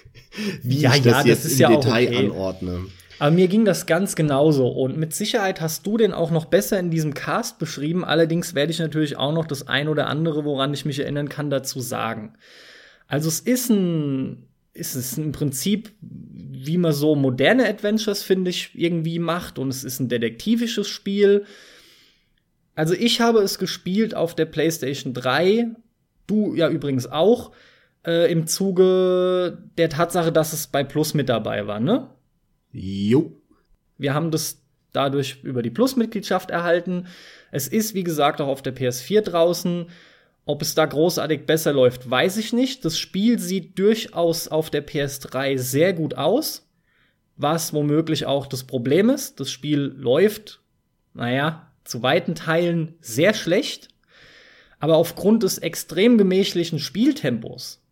wie 0.62 0.78
ja, 0.78 0.94
ich 0.94 1.02
das 1.02 1.24
ja, 1.24 1.26
jetzt 1.26 1.44
das 1.44 1.52
im 1.54 1.58
ja 1.58 1.68
Detail 1.70 2.06
okay. 2.06 2.16
anordne. 2.18 2.86
Aber 3.18 3.32
mir 3.32 3.48
ging 3.48 3.64
das 3.64 3.86
ganz 3.86 4.14
genauso. 4.14 4.68
Und 4.68 4.96
mit 4.96 5.12
Sicherheit 5.12 5.60
hast 5.60 5.84
du 5.84 5.96
den 5.96 6.12
auch 6.12 6.30
noch 6.30 6.44
besser 6.44 6.78
in 6.78 6.90
diesem 6.90 7.14
Cast 7.14 7.58
beschrieben. 7.58 8.04
Allerdings 8.04 8.54
werde 8.54 8.70
ich 8.70 8.78
natürlich 8.78 9.16
auch 9.16 9.32
noch 9.32 9.46
das 9.46 9.66
ein 9.66 9.88
oder 9.88 10.06
andere, 10.06 10.44
woran 10.44 10.72
ich 10.72 10.84
mich 10.84 11.00
erinnern 11.00 11.28
kann, 11.28 11.50
dazu 11.50 11.80
sagen. 11.80 12.34
Also 13.08 13.26
es 13.28 13.40
ist 13.40 13.70
ein 13.70 14.47
ist 14.78 14.94
es 14.94 15.18
im 15.18 15.32
Prinzip, 15.32 15.90
wie 16.00 16.78
man 16.78 16.92
so 16.92 17.14
moderne 17.14 17.68
Adventures, 17.68 18.22
finde 18.22 18.50
ich, 18.50 18.70
irgendwie 18.74 19.18
macht. 19.18 19.58
Und 19.58 19.68
es 19.68 19.84
ist 19.84 20.00
ein 20.00 20.08
detektivisches 20.08 20.88
Spiel. 20.88 21.44
Also 22.74 22.94
ich 22.94 23.20
habe 23.20 23.40
es 23.40 23.58
gespielt 23.58 24.14
auf 24.14 24.34
der 24.34 24.46
PlayStation 24.46 25.14
3. 25.14 25.68
Du 26.26 26.54
ja 26.54 26.68
übrigens 26.68 27.06
auch. 27.06 27.52
Äh, 28.06 28.30
Im 28.30 28.46
Zuge 28.46 29.58
der 29.76 29.90
Tatsache, 29.90 30.32
dass 30.32 30.52
es 30.52 30.68
bei 30.68 30.84
Plus 30.84 31.14
mit 31.14 31.28
dabei 31.28 31.66
war, 31.66 31.80
ne? 31.80 32.08
Jo. 32.72 33.32
Wir 33.96 34.14
haben 34.14 34.30
das 34.30 34.62
dadurch 34.92 35.40
über 35.42 35.62
die 35.62 35.70
Plus-Mitgliedschaft 35.70 36.50
erhalten. 36.50 37.06
Es 37.50 37.68
ist, 37.68 37.94
wie 37.94 38.04
gesagt, 38.04 38.40
auch 38.40 38.48
auf 38.48 38.62
der 38.62 38.74
PS4 38.74 39.22
draußen. 39.22 39.86
Ob 40.48 40.62
es 40.62 40.74
da 40.74 40.86
großartig 40.86 41.44
besser 41.44 41.74
läuft, 41.74 42.08
weiß 42.08 42.38
ich 42.38 42.54
nicht. 42.54 42.82
Das 42.86 42.98
Spiel 42.98 43.38
sieht 43.38 43.78
durchaus 43.78 44.48
auf 44.48 44.70
der 44.70 44.86
PS3 44.86 45.58
sehr 45.58 45.92
gut 45.92 46.14
aus, 46.14 46.66
was 47.36 47.74
womöglich 47.74 48.24
auch 48.24 48.46
das 48.46 48.64
Problem 48.64 49.10
ist. 49.10 49.40
Das 49.40 49.50
Spiel 49.50 49.94
läuft, 49.94 50.62
naja, 51.12 51.70
zu 51.84 52.02
weiten 52.02 52.34
Teilen 52.34 52.94
sehr 53.02 53.34
schlecht, 53.34 53.88
aber 54.78 54.96
aufgrund 54.96 55.42
des 55.42 55.58
extrem 55.58 56.16
gemächlichen 56.16 56.78
Spieltempos, 56.78 57.82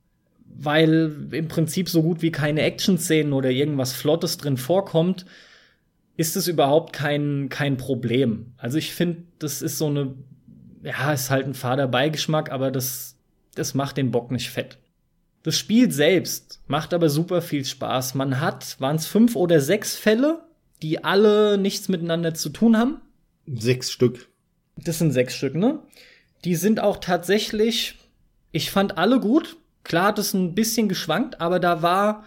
weil 0.46 1.28
im 1.32 1.48
Prinzip 1.48 1.90
so 1.90 2.02
gut 2.02 2.22
wie 2.22 2.32
keine 2.32 2.62
Action-Szenen 2.62 3.34
oder 3.34 3.50
irgendwas 3.50 3.92
Flottes 3.92 4.38
drin 4.38 4.56
vorkommt, 4.56 5.26
ist 6.16 6.36
es 6.36 6.48
überhaupt 6.48 6.94
kein, 6.94 7.50
kein 7.50 7.76
Problem. 7.76 8.54
Also 8.56 8.78
ich 8.78 8.94
finde, 8.94 9.24
das 9.38 9.60
ist 9.60 9.76
so 9.76 9.88
eine, 9.88 10.14
ja, 10.86 11.12
ist 11.12 11.30
halt 11.30 11.46
ein 11.46 11.54
fader 11.54 11.88
Beigeschmack, 11.88 12.52
aber 12.52 12.70
das, 12.70 13.16
das 13.56 13.74
macht 13.74 13.96
den 13.96 14.12
Bock 14.12 14.30
nicht 14.30 14.50
fett. 14.50 14.78
Das 15.42 15.58
Spiel 15.58 15.90
selbst 15.90 16.60
macht 16.68 16.94
aber 16.94 17.08
super 17.08 17.42
viel 17.42 17.64
Spaß. 17.64 18.14
Man 18.14 18.40
hat, 18.40 18.80
waren 18.80 18.96
es 18.96 19.06
fünf 19.06 19.34
oder 19.34 19.60
sechs 19.60 19.96
Fälle, 19.96 20.44
die 20.82 21.02
alle 21.02 21.58
nichts 21.58 21.88
miteinander 21.88 22.34
zu 22.34 22.50
tun 22.50 22.76
haben. 22.76 23.00
Sechs 23.46 23.90
Stück. 23.90 24.28
Das 24.76 24.98
sind 24.98 25.10
sechs 25.10 25.34
Stück, 25.34 25.56
ne? 25.56 25.80
Die 26.44 26.54
sind 26.54 26.78
auch 26.78 26.98
tatsächlich, 26.98 27.96
ich 28.52 28.70
fand 28.70 28.96
alle 28.96 29.18
gut. 29.18 29.56
Klar 29.82 30.08
hat 30.08 30.18
es 30.20 30.34
ein 30.34 30.54
bisschen 30.54 30.88
geschwankt, 30.88 31.40
aber 31.40 31.58
da 31.58 31.82
war, 31.82 32.24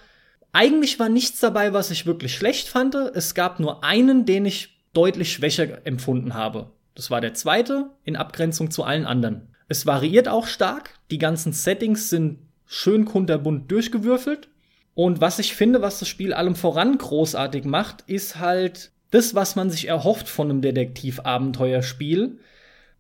eigentlich 0.52 1.00
war 1.00 1.10
nichts 1.10 1.40
dabei, 1.40 1.72
was 1.72 1.92
ich 1.92 2.06
wirklich 2.06 2.36
schlecht 2.36 2.68
fand. 2.68 2.96
Es 2.96 3.36
gab 3.36 3.60
nur 3.60 3.84
einen, 3.86 4.26
den 4.26 4.46
ich 4.46 4.82
deutlich 4.94 5.32
schwächer 5.32 5.86
empfunden 5.86 6.34
habe. 6.34 6.72
Das 7.00 7.10
war 7.10 7.22
der 7.22 7.34
zweite, 7.34 7.92
in 8.04 8.18
Abgrenzung 8.18 8.72
zu 8.72 8.84
allen 8.84 9.06
anderen. 9.06 9.56
Es 9.70 9.86
variiert 9.86 10.28
auch 10.28 10.48
stark. 10.48 11.00
Die 11.12 11.18
ganzen 11.18 11.54
Settings 11.54 12.10
sind 12.10 12.40
schön 12.66 13.06
kunterbunt 13.06 13.72
durchgewürfelt. 13.72 14.50
Und 14.96 15.22
was 15.22 15.40
ich 15.40 15.56
finde, 15.56 15.82
was 15.82 16.00
das 16.00 16.10
Spiel 16.10 16.34
allem 16.34 16.56
voran 16.56 16.98
großartig 16.98 17.64
macht, 17.64 18.02
ist 18.08 18.38
halt 18.38 18.92
das, 19.12 19.34
was 19.34 19.56
man 19.56 19.70
sich 19.70 19.88
erhofft 19.88 20.28
von 20.28 20.50
einem 20.50 20.62
Detektivabenteuerspiel, 20.62 22.38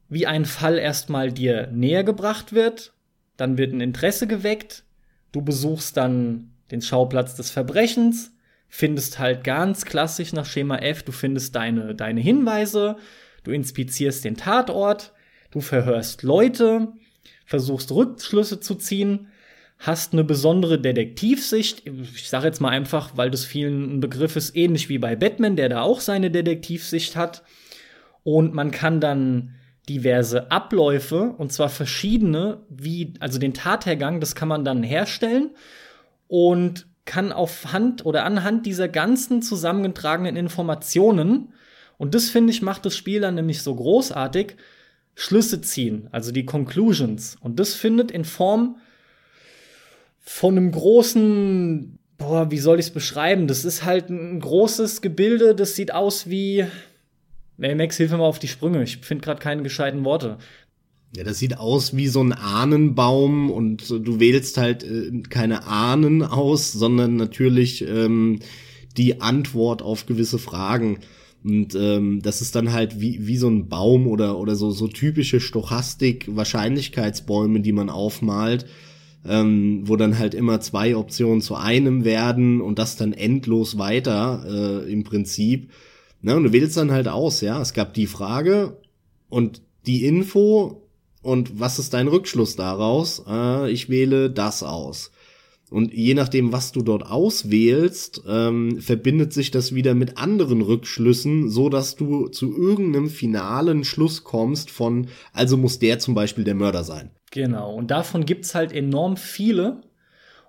wie 0.08 0.26
ein 0.26 0.46
Fall 0.46 0.78
erstmal 0.78 1.34
dir 1.34 1.68
näher 1.68 2.06
gebracht 2.06 2.54
wird, 2.54 2.94
dann 3.36 3.58
wird 3.58 3.74
ein 3.74 3.82
Interesse 3.82 4.28
geweckt, 4.28 4.86
du 5.34 5.42
besuchst 5.42 5.98
dann 5.98 6.52
den 6.72 6.82
Schauplatz 6.82 7.36
des 7.36 7.52
Verbrechens, 7.52 8.32
findest 8.70 9.20
halt 9.20 9.44
ganz 9.44 9.84
klassisch 9.84 10.32
nach 10.32 10.46
Schema 10.46 10.78
F, 10.78 11.04
du 11.04 11.12
findest 11.12 11.54
deine, 11.58 11.96
deine 11.96 12.22
Hinweise, 12.22 12.96
du 13.44 13.52
inspizierst 13.52 14.26
den 14.26 14.38
Tatort, 14.38 15.14
du 15.52 15.62
verhörst 15.62 16.24
Leute, 16.24 16.90
versuchst 17.46 17.92
Rückschlüsse 17.92 18.60
zu 18.60 18.76
ziehen, 18.76 19.28
hast 19.80 20.14
eine 20.14 20.24
besondere 20.24 20.80
Detektivsicht. 20.80 21.84
Ich 21.88 22.30
sage 22.30 22.48
jetzt 22.48 22.60
mal 22.60 22.70
einfach, 22.70 23.12
weil 23.16 23.32
das 23.32 23.46
vielen 23.46 23.96
ein 23.96 24.00
Begriff 24.02 24.36
ist, 24.36 24.56
ähnlich 24.56 24.90
wie 24.90 24.98
bei 24.98 25.16
Batman, 25.16 25.56
der 25.56 25.70
da 25.70 25.82
auch 25.82 26.02
seine 26.02 26.30
Detektivsicht 26.30 27.16
hat. 27.16 27.44
Und 28.24 28.54
man 28.54 28.72
kann 28.72 29.00
dann 29.00 29.56
diverse 29.88 30.52
Abläufe, 30.52 31.34
und 31.38 31.52
zwar 31.52 31.70
verschiedene, 31.70 32.60
wie, 32.70 33.14
also 33.20 33.40
den 33.40 33.54
Tathergang, 33.54 34.20
das 34.20 34.36
kann 34.36 34.48
man 34.48 34.64
dann 34.64 34.84
herstellen 34.84 35.52
und 36.28 36.86
kann 37.06 37.32
auf 37.32 37.74
Hand 37.74 38.06
oder 38.06 38.24
anhand 38.24 38.68
dieser 38.68 38.88
ganzen 38.88 39.42
zusammengetragenen 39.42 40.36
Informationen, 40.36 41.54
und 42.00 42.16
das 42.16 42.30
finde 42.30 42.52
ich 42.52 42.62
macht 42.62 42.86
das 42.86 42.96
Spiel 42.96 43.20
dann 43.20 43.36
nämlich 43.36 43.62
so 43.62 43.76
großartig, 43.76 44.56
Schlüsse 45.16 45.60
ziehen, 45.60 46.08
also 46.12 46.32
die 46.32 46.46
Conclusions. 46.46 47.36
Und 47.42 47.60
das 47.60 47.74
findet 47.76 48.10
in 48.10 48.24
Form 48.24 48.78
von 50.22 50.58
einem 50.58 50.72
großen, 50.72 52.00
boah, 52.18 52.50
wie 52.52 52.58
soll 52.58 52.80
ich 52.80 52.86
es 52.86 52.94
beschreiben? 52.94 53.48
Das 53.48 53.66
ist 53.66 53.84
halt 53.84 54.10
ein 54.10 54.40
großes 54.40 55.02
Gebilde, 55.02 55.54
das 55.54 55.76
sieht 55.76 55.94
aus 55.94 56.30
wie. 56.30 56.66
Nee, 57.58 57.76
Max, 57.76 57.98
hilf 57.98 58.12
mir 58.12 58.20
mal 58.20 58.24
auf 58.24 58.40
die 58.40 58.48
Sprünge. 58.48 58.82
Ich 58.82 59.00
finde 59.00 59.26
gerade 59.26 59.42
keine 59.42 59.62
gescheiten 59.62 60.06
Worte. 60.06 60.38
Ja, 61.18 61.26
das 61.26 61.40
sieht 61.40 61.58
aus 61.58 61.98
wie 61.98 62.08
so 62.08 62.24
ein 62.24 62.32
Ahnenbaum 62.32 63.52
und 63.52 63.90
du 63.90 64.22
wählst 64.22 64.58
halt 64.58 64.86
äh, 64.86 65.24
keine 65.30 65.68
Ahnen 65.68 66.24
aus, 66.24 66.72
sondern 66.72 67.18
natürlich 67.18 67.82
ähm, 67.86 68.40
die 68.96 69.20
Antwort 69.20 69.82
auf 69.82 70.06
gewisse 70.06 70.40
Fragen. 70.40 71.00
Und 71.44 71.76
ähm, 71.76 72.22
das 72.22 72.42
ist 72.42 72.56
dann 72.56 72.74
halt 72.74 73.00
wie, 73.00 73.26
wie 73.26 73.38
so 73.38 73.48
ein 73.48 73.70
Baum 73.70 74.08
oder, 74.08 74.38
oder 74.38 74.56
so, 74.56 74.72
so 74.72 74.88
typische 74.88 75.40
Stochastik, 75.40 76.36
Wahrscheinlichkeitsbäume, 76.36 77.62
die 77.62 77.72
man 77.72 77.90
aufmalt 77.90 78.66
ähm, 79.26 79.84
wo 79.86 79.96
dann 79.96 80.18
halt 80.18 80.34
immer 80.34 80.62
zwei 80.62 80.96
Optionen 80.96 81.42
zu 81.42 81.56
einem 81.56 82.06
werden 82.06 82.62
und 82.62 82.80
das 82.80 82.96
dann 82.96 83.14
endlos 83.14 83.78
weiter 83.78 84.44
äh, 84.48 84.92
im 84.92 85.04
Prinzip. 85.04 85.72
Ne, 86.22 86.36
und 86.36 86.44
du 86.44 86.54
wählst 86.54 86.78
dann 86.78 86.92
halt 86.92 87.08
aus, 87.08 87.42
ja. 87.42 87.62
Es 87.62 87.74
gab 87.74 87.94
die 87.94 88.08
Frage 88.08 88.78
und 89.30 89.62
die 89.86 90.06
Info 90.06 90.88
und 91.22 91.60
was 91.60 91.80
ist 91.80 91.94
dein 91.94 92.08
Rückschluss 92.08 92.56
daraus? 92.56 93.24
Äh, 93.28 93.72
ich 93.72 93.90
wähle 93.90 94.30
das 94.30 94.64
aus. 94.64 95.12
Und 95.70 95.94
je 95.94 96.14
nachdem, 96.16 96.52
was 96.52 96.72
du 96.72 96.82
dort 96.82 97.06
auswählst, 97.06 98.24
ähm, 98.28 98.82
verbindet 98.82 99.34
sich 99.34 99.52
das 99.52 99.76
wieder 99.76 99.94
mit 99.94 100.18
anderen 100.18 100.62
Rückschlüssen, 100.62 101.50
so 101.50 101.70
dass 101.70 101.96
du 101.96 102.28
zu 102.28 102.56
irgendeinem 102.56 103.10
finalen 103.10 103.84
Schluss 103.84 104.24
kommst 104.24 104.72
von, 104.72 105.08
also 105.32 105.58
muss 105.58 105.80
der 105.80 106.00
zum 106.00 106.16
Beispiel 106.16 106.44
der 106.44 106.56
Mörder 106.56 106.84
sein. 106.84 107.12
Genau, 107.32 107.76
und 107.76 107.92
davon 107.92 108.26
gibt's 108.26 108.56
halt 108.56 108.72
enorm 108.72 109.18
viele. 109.18 109.82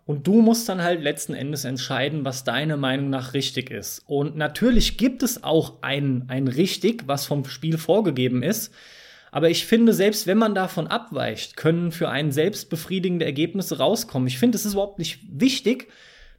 Und 0.07 0.27
du 0.27 0.41
musst 0.41 0.69
dann 0.69 0.83
halt 0.83 1.03
letzten 1.03 1.35
Endes 1.35 1.65
entscheiden, 1.65 2.25
was 2.25 2.43
deine 2.43 2.77
Meinung 2.77 3.11
nach 3.11 3.33
richtig 3.35 3.71
ist. 3.71 4.03
Und 4.07 4.37
natürlich 4.37 4.97
gibt 4.97 5.23
es 5.23 5.45
auch 5.45 5.83
ein, 5.83 6.25
ein 6.27 6.49
richtig, 6.49 7.05
was 7.07 7.27
vom 7.27 7.45
Spiel 7.45 7.79
vorgegeben 7.79 8.43
ist. 8.43 8.73
Aber 9.33 9.51
ich 9.51 9.67
finde, 9.67 9.93
selbst 9.93 10.27
wenn 10.27 10.39
man 10.39 10.55
davon 10.55 10.87
abweicht, 10.87 11.57
können 11.57 11.93
für 11.93 12.09
einen 12.09 12.33
selbst 12.33 12.69
befriedigende 12.69 13.25
Ergebnisse 13.25 13.79
rauskommen. 13.79 14.29
Ich 14.29 14.39
finde, 14.39 14.57
es 14.57 14.65
ist 14.65 14.73
überhaupt 14.73 14.99
nicht 14.99 15.21
wichtig, 15.31 15.89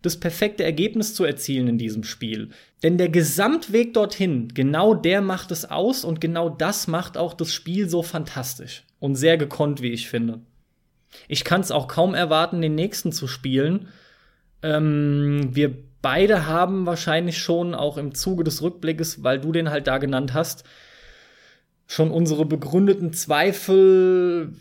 das 0.01 0.19
perfekte 0.19 0.63
Ergebnis 0.63 1.13
zu 1.13 1.23
erzielen 1.23 1.67
in 1.67 1.77
diesem 1.77 2.03
Spiel. 2.03 2.49
Denn 2.83 2.97
der 2.97 3.09
Gesamtweg 3.09 3.93
dorthin, 3.93 4.49
genau 4.53 4.93
der 4.93 5.21
macht 5.21 5.51
es 5.51 5.69
aus 5.69 6.03
und 6.03 6.19
genau 6.19 6.49
das 6.49 6.87
macht 6.87 7.17
auch 7.17 7.33
das 7.33 7.53
Spiel 7.53 7.87
so 7.87 8.01
fantastisch 8.01 8.83
und 8.99 9.15
sehr 9.15 9.37
gekonnt, 9.37 9.81
wie 9.81 9.91
ich 9.91 10.09
finde. 10.09 10.39
Ich 11.27 11.43
kann 11.43 11.61
es 11.61 11.71
auch 11.71 11.87
kaum 11.87 12.13
erwarten, 12.15 12.61
den 12.61 12.75
nächsten 12.75 13.11
zu 13.11 13.27
spielen. 13.27 13.89
Ähm, 14.63 15.49
wir 15.51 15.75
beide 16.01 16.47
haben 16.47 16.85
wahrscheinlich 16.85 17.37
schon 17.37 17.75
auch 17.75 17.97
im 17.97 18.15
Zuge 18.15 18.43
des 18.43 18.61
Rückblickes, 18.61 19.23
weil 19.23 19.39
du 19.39 19.51
den 19.51 19.69
halt 19.69 19.87
da 19.87 19.97
genannt 19.97 20.33
hast, 20.33 20.63
schon 21.91 22.09
unsere 22.09 22.45
begründeten 22.45 23.11
Zweifel 23.11 24.53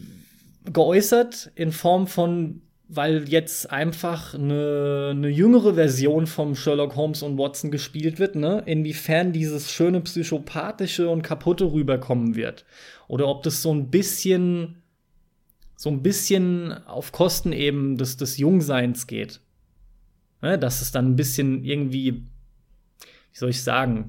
geäußert 0.64 1.52
in 1.54 1.70
Form 1.70 2.08
von 2.08 2.62
weil 2.92 3.28
jetzt 3.28 3.70
einfach 3.70 4.34
eine, 4.34 5.10
eine 5.12 5.28
jüngere 5.28 5.74
Version 5.74 6.26
vom 6.26 6.56
Sherlock 6.56 6.96
Holmes 6.96 7.22
und 7.22 7.38
Watson 7.38 7.70
gespielt 7.70 8.18
wird, 8.18 8.34
ne? 8.34 8.64
Inwiefern 8.66 9.32
dieses 9.32 9.70
schöne 9.70 10.00
psychopathische 10.00 11.08
und 11.08 11.22
kaputte 11.22 11.72
rüberkommen 11.72 12.34
wird. 12.34 12.64
Oder 13.06 13.28
ob 13.28 13.44
das 13.44 13.62
so 13.62 13.72
ein 13.72 13.90
bisschen, 13.90 14.82
so 15.76 15.88
ein 15.88 16.02
bisschen 16.02 16.72
auf 16.88 17.12
Kosten 17.12 17.52
eben 17.52 17.96
des, 17.96 18.16
des 18.16 18.38
Jungseins 18.38 19.06
geht. 19.06 19.40
Ne? 20.42 20.58
Dass 20.58 20.82
es 20.82 20.90
dann 20.90 21.12
ein 21.12 21.16
bisschen 21.16 21.64
irgendwie, 21.64 22.24
wie 23.32 23.38
soll 23.38 23.50
ich 23.50 23.62
sagen, 23.62 24.08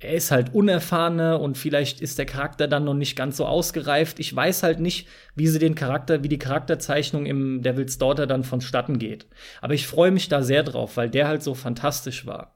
er 0.00 0.14
ist 0.14 0.30
halt 0.30 0.54
unerfahrener 0.54 1.40
und 1.40 1.58
vielleicht 1.58 2.00
ist 2.00 2.18
der 2.18 2.24
Charakter 2.24 2.66
dann 2.66 2.84
noch 2.84 2.94
nicht 2.94 3.16
ganz 3.16 3.36
so 3.36 3.44
ausgereift. 3.44 4.18
Ich 4.18 4.34
weiß 4.34 4.62
halt 4.62 4.80
nicht, 4.80 5.06
wie 5.34 5.46
sie 5.46 5.58
den 5.58 5.74
Charakter, 5.74 6.24
wie 6.24 6.28
die 6.28 6.38
Charakterzeichnung 6.38 7.26
im 7.26 7.62
Devil's 7.62 7.98
Daughter 7.98 8.26
dann 8.26 8.42
vonstatten 8.42 8.98
geht. 8.98 9.26
Aber 9.60 9.74
ich 9.74 9.86
freue 9.86 10.10
mich 10.10 10.28
da 10.28 10.42
sehr 10.42 10.62
drauf, 10.62 10.96
weil 10.96 11.10
der 11.10 11.28
halt 11.28 11.42
so 11.42 11.54
fantastisch 11.54 12.24
war. 12.24 12.54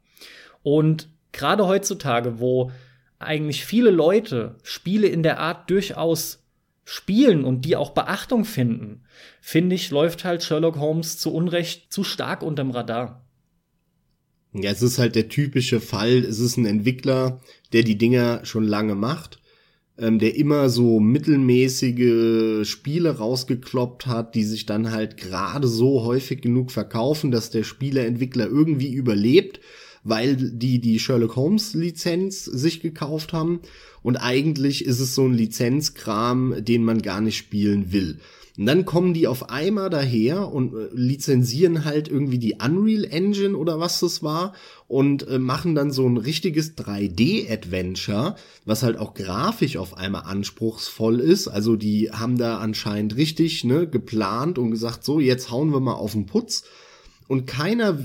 Und 0.63 1.11
gerade 1.33 1.67
heutzutage, 1.67 2.41
wo 2.41 2.73
eigentlich 3.19 3.67
viele 3.67 3.91
Leute 3.91 4.57
Spiele 4.63 5.07
in 5.07 5.23
der 5.23 5.39
Art 5.39 5.69
durchaus 5.69 6.43
spielen 6.87 7.45
und 7.45 7.67
die 7.67 7.77
auch 7.77 7.91
Beachtung 7.91 8.47
finden, 8.47 9.05
finde 9.43 9.75
ich, 9.75 9.91
läuft 9.91 10.25
halt 10.25 10.43
Sherlock 10.43 10.79
Holmes 10.79 11.19
zu 11.19 11.33
Unrecht 11.35 11.93
zu 11.93 12.05
stark 12.05 12.43
unterm 12.43 12.71
Radar. 12.71 13.24
Ja, 14.57 14.71
es 14.71 14.83
ist 14.83 14.99
halt 14.99 15.17
der 15.17 15.29
typische 15.29 15.81
Fall. 15.81 16.19
Es 16.19 16.39
ist 16.39 16.57
ein 16.57 16.65
Entwickler, 16.65 17.41
der 17.73 17.83
die 17.83 17.99
Dinger 17.99 18.45
schon 18.45 18.65
lange 18.65 18.95
macht, 18.95 19.41
ähm, 19.99 20.21
der 20.21 20.37
immer 20.37 20.69
so 20.71 21.01
mittelmäßige 21.01 22.67
Spiele 22.67 23.19
rausgekloppt 23.19 24.07
hat, 24.07 24.37
die 24.37 24.45
sich 24.45 24.65
dann 24.65 24.93
halt 24.93 25.17
gerade 25.17 25.67
so 25.67 26.05
häufig 26.05 26.41
genug 26.41 26.71
verkaufen, 26.71 27.33
dass 27.33 27.51
der 27.51 27.65
Spieleentwickler 27.65 28.47
irgendwie 28.47 28.93
überlebt, 28.95 29.59
weil 30.05 30.37
die 30.37 30.81
die 30.81 31.01
Sherlock 31.01 31.35
Holmes 31.35 31.75
Lizenz 31.75 32.45
sich 32.45 32.81
gekauft 32.81 33.33
haben. 33.33 33.61
Und 34.03 34.19
eigentlich 34.19 34.85
ist 34.85 35.01
es 35.01 35.17
so 35.17 35.27
ein 35.27 35.35
Lizenzkram, 35.35 36.57
den 36.59 36.85
man 36.85 37.03
gar 37.03 37.21
nicht 37.21 37.39
spielen 37.39 37.93
will. 37.93 38.19
Und 38.57 38.67
dann 38.67 38.85
kommen 38.85 39.15
die 39.15 39.27
auf 39.27 39.51
einmal 39.51 39.91
daher 39.91 40.53
und 40.53 40.75
äh, 40.75 40.89
lizenzieren 40.93 41.85
halt 41.85 42.07
irgendwie 42.07 42.39
die 42.39 42.55
Unreal 42.65 43.05
Engine 43.05 43.57
oder 43.57 43.81
was 43.81 43.99
das 43.99 44.23
war 44.23 44.53
und 44.87 45.27
äh, 45.27 45.41
machen 45.41 45.75
dann 45.75 45.91
so 45.91 46.09
ein 46.09 46.17
richtiges 46.17 46.77
3D-Adventure, 46.77 48.37
was 48.65 48.85
halt 48.85 48.97
auch 48.97 49.15
grafisch 49.15 49.77
auf 49.77 49.97
einmal 49.97 50.23
anspruchsvoll 50.23 51.19
ist. 51.19 51.49
Also 51.49 51.75
die 51.75 52.13
haben 52.13 52.39
da 52.39 52.59
anscheinend 52.59 53.17
richtig 53.17 53.65
ne, 53.65 53.89
geplant 53.89 54.59
und 54.59 54.71
gesagt, 54.71 55.03
so, 55.03 55.19
jetzt 55.19 55.51
hauen 55.51 55.73
wir 55.73 55.81
mal 55.81 55.95
auf 55.95 56.13
den 56.13 56.27
Putz. 56.27 56.63
Und 57.27 57.47
keiner 57.47 57.99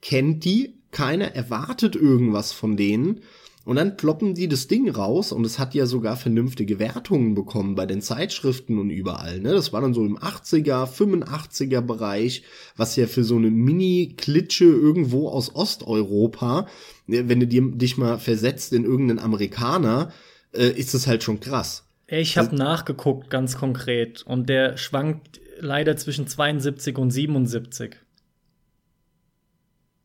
kennt 0.00 0.44
die, 0.44 0.80
keiner 0.90 1.36
erwartet 1.36 1.94
irgendwas 1.94 2.50
von 2.50 2.76
denen. 2.76 3.20
Und 3.64 3.76
dann 3.76 3.96
ploppen 3.96 4.34
die 4.34 4.48
das 4.48 4.66
Ding 4.66 4.90
raus 4.90 5.30
und 5.30 5.44
es 5.46 5.58
hat 5.58 5.74
ja 5.74 5.86
sogar 5.86 6.16
vernünftige 6.16 6.80
Wertungen 6.80 7.34
bekommen 7.34 7.76
bei 7.76 7.86
den 7.86 8.02
Zeitschriften 8.02 8.78
und 8.78 8.90
überall. 8.90 9.40
Ne? 9.40 9.52
Das 9.52 9.72
war 9.72 9.80
dann 9.80 9.94
so 9.94 10.04
im 10.04 10.18
80er, 10.18 10.86
85er 10.86 11.80
Bereich, 11.80 12.42
was 12.76 12.96
ja 12.96 13.06
für 13.06 13.22
so 13.22 13.36
eine 13.36 13.50
Mini-Klitsche 13.50 14.64
irgendwo 14.64 15.28
aus 15.28 15.54
Osteuropa, 15.54 16.66
ne, 17.06 17.28
wenn 17.28 17.38
du 17.38 17.46
dir, 17.46 17.62
dich 17.62 17.96
mal 17.96 18.18
versetzt 18.18 18.72
in 18.72 18.84
irgendeinen 18.84 19.20
Amerikaner, 19.20 20.12
äh, 20.52 20.68
ist 20.68 20.94
das 20.94 21.06
halt 21.06 21.22
schon 21.22 21.38
krass. 21.38 21.84
Ich 22.08 22.36
habe 22.36 22.50
also, 22.50 22.62
nachgeguckt, 22.62 23.30
ganz 23.30 23.56
konkret, 23.56 24.22
und 24.26 24.48
der 24.48 24.76
schwankt 24.76 25.40
leider 25.60 25.96
zwischen 25.96 26.26
72 26.26 26.98
und 26.98 27.10
77. 27.10 27.96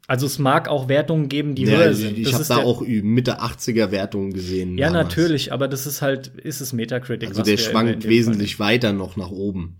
Also 0.09 0.25
es 0.25 0.39
mag 0.39 0.69
auch 0.69 0.87
Wertungen 0.87 1.27
geben, 1.27 1.53
die 1.53 1.63
ja, 1.63 1.77
höher 1.77 1.93
sind. 1.93 2.17
Ich 2.17 2.33
habe 2.33 2.45
da 2.45 2.57
auch 2.57 2.81
Mitte 2.81 3.41
80er 3.41 3.91
Wertungen 3.91 4.31
gesehen. 4.31 4.77
Ja, 4.77 4.87
damals. 4.87 5.09
natürlich, 5.09 5.51
aber 5.51 5.67
das 5.67 5.85
ist 5.85 6.01
halt, 6.01 6.27
ist 6.27 6.61
es 6.61 6.71
Metacritic. 6.71 7.27
Also 7.27 7.43
der 7.43 7.57
schwankt 7.57 8.07
wesentlich 8.07 8.57
weiter 8.57 8.93
noch 8.93 9.17
nach 9.17 9.31
oben. 9.31 9.75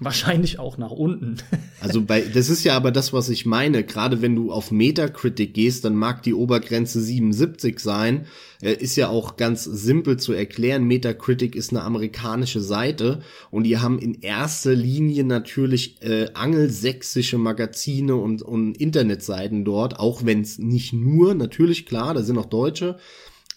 Wahrscheinlich 0.04 0.58
auch 0.58 0.78
nach 0.78 0.92
unten. 0.92 1.36
also 1.80 2.00
bei, 2.00 2.22
das 2.22 2.48
ist 2.48 2.64
ja 2.64 2.74
aber 2.74 2.90
das, 2.90 3.12
was 3.12 3.28
ich 3.28 3.44
meine. 3.44 3.84
Gerade 3.84 4.22
wenn 4.22 4.34
du 4.34 4.50
auf 4.50 4.70
Metacritic 4.70 5.52
gehst, 5.52 5.84
dann 5.84 5.94
mag 5.94 6.22
die 6.22 6.32
Obergrenze 6.32 7.02
77 7.02 7.78
sein. 7.78 8.26
Äh, 8.62 8.72
ist 8.72 8.96
ja 8.96 9.08
auch 9.08 9.36
ganz 9.36 9.64
simpel 9.64 10.18
zu 10.18 10.32
erklären. 10.32 10.84
Metacritic 10.84 11.54
ist 11.54 11.70
eine 11.70 11.82
amerikanische 11.82 12.62
Seite 12.62 13.20
und 13.50 13.64
die 13.64 13.76
haben 13.76 13.98
in 13.98 14.22
erster 14.22 14.74
Linie 14.74 15.24
natürlich 15.24 16.00
äh, 16.00 16.30
angelsächsische 16.32 17.36
Magazine 17.36 18.16
und, 18.16 18.40
und 18.40 18.78
Internetseiten 18.78 19.66
dort, 19.66 19.98
auch 19.98 20.24
wenn 20.24 20.40
es 20.40 20.58
nicht 20.58 20.94
nur, 20.94 21.34
natürlich 21.34 21.84
klar, 21.84 22.14
da 22.14 22.22
sind 22.22 22.38
auch 22.38 22.46
Deutsche, 22.46 22.96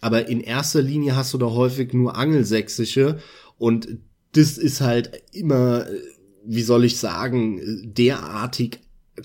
aber 0.02 0.28
in 0.28 0.41
erster 0.41 0.82
Linie 0.82 1.16
hast 1.16 1.34
du 1.34 1.38
da 1.38 1.46
häufig 1.46 1.94
nur 1.94 2.18
angelsächsische 2.18 3.20
und 3.58 3.88
das 4.34 4.58
ist 4.58 4.82
halt 4.82 5.22
immer 5.32 5.88
äh, 5.88 6.00
wie 6.46 6.62
soll 6.62 6.86
ich 6.86 6.98
sagen, 6.98 7.94
derartig 7.96 8.80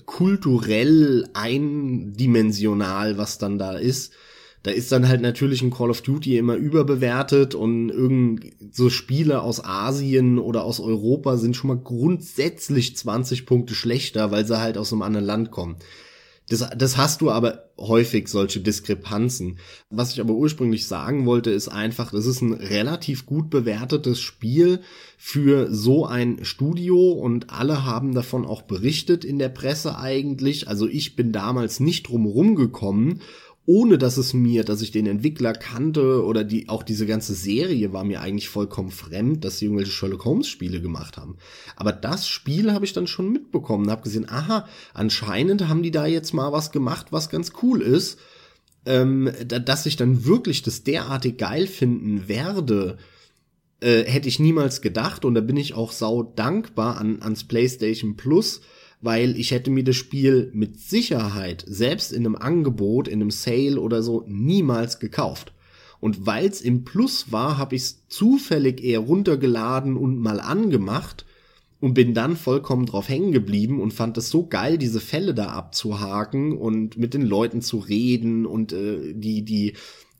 kulturell 0.05 1.27
eindimensional, 1.33 3.17
was 3.17 3.37
dann 3.37 3.57
da 3.57 3.73
ist. 3.73 4.13
Da 4.63 4.71
ist 4.71 4.91
dann 4.91 5.07
halt 5.07 5.21
natürlich 5.21 5.61
ein 5.61 5.71
Call 5.71 5.89
of 5.89 6.01
Duty 6.01 6.37
immer 6.37 6.55
überbewertet 6.55 7.55
und 7.55 7.89
irgend 7.89 8.45
so 8.71 8.89
Spiele 8.89 9.41
aus 9.41 9.63
Asien 9.63 10.37
oder 10.37 10.65
aus 10.65 10.81
Europa 10.81 11.37
sind 11.37 11.55
schon 11.55 11.69
mal 11.69 11.81
grundsätzlich 11.81 12.97
20 12.97 13.45
Punkte 13.45 13.73
schlechter, 13.73 14.31
weil 14.31 14.45
sie 14.45 14.59
halt 14.59 14.77
aus 14.77 14.91
einem 14.91 15.01
anderen 15.01 15.25
Land 15.25 15.51
kommen. 15.51 15.77
Das, 16.49 16.67
das 16.75 16.97
hast 16.97 17.21
du 17.21 17.29
aber 17.29 17.69
häufig, 17.77 18.27
solche 18.27 18.59
Diskrepanzen. 18.59 19.59
Was 19.89 20.13
ich 20.13 20.19
aber 20.19 20.33
ursprünglich 20.33 20.87
sagen 20.87 21.25
wollte, 21.25 21.51
ist 21.51 21.67
einfach, 21.67 22.11
das 22.11 22.25
ist 22.25 22.41
ein 22.41 22.53
relativ 22.53 23.25
gut 23.25 23.49
bewertetes 23.49 24.19
Spiel 24.19 24.81
für 25.17 25.73
so 25.73 26.05
ein 26.05 26.43
Studio 26.43 27.11
und 27.11 27.51
alle 27.51 27.85
haben 27.85 28.13
davon 28.13 28.45
auch 28.45 28.63
berichtet 28.63 29.23
in 29.23 29.39
der 29.39 29.49
Presse 29.49 29.97
eigentlich. 29.97 30.67
Also 30.67 30.87
ich 30.87 31.15
bin 31.15 31.31
damals 31.31 31.79
nicht 31.79 32.07
drumherum 32.07 32.55
gekommen 32.55 33.21
ohne 33.69 33.99
dass 33.99 34.17
es 34.17 34.33
mir, 34.33 34.63
dass 34.63 34.81
ich 34.81 34.89
den 34.89 35.05
Entwickler 35.05 35.53
kannte 35.53 36.25
oder 36.25 36.43
die 36.43 36.69
auch 36.69 36.81
diese 36.81 37.05
ganze 37.05 37.35
Serie 37.35 37.93
war 37.93 38.03
mir 38.03 38.19
eigentlich 38.19 38.49
vollkommen 38.49 38.89
fremd, 38.89 39.45
dass 39.45 39.59
sie 39.59 39.65
irgendwelche 39.65 39.91
Sherlock 39.91 40.25
Holmes 40.25 40.47
Spiele 40.47 40.81
gemacht 40.81 41.17
haben. 41.17 41.37
Aber 41.75 41.91
das 41.91 42.27
Spiel 42.27 42.73
habe 42.73 42.85
ich 42.85 42.93
dann 42.93 43.05
schon 43.05 43.31
mitbekommen, 43.31 43.91
habe 43.91 44.01
gesehen, 44.01 44.27
aha, 44.27 44.67
anscheinend 44.95 45.67
haben 45.67 45.83
die 45.83 45.91
da 45.91 46.07
jetzt 46.07 46.33
mal 46.33 46.51
was 46.51 46.71
gemacht, 46.71 47.11
was 47.11 47.29
ganz 47.29 47.51
cool 47.61 47.83
ist. 47.83 48.17
Ähm, 48.87 49.31
dass 49.45 49.85
ich 49.85 49.97
dann 49.97 50.25
wirklich 50.25 50.63
das 50.63 50.83
derartig 50.83 51.37
geil 51.37 51.67
finden 51.67 52.27
werde, 52.27 52.97
äh, 53.81 54.03
hätte 54.03 54.29
ich 54.29 54.39
niemals 54.39 54.81
gedacht 54.81 55.25
und 55.25 55.35
da 55.35 55.41
bin 55.41 55.57
ich 55.57 55.75
auch 55.75 55.91
sau 55.91 56.23
dankbar 56.23 56.97
an, 56.97 57.21
ans 57.21 57.43
PlayStation 57.43 58.15
Plus, 58.15 58.61
weil 59.01 59.37
ich 59.37 59.51
hätte 59.51 59.71
mir 59.71 59.83
das 59.83 59.95
Spiel 59.95 60.51
mit 60.53 60.79
Sicherheit 60.79 61.63
selbst 61.67 62.11
in 62.11 62.25
einem 62.25 62.35
Angebot, 62.35 63.07
in 63.07 63.21
einem 63.21 63.31
Sale 63.31 63.79
oder 63.79 64.03
so 64.03 64.23
niemals 64.27 64.99
gekauft. 64.99 65.53
Und 66.01 66.25
weil's 66.25 66.61
im 66.61 66.83
Plus 66.85 67.31
war, 67.31 67.57
habe 67.57 67.75
ich's 67.75 68.05
zufällig 68.07 68.83
eher 68.83 68.99
runtergeladen 68.99 69.97
und 69.97 70.19
mal 70.19 70.39
angemacht 70.39 71.25
und 71.81 71.93
bin 71.93 72.13
dann 72.13 72.35
vollkommen 72.35 72.85
drauf 72.85 73.09
hängen 73.09 73.31
geblieben 73.31 73.81
und 73.81 73.93
fand 73.93 74.17
es 74.17 74.29
so 74.29 74.47
geil, 74.47 74.77
diese 74.77 74.99
Fälle 74.99 75.33
da 75.33 75.47
abzuhaken 75.47 76.57
und 76.57 76.97
mit 76.97 77.13
den 77.13 77.21
Leuten 77.21 77.61
zu 77.61 77.77
reden 77.77 78.45
und 78.45 78.73
äh, 78.73 79.13
die 79.13 79.43
die 79.43 79.73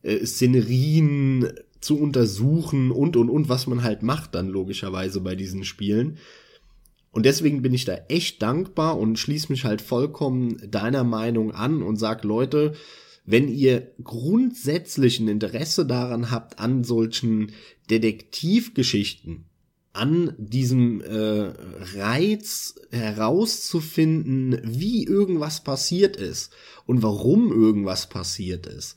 äh, 0.03 0.25
Szenerien 0.25 1.49
zu 1.81 1.97
untersuchen 1.97 2.91
und 2.91 3.17
und 3.17 3.29
und 3.29 3.49
was 3.49 3.67
man 3.67 3.83
halt 3.83 4.03
macht 4.03 4.35
dann 4.35 4.47
logischerweise 4.47 5.21
bei 5.21 5.35
diesen 5.35 5.63
Spielen. 5.63 6.17
Und 7.11 7.25
deswegen 7.25 7.61
bin 7.61 7.73
ich 7.73 7.85
da 7.85 7.95
echt 8.07 8.41
dankbar 8.41 8.97
und 8.97 9.17
schließe 9.17 9.51
mich 9.51 9.65
halt 9.65 9.81
vollkommen 9.81 10.61
deiner 10.69 11.03
Meinung 11.03 11.51
an 11.51 11.81
und 11.81 11.97
sag, 11.97 12.23
Leute, 12.23 12.73
wenn 13.25 13.47
ihr 13.47 13.91
grundsätzlich 14.03 15.19
ein 15.19 15.27
Interesse 15.27 15.85
daran 15.85 16.31
habt 16.31 16.59
an 16.59 16.83
solchen 16.83 17.51
Detektivgeschichten, 17.89 19.45
an 19.93 20.33
diesem 20.37 21.01
äh, 21.01 21.53
Reiz 21.95 22.75
herauszufinden, 22.91 24.59
wie 24.63 25.03
irgendwas 25.03 25.63
passiert 25.63 26.15
ist 26.15 26.53
und 26.85 27.01
warum 27.01 27.51
irgendwas 27.51 28.07
passiert 28.07 28.65
ist, 28.65 28.95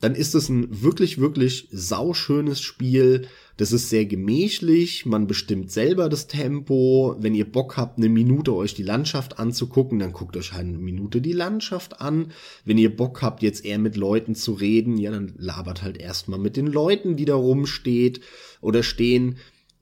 dann 0.00 0.14
ist 0.14 0.34
es 0.34 0.48
ein 0.48 0.82
wirklich, 0.82 1.18
wirklich 1.18 1.68
sauschönes 1.70 2.60
Spiel, 2.60 3.28
das 3.56 3.70
ist 3.70 3.88
sehr 3.88 4.04
gemächlich, 4.04 5.06
man 5.06 5.28
bestimmt 5.28 5.70
selber 5.70 6.08
das 6.08 6.26
Tempo. 6.26 7.14
Wenn 7.20 7.34
ihr 7.34 7.50
Bock 7.50 7.76
habt, 7.76 7.98
eine 7.98 8.08
Minute 8.08 8.52
euch 8.54 8.74
die 8.74 8.82
Landschaft 8.82 9.38
anzugucken, 9.38 10.00
dann 10.00 10.12
guckt 10.12 10.36
euch 10.36 10.52
eine 10.54 10.76
Minute 10.76 11.20
die 11.20 11.32
Landschaft 11.32 12.00
an. 12.00 12.32
Wenn 12.64 12.78
ihr 12.78 12.94
Bock 12.94 13.22
habt, 13.22 13.42
jetzt 13.42 13.64
eher 13.64 13.78
mit 13.78 13.96
Leuten 13.96 14.34
zu 14.34 14.54
reden, 14.54 14.96
ja, 14.96 15.12
dann 15.12 15.34
labert 15.36 15.82
halt 15.82 15.98
erstmal 15.98 16.40
mit 16.40 16.56
den 16.56 16.66
Leuten, 16.66 17.14
die 17.16 17.26
da 17.26 17.36
rumsteht 17.36 18.20
oder 18.60 18.82
stehen. 18.82 19.36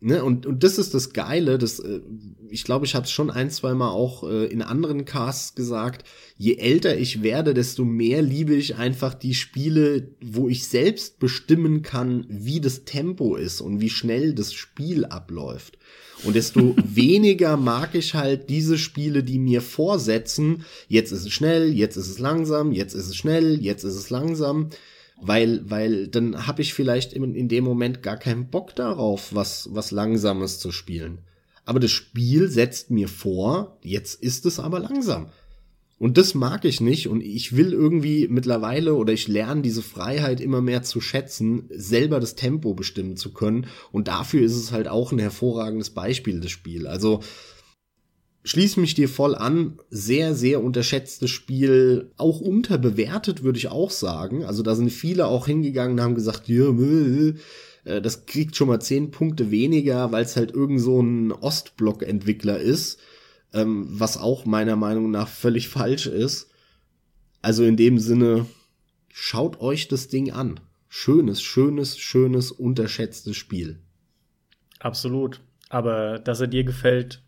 Ne, 0.04 0.24
und, 0.24 0.46
und 0.46 0.64
das 0.64 0.78
ist 0.78 0.94
das 0.94 1.12
Geile, 1.12 1.58
das, 1.58 1.78
äh, 1.78 2.00
ich 2.50 2.64
glaube, 2.64 2.84
ich 2.84 2.96
habe 2.96 3.04
es 3.04 3.12
schon 3.12 3.30
ein, 3.30 3.50
zwei 3.50 3.72
Mal 3.72 3.90
auch 3.90 4.28
äh, 4.28 4.46
in 4.46 4.60
anderen 4.60 5.04
Casts 5.04 5.54
gesagt, 5.54 6.04
je 6.36 6.56
älter 6.56 6.98
ich 6.98 7.22
werde, 7.22 7.54
desto 7.54 7.84
mehr 7.84 8.20
liebe 8.20 8.52
ich 8.56 8.74
einfach 8.74 9.14
die 9.14 9.34
Spiele, 9.34 10.08
wo 10.20 10.48
ich 10.48 10.66
selbst 10.66 11.20
bestimmen 11.20 11.82
kann, 11.82 12.26
wie 12.28 12.60
das 12.60 12.84
Tempo 12.84 13.36
ist 13.36 13.60
und 13.60 13.80
wie 13.80 13.90
schnell 13.90 14.34
das 14.34 14.52
Spiel 14.54 15.04
abläuft. 15.04 15.78
Und 16.24 16.34
desto 16.34 16.74
weniger 16.84 17.56
mag 17.56 17.94
ich 17.94 18.14
halt 18.14 18.50
diese 18.50 18.78
Spiele, 18.78 19.22
die 19.22 19.38
mir 19.38 19.62
vorsetzen, 19.62 20.64
jetzt 20.88 21.12
ist 21.12 21.26
es 21.26 21.32
schnell, 21.32 21.72
jetzt 21.72 21.96
ist 21.96 22.08
es 22.08 22.18
langsam, 22.18 22.72
jetzt 22.72 22.94
ist 22.94 23.06
es 23.06 23.14
schnell, 23.14 23.62
jetzt 23.62 23.84
ist 23.84 23.94
es 23.94 24.10
langsam 24.10 24.70
weil, 25.24 25.62
weil 25.70 26.08
dann 26.08 26.48
habe 26.48 26.62
ich 26.62 26.74
vielleicht 26.74 27.12
in, 27.12 27.34
in 27.34 27.48
dem 27.48 27.62
Moment 27.62 28.02
gar 28.02 28.16
keinen 28.16 28.50
Bock 28.50 28.74
darauf, 28.74 29.32
was, 29.34 29.68
was 29.72 29.92
Langsames 29.92 30.58
zu 30.58 30.72
spielen. 30.72 31.18
Aber 31.64 31.78
das 31.78 31.92
Spiel 31.92 32.48
setzt 32.48 32.90
mir 32.90 33.06
vor, 33.06 33.78
jetzt 33.82 34.20
ist 34.20 34.46
es 34.46 34.58
aber 34.58 34.80
langsam. 34.80 35.28
Und 36.00 36.18
das 36.18 36.34
mag 36.34 36.64
ich 36.64 36.80
nicht 36.80 37.06
und 37.06 37.20
ich 37.20 37.56
will 37.56 37.72
irgendwie 37.72 38.26
mittlerweile 38.26 38.94
oder 38.96 39.12
ich 39.12 39.28
lerne 39.28 39.62
diese 39.62 39.82
Freiheit 39.82 40.40
immer 40.40 40.60
mehr 40.60 40.82
zu 40.82 41.00
schätzen, 41.00 41.68
selber 41.70 42.18
das 42.18 42.34
Tempo 42.34 42.74
bestimmen 42.74 43.16
zu 43.16 43.32
können 43.32 43.68
und 43.92 44.08
dafür 44.08 44.42
ist 44.42 44.56
es 44.56 44.72
halt 44.72 44.88
auch 44.88 45.12
ein 45.12 45.20
hervorragendes 45.20 45.90
Beispiel, 45.90 46.40
das 46.40 46.50
Spiel. 46.50 46.88
Also 46.88 47.20
schließe 48.44 48.80
mich 48.80 48.94
dir 48.94 49.08
voll 49.08 49.34
an. 49.34 49.78
Sehr, 49.90 50.34
sehr 50.34 50.62
unterschätztes 50.62 51.30
Spiel. 51.30 52.10
Auch 52.16 52.40
unterbewertet, 52.40 53.42
würde 53.42 53.58
ich 53.58 53.68
auch 53.68 53.90
sagen. 53.90 54.44
Also 54.44 54.62
da 54.62 54.74
sind 54.74 54.90
viele 54.90 55.26
auch 55.26 55.46
hingegangen 55.46 55.98
und 55.98 56.02
haben 56.02 56.14
gesagt, 56.14 56.48
ja, 56.48 56.70
äh, 57.84 58.00
das 58.00 58.26
kriegt 58.26 58.56
schon 58.56 58.68
mal 58.68 58.80
zehn 58.80 59.10
Punkte 59.10 59.50
weniger, 59.50 60.12
weil 60.12 60.24
es 60.24 60.36
halt 60.36 60.52
irgend 60.52 60.80
so 60.80 61.00
ein 61.00 61.32
Ostblock-Entwickler 61.32 62.58
ist. 62.58 62.98
Ähm, 63.54 63.86
was 63.88 64.16
auch 64.16 64.46
meiner 64.46 64.76
Meinung 64.76 65.10
nach 65.10 65.28
völlig 65.28 65.68
falsch 65.68 66.06
ist. 66.06 66.50
Also 67.42 67.64
in 67.64 67.76
dem 67.76 67.98
Sinne, 67.98 68.46
schaut 69.12 69.60
euch 69.60 69.88
das 69.88 70.08
Ding 70.08 70.32
an. 70.32 70.60
Schönes, 70.88 71.42
schönes, 71.42 71.98
schönes, 71.98 72.50
unterschätztes 72.50 73.36
Spiel. 73.36 73.80
Absolut. 74.78 75.40
Aber 75.68 76.18
dass 76.18 76.40
er 76.40 76.46
dir 76.46 76.64
gefällt, 76.64 77.22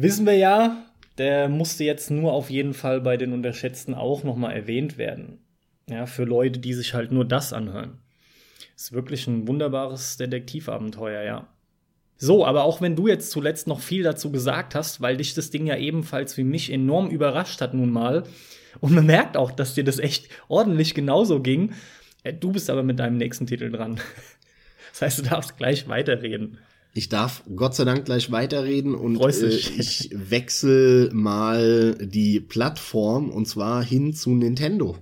wissen 0.00 0.26
wir 0.26 0.36
ja, 0.36 0.84
der 1.18 1.48
musste 1.48 1.82
jetzt 1.82 2.10
nur 2.10 2.32
auf 2.32 2.50
jeden 2.50 2.72
Fall 2.72 3.00
bei 3.00 3.16
den 3.16 3.32
Unterschätzten 3.32 3.94
auch 3.94 4.22
nochmal 4.22 4.54
erwähnt 4.54 4.96
werden. 4.96 5.40
Ja, 5.88 6.06
für 6.06 6.24
Leute, 6.24 6.60
die 6.60 6.74
sich 6.74 6.94
halt 6.94 7.10
nur 7.10 7.24
das 7.24 7.52
anhören. 7.52 7.98
Ist 8.76 8.92
wirklich 8.92 9.26
ein 9.26 9.48
wunderbares 9.48 10.16
Detektivabenteuer, 10.16 11.22
ja. 11.22 11.48
So, 12.16 12.46
aber 12.46 12.64
auch 12.64 12.80
wenn 12.80 12.94
du 12.94 13.08
jetzt 13.08 13.30
zuletzt 13.30 13.66
noch 13.66 13.80
viel 13.80 14.02
dazu 14.02 14.30
gesagt 14.30 14.74
hast, 14.74 15.00
weil 15.00 15.16
dich 15.16 15.34
das 15.34 15.50
Ding 15.50 15.66
ja 15.66 15.76
ebenfalls 15.76 16.36
wie 16.36 16.44
mich 16.44 16.70
enorm 16.72 17.10
überrascht 17.10 17.60
hat 17.60 17.74
nun 17.74 17.90
mal 17.90 18.24
Und 18.80 18.92
man 18.92 19.06
merkt 19.06 19.36
auch, 19.36 19.50
dass 19.50 19.74
dir 19.74 19.84
das 19.84 19.98
echt 19.98 20.28
ordentlich 20.48 20.94
genauso 20.94 21.40
ging. 21.40 21.72
Äh, 22.22 22.34
du 22.34 22.52
bist 22.52 22.70
aber 22.70 22.82
mit 22.82 23.00
deinem 23.00 23.16
nächsten 23.16 23.46
Titel 23.46 23.70
dran. 23.70 24.00
Das 24.90 25.02
heißt, 25.02 25.18
du 25.18 25.30
darfst 25.30 25.56
gleich 25.56 25.86
weiterreden. 25.86 26.58
Ich 26.94 27.08
darf 27.08 27.42
Gott 27.54 27.74
sei 27.74 27.84
Dank 27.84 28.04
gleich 28.04 28.32
weiterreden 28.32 28.94
und 28.94 29.20
äh, 29.20 29.46
ich 29.48 30.10
wechsle 30.12 31.10
mal 31.12 31.96
die 32.00 32.40
Plattform 32.40 33.30
und 33.30 33.46
zwar 33.46 33.84
hin 33.84 34.14
zu 34.14 34.30
Nintendo. 34.30 34.96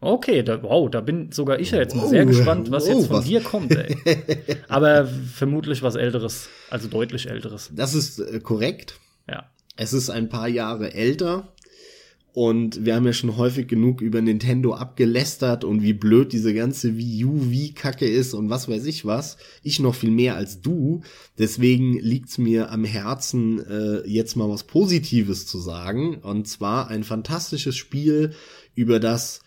Okay, 0.00 0.44
da, 0.44 0.62
wow, 0.62 0.88
da 0.88 1.00
bin 1.00 1.32
sogar 1.32 1.58
ich 1.58 1.72
ja 1.72 1.78
jetzt 1.78 1.96
mal 1.96 2.06
sehr 2.06 2.24
gespannt, 2.24 2.70
was 2.70 2.86
oh, 2.86 2.90
jetzt 2.90 3.06
von 3.08 3.16
was? 3.16 3.24
dir 3.24 3.40
kommt. 3.40 3.72
Ey. 3.72 3.96
Aber 4.68 5.06
vermutlich 5.06 5.82
was 5.82 5.96
Älteres, 5.96 6.48
also 6.70 6.86
deutlich 6.86 7.28
Älteres. 7.28 7.70
Das 7.74 7.94
ist 7.94 8.20
äh, 8.20 8.38
korrekt. 8.38 9.00
Ja. 9.28 9.50
Es 9.76 9.92
ist 9.92 10.08
ein 10.10 10.28
paar 10.28 10.46
Jahre 10.46 10.94
älter. 10.94 11.52
Und 12.38 12.84
wir 12.84 12.94
haben 12.94 13.04
ja 13.04 13.12
schon 13.12 13.36
häufig 13.36 13.66
genug 13.66 14.00
über 14.00 14.22
Nintendo 14.22 14.74
abgelästert 14.74 15.64
und 15.64 15.82
wie 15.82 15.92
blöd 15.92 16.32
diese 16.32 16.54
ganze 16.54 16.96
Wii 16.96 17.24
U, 17.24 17.50
Wii 17.50 17.72
Kacke 17.72 18.06
ist 18.06 18.32
und 18.32 18.48
was 18.48 18.68
weiß 18.68 18.86
ich 18.86 19.04
was. 19.04 19.38
Ich 19.64 19.80
noch 19.80 19.96
viel 19.96 20.12
mehr 20.12 20.36
als 20.36 20.62
du. 20.62 21.00
Deswegen 21.36 21.98
liegt's 21.98 22.38
mir 22.38 22.70
am 22.70 22.84
Herzen, 22.84 23.58
äh, 23.66 24.06
jetzt 24.06 24.36
mal 24.36 24.48
was 24.48 24.62
Positives 24.62 25.46
zu 25.46 25.58
sagen. 25.58 26.18
Und 26.18 26.46
zwar 26.46 26.86
ein 26.86 27.02
fantastisches 27.02 27.76
Spiel, 27.76 28.34
über 28.76 29.00
das 29.00 29.40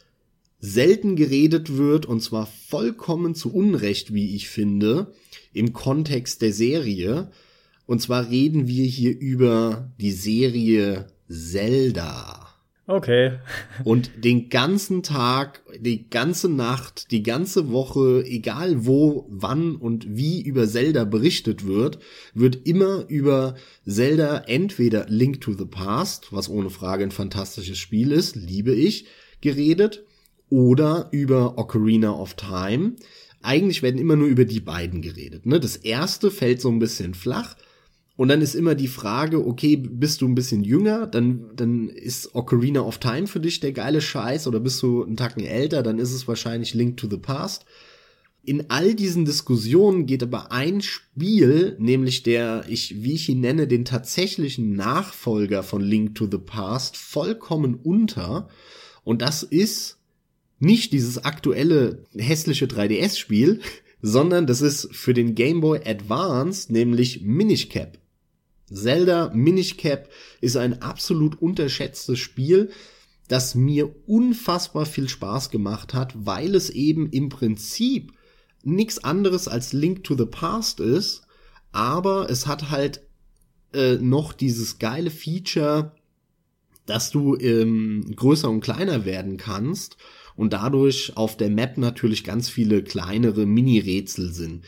selten 0.59 1.15
geredet 1.15 1.77
wird 1.77 2.05
und 2.05 2.21
zwar 2.21 2.45
vollkommen 2.45 3.35
zu 3.35 3.53
Unrecht, 3.53 4.13
wie 4.13 4.35
ich 4.35 4.49
finde, 4.49 5.13
im 5.53 5.71
Kontext 5.71 6.41
der 6.41 6.51
Serie. 6.51 7.31
Und 7.85 8.01
zwar 8.01 8.29
reden 8.29 8.67
wir 8.67 8.83
hier 8.83 9.17
über 9.17 9.93
die 9.97 10.11
Serie 10.11 11.07
Zelda. 11.29 12.50
Okay. 12.88 13.39
Und 13.84 14.23
den 14.23 14.49
ganzen 14.49 15.03
Tag, 15.03 15.61
die 15.79 16.09
ganze 16.09 16.49
Nacht, 16.49 17.11
die 17.11 17.23
ganze 17.23 17.69
Woche, 17.71 18.23
egal 18.25 18.86
wo, 18.86 19.27
wann 19.29 19.75
und 19.75 20.17
wie 20.17 20.41
über 20.41 20.67
Zelda 20.67 21.05
berichtet 21.05 21.65
wird, 21.65 21.99
wird 22.34 22.67
immer 22.67 23.05
über 23.07 23.55
Zelda 23.88 24.43
entweder 24.47 25.05
Link 25.07 25.41
to 25.41 25.53
the 25.53 25.65
Past, 25.65 26.34
was 26.34 26.49
ohne 26.49 26.69
Frage 26.69 27.03
ein 27.03 27.11
fantastisches 27.11 27.77
Spiel 27.77 28.11
ist, 28.11 28.36
liebe 28.36 28.73
ich, 28.73 29.05
geredet, 29.41 30.03
oder 30.49 31.07
über 31.11 31.57
Ocarina 31.57 32.11
of 32.11 32.34
Time. 32.34 32.95
Eigentlich 33.41 33.82
werden 33.82 33.99
immer 33.99 34.15
nur 34.15 34.27
über 34.27 34.45
die 34.45 34.59
beiden 34.59 35.01
geredet. 35.01 35.45
Ne? 35.45 35.59
Das 35.59 35.77
erste 35.77 36.29
fällt 36.29 36.61
so 36.61 36.69
ein 36.69 36.79
bisschen 36.79 37.13
flach 37.13 37.55
und 38.22 38.28
dann 38.28 38.43
ist 38.43 38.53
immer 38.53 38.76
die 38.76 38.88
Frage, 38.88 39.43
okay, 39.43 39.78
bist 39.78 40.22
du 40.22 40.28
ein 40.28 40.36
bisschen 40.36 40.63
jünger, 40.63 41.07
dann, 41.07 41.49
dann 41.55 41.89
ist 41.89 42.36
Ocarina 42.36 42.82
of 42.82 42.99
Time 42.99 43.26
für 43.26 43.39
dich 43.39 43.61
der 43.61 43.72
geile 43.72 43.99
Scheiß 43.99 44.45
oder 44.45 44.59
bist 44.59 44.80
du 44.84 45.03
einen 45.03 45.17
Tacken 45.17 45.43
älter, 45.43 45.82
dann 45.82 45.97
ist 45.97 46.13
es 46.13 46.28
wahrscheinlich 46.28 46.76
Link 46.76 46.97
to 46.97 47.09
the 47.09 47.17
Past. 47.17 47.65
In 48.43 48.69
all 48.69 48.93
diesen 48.93 49.26
Diskussionen 49.26 50.05
geht 50.05 50.22
aber 50.22 50.51
ein 50.51 50.84
Spiel, 50.84 51.76
nämlich 51.80 52.22
der, 52.22 52.63
ich, 52.69 53.01
wie 53.01 53.13
ich 53.13 53.28
ihn 53.28 53.39
nenne, 53.39 53.65
den 53.65 53.86
tatsächlichen 53.86 54.76
Nachfolger 54.76 55.63
von 55.63 55.82
Link 55.82 56.13
to 56.13 56.28
the 56.30 56.38
Past 56.38 56.97
vollkommen 56.97 57.74
unter. 57.74 58.49
Und 59.03 59.24
das 59.24 59.41
ist 59.41 59.97
nicht 60.59 60.93
dieses 60.93 61.26
aktuelle 61.26 62.03
hässliche 62.15 62.67
3DS-Spiel, 62.67 63.61
sondern 64.03 64.45
das 64.45 64.61
ist 64.61 64.89
für 64.95 65.15
den 65.15 65.34
Game 65.34 65.61
Boy 65.61 65.80
Advance, 65.84 66.72
nämlich 66.72 67.24
Minish 67.24 67.69
Cap. 67.69 67.97
Zelda 68.72 69.32
Minish 69.34 69.78
Cap 69.78 70.09
ist 70.39 70.57
ein 70.57 70.82
absolut 70.82 71.41
unterschätztes 71.41 72.19
Spiel, 72.19 72.72
das 73.28 73.55
mir 73.55 73.93
unfassbar 74.07 74.86
viel 74.86 75.07
Spaß 75.07 75.49
gemacht 75.49 75.93
hat, 75.93 76.13
weil 76.26 76.55
es 76.55 76.69
eben 76.69 77.09
im 77.09 77.30
Prinzip 77.30 78.13
nichts 78.63 79.03
anderes 79.03 79.47
als 79.47 79.74
Link 79.74 80.03
to 80.03 80.15
the 80.17 80.26
Past 80.26 80.80
ist, 80.80 81.24
aber 81.72 82.30
es 82.30 82.47
hat 82.47 82.69
halt 82.69 83.01
äh, 83.74 83.95
noch 83.95 84.34
dieses 84.34 84.80
geile 84.80 85.11
Feature, 85.11 85.95
dass 86.86 87.09
du 87.11 87.38
ähm, 87.38 88.13
größer 88.15 88.49
und 88.49 88.61
kleiner 88.61 89.05
werden 89.05 89.38
kannst 89.38 89.97
und 90.36 90.53
dadurch 90.53 91.15
auf 91.15 91.38
der 91.38 91.49
Map 91.49 91.78
natürlich 91.78 92.24
ganz 92.24 92.49
viele 92.49 92.84
kleinere 92.84 93.45
Mini-Rätsel 93.45 94.34
sind. 94.34 94.65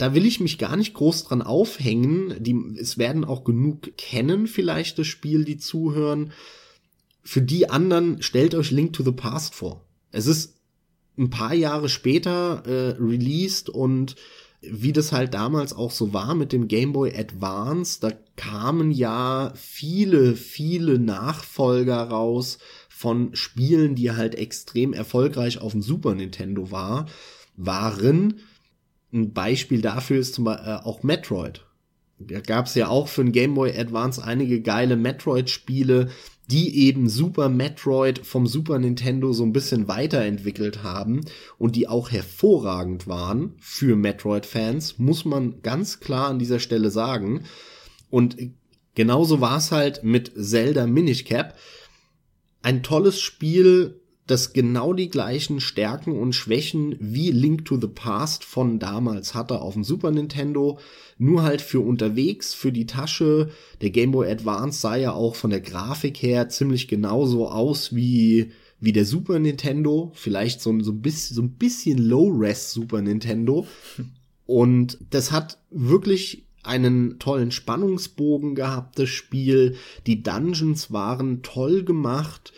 Da 0.00 0.14
will 0.14 0.24
ich 0.24 0.40
mich 0.40 0.56
gar 0.56 0.78
nicht 0.78 0.94
groß 0.94 1.24
dran 1.24 1.42
aufhängen. 1.42 2.34
Die, 2.42 2.56
es 2.80 2.96
werden 2.96 3.22
auch 3.22 3.44
genug 3.44 3.98
kennen, 3.98 4.46
vielleicht 4.46 4.98
das 4.98 5.06
Spiel, 5.06 5.44
die 5.44 5.58
zuhören. 5.58 6.32
Für 7.22 7.42
die 7.42 7.68
anderen 7.68 8.22
stellt 8.22 8.54
euch 8.54 8.70
Link 8.70 8.94
to 8.94 9.02
the 9.02 9.12
Past 9.12 9.54
vor. 9.54 9.84
Es 10.10 10.26
ist 10.26 10.56
ein 11.18 11.28
paar 11.28 11.52
Jahre 11.52 11.90
später 11.90 12.62
äh, 12.64 12.96
released 12.98 13.68
und 13.68 14.16
wie 14.62 14.94
das 14.94 15.12
halt 15.12 15.34
damals 15.34 15.74
auch 15.74 15.90
so 15.90 16.14
war 16.14 16.34
mit 16.34 16.54
dem 16.54 16.66
Game 16.66 16.94
Boy 16.94 17.14
Advance, 17.14 18.00
da 18.00 18.10
kamen 18.36 18.92
ja 18.92 19.52
viele, 19.54 20.34
viele 20.34 20.98
Nachfolger 20.98 22.04
raus 22.04 22.56
von 22.88 23.34
Spielen, 23.34 23.96
die 23.96 24.12
halt 24.12 24.34
extrem 24.34 24.94
erfolgreich 24.94 25.60
auf 25.60 25.72
dem 25.72 25.82
Super 25.82 26.14
Nintendo 26.14 26.70
war, 26.70 27.04
waren. 27.58 28.40
Ein 29.12 29.32
Beispiel 29.32 29.80
dafür 29.80 30.20
ist 30.20 30.34
zum 30.34 30.44
Beispiel 30.44 30.68
äh, 30.68 30.76
auch 30.76 31.02
Metroid. 31.02 31.64
Da 32.18 32.40
gab 32.40 32.66
es 32.66 32.74
ja 32.74 32.88
auch 32.88 33.08
für 33.08 33.24
den 33.24 33.32
Game 33.32 33.54
Boy 33.54 33.76
Advance 33.76 34.22
einige 34.22 34.60
geile 34.60 34.96
Metroid-Spiele, 34.96 36.10
die 36.50 36.86
eben 36.86 37.08
Super 37.08 37.48
Metroid 37.48 38.26
vom 38.26 38.46
Super 38.46 38.78
Nintendo 38.78 39.32
so 39.32 39.44
ein 39.44 39.52
bisschen 39.52 39.88
weiterentwickelt 39.88 40.82
haben 40.82 41.22
und 41.58 41.76
die 41.76 41.88
auch 41.88 42.10
hervorragend 42.10 43.06
waren 43.06 43.54
für 43.58 43.96
Metroid-Fans, 43.96 44.98
muss 44.98 45.24
man 45.24 45.62
ganz 45.62 46.00
klar 46.00 46.28
an 46.28 46.38
dieser 46.38 46.58
Stelle 46.58 46.90
sagen. 46.90 47.44
Und 48.10 48.36
genauso 48.94 49.40
war 49.40 49.56
es 49.56 49.72
halt 49.72 50.02
mit 50.02 50.32
Zelda 50.36 50.86
Minish 50.86 51.24
Cap. 51.24 51.56
Ein 52.62 52.82
tolles 52.82 53.20
Spiel, 53.20 53.99
das 54.30 54.52
genau 54.52 54.92
die 54.92 55.08
gleichen 55.08 55.60
Stärken 55.60 56.12
und 56.12 56.34
Schwächen 56.34 56.96
wie 57.00 57.30
Link 57.30 57.64
to 57.64 57.80
the 57.80 57.88
Past 57.88 58.44
von 58.44 58.78
damals 58.78 59.34
hatte 59.34 59.60
auf 59.60 59.74
dem 59.74 59.82
Super 59.82 60.12
Nintendo, 60.12 60.78
nur 61.18 61.42
halt 61.42 61.60
für 61.60 61.80
unterwegs, 61.80 62.54
für 62.54 62.70
die 62.70 62.86
Tasche. 62.86 63.50
Der 63.80 63.90
Game 63.90 64.12
Boy 64.12 64.30
Advance 64.30 64.80
sah 64.80 64.96
ja 64.96 65.12
auch 65.12 65.34
von 65.34 65.50
der 65.50 65.60
Grafik 65.60 66.22
her 66.22 66.48
ziemlich 66.48 66.88
genauso 66.88 67.48
aus 67.48 67.94
wie 67.94 68.52
wie 68.82 68.92
der 68.92 69.04
Super 69.04 69.38
Nintendo, 69.38 70.10
vielleicht 70.14 70.62
so, 70.62 70.80
so 70.80 70.92
ein 70.92 71.02
bisschen 71.02 71.34
so 71.36 71.42
ein 71.42 71.50
bisschen 71.50 71.98
Low-Res 71.98 72.72
Super 72.72 73.02
Nintendo 73.02 73.66
und 74.46 74.98
das 75.10 75.32
hat 75.32 75.58
wirklich 75.70 76.44
einen 76.62 77.18
tollen 77.18 77.50
Spannungsbogen 77.50 78.54
gehabt, 78.54 78.98
das 78.98 79.08
Spiel. 79.08 79.76
Die 80.06 80.22
Dungeons 80.22 80.92
waren 80.92 81.42
toll 81.42 81.84
gemacht 81.84 82.52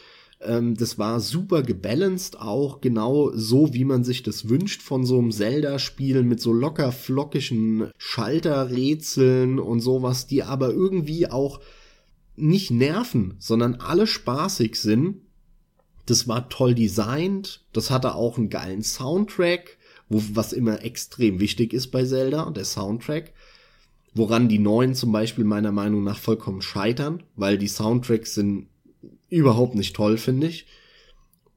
ähm, 0.44 0.76
das 0.76 0.98
war 0.98 1.20
super 1.20 1.62
gebalanced 1.62 2.40
auch, 2.40 2.80
genau 2.80 3.30
so, 3.34 3.74
wie 3.74 3.84
man 3.84 4.04
sich 4.04 4.22
das 4.22 4.48
wünscht 4.48 4.82
von 4.82 5.04
so 5.04 5.18
einem 5.18 5.32
Zelda-Spiel 5.32 6.22
mit 6.22 6.40
so 6.40 6.52
locker 6.52 6.92
flockischen 6.92 7.90
Schalterrätseln 7.98 9.58
und 9.58 9.80
sowas, 9.80 10.26
die 10.26 10.42
aber 10.42 10.70
irgendwie 10.70 11.28
auch 11.28 11.60
nicht 12.36 12.70
nerven, 12.70 13.34
sondern 13.38 13.76
alle 13.76 14.06
spaßig 14.06 14.76
sind. 14.76 15.16
Das 16.06 16.26
war 16.26 16.48
toll 16.48 16.74
designt, 16.74 17.64
das 17.72 17.90
hatte 17.90 18.14
auch 18.14 18.38
einen 18.38 18.50
geilen 18.50 18.82
Soundtrack, 18.82 19.78
wo, 20.08 20.22
was 20.32 20.52
immer 20.52 20.82
extrem 20.82 21.38
wichtig 21.40 21.72
ist 21.72 21.88
bei 21.88 22.04
Zelda, 22.04 22.50
der 22.50 22.64
Soundtrack 22.64 23.32
woran 24.14 24.48
die 24.48 24.58
neuen 24.58 24.94
zum 24.94 25.12
Beispiel 25.12 25.44
meiner 25.44 25.72
Meinung 25.72 26.04
nach 26.04 26.18
vollkommen 26.18 26.62
scheitern, 26.62 27.22
weil 27.36 27.58
die 27.58 27.68
Soundtracks 27.68 28.34
sind 28.34 28.68
überhaupt 29.32 29.74
nicht 29.74 29.96
toll, 29.96 30.18
finde 30.18 30.46
ich. 30.46 30.66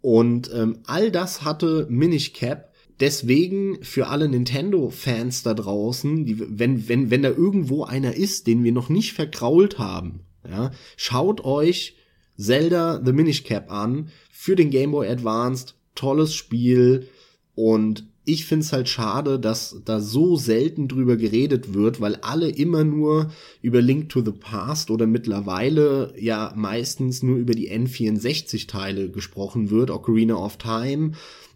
Und 0.01 0.51
ähm, 0.53 0.79
all 0.85 1.11
das 1.11 1.43
hatte 1.43 1.87
Minish 1.89 2.33
Cap. 2.33 2.71
Deswegen 2.99 3.83
für 3.83 4.07
alle 4.07 4.29
Nintendo-Fans 4.29 5.43
da 5.43 5.53
draußen, 5.53 6.25
die, 6.25 6.39
wenn, 6.39 6.87
wenn, 6.87 7.11
wenn 7.11 7.23
da 7.23 7.29
irgendwo 7.29 7.83
einer 7.83 8.15
ist, 8.15 8.47
den 8.47 8.63
wir 8.63 8.71
noch 8.71 8.87
nicht 8.87 9.13
verkrault 9.13 9.77
haben, 9.77 10.21
ja, 10.49 10.71
schaut 10.95 11.43
euch 11.43 11.97
Zelda 12.37 13.01
The 13.03 13.11
Minish 13.11 13.43
Cap 13.43 13.69
an 13.71 14.09
für 14.31 14.55
den 14.55 14.69
Game 14.69 14.91
Boy 14.91 15.07
Advanced. 15.07 15.75
Tolles 15.95 16.35
Spiel 16.35 17.07
und 17.55 18.05
ich 18.25 18.45
find's 18.45 18.73
halt 18.73 18.89
schade, 18.89 19.39
dass 19.39 19.81
da 19.85 20.01
so 20.01 20.35
selten 20.35 20.87
drüber 20.87 21.15
geredet 21.15 21.73
wird, 21.73 22.01
weil 22.01 22.15
alle 22.15 22.49
immer 22.49 22.83
nur 22.83 23.31
über 23.61 23.81
Link 23.81 24.09
to 24.09 24.23
the 24.23 24.31
Past 24.31 24.89
oder 24.89 25.05
mittlerweile 25.05 26.13
ja 26.19 26.51
meistens 26.55 27.21
nur 27.21 27.37
über 27.37 27.53
die 27.53 27.71
N64-Teile 27.71 29.09
gesprochen 29.09 29.69
wird, 29.69 29.91
Ocarina 29.91 30.35
of 30.35 30.57
Time. 30.57 31.11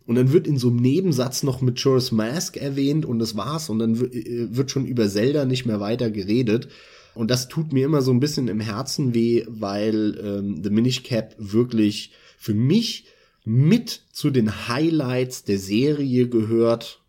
Und 0.06 0.16
dann 0.16 0.32
wird 0.32 0.48
in 0.48 0.58
so 0.58 0.70
einem 0.70 0.78
Nebensatz 0.78 1.44
noch 1.44 1.62
Majora's 1.62 2.12
Mask 2.12 2.58
erwähnt 2.58 3.06
und 3.06 3.20
das 3.20 3.36
war's. 3.36 3.70
Und 3.70 3.80
dann 3.80 3.96
äh, 3.96 4.48
wird 4.56 4.72
schon 4.72 4.86
über 4.86 5.08
Zelda 5.08 5.46
nicht 5.46 5.66
mehr 5.66 5.80
weiter 5.80 6.12
geredet. 6.12 6.70
und 7.16 7.32
das 7.32 7.48
tut 7.48 7.74
mir 7.74 7.86
immer 7.86 8.02
so 8.02 8.12
ein 8.12 8.20
bisschen 8.20 8.48
im 8.48 8.60
Herzen 8.60 9.14
weh, 9.16 9.44
weil 9.48 10.20
ähm, 10.24 10.64
The 10.64 10.70
Minish 10.70 11.04
Cap 11.04 11.36
wirklich 11.38 12.12
für 12.38 12.54
mich 12.54 13.06
mit 13.50 14.04
zu 14.12 14.30
den 14.30 14.68
Highlights 14.68 15.44
der 15.44 15.58
Serie 15.58 16.30
gehört 16.30 17.02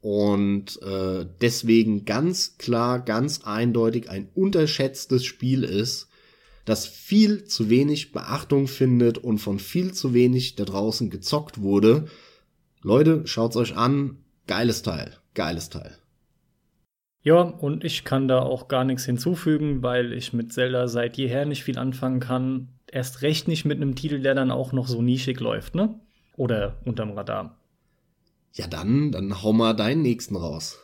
und 0.00 0.82
äh, 0.82 1.24
deswegen 1.40 2.04
ganz 2.04 2.58
klar, 2.58 2.98
ganz 2.98 3.42
eindeutig 3.44 4.10
ein 4.10 4.28
unterschätztes 4.34 5.24
Spiel 5.24 5.62
ist, 5.62 6.08
das 6.64 6.86
viel 6.86 7.44
zu 7.44 7.70
wenig 7.70 8.10
Beachtung 8.10 8.66
findet 8.66 9.18
und 9.18 9.38
von 9.38 9.60
viel 9.60 9.94
zu 9.94 10.12
wenig 10.12 10.56
da 10.56 10.64
draußen 10.64 11.08
gezockt 11.08 11.62
wurde. 11.62 12.06
Leute, 12.82 13.24
schaut's 13.24 13.56
euch 13.56 13.76
an, 13.76 14.18
geiles 14.48 14.82
Teil, 14.82 15.16
geiles 15.34 15.70
Teil. 15.70 15.96
Ja, 17.22 17.42
und 17.42 17.84
ich 17.84 18.02
kann 18.02 18.26
da 18.26 18.40
auch 18.40 18.66
gar 18.66 18.82
nichts 18.82 19.04
hinzufügen, 19.04 19.84
weil 19.84 20.12
ich 20.12 20.32
mit 20.32 20.52
Zelda 20.52 20.88
seit 20.88 21.16
jeher 21.16 21.46
nicht 21.46 21.62
viel 21.62 21.78
anfangen 21.78 22.18
kann. 22.18 22.75
Erst 22.90 23.22
recht 23.22 23.48
nicht 23.48 23.64
mit 23.64 23.76
einem 23.76 23.94
Titel, 23.94 24.20
der 24.20 24.34
dann 24.34 24.50
auch 24.50 24.72
noch 24.72 24.86
so 24.86 25.02
nischig 25.02 25.40
läuft, 25.40 25.74
ne? 25.74 25.98
Oder 26.36 26.76
unterm 26.84 27.12
Radar. 27.12 27.58
Ja, 28.52 28.66
dann, 28.66 29.12
dann 29.12 29.42
hau 29.42 29.52
mal 29.52 29.74
deinen 29.74 30.02
nächsten 30.02 30.36
raus. 30.36 30.78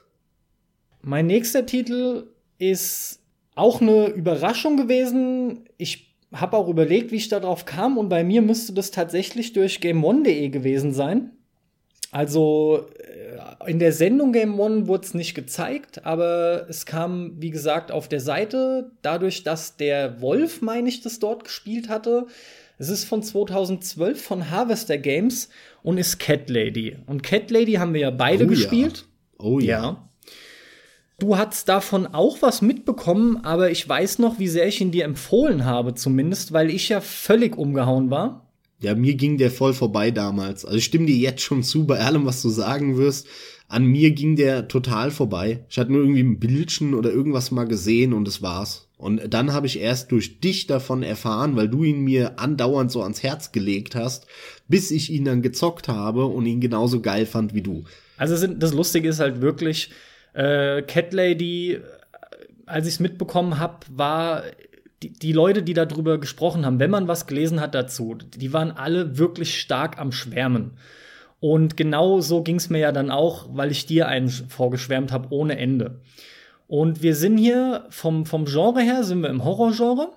Mein 1.01 1.27
nächster 1.27 1.67
Titel 1.67 2.29
ist 2.59 3.21
auch 3.55 3.81
eine 3.81 4.09
Überraschung 4.09 4.77
gewesen. 4.77 5.69
Ich 5.79 6.17
habe 6.33 6.57
auch 6.57 6.69
überlegt, 6.69 7.13
wie 7.13 7.17
ich 7.17 7.29
darauf 7.29 7.65
kam, 7.65 7.99
und 7.99 8.09
bei 8.09 8.25
mir 8.25 8.43
müsste 8.43 8.73
das 8.73 8.91
tatsächlich 8.91 9.53
durch 9.53 9.81
GameOne.de 9.81 10.49
gewesen 10.49 10.93
sein. 10.93 11.33
Also 12.13 12.87
äh, 13.65 13.71
in 13.71 13.79
der 13.79 13.93
Sendung 13.93 14.33
Game 14.33 14.61
One 14.61 14.87
wurde 14.87 15.05
es 15.07 15.15
nicht 15.15 15.35
gezeigt, 15.35 16.05
aber 16.05 16.67
es 16.69 16.85
kam, 16.85 17.33
wie 17.41 17.51
gesagt, 17.51 17.91
auf 17.91 18.07
der 18.07 18.21
Seite, 18.21 18.93
dadurch, 19.01 19.43
dass 19.45 19.77
der 19.79 20.21
Wolf, 20.21 20.61
meine 20.61 20.91
ich, 20.91 21.01
das 21.01 21.19
dort 21.19 21.45
gespielt 21.45 21.89
hatte. 21.89 22.27
Es 22.79 22.91
ist 22.91 23.05
von 23.05 23.23
2012 23.23 24.21
von 24.23 24.51
Harvester 24.51 24.99
Games 24.99 25.49
und 25.83 25.97
ist 25.97 26.19
Cat 26.19 26.51
Lady. 26.51 26.97
Und 27.07 27.23
Cat 27.23 27.51
Lady 27.51 27.75
haben 27.75 27.95
wir 27.95 28.03
ja 28.03 28.11
beide 28.11 28.45
Oh 28.45 28.49
ja. 28.49 28.55
gespielt. 28.55 29.07
Oh 29.39 29.59
ja. 29.59 29.83
Ja. 29.83 30.09
Du 31.19 31.39
hast 31.39 31.69
davon 31.69 32.07
auch 32.09 32.43
was 32.43 32.61
mitbekommen, 32.63 33.43
aber 33.45 33.71
ich 33.71 33.89
weiß 33.89 34.19
noch, 34.19 34.39
wie 34.39 34.49
sehr 34.49 34.67
ich 34.67 34.81
ihn 34.81 34.91
dir 34.91 35.05
empfohlen 35.05 35.65
habe, 35.65 35.95
zumindest, 35.95 36.53
weil 36.53 36.69
ich 36.69 36.89
ja 36.89 37.01
völlig 37.01 37.57
umgehauen 37.57 38.11
war. 38.11 38.42
Ja, 38.83 38.95
mir 38.95 39.15
ging 39.15 39.39
der 39.39 39.51
voll 39.51 39.73
vorbei 39.73 40.11
damals. 40.11 40.65
Also 40.65 40.77
ich 40.77 40.85
stimme 40.85 41.07
dir 41.07 41.17
jetzt 41.17 41.43
schon 41.43 41.63
zu 41.63 41.87
bei 41.87 42.01
allem, 42.01 42.27
was 42.27 42.43
du 42.43 42.49
sagen 42.49 42.99
wirst. 42.99 43.29
An 43.69 43.85
mir 43.85 44.11
ging 44.11 44.37
der 44.37 44.69
total 44.69 45.11
vorbei. 45.11 45.65
Ich 45.71 45.79
hatte 45.79 45.93
nur 45.93 46.03
irgendwie 46.03 46.23
ein 46.23 46.41
Bildchen 46.41 46.93
oder 46.93 47.11
irgendwas 47.11 47.53
mal 47.53 47.65
gesehen 47.65 48.13
und 48.13 48.27
das 48.27 48.43
war's. 48.43 48.89
Und 48.99 49.33
dann 49.33 49.53
habe 49.53 49.67
ich 49.67 49.81
erst 49.81 50.13
durch 50.13 50.41
dich 50.41 50.67
davon 50.67 51.03
erfahren, 51.03 51.57
weil 51.57 51.69
du 51.69 51.83
ihn 51.85 52.03
mir 52.03 52.39
andauernd 52.39 52.91
so 52.91 53.03
ans 53.03 53.23
Herz 53.23 53.51
gelegt 53.51 53.95
hast, 53.95 54.27
bis 54.69 54.91
ich 54.91 55.11
ihn 55.11 55.25
dann 55.25 55.43
gezockt 55.43 55.89
habe 55.89 56.27
und 56.27 56.45
ihn 56.47 56.61
genauso 56.61 57.01
geil 57.01 57.25
fand 57.25 57.55
wie 57.55 57.63
du. 57.63 57.85
Also 58.17 58.47
das 58.47 58.75
Lustige 58.75 59.09
ist 59.09 59.21
halt 59.21 59.41
wirklich, 59.41 59.91
äh, 60.35 60.83
Cat 60.83 61.13
Lady, 61.13 61.75
äh, 61.75 61.81
als 62.67 62.87
ich 62.87 62.95
es 62.95 63.01
mitbekommen 63.01 63.59
habe, 63.59 63.79
war 63.91 64.45
die, 65.03 65.13
die 65.13 65.33
Leute, 65.33 65.63
die 65.63 65.75
darüber 65.75 66.19
gesprochen 66.19 66.65
haben, 66.65 66.79
wenn 66.79 66.91
man 66.91 67.09
was 67.09 67.27
gelesen 67.27 67.61
hat 67.61 67.75
dazu, 67.75 68.15
die 68.15 68.53
waren 68.53 68.71
alle 68.71 69.19
wirklich 69.19 69.61
stark 69.61 69.99
am 69.99 70.13
Schwärmen. 70.13 70.73
Und 71.41 71.77
genau 71.77 72.21
so 72.21 72.43
ging 72.43 72.57
es 72.57 72.71
mir 72.71 72.79
ja 72.79 72.93
dann 72.93 73.11
auch, 73.11 73.49
weil 73.53 73.73
ich 73.73 73.87
dir 73.87 74.07
einen 74.07 74.29
vorgeschwärmt 74.29 75.11
habe 75.11 75.29
ohne 75.31 75.59
Ende. 75.59 76.01
Und 76.69 77.03
wir 77.03 77.17
sind 77.17 77.37
hier 77.37 77.85
vom, 77.91 78.27
vom 78.27 78.45
Genre 78.45 78.81
her, 78.81 79.03
sind 79.03 79.23
wir 79.23 79.29
im 79.29 79.45
Horrorgenre. 79.45 80.13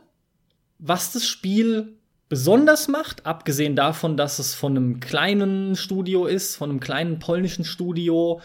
Was 0.77 1.13
das 1.13 1.25
Spiel 1.25 1.95
besonders 2.29 2.87
macht, 2.87 3.25
abgesehen 3.25 3.75
davon, 3.75 4.17
dass 4.17 4.39
es 4.39 4.53
von 4.53 4.77
einem 4.77 4.99
kleinen 4.99 5.75
Studio 5.75 6.25
ist, 6.25 6.55
von 6.55 6.69
einem 6.69 6.79
kleinen 6.79 7.19
polnischen 7.19 7.65
Studio, 7.65 8.41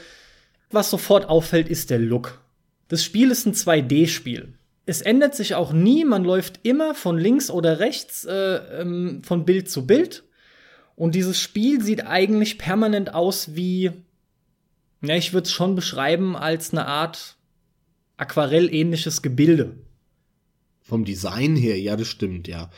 was 0.70 0.91
sofort 0.91 1.28
auffällt, 1.28 1.68
ist 1.68 1.91
der 1.91 1.99
Look. 1.99 2.41
Das 2.88 3.05
Spiel 3.05 3.30
ist 3.30 3.47
ein 3.47 3.53
2D-Spiel. 3.53 4.55
Es 4.87 5.03
ändert 5.03 5.35
sich 5.35 5.55
auch 5.55 5.72
nie, 5.72 6.05
man 6.05 6.24
läuft 6.24 6.61
immer 6.62 6.95
von 6.95 7.18
links 7.18 7.51
oder 7.51 7.78
rechts 7.78 8.24
äh, 8.24 8.57
ähm, 8.81 9.22
von 9.22 9.45
Bild 9.45 9.70
zu 9.70 9.87
Bild. 9.87 10.24
Und 10.97 11.14
dieses 11.14 11.41
Spiel 11.41 11.83
sieht 11.83 12.07
eigentlich 12.07 12.59
permanent 12.59 13.14
aus 13.14 13.55
wie, 13.55 13.91
ja, 15.03 15.16
ich 15.16 15.33
würde 15.33 15.47
es 15.47 15.53
schon 15.53 15.74
beschreiben 15.74 16.37
als 16.37 16.72
eine 16.72 16.87
Art 16.87 17.37
aquarellähnliches 18.16 19.22
Gebilde. 19.22 19.76
Vom 20.83 21.05
Design 21.05 21.57
her, 21.57 21.81
ja, 21.81 21.97
das 21.97 22.09
stimmt, 22.09 22.49
ja. 22.49 22.70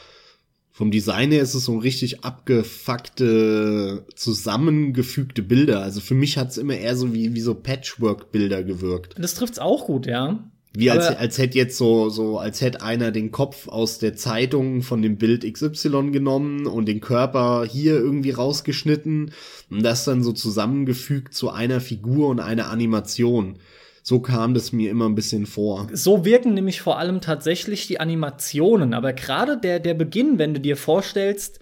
Vom 0.71 0.91
Design 0.91 1.33
her 1.33 1.43
ist 1.43 1.55
es 1.55 1.65
so 1.65 1.77
richtig 1.77 2.25
abgefuckte, 2.25 4.07
zusammengefügte 4.15 5.43
Bilder. 5.43 5.83
Also 5.83 6.01
für 6.01 6.15
mich 6.15 6.39
hat's 6.39 6.57
immer 6.57 6.77
eher 6.77 6.97
so 6.97 7.13
wie, 7.13 7.35
wie 7.35 7.41
so 7.41 7.55
Patchwork-Bilder 7.55 8.63
gewirkt. 8.65 9.15
Das 9.19 9.35
trifft's 9.35 9.59
auch 9.59 9.87
gut, 9.87 10.07
ja. 10.07 10.51
Wie 10.75 10.91
als, 10.91 11.07
Aber- 11.09 11.19
als 11.19 11.37
hätte 11.39 11.59
jetzt 11.59 11.77
so, 11.77 12.09
so, 12.09 12.39
als 12.39 12.61
hätte 12.63 12.81
einer 12.83 13.11
den 13.11 13.31
Kopf 13.31 13.69
aus 13.69 13.99
der 13.99 14.17
Zeitung 14.17 14.83
von 14.83 15.03
dem 15.03 15.17
Bild 15.19 15.45
XY 15.51 16.11
genommen 16.13 16.67
und 16.67 16.87
den 16.87 17.01
Körper 17.01 17.67
hier 17.71 17.95
irgendwie 17.95 18.31
rausgeschnitten 18.31 19.33
und 19.71 19.83
das 19.83 20.05
dann 20.05 20.23
so 20.23 20.33
zusammengefügt 20.33 21.35
zu 21.35 21.51
einer 21.51 21.81
Figur 21.81 22.29
und 22.29 22.41
einer 22.41 22.71
Animation. 22.71 23.59
So 24.03 24.19
kam 24.21 24.55
das 24.55 24.73
mir 24.73 24.91
immer 24.91 25.09
ein 25.09 25.15
bisschen 25.15 25.47
vor. 25.47 25.89
So 25.93 26.25
wirken 26.25 26.55
nämlich 26.55 26.81
vor 26.81 26.99
allem 26.99 27.21
tatsächlich 27.21 27.87
die 27.87 28.01
Animationen. 28.01 28.95
Aber 28.95 29.13
gerade 29.13 29.59
der, 29.59 29.79
der 29.79 29.95
Beginn, 29.95 30.39
wenn 30.39 30.55
du 30.55 30.61
dir 30.61 30.77
vorstellst, 30.77 31.61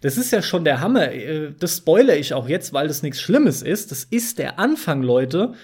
das 0.00 0.16
ist 0.16 0.30
ja 0.32 0.40
schon 0.40 0.64
der 0.64 0.80
Hammer. 0.80 1.10
Äh, 1.12 1.52
Das 1.58 1.78
spoilere 1.78 2.16
ich 2.16 2.32
auch 2.34 2.48
jetzt, 2.48 2.72
weil 2.72 2.88
das 2.88 3.02
nichts 3.02 3.20
Schlimmes 3.20 3.60
ist. 3.62 3.90
Das 3.90 4.04
ist 4.04 4.38
der 4.38 4.58
Anfang, 4.60 5.02
Leute. 5.02 5.54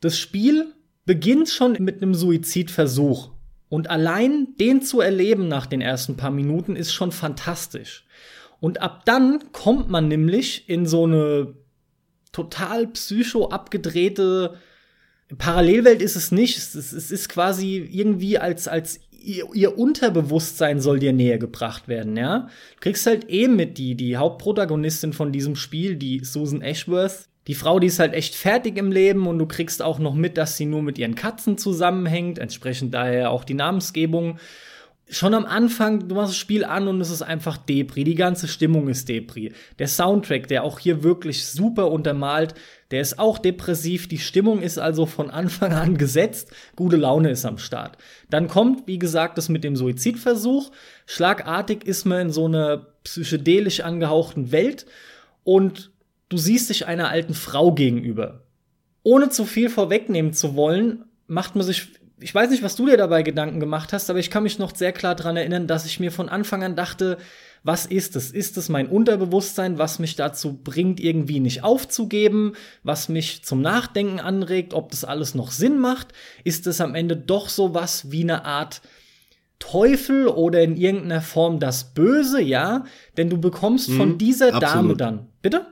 Das 0.00 0.18
Spiel 0.18 0.72
beginnt 1.06 1.48
schon 1.48 1.76
mit 1.80 2.02
einem 2.02 2.14
Suizidversuch. 2.14 3.30
Und 3.68 3.90
allein 3.90 4.48
den 4.60 4.82
zu 4.82 5.00
erleben 5.00 5.48
nach 5.48 5.66
den 5.66 5.80
ersten 5.80 6.16
paar 6.16 6.30
Minuten 6.30 6.76
ist 6.76 6.92
schon 6.92 7.10
fantastisch. 7.10 8.04
Und 8.60 8.80
ab 8.80 9.04
dann 9.06 9.52
kommt 9.52 9.88
man 9.88 10.08
nämlich 10.08 10.68
in 10.68 10.86
so 10.86 11.04
eine 11.04 11.54
total 12.32 12.86
psycho 12.88 13.48
abgedrehte 13.48 14.58
Parallelwelt 15.38 16.02
ist 16.02 16.16
es 16.16 16.30
nicht. 16.30 16.56
Es, 16.56 16.92
ist 16.92 17.28
quasi 17.28 17.76
irgendwie 17.78 18.38
als, 18.38 18.68
als 18.68 19.00
ihr, 19.10 19.46
ihr 19.54 19.76
Unterbewusstsein 19.76 20.80
soll 20.80 21.00
dir 21.00 21.12
näher 21.12 21.38
gebracht 21.38 21.88
werden, 21.88 22.16
ja. 22.16 22.48
Du 22.74 22.80
kriegst 22.80 23.06
halt 23.06 23.24
eben 23.28 23.56
mit 23.56 23.78
die, 23.78 23.96
die 23.96 24.16
Hauptprotagonistin 24.16 25.12
von 25.12 25.32
diesem 25.32 25.56
Spiel, 25.56 25.96
die 25.96 26.24
Susan 26.24 26.62
Ashworth. 26.62 27.28
Die 27.46 27.54
Frau, 27.54 27.78
die 27.78 27.86
ist 27.86 27.98
halt 27.98 28.12
echt 28.12 28.34
fertig 28.34 28.76
im 28.76 28.90
Leben 28.90 29.26
und 29.26 29.38
du 29.38 29.46
kriegst 29.46 29.82
auch 29.82 29.98
noch 29.98 30.14
mit, 30.14 30.36
dass 30.36 30.56
sie 30.56 30.66
nur 30.66 30.82
mit 30.82 30.98
ihren 30.98 31.14
Katzen 31.14 31.58
zusammenhängt, 31.58 32.38
entsprechend 32.38 32.92
daher 32.92 33.30
auch 33.30 33.44
die 33.44 33.54
Namensgebung. 33.54 34.38
Schon 35.08 35.34
am 35.34 35.46
Anfang, 35.46 36.08
du 36.08 36.16
machst 36.16 36.30
das 36.30 36.36
Spiel 36.36 36.64
an 36.64 36.88
und 36.88 37.00
es 37.00 37.10
ist 37.10 37.22
einfach 37.22 37.56
Depri. 37.56 38.02
Die 38.02 38.16
ganze 38.16 38.48
Stimmung 38.48 38.88
ist 38.88 39.08
Depri. 39.08 39.52
Der 39.78 39.86
Soundtrack, 39.86 40.48
der 40.48 40.64
auch 40.64 40.80
hier 40.80 41.04
wirklich 41.04 41.46
super 41.46 41.92
untermalt, 41.92 42.54
der 42.90 43.02
ist 43.02 43.20
auch 43.20 43.38
depressiv. 43.38 44.08
Die 44.08 44.18
Stimmung 44.18 44.62
ist 44.62 44.78
also 44.78 45.06
von 45.06 45.30
Anfang 45.30 45.72
an 45.72 45.96
gesetzt. 45.98 46.50
Gute 46.74 46.96
Laune 46.96 47.30
ist 47.30 47.44
am 47.44 47.58
Start. 47.58 47.96
Dann 48.30 48.48
kommt, 48.48 48.88
wie 48.88 48.98
gesagt, 48.98 49.38
das 49.38 49.48
mit 49.48 49.62
dem 49.62 49.76
Suizidversuch. 49.76 50.72
Schlagartig 51.06 51.84
ist 51.84 52.04
man 52.04 52.22
in 52.22 52.30
so 52.30 52.46
einer 52.46 52.88
psychedelisch 53.04 53.80
angehauchten 53.82 54.50
Welt 54.50 54.86
und 55.44 55.92
du 56.28 56.36
siehst 56.38 56.70
dich 56.70 56.86
einer 56.86 57.08
alten 57.08 57.34
Frau 57.34 57.72
gegenüber. 57.72 58.42
Ohne 59.02 59.28
zu 59.28 59.44
viel 59.44 59.68
vorwegnehmen 59.70 60.32
zu 60.32 60.56
wollen, 60.56 61.04
macht 61.26 61.54
man 61.56 61.64
sich 61.66 61.88
ich 62.18 62.34
weiß 62.34 62.48
nicht, 62.48 62.62
was 62.62 62.76
du 62.76 62.86
dir 62.86 62.96
dabei 62.96 63.22
Gedanken 63.22 63.60
gemacht 63.60 63.92
hast, 63.92 64.08
aber 64.08 64.18
ich 64.18 64.30
kann 64.30 64.42
mich 64.42 64.58
noch 64.58 64.74
sehr 64.74 64.92
klar 64.92 65.14
daran 65.14 65.36
erinnern, 65.36 65.66
dass 65.66 65.84
ich 65.84 66.00
mir 66.00 66.10
von 66.10 66.30
Anfang 66.30 66.64
an 66.64 66.74
dachte, 66.74 67.18
was 67.62 67.84
ist 67.84 68.16
es? 68.16 68.30
Ist 68.30 68.56
es 68.56 68.70
mein 68.70 68.86
Unterbewusstsein, 68.88 69.76
was 69.76 69.98
mich 69.98 70.16
dazu 70.16 70.54
bringt, 70.54 70.98
irgendwie 70.98 71.40
nicht 71.40 71.62
aufzugeben, 71.62 72.54
was 72.82 73.10
mich 73.10 73.44
zum 73.44 73.60
Nachdenken 73.60 74.18
anregt, 74.18 74.72
ob 74.72 74.90
das 74.92 75.04
alles 75.04 75.34
noch 75.34 75.50
Sinn 75.50 75.78
macht? 75.78 76.14
Ist 76.42 76.66
es 76.66 76.80
am 76.80 76.94
Ende 76.94 77.18
doch 77.18 77.50
so 77.50 77.74
was 77.74 78.10
wie 78.10 78.22
eine 78.22 78.46
Art 78.46 78.80
Teufel 79.58 80.26
oder 80.28 80.62
in 80.62 80.76
irgendeiner 80.76 81.20
Form 81.20 81.60
das 81.60 81.92
Böse, 81.92 82.40
ja? 82.40 82.84
Denn 83.18 83.28
du 83.28 83.38
bekommst 83.38 83.90
von 83.90 84.12
Mhm, 84.12 84.18
dieser 84.18 84.52
Dame 84.52 84.64
absolut. 84.64 85.00
dann. 85.02 85.26
Bitte? 85.42 85.66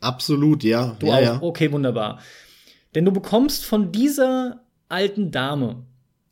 Absolut, 0.00 0.64
ja. 0.64 0.96
Du 0.98 1.06
ja, 1.06 1.14
auch. 1.14 1.22
ja. 1.22 1.38
Okay, 1.42 1.70
wunderbar. 1.72 2.20
Denn 2.94 3.04
du 3.04 3.12
bekommst 3.12 3.64
von 3.64 3.92
dieser 3.92 4.64
alten 4.88 5.30
Dame, 5.30 5.84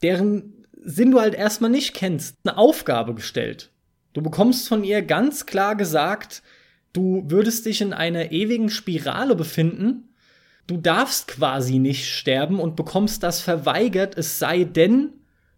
deren 0.03 0.67
Sinn 0.83 1.11
du 1.11 1.21
halt 1.21 1.35
erstmal 1.35 1.71
nicht 1.71 1.95
kennst, 1.95 2.37
eine 2.45 2.57
Aufgabe 2.57 3.15
gestellt. 3.15 3.71
Du 4.15 4.23
bekommst 4.23 4.69
von 4.69 4.85
ihr 4.85 5.03
ganz 5.03 5.47
klar 5.47 5.77
gesagt, 5.77 6.43
du 6.93 7.25
würdest 7.27 7.67
dich 7.67 7.81
in 7.81 7.93
einer 7.93 8.33
ewigen 8.33 8.71
Spirale 8.71 9.37
befinden. 9.37 10.09
Du 10.67 10.77
darfst 10.77 11.29
quasi 11.29 11.79
nicht 11.79 12.07
sterben 12.11 12.59
und 12.61 12.77
bekommst 12.77 13.23
das 13.23 13.41
verweigert, 13.41 14.17
es 14.17 14.39
sei 14.39 14.65
denn, 14.65 15.13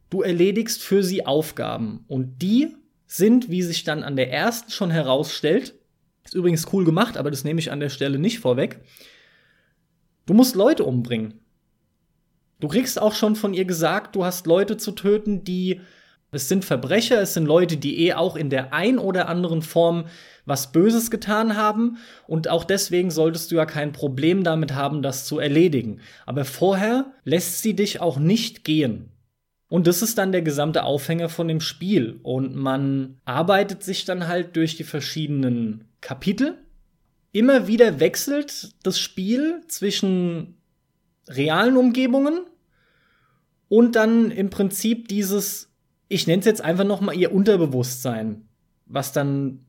du 0.08 0.22
erledigst 0.22 0.82
für 0.82 1.02
sie 1.02 1.26
Aufgaben. 1.26 2.04
Und 2.08 2.42
die 2.42 2.76
sind, 3.06 3.50
wie 3.50 3.62
sich 3.62 3.84
dann 3.84 4.02
an 4.02 4.16
der 4.16 4.32
ersten 4.32 4.70
schon 4.70 4.90
herausstellt, 4.90 5.74
ist 6.30 6.34
übrigens 6.34 6.72
cool 6.72 6.84
gemacht, 6.84 7.16
aber 7.16 7.30
das 7.30 7.42
nehme 7.42 7.58
ich 7.58 7.72
an 7.72 7.80
der 7.80 7.88
Stelle 7.88 8.18
nicht 8.18 8.38
vorweg. 8.38 8.78
Du 10.26 10.34
musst 10.34 10.54
Leute 10.54 10.84
umbringen. 10.84 11.34
Du 12.60 12.68
kriegst 12.68 13.02
auch 13.02 13.14
schon 13.14 13.34
von 13.34 13.52
ihr 13.52 13.64
gesagt, 13.64 14.14
du 14.14 14.24
hast 14.24 14.46
Leute 14.46 14.76
zu 14.76 14.92
töten, 14.92 15.42
die 15.42 15.80
es 16.30 16.48
sind 16.48 16.64
Verbrecher, 16.64 17.20
es 17.20 17.34
sind 17.34 17.46
Leute, 17.46 17.76
die 17.76 18.06
eh 18.06 18.14
auch 18.14 18.36
in 18.36 18.50
der 18.50 18.72
ein 18.72 18.98
oder 18.98 19.28
anderen 19.28 19.62
Form 19.62 20.04
was 20.46 20.70
Böses 20.70 21.10
getan 21.10 21.56
haben 21.56 21.98
und 22.28 22.46
auch 22.46 22.62
deswegen 22.62 23.10
solltest 23.10 23.50
du 23.50 23.56
ja 23.56 23.66
kein 23.66 23.90
Problem 23.90 24.44
damit 24.44 24.72
haben, 24.72 25.02
das 25.02 25.24
zu 25.24 25.40
erledigen. 25.40 25.98
Aber 26.26 26.44
vorher 26.44 27.12
lässt 27.24 27.62
sie 27.62 27.74
dich 27.74 28.00
auch 28.00 28.20
nicht 28.20 28.62
gehen. 28.62 29.10
Und 29.68 29.88
das 29.88 30.02
ist 30.02 30.18
dann 30.18 30.30
der 30.30 30.42
gesamte 30.42 30.84
Aufhänger 30.84 31.28
von 31.28 31.48
dem 31.48 31.60
Spiel. 31.60 32.20
Und 32.22 32.54
man 32.54 33.20
arbeitet 33.24 33.82
sich 33.82 34.04
dann 34.04 34.28
halt 34.28 34.54
durch 34.54 34.76
die 34.76 34.84
verschiedenen 34.84 35.89
Kapitel. 36.00 36.58
Immer 37.32 37.66
wieder 37.66 38.00
wechselt 38.00 38.74
das 38.82 38.98
Spiel 38.98 39.62
zwischen 39.68 40.56
realen 41.28 41.76
Umgebungen 41.76 42.46
und 43.68 43.94
dann 43.94 44.30
im 44.32 44.50
Prinzip 44.50 45.08
dieses, 45.08 45.72
ich 46.08 46.26
nenne 46.26 46.40
es 46.40 46.46
jetzt 46.46 46.60
einfach 46.60 46.84
noch 46.84 47.00
mal 47.00 47.14
ihr 47.14 47.32
Unterbewusstsein, 47.32 48.48
was 48.86 49.12
dann 49.12 49.64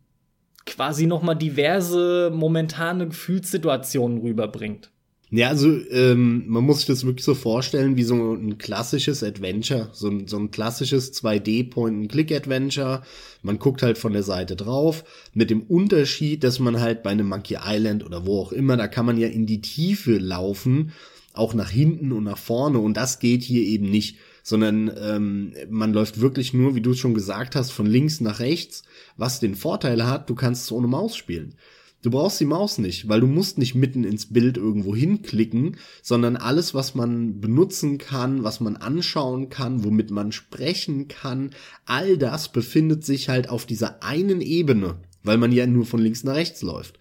quasi 0.66 1.06
noch 1.06 1.22
mal 1.22 1.36
diverse 1.36 2.32
momentane 2.34 3.08
Gefühlssituationen 3.08 4.20
rüberbringt. 4.20 4.92
Ja, 5.34 5.48
also 5.48 5.70
ähm, 5.90 6.44
man 6.48 6.66
muss 6.66 6.80
sich 6.80 6.88
das 6.88 7.06
wirklich 7.06 7.24
so 7.24 7.36
vorstellen 7.36 7.96
wie 7.96 8.04
so 8.04 8.34
ein 8.34 8.58
klassisches 8.58 9.24
Adventure, 9.24 9.90
so 9.94 10.10
ein, 10.10 10.28
so 10.28 10.38
ein 10.38 10.52
klassisches 10.52 11.14
2D-Point-and-Click-Adventure. 11.14 13.04
Man 13.42 13.58
guckt 13.58 13.82
halt 13.82 13.98
von 13.98 14.12
der 14.12 14.24
Seite 14.24 14.58
drauf, 14.58 15.06
mit 15.34 15.50
dem 15.50 15.62
Unterschied, 15.62 16.44
dass 16.44 16.60
man 16.60 16.82
halt 16.82 17.02
bei 17.02 17.12
einem 17.12 17.30
Monkey 17.30 17.58
Island 17.66 18.06
oder 18.06 18.26
wo 18.26 18.42
auch 18.42 18.52
immer, 18.52 18.76
da 18.76 18.90
kann 18.90 19.06
man 19.06 19.18
ja 19.18 19.30
in 19.30 19.46
die 19.46 19.62
Tiefe 19.62 20.18
laufen, 20.18 20.92
auch 21.34 21.54
nach 21.54 21.70
hinten 21.70 22.12
und 22.12 22.26
nach 22.26 22.38
vorne 22.38 22.80
und 22.80 22.98
das 22.98 23.20
geht 23.20 23.42
hier 23.42 23.64
eben 23.64 23.90
nicht 23.90 24.18
sondern 24.44 24.92
ähm, 25.00 25.54
man 25.70 25.94
läuft 25.94 26.20
wirklich 26.20 26.52
nur, 26.52 26.76
wie 26.76 26.82
du 26.82 26.92
es 26.92 26.98
schon 26.98 27.14
gesagt 27.14 27.56
hast, 27.56 27.72
von 27.72 27.86
links 27.86 28.22
nach 28.22 28.40
rechts, 28.40 28.84
was 29.16 29.40
den 29.40 29.54
Vorteil 29.56 30.06
hat, 30.06 30.30
du 30.32 30.36
kannst 30.36 30.66
es 30.66 30.72
ohne 30.72 30.88
Maus 30.88 31.16
spielen. 31.16 31.54
Du 32.02 32.10
brauchst 32.10 32.40
die 32.40 32.46
Maus 32.46 32.80
nicht, 32.80 33.08
weil 33.10 33.22
du 33.22 33.28
musst 33.28 33.60
nicht 33.60 33.76
mitten 33.76 34.04
ins 34.04 34.34
Bild 34.34 34.58
irgendwo 34.58 34.96
hinklicken, 34.96 35.78
sondern 36.02 36.36
alles, 36.36 36.74
was 36.74 36.96
man 36.96 37.40
benutzen 37.40 38.00
kann, 38.00 38.44
was 38.44 38.60
man 38.60 38.76
anschauen 38.76 39.50
kann, 39.50 39.84
womit 39.84 40.10
man 40.10 40.32
sprechen 40.32 41.08
kann, 41.08 41.52
all 41.86 42.18
das 42.18 42.52
befindet 42.52 43.06
sich 43.06 43.30
halt 43.30 43.50
auf 43.50 43.68
dieser 43.68 44.02
einen 44.02 44.42
Ebene, 44.42 44.98
weil 45.24 45.38
man 45.38 45.52
ja 45.52 45.68
nur 45.68 45.86
von 45.86 46.02
links 46.02 46.24
nach 46.24 46.36
rechts 46.36 46.64
läuft. 46.64 46.98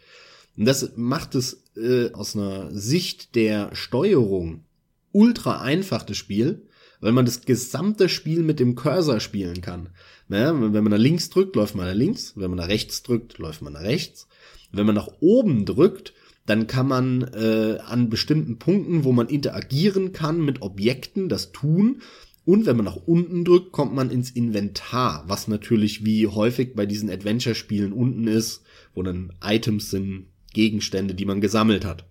Und 0.58 0.66
das 0.66 0.92
macht 0.96 1.34
es 1.34 1.62
äh, 1.76 2.12
aus 2.12 2.36
einer 2.36 2.70
Sicht 2.70 3.34
der 3.34 3.74
Steuerung 3.74 4.64
ultra 5.12 5.62
einfach, 5.62 6.02
das 6.02 6.18
Spiel, 6.18 6.66
weil 7.00 7.12
man 7.12 7.24
das 7.24 7.42
gesamte 7.42 8.10
Spiel 8.10 8.42
mit 8.42 8.60
dem 8.60 8.74
Cursor 8.74 9.20
spielen 9.20 9.62
kann. 9.62 9.88
Naja, 10.28 10.52
wenn 10.52 10.84
man 10.84 10.90
nach 10.92 10.98
links 10.98 11.30
drückt, 11.30 11.56
läuft 11.56 11.74
man 11.74 11.86
nach 11.86 11.94
links, 11.94 12.34
wenn 12.36 12.50
man 12.50 12.58
nach 12.58 12.68
rechts 12.68 13.02
drückt, 13.02 13.38
läuft 13.38 13.62
man 13.62 13.72
nach 13.72 13.80
rechts. 13.82 14.28
Wenn 14.72 14.86
man 14.86 14.94
nach 14.94 15.08
oben 15.20 15.64
drückt, 15.64 16.12
dann 16.46 16.66
kann 16.66 16.88
man 16.88 17.22
äh, 17.34 17.78
an 17.86 18.08
bestimmten 18.10 18.58
Punkten, 18.58 19.04
wo 19.04 19.12
man 19.12 19.28
interagieren 19.28 20.12
kann 20.12 20.44
mit 20.44 20.62
Objekten, 20.62 21.28
das 21.28 21.52
tun. 21.52 22.02
Und 22.44 22.66
wenn 22.66 22.76
man 22.76 22.86
nach 22.86 22.96
unten 22.96 23.44
drückt, 23.44 23.70
kommt 23.70 23.94
man 23.94 24.10
ins 24.10 24.30
Inventar, 24.30 25.24
was 25.28 25.46
natürlich 25.46 26.04
wie 26.04 26.26
häufig 26.26 26.74
bei 26.74 26.86
diesen 26.86 27.10
Adventure-Spielen 27.10 27.92
unten 27.92 28.26
ist, 28.26 28.62
wo 28.94 29.02
dann 29.02 29.32
Items 29.44 29.90
sind, 29.90 30.26
Gegenstände, 30.52 31.14
die 31.14 31.26
man 31.26 31.40
gesammelt 31.40 31.84
hat. 31.84 32.06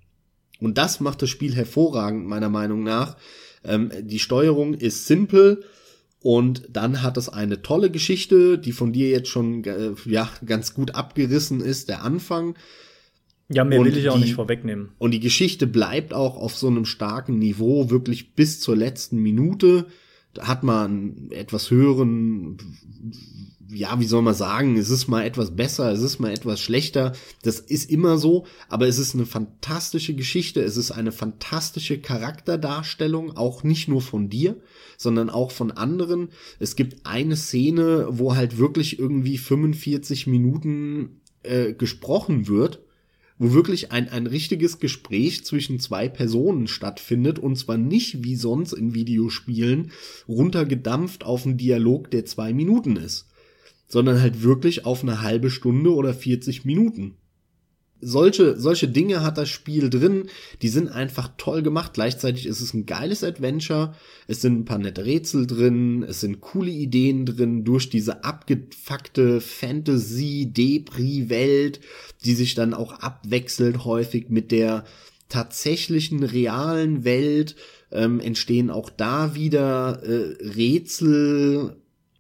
Und 0.60 0.78
das 0.78 1.00
macht 1.00 1.22
das 1.22 1.30
Spiel 1.30 1.56
hervorragend, 1.56 2.26
meiner 2.28 2.50
Meinung 2.50 2.84
nach. 2.84 3.18
Ähm, 3.64 3.92
die 4.02 4.20
Steuerung 4.20 4.74
ist 4.74 5.08
simpel, 5.08 5.64
und 6.22 6.68
dann 6.70 7.02
hat 7.02 7.18
es 7.18 7.30
eine 7.30 7.62
tolle 7.62 7.90
Geschichte, 7.90 8.58
die 8.58 8.74
von 8.74 8.92
dir 8.92 9.10
jetzt 9.10 9.30
schon 9.30 9.64
äh, 9.64 9.92
ja 10.06 10.30
ganz 10.46 10.74
gut 10.74 10.96
abgerissen 10.96 11.62
ist, 11.62 11.88
der 11.88 12.04
Anfang. 12.04 12.56
Ja, 13.48 13.64
mehr 13.64 13.80
und 13.80 13.86
will 13.86 13.98
ich 13.98 14.10
auch 14.10 14.20
nicht 14.20 14.36
vorwegnehmen. 14.36 14.90
Und 14.98 15.12
die 15.12 15.20
Geschichte 15.20 15.66
bleibt 15.66 16.14
auch 16.14 16.38
auf 16.38 16.56
so 16.56 16.68
einem 16.68 16.86
starken 16.86 17.40
Niveau, 17.40 17.90
wirklich 17.90 18.36
bis 18.36 18.60
zur 18.60 18.76
letzten 18.76 19.18
Minute. 19.18 19.88
Da 20.34 20.48
hat 20.48 20.64
man 20.64 21.30
etwas 21.32 21.72
höheren 21.72 22.58
ja, 23.72 24.00
wie 24.00 24.06
soll 24.06 24.22
man 24.22 24.34
sagen, 24.34 24.78
es 24.78 24.90
ist 24.90 25.08
mal 25.08 25.26
etwas 25.26 25.56
besser, 25.56 25.92
es 25.92 26.02
ist 26.02 26.20
mal 26.20 26.32
etwas 26.32 26.60
schlechter. 26.60 27.14
Das 27.44 27.60
ist 27.60 27.90
immer 27.90 28.18
so, 28.18 28.46
aber 28.68 28.88
es 28.88 28.98
ist 28.98 29.14
eine 29.14 29.26
fantastische 29.26 30.16
Geschichte, 30.16 30.62
es 30.62 30.78
ist 30.78 30.92
eine 30.92 31.12
fantastische 31.12 32.00
Charakterdarstellung, 32.00 33.38
auch 33.38 33.64
nicht 33.64 33.88
nur 33.88 34.02
von 34.02 34.30
dir, 34.30 34.56
sondern 34.98 35.30
auch 35.30 35.52
von 35.52 35.72
anderen. 35.72 36.30
Es 36.60 36.76
gibt 36.76 37.06
eine 37.06 37.36
Szene, 37.36 38.08
wo 38.10 38.36
halt 38.36 38.58
wirklich 38.58 39.00
irgendwie 39.00 39.38
45 39.38 40.28
Minuten 40.28 41.22
äh, 41.44 41.74
gesprochen 41.74 42.48
wird 42.48 42.80
wo 43.42 43.54
wirklich 43.54 43.94
ein, 43.94 44.10
ein 44.10 44.28
richtiges 44.28 44.80
Gespräch 44.80 45.46
zwischen 45.46 45.80
zwei 45.80 46.10
Personen 46.10 46.68
stattfindet 46.68 47.40
und 47.40 47.56
zwar 47.56 47.78
nicht 47.78 48.22
wie 48.26 48.36
sonst 48.36 48.74
in 48.74 48.94
Videospielen 48.94 49.94
runtergedampft 50.28 51.24
auf 51.24 51.46
einen 51.46 51.56
Dialog, 51.56 52.12
der 52.12 52.26
zwei 52.26 52.52
Minuten 52.52 52.98
ist 52.98 53.29
sondern 53.90 54.22
halt 54.22 54.44
wirklich 54.44 54.86
auf 54.86 55.04
eine 55.04 55.22
halbe 55.22 55.50
Stunde 55.50 55.94
oder 55.94 56.14
40 56.14 56.64
Minuten. 56.64 57.18
Solche, 58.02 58.58
solche 58.58 58.88
Dinge 58.88 59.24
hat 59.24 59.38
das 59.38 59.50
Spiel 59.50 59.90
drin, 59.90 60.30
die 60.62 60.70
sind 60.70 60.88
einfach 60.88 61.32
toll 61.38 61.64
gemacht. 61.64 61.92
Gleichzeitig 61.94 62.46
ist 62.46 62.62
es 62.62 62.74
ein 62.74 62.86
geiles 62.86 63.26
Adventure. 63.26 63.94
Es 64.26 64.40
sind 64.40 64.60
ein 64.60 64.64
paar 64.64 64.78
nette 64.78 65.04
Rätsel 65.04 65.46
drin, 65.46 66.06
es 66.08 66.22
sind 66.22 66.40
coole 66.40 66.72
Ideen 66.72 67.26
drin 67.26 67.66
durch 67.66 67.90
diese 67.90 68.24
abgefuckte 68.24 69.42
Fantasy-Depri-Welt, 69.42 71.82
die 72.24 72.36
sich 72.36 72.56
dann 72.56 72.74
auch 72.74 72.94
abwechselt 72.94 73.84
häufig 73.84 74.30
mit 74.30 74.54
der 74.54 74.86
tatsächlichen 75.28 76.24
realen 76.24 77.04
Welt. 77.04 77.58
Ähm, 77.92 78.22
entstehen 78.22 78.70
auch 78.70 78.90
da 78.90 79.36
wieder 79.36 80.02
äh, 80.04 80.38
Rätsel, 80.42 81.76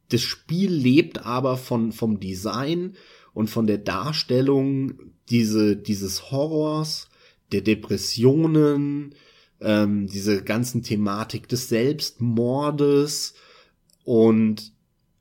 das 0.09 0.21
Spiel 0.21 0.71
lebt 0.71 1.25
aber 1.25 1.57
von, 1.57 1.91
vom 1.91 2.19
Design 2.19 2.95
und 3.33 3.49
von 3.49 3.67
der 3.67 3.77
Darstellung 3.77 4.93
diese, 5.29 5.77
dieses 5.77 6.31
Horrors, 6.31 7.09
der 7.51 7.61
Depressionen, 7.61 9.15
ähm, 9.61 10.07
diese 10.07 10.43
ganzen 10.43 10.83
Thematik 10.83 11.47
des 11.47 11.69
Selbstmordes 11.69 13.35
und 14.03 14.73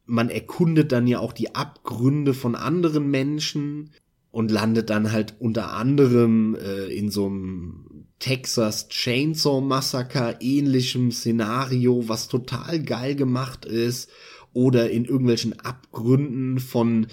man 0.07 0.31
erkundet 0.31 0.93
dann 0.93 1.07
ja 1.07 1.19
auch 1.19 1.35
die 1.35 1.55
Abgründe 1.55 2.33
von 2.33 2.55
anderen 2.55 3.11
Menschen 3.11 3.91
und 4.31 4.51
landet 4.51 4.89
dann 4.89 5.13
halt 5.13 5.35
unter 5.39 5.73
anderem 5.73 6.55
äh, 6.55 6.87
in 6.87 7.11
so 7.11 7.27
einem 7.27 8.07
Texas 8.19 8.89
Chainsaw 8.89 9.61
Massacre 9.61 10.39
ähnlichem 10.41 11.13
Szenario, 11.13 12.09
was 12.09 12.29
total 12.29 12.83
geil 12.83 13.15
gemacht 13.15 13.65
ist 13.65 14.11
oder 14.59 14.91
in 14.91 15.05
irgendwelchen 15.05 15.61
Abgründen 15.61 16.59
von 16.59 17.07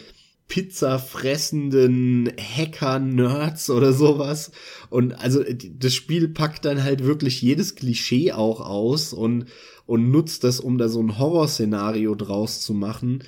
Pizza 0.48 0.98
fressenden 0.98 2.32
Hacker-Nerds 2.40 3.70
oder 3.70 3.94
sowas. 3.94 4.50
Und 4.90 5.14
also 5.14 5.44
das 5.44 5.94
Spiel 5.94 6.28
packt 6.30 6.66
dann 6.66 6.84
halt 6.84 7.04
wirklich 7.04 7.44
jedes 7.44 7.76
Klischee 7.76 8.32
auch 8.32 8.62
aus 8.62 9.14
und, 9.14 9.46
und 9.86 10.10
nutzt 10.10 10.44
das, 10.44 10.60
um 10.60 10.80
da 10.80 10.90
so 10.90 11.00
ein 11.04 11.20
Horrorszenario 11.20 12.16
draus 12.16 12.62
zu 12.62 12.74
machen. 12.74 13.24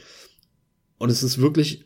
Und 0.97 1.11
es 1.11 1.21
ist 1.21 1.39
wirklich 1.39 1.85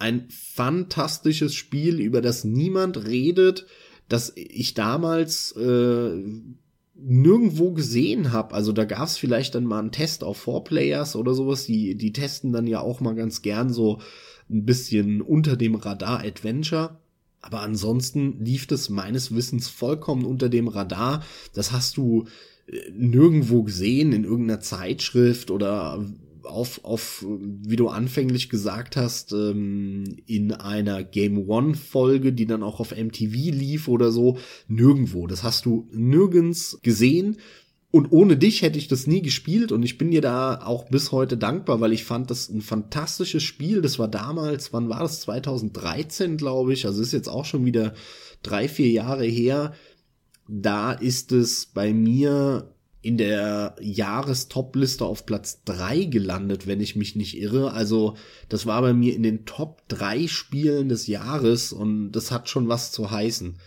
ein 0.00 0.26
fantastisches 0.30 1.54
Spiel, 1.54 2.00
über 2.00 2.20
das 2.20 2.42
niemand 2.42 3.04
redet, 3.06 3.66
das 4.08 4.32
ich 4.34 4.74
damals 4.74 5.52
äh, 5.52 6.24
nirgendwo 6.98 7.72
gesehen 7.72 8.32
habe. 8.32 8.54
Also 8.54 8.72
da 8.72 8.84
gab 8.84 9.04
es 9.04 9.16
vielleicht 9.16 9.54
dann 9.54 9.64
mal 9.64 9.78
einen 9.78 9.92
Test 9.92 10.24
auf 10.24 10.38
Four 10.38 10.64
Players 10.64 11.16
oder 11.16 11.34
sowas. 11.34 11.66
Die, 11.66 11.94
die 11.94 12.12
testen 12.12 12.52
dann 12.52 12.66
ja 12.66 12.80
auch 12.80 13.00
mal 13.00 13.14
ganz 13.14 13.42
gern 13.42 13.72
so 13.72 14.00
ein 14.50 14.64
bisschen 14.64 15.22
unter 15.22 15.56
dem 15.56 15.74
Radar 15.74 16.20
Adventure. 16.20 16.98
Aber 17.40 17.60
ansonsten 17.60 18.44
lief 18.44 18.66
das 18.66 18.88
meines 18.88 19.34
Wissens 19.34 19.68
vollkommen 19.68 20.24
unter 20.24 20.48
dem 20.48 20.66
Radar. 20.68 21.22
Das 21.54 21.72
hast 21.72 21.96
du 21.96 22.26
äh, 22.66 22.90
nirgendwo 22.92 23.62
gesehen 23.62 24.12
in 24.12 24.24
irgendeiner 24.24 24.60
Zeitschrift 24.60 25.50
oder 25.50 26.04
auf, 26.48 26.84
auf, 26.84 27.24
wie 27.26 27.76
du 27.76 27.88
anfänglich 27.88 28.48
gesagt 28.48 28.96
hast, 28.96 29.32
ähm, 29.32 30.04
in 30.26 30.52
einer 30.52 31.04
Game 31.04 31.48
One 31.48 31.74
Folge, 31.74 32.32
die 32.32 32.46
dann 32.46 32.62
auch 32.62 32.80
auf 32.80 32.90
MTV 32.90 33.32
lief 33.32 33.88
oder 33.88 34.10
so, 34.10 34.38
nirgendwo. 34.66 35.26
Das 35.26 35.42
hast 35.42 35.66
du 35.66 35.88
nirgends 35.92 36.80
gesehen. 36.82 37.38
Und 37.90 38.12
ohne 38.12 38.36
dich 38.36 38.60
hätte 38.60 38.78
ich 38.78 38.88
das 38.88 39.06
nie 39.06 39.22
gespielt 39.22 39.72
und 39.72 39.82
ich 39.82 39.96
bin 39.96 40.10
dir 40.10 40.20
da 40.20 40.60
auch 40.62 40.90
bis 40.90 41.10
heute 41.10 41.38
dankbar, 41.38 41.80
weil 41.80 41.94
ich 41.94 42.04
fand 42.04 42.30
das 42.30 42.50
ein 42.50 42.60
fantastisches 42.60 43.42
Spiel. 43.42 43.80
Das 43.80 43.98
war 43.98 44.08
damals, 44.08 44.74
wann 44.74 44.90
war 44.90 45.00
das? 45.00 45.20
2013, 45.22 46.36
glaube 46.36 46.74
ich. 46.74 46.84
Also 46.84 47.00
ist 47.00 47.12
jetzt 47.12 47.30
auch 47.30 47.46
schon 47.46 47.64
wieder 47.64 47.94
drei, 48.42 48.68
vier 48.68 48.90
Jahre 48.90 49.24
her. 49.24 49.72
Da 50.46 50.92
ist 50.92 51.32
es 51.32 51.66
bei 51.66 51.94
mir 51.94 52.74
in 53.08 53.16
der 53.16 53.74
Jahrestopliste 53.80 55.02
auf 55.06 55.24
Platz 55.24 55.64
drei 55.64 56.04
gelandet, 56.04 56.66
wenn 56.66 56.82
ich 56.82 56.94
mich 56.94 57.16
nicht 57.16 57.38
irre. 57.38 57.72
Also 57.72 58.16
das 58.50 58.66
war 58.66 58.82
bei 58.82 58.92
mir 58.92 59.16
in 59.16 59.22
den 59.22 59.46
Top 59.46 59.80
drei 59.88 60.26
Spielen 60.26 60.90
des 60.90 61.06
Jahres 61.06 61.72
und 61.72 62.12
das 62.12 62.30
hat 62.30 62.50
schon 62.50 62.68
was 62.68 62.92
zu 62.92 63.10
heißen. 63.10 63.58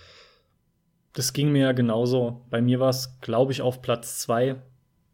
Das 1.13 1.33
ging 1.33 1.51
mir 1.51 1.63
ja 1.63 1.71
genauso. 1.71 2.45
Bei 2.51 2.61
mir 2.61 2.79
war 2.79 2.89
es, 2.89 3.19
glaube 3.19 3.51
ich, 3.51 3.63
auf 3.63 3.81
Platz 3.81 4.19
zwei. 4.19 4.61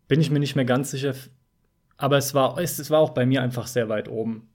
Bin 0.09 0.19
ich 0.19 0.29
mir 0.29 0.39
nicht 0.39 0.57
mehr 0.57 0.65
ganz 0.65 0.91
sicher. 0.91 1.15
Aber 1.95 2.17
es 2.17 2.33
war, 2.33 2.57
es 2.59 2.89
war 2.89 2.99
auch 2.99 3.11
bei 3.11 3.25
mir 3.25 3.41
einfach 3.41 3.65
sehr 3.65 3.87
weit 3.87 4.09
oben. 4.09 4.49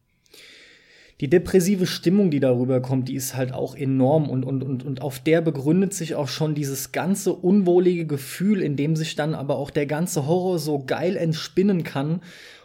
Die 1.23 1.31
depressive 1.31 1.87
Stimmung, 1.87 2.31
die 2.31 2.41
darüber 2.41 2.83
kommt, 2.83 3.09
die 3.09 3.15
ist 3.15 3.35
halt 3.35 3.55
auch 3.55 3.75
enorm 3.75 4.29
und, 4.29 4.45
und, 4.45 4.63
und, 4.63 4.85
und 4.85 5.01
auf 5.01 5.21
der 5.21 5.41
begründet 5.41 5.95
sich 5.95 6.15
auch 6.15 6.29
schon 6.29 6.55
dieses 6.55 6.93
ganze 6.93 7.33
unwohlige 7.33 8.07
Gefühl, 8.07 8.61
in 8.61 8.77
dem 8.77 8.97
sich 8.97 9.15
dann 9.15 9.35
aber 9.35 9.57
auch 9.57 9.71
der 9.71 9.87
ganze 9.87 10.27
Horror 10.27 10.59
so 10.59 10.85
geil 10.85 11.17
entspinnen 11.17 11.85
kann. 11.85 12.21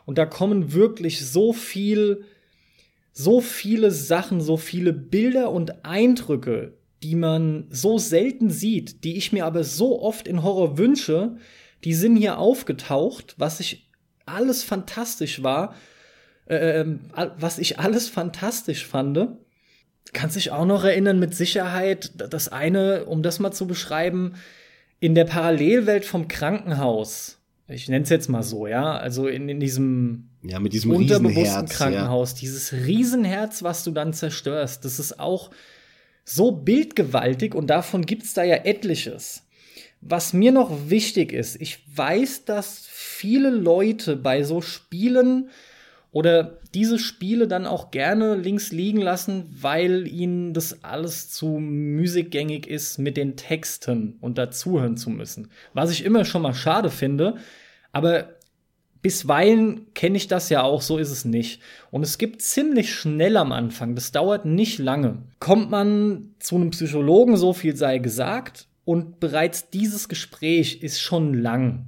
Und 0.05 0.17
da 0.17 0.25
kommen 0.25 0.73
wirklich 0.73 1.25
so 1.25 1.53
viel, 1.53 2.25
so 3.13 3.39
viele 3.39 3.91
Sachen, 3.91 4.41
so 4.41 4.57
viele 4.57 4.91
Bilder 4.91 5.51
und 5.51 5.85
Eindrücke 5.85 6.73
die 7.03 7.15
man 7.15 7.67
so 7.69 7.97
selten 7.97 8.49
sieht, 8.49 9.03
die 9.03 9.17
ich 9.17 9.31
mir 9.31 9.45
aber 9.45 9.63
so 9.63 10.01
oft 10.01 10.27
in 10.27 10.43
Horror 10.43 10.77
wünsche, 10.77 11.37
die 11.83 11.93
sind 11.93 12.15
hier 12.15 12.39
aufgetaucht, 12.39 13.35
was 13.37 13.59
ich 13.59 13.89
alles 14.25 14.63
fantastisch 14.63 15.43
war, 15.43 15.75
äh, 16.47 16.85
was 17.37 17.59
ich 17.59 17.79
alles 17.79 18.09
fantastisch 18.09 18.85
fand. 18.85 19.29
Kannst 20.13 20.35
dich 20.35 20.51
auch 20.51 20.65
noch 20.65 20.83
erinnern, 20.83 21.19
mit 21.19 21.35
Sicherheit, 21.35 22.11
das 22.31 22.47
eine, 22.47 23.05
um 23.05 23.23
das 23.23 23.39
mal 23.39 23.51
zu 23.51 23.67
beschreiben, 23.67 24.35
in 24.99 25.15
der 25.15 25.25
Parallelwelt 25.25 26.05
vom 26.05 26.27
Krankenhaus. 26.27 27.37
Ich 27.67 27.89
nenne 27.89 28.03
es 28.03 28.09
jetzt 28.09 28.29
mal 28.29 28.43
so, 28.43 28.67
ja. 28.67 28.97
Also 28.97 29.27
in, 29.27 29.49
in 29.49 29.59
diesem, 29.59 30.29
ja, 30.41 30.59
mit 30.59 30.73
diesem 30.73 30.91
unterbewussten 30.91 31.43
Riesenherz, 31.43 31.73
Krankenhaus, 31.73 32.31
ja. 32.31 32.37
dieses 32.39 32.73
Riesenherz, 32.73 33.63
was 33.63 33.83
du 33.83 33.91
dann 33.91 34.13
zerstörst, 34.13 34.85
das 34.85 34.99
ist 34.99 35.19
auch 35.19 35.51
so 36.23 36.51
bildgewaltig 36.51 37.53
und 37.53 37.67
davon 37.67 38.05
gibt's 38.05 38.33
da 38.33 38.43
ja 38.43 38.55
etliches. 38.55 39.43
Was 39.99 40.31
mir 40.31 40.51
noch 40.51 40.89
wichtig 40.89 41.33
ist, 41.33 41.59
ich 41.59 41.79
weiß, 41.93 42.45
dass 42.45 42.85
viele 42.87 43.49
Leute 43.49 44.15
bei 44.15 44.43
so 44.43 44.61
Spielen 44.61 45.49
oder 46.17 46.57
diese 46.73 46.97
Spiele 46.97 47.47
dann 47.47 47.67
auch 47.67 47.91
gerne 47.91 48.33
links 48.33 48.71
liegen 48.71 49.01
lassen, 49.01 49.55
weil 49.61 50.07
ihnen 50.07 50.55
das 50.55 50.83
alles 50.83 51.29
zu 51.29 51.59
müßiggängig 51.59 52.65
ist, 52.65 52.97
mit 52.97 53.17
den 53.17 53.35
Texten 53.37 54.17
und 54.19 54.39
dazuhören 54.39 54.97
zu 54.97 55.11
müssen. 55.11 55.51
Was 55.75 55.91
ich 55.91 56.03
immer 56.03 56.25
schon 56.25 56.41
mal 56.41 56.55
schade 56.55 56.89
finde, 56.89 57.35
aber 57.91 58.29
bisweilen 59.03 59.93
kenne 59.93 60.17
ich 60.17 60.27
das 60.27 60.49
ja 60.49 60.63
auch, 60.63 60.81
so 60.81 60.97
ist 60.97 61.11
es 61.11 61.23
nicht. 61.23 61.61
Und 61.91 62.01
es 62.01 62.17
gibt 62.17 62.41
ziemlich 62.41 62.95
schnell 62.95 63.37
am 63.37 63.51
Anfang, 63.51 63.93
das 63.93 64.11
dauert 64.11 64.43
nicht 64.43 64.79
lange, 64.79 65.19
kommt 65.37 65.69
man 65.69 66.33
zu 66.39 66.55
einem 66.55 66.71
Psychologen, 66.71 67.37
so 67.37 67.53
viel 67.53 67.75
sei 67.75 67.99
gesagt, 67.99 68.67
und 68.85 69.19
bereits 69.19 69.69
dieses 69.69 70.09
Gespräch 70.09 70.81
ist 70.81 70.99
schon 70.99 71.35
lang. 71.35 71.85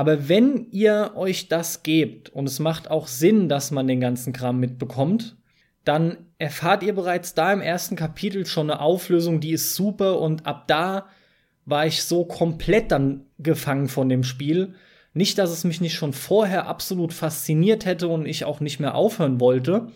Aber 0.00 0.30
wenn 0.30 0.68
ihr 0.70 1.12
euch 1.14 1.48
das 1.48 1.82
gebt, 1.82 2.30
und 2.30 2.46
es 2.46 2.58
macht 2.58 2.90
auch 2.90 3.06
Sinn, 3.06 3.50
dass 3.50 3.70
man 3.70 3.86
den 3.86 4.00
ganzen 4.00 4.32
Kram 4.32 4.58
mitbekommt, 4.58 5.36
dann 5.84 6.16
erfahrt 6.38 6.82
ihr 6.82 6.94
bereits 6.94 7.34
da 7.34 7.52
im 7.52 7.60
ersten 7.60 7.96
Kapitel 7.96 8.46
schon 8.46 8.70
eine 8.70 8.80
Auflösung, 8.80 9.40
die 9.40 9.50
ist 9.50 9.74
super 9.74 10.18
und 10.18 10.46
ab 10.46 10.66
da 10.68 11.08
war 11.66 11.84
ich 11.84 12.02
so 12.02 12.24
komplett 12.24 12.92
dann 12.92 13.26
gefangen 13.40 13.88
von 13.88 14.08
dem 14.08 14.24
Spiel, 14.24 14.72
nicht, 15.12 15.36
dass 15.36 15.50
es 15.50 15.64
mich 15.64 15.82
nicht 15.82 15.96
schon 15.96 16.14
vorher 16.14 16.66
absolut 16.66 17.12
fasziniert 17.12 17.84
hätte 17.84 18.08
und 18.08 18.24
ich 18.24 18.46
auch 18.46 18.60
nicht 18.60 18.80
mehr 18.80 18.94
aufhören 18.94 19.38
wollte. 19.38 19.88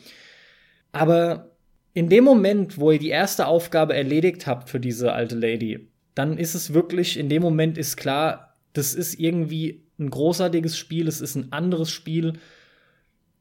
Aber 0.93 1.53
in 1.95 2.11
dem 2.11 2.25
Moment, 2.25 2.77
wo 2.77 2.91
ihr 2.91 2.99
die 2.99 3.09
erste 3.09 3.47
Aufgabe 3.47 3.95
erledigt 3.95 4.47
habt 4.47 4.69
für 4.69 4.81
diese 4.81 5.15
alte 5.15 5.35
Lady, 5.35 5.89
dann 6.15 6.37
ist 6.37 6.55
es 6.55 6.75
wirklich, 6.75 7.19
in 7.19 7.31
dem 7.31 7.41
Moment 7.41 7.79
ist 7.79 7.97
klar, 7.97 8.55
das 8.75 8.93
ist 8.93 9.19
irgendwie 9.19 9.84
ein 9.99 10.11
großartiges 10.11 10.77
Spiel, 10.77 11.09
es 11.09 11.21
ist 11.21 11.35
ein 11.35 11.53
anderes 11.53 11.91
Spiel, 11.91 12.35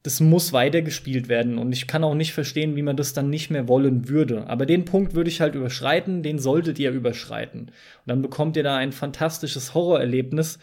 das 0.04 0.20
muss 0.20 0.52
weitergespielt 0.52 1.30
werden 1.30 1.58
und 1.58 1.72
ich 1.72 1.88
kann 1.88 2.04
auch 2.04 2.14
nicht 2.14 2.34
verstehen, 2.34 2.76
wie 2.76 2.82
man 2.82 2.98
das 2.98 3.14
dann 3.14 3.30
nicht 3.30 3.50
mehr 3.50 3.70
wollen 3.70 4.10
würde. 4.10 4.48
Aber 4.48 4.66
den 4.66 4.84
Punkt 4.84 5.14
würde 5.14 5.30
ich 5.30 5.40
halt 5.40 5.56
überschreiten, 5.56 6.24
den 6.24 6.40
solltet 6.40 6.78
ihr 6.78 6.92
überschreiten. 6.92 7.62
Und 7.62 7.72
dann 8.06 8.22
bekommt 8.22 8.58
ihr 8.58 8.64
da 8.64 8.76
ein 8.76 8.92
fantastisches 8.92 9.74
Horrorerlebnis, 9.74 10.60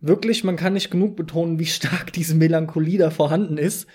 wirklich, 0.00 0.44
man 0.44 0.56
kann 0.56 0.72
nicht 0.72 0.90
genug 0.90 1.16
betonen, 1.16 1.58
wie 1.58 1.66
stark 1.66 2.12
diese 2.14 2.34
Melancholie 2.34 2.98
da 2.98 3.10
vorhanden 3.10 3.58
ist. 3.58 3.86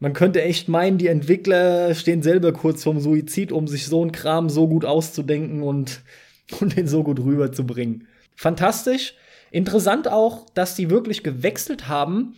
Man 0.00 0.14
könnte 0.14 0.42
echt 0.42 0.68
meinen, 0.68 0.98
die 0.98 1.06
Entwickler 1.06 1.94
stehen 1.94 2.22
selber 2.22 2.52
kurz 2.52 2.82
vorm 2.82 2.98
Suizid, 2.98 3.52
um 3.52 3.68
sich 3.68 3.86
so 3.86 4.02
einen 4.02 4.10
Kram 4.10 4.50
so 4.50 4.66
gut 4.66 4.84
auszudenken 4.84 5.62
und, 5.62 6.00
und 6.60 6.76
den 6.76 6.88
so 6.88 7.04
gut 7.04 7.20
rüberzubringen. 7.20 8.08
Fantastisch. 8.34 9.14
Interessant 9.52 10.08
auch, 10.08 10.46
dass 10.54 10.74
die 10.74 10.88
wirklich 10.88 11.22
gewechselt 11.22 11.86
haben 11.86 12.34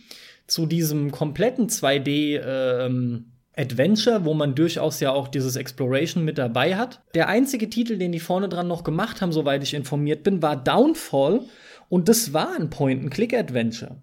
zu 0.47 0.65
diesem 0.65 1.11
kompletten 1.11 1.69
2D 1.69 2.41
ähm, 2.45 3.31
Adventure, 3.55 4.25
wo 4.25 4.33
man 4.33 4.53
durchaus 4.53 4.99
ja 4.99 5.13
auch 5.13 5.29
dieses 5.29 5.55
Exploration 5.55 6.25
mit 6.25 6.37
dabei 6.37 6.75
hat. 6.75 7.01
Der 7.13 7.29
einzige 7.29 7.69
Titel, 7.69 7.97
den 7.97 8.11
die 8.11 8.19
vorne 8.19 8.49
dran 8.49 8.67
noch 8.67 8.83
gemacht 8.83 9.21
haben, 9.21 9.31
soweit 9.31 9.63
ich 9.63 9.73
informiert 9.73 10.23
bin, 10.23 10.41
war 10.41 10.61
Downfall. 10.61 11.41
Und 11.87 12.09
das 12.09 12.33
war 12.33 12.53
ein 12.53 12.69
Point-and-Click-Adventure. 12.69 13.95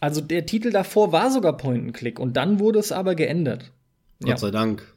Also 0.00 0.20
der 0.20 0.44
Titel 0.44 0.70
davor 0.70 1.12
war 1.12 1.30
sogar 1.30 1.56
Point-and-Click 1.56 2.18
und 2.18 2.36
dann 2.36 2.60
wurde 2.60 2.78
es 2.78 2.92
aber 2.92 3.14
geändert. 3.14 3.72
Gott 4.20 4.28
ja. 4.28 4.36
sei 4.36 4.50
Dank. 4.50 4.94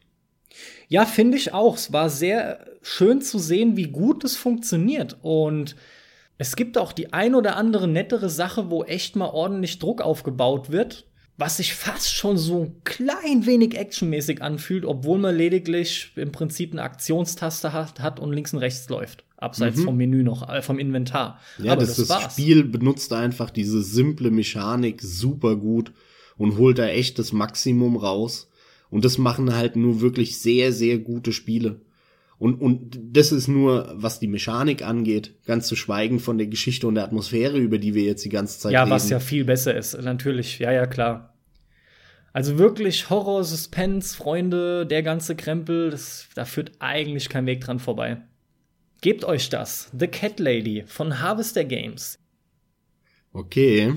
Ja, 0.90 1.06
finde 1.06 1.38
ich 1.38 1.54
auch. 1.54 1.78
Es 1.78 1.94
war 1.94 2.10
sehr 2.10 2.66
schön 2.82 3.22
zu 3.22 3.40
sehen, 3.40 3.78
wie 3.78 3.88
gut 3.88 4.26
es 4.26 4.36
funktioniert. 4.36 5.16
Und 5.22 5.78
es 6.38 6.56
gibt 6.56 6.78
auch 6.78 6.94
die 6.94 7.14
ein 7.14 7.36
oder 7.36 7.56
andere 7.56 7.88
nettere 7.88 8.30
Sache, 8.30 8.70
wo 8.70 8.84
echt 8.84 9.16
mal 9.16 9.30
ordentlich 9.30 9.80
Druck 9.80 10.02
aufgebaut 10.02 10.72
wird, 10.72 11.06
was 11.38 11.58
sich 11.58 11.74
fast 11.74 12.14
schon 12.14 12.38
so 12.38 12.64
ein 12.64 12.84
klein 12.84 13.46
wenig 13.46 13.78
actionmäßig 13.78 14.42
anfühlt, 14.42 14.86
obwohl 14.86 15.20
man 15.20 15.36
lediglich 15.36 16.12
im 16.16 16.32
Prinzip 16.32 16.72
eine 16.72 16.84
Aktionstaste 16.84 17.74
hat, 17.74 18.00
hat 18.00 18.20
und 18.20 18.34
links 18.34 18.54
und 18.54 18.60
rechts 18.60 18.90
läuft. 18.90 19.24
Abseits 19.38 19.78
mhm. 19.78 19.84
vom 19.84 19.98
Menü 19.98 20.24
noch, 20.24 20.50
äh, 20.50 20.64
vom 20.64 20.80
Inventar. 20.80 21.40
Ja, 21.60 21.74
Aber 21.74 21.82
das, 21.82 21.96
das, 21.96 22.08
das 22.08 22.34
Spiel 22.34 22.64
benutzt 22.64 23.14
einfach 23.14 23.52
diese 23.52 23.84
simple 23.84 24.32
Mechanik 24.32 25.02
super 25.02 25.56
gut 25.56 25.92
und 26.38 26.58
holt 26.58 26.80
da 26.80 26.88
echt 26.88 27.20
das 27.20 27.34
Maximum 27.34 27.98
raus. 27.98 28.50
Und 28.90 29.06
das 29.06 29.18
machen 29.18 29.54
halt 29.54 29.76
nur 29.76 30.02
wirklich 30.02 30.40
sehr, 30.40 30.72
sehr 30.72 30.98
gute 30.98 31.34
Spiele. 31.34 31.82
Und, 32.40 32.62
und 32.62 33.00
das 33.02 33.32
ist 33.32 33.48
nur, 33.48 33.92
was 33.96 34.20
die 34.20 34.28
Mechanik 34.28 34.84
angeht, 34.84 35.34
ganz 35.46 35.68
zu 35.68 35.76
schweigen 35.76 36.20
von 36.20 36.38
der 36.38 36.48
Geschichte 36.48 36.88
und 36.88 36.96
der 36.96 37.04
Atmosphäre, 37.04 37.58
über 37.58 37.80
die 37.80 37.96
wir 37.96 38.04
jetzt 38.04 38.24
die 38.26 38.30
ganze 38.30 38.60
Zeit 38.60 38.74
ja, 38.74 38.82
reden. 38.82 38.90
Ja, 38.90 38.96
was 38.96 39.10
ja 39.10 39.20
viel 39.20 39.44
besser 39.44 39.76
ist, 39.76 40.00
natürlich. 40.00 40.60
Ja, 40.60 40.72
ja, 40.72 40.86
klar. 40.86 41.34
Also 42.34 42.60
wirklich 42.60 43.10
Horror, 43.10 43.44
Suspense, 43.44 44.16
Freunde, 44.16 44.86
der 44.86 45.02
ganze 45.02 45.36
Krempel, 45.36 45.90
das, 45.90 46.28
da 46.36 46.46
führt 46.46 46.74
eigentlich 46.78 47.30
kein 47.30 47.48
Weg 47.48 47.62
dran 47.62 47.80
vorbei. 47.80 48.22
Gebt 49.02 49.26
euch 49.26 49.50
das. 49.50 49.90
The 49.98 50.08
Cat 50.08 50.40
Lady 50.40 50.84
von 50.86 51.20
Harvester 51.20 51.64
Games. 51.64 52.20
Okay. 53.34 53.96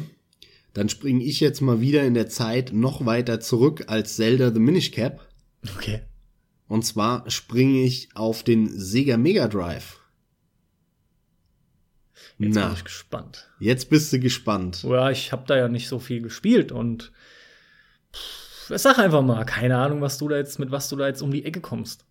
Dann 0.73 0.89
springe 0.89 1.25
ich 1.25 1.41
jetzt 1.41 1.61
mal 1.61 1.83
wieder 1.83 2.03
in 2.05 2.15
der 2.15 2.29
Zeit 2.29 2.73
noch 2.73 3.05
weiter 3.05 3.41
zurück 3.41 3.85
als 3.89 4.17
Zelda 4.17 4.51
The 4.51 4.61
Minish 4.61 4.93
Cap. 4.93 5.21
Okay. 5.77 6.01
Und 6.71 6.87
zwar 6.87 7.29
springe 7.29 7.83
ich 7.83 8.11
auf 8.15 8.45
den 8.45 8.69
Sega 8.69 9.17
Mega 9.17 9.49
Drive. 9.49 9.99
Jetzt 12.39 12.55
Na, 12.55 12.67
bin 12.69 12.77
ich 12.77 12.85
gespannt. 12.85 13.51
Jetzt 13.59 13.91
bist 13.91 14.13
du 14.13 14.21
gespannt. 14.21 14.85
Ja, 14.85 15.11
ich 15.11 15.33
habe 15.33 15.43
da 15.49 15.57
ja 15.57 15.67
nicht 15.67 15.89
so 15.89 15.99
viel 15.99 16.23
gespielt 16.23 16.71
und 16.71 17.11
pff, 18.15 18.71
sag 18.79 19.01
einfach 19.01 19.23
mal, 19.23 19.45
keine 19.47 19.79
Ahnung, 19.79 20.01
was 20.01 20.19
du 20.19 20.29
da 20.29 20.37
jetzt 20.37 20.61
mit 20.61 20.71
was 20.71 20.89
du 20.89 20.95
da 20.95 21.09
jetzt 21.09 21.23
um 21.23 21.33
die 21.33 21.45
Ecke 21.45 21.61
kommst. 21.61 22.05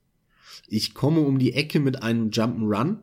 Ich 0.67 0.93
komme 0.93 1.21
um 1.21 1.39
die 1.39 1.53
Ecke 1.53 1.79
mit 1.79 2.03
einem 2.03 2.29
Jump'n'Run, 2.29 2.97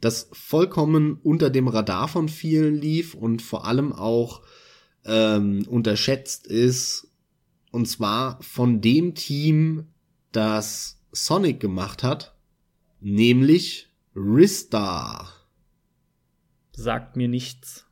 das 0.00 0.30
vollkommen 0.32 1.20
unter 1.22 1.50
dem 1.50 1.68
Radar 1.68 2.08
von 2.08 2.30
vielen 2.30 2.74
lief 2.74 3.12
und 3.12 3.42
vor 3.42 3.66
allem 3.66 3.92
auch 3.92 4.40
ähm, 5.04 5.66
unterschätzt 5.68 6.46
ist. 6.46 7.06
Und 7.70 7.86
zwar 7.86 8.42
von 8.42 8.80
dem 8.80 9.14
Team, 9.14 9.89
das 10.32 11.00
Sonic 11.12 11.60
gemacht 11.60 12.02
hat, 12.02 12.34
nämlich 13.00 13.88
Ristar. 14.14 15.32
Sagt 16.72 17.16
mir 17.16 17.28
nichts. 17.28 17.86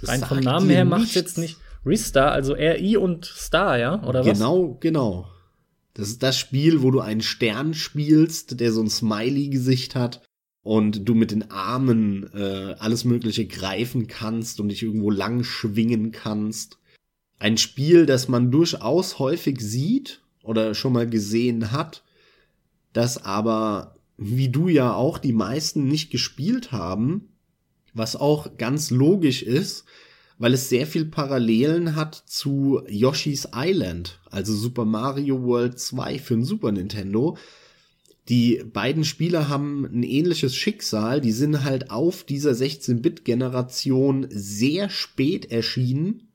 Das 0.00 0.10
Rein 0.10 0.20
vom 0.20 0.40
Namen 0.40 0.68
her 0.68 0.84
macht 0.84 1.14
jetzt 1.14 1.38
nicht 1.38 1.56
Ristar, 1.84 2.32
also 2.32 2.54
R-I 2.54 2.96
und 2.96 3.24
Star, 3.24 3.78
ja? 3.78 4.02
Oder 4.04 4.26
was? 4.26 4.38
Genau, 4.38 4.76
genau. 4.80 5.28
Das 5.94 6.08
ist 6.08 6.22
das 6.22 6.38
Spiel, 6.38 6.82
wo 6.82 6.90
du 6.90 7.00
einen 7.00 7.22
Stern 7.22 7.72
spielst, 7.72 8.60
der 8.60 8.72
so 8.72 8.82
ein 8.82 8.90
Smiley-Gesicht 8.90 9.94
hat 9.94 10.22
und 10.62 11.08
du 11.08 11.14
mit 11.14 11.30
den 11.30 11.50
Armen 11.50 12.28
äh, 12.34 12.74
alles 12.78 13.04
Mögliche 13.04 13.46
greifen 13.46 14.06
kannst 14.08 14.60
und 14.60 14.68
dich 14.68 14.82
irgendwo 14.82 15.10
lang 15.10 15.44
schwingen 15.44 16.12
kannst. 16.12 16.78
Ein 17.38 17.56
Spiel, 17.56 18.04
das 18.04 18.28
man 18.28 18.50
durchaus 18.50 19.18
häufig 19.18 19.60
sieht 19.60 20.22
oder 20.46 20.74
schon 20.74 20.92
mal 20.92 21.08
gesehen 21.08 21.72
hat, 21.72 22.02
das 22.92 23.22
aber, 23.22 23.96
wie 24.16 24.48
du 24.48 24.68
ja 24.68 24.94
auch, 24.94 25.18
die 25.18 25.32
meisten 25.32 25.86
nicht 25.86 26.10
gespielt 26.10 26.72
haben, 26.72 27.28
was 27.92 28.16
auch 28.16 28.56
ganz 28.56 28.90
logisch 28.90 29.42
ist, 29.42 29.84
weil 30.38 30.54
es 30.54 30.68
sehr 30.68 30.86
viel 30.86 31.06
Parallelen 31.06 31.96
hat 31.96 32.14
zu 32.14 32.82
Yoshi's 32.88 33.48
Island, 33.54 34.20
also 34.30 34.54
Super 34.54 34.84
Mario 34.84 35.42
World 35.42 35.78
2 35.78 36.18
für 36.18 36.34
den 36.34 36.44
Super 36.44 36.72
Nintendo. 36.72 37.36
Die 38.28 38.62
beiden 38.64 39.04
Spiele 39.04 39.48
haben 39.48 39.84
ein 39.84 40.02
ähnliches 40.02 40.54
Schicksal, 40.54 41.20
die 41.20 41.32
sind 41.32 41.64
halt 41.64 41.90
auf 41.90 42.24
dieser 42.24 42.52
16-Bit-Generation 42.52 44.26
sehr 44.30 44.90
spät 44.90 45.50
erschienen 45.50 46.28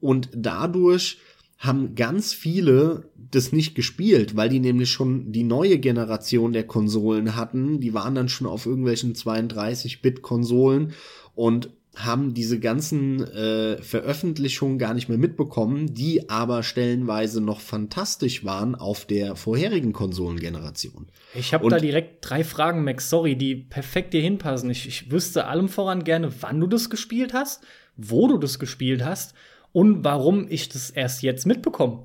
und 0.00 0.28
dadurch 0.32 1.18
haben 1.60 1.94
ganz 1.94 2.32
viele 2.32 3.10
das 3.30 3.52
nicht 3.52 3.74
gespielt, 3.74 4.34
weil 4.34 4.48
die 4.48 4.60
nämlich 4.60 4.90
schon 4.90 5.30
die 5.30 5.44
neue 5.44 5.78
Generation 5.78 6.52
der 6.52 6.66
Konsolen 6.66 7.36
hatten. 7.36 7.80
Die 7.80 7.92
waren 7.92 8.14
dann 8.14 8.30
schon 8.30 8.46
auf 8.46 8.64
irgendwelchen 8.64 9.14
32-Bit-Konsolen 9.14 10.94
und 11.34 11.70
haben 11.94 12.32
diese 12.32 12.58
ganzen 12.60 13.22
äh, 13.24 13.76
Veröffentlichungen 13.82 14.78
gar 14.78 14.94
nicht 14.94 15.10
mehr 15.10 15.18
mitbekommen, 15.18 15.92
die 15.92 16.30
aber 16.30 16.62
stellenweise 16.62 17.42
noch 17.42 17.60
fantastisch 17.60 18.42
waren 18.44 18.74
auf 18.74 19.04
der 19.04 19.36
vorherigen 19.36 19.92
Konsolengeneration. 19.92 21.08
Ich 21.34 21.52
habe 21.52 21.68
da 21.68 21.78
direkt 21.78 22.18
drei 22.22 22.42
Fragen, 22.42 22.84
Max, 22.84 23.10
sorry, 23.10 23.36
die 23.36 23.54
perfekt 23.54 24.14
dir 24.14 24.22
hinpassen. 24.22 24.70
Ich, 24.70 24.88
ich 24.88 25.10
wüsste 25.10 25.46
allem 25.46 25.68
voran 25.68 26.04
gerne, 26.04 26.32
wann 26.40 26.58
du 26.58 26.66
das 26.66 26.88
gespielt 26.88 27.34
hast, 27.34 27.62
wo 27.96 28.28
du 28.28 28.38
das 28.38 28.58
gespielt 28.58 29.04
hast 29.04 29.34
und 29.72 30.04
warum 30.04 30.46
ich 30.48 30.68
das 30.68 30.90
erst 30.90 31.22
jetzt 31.22 31.46
mitbekomme. 31.46 32.04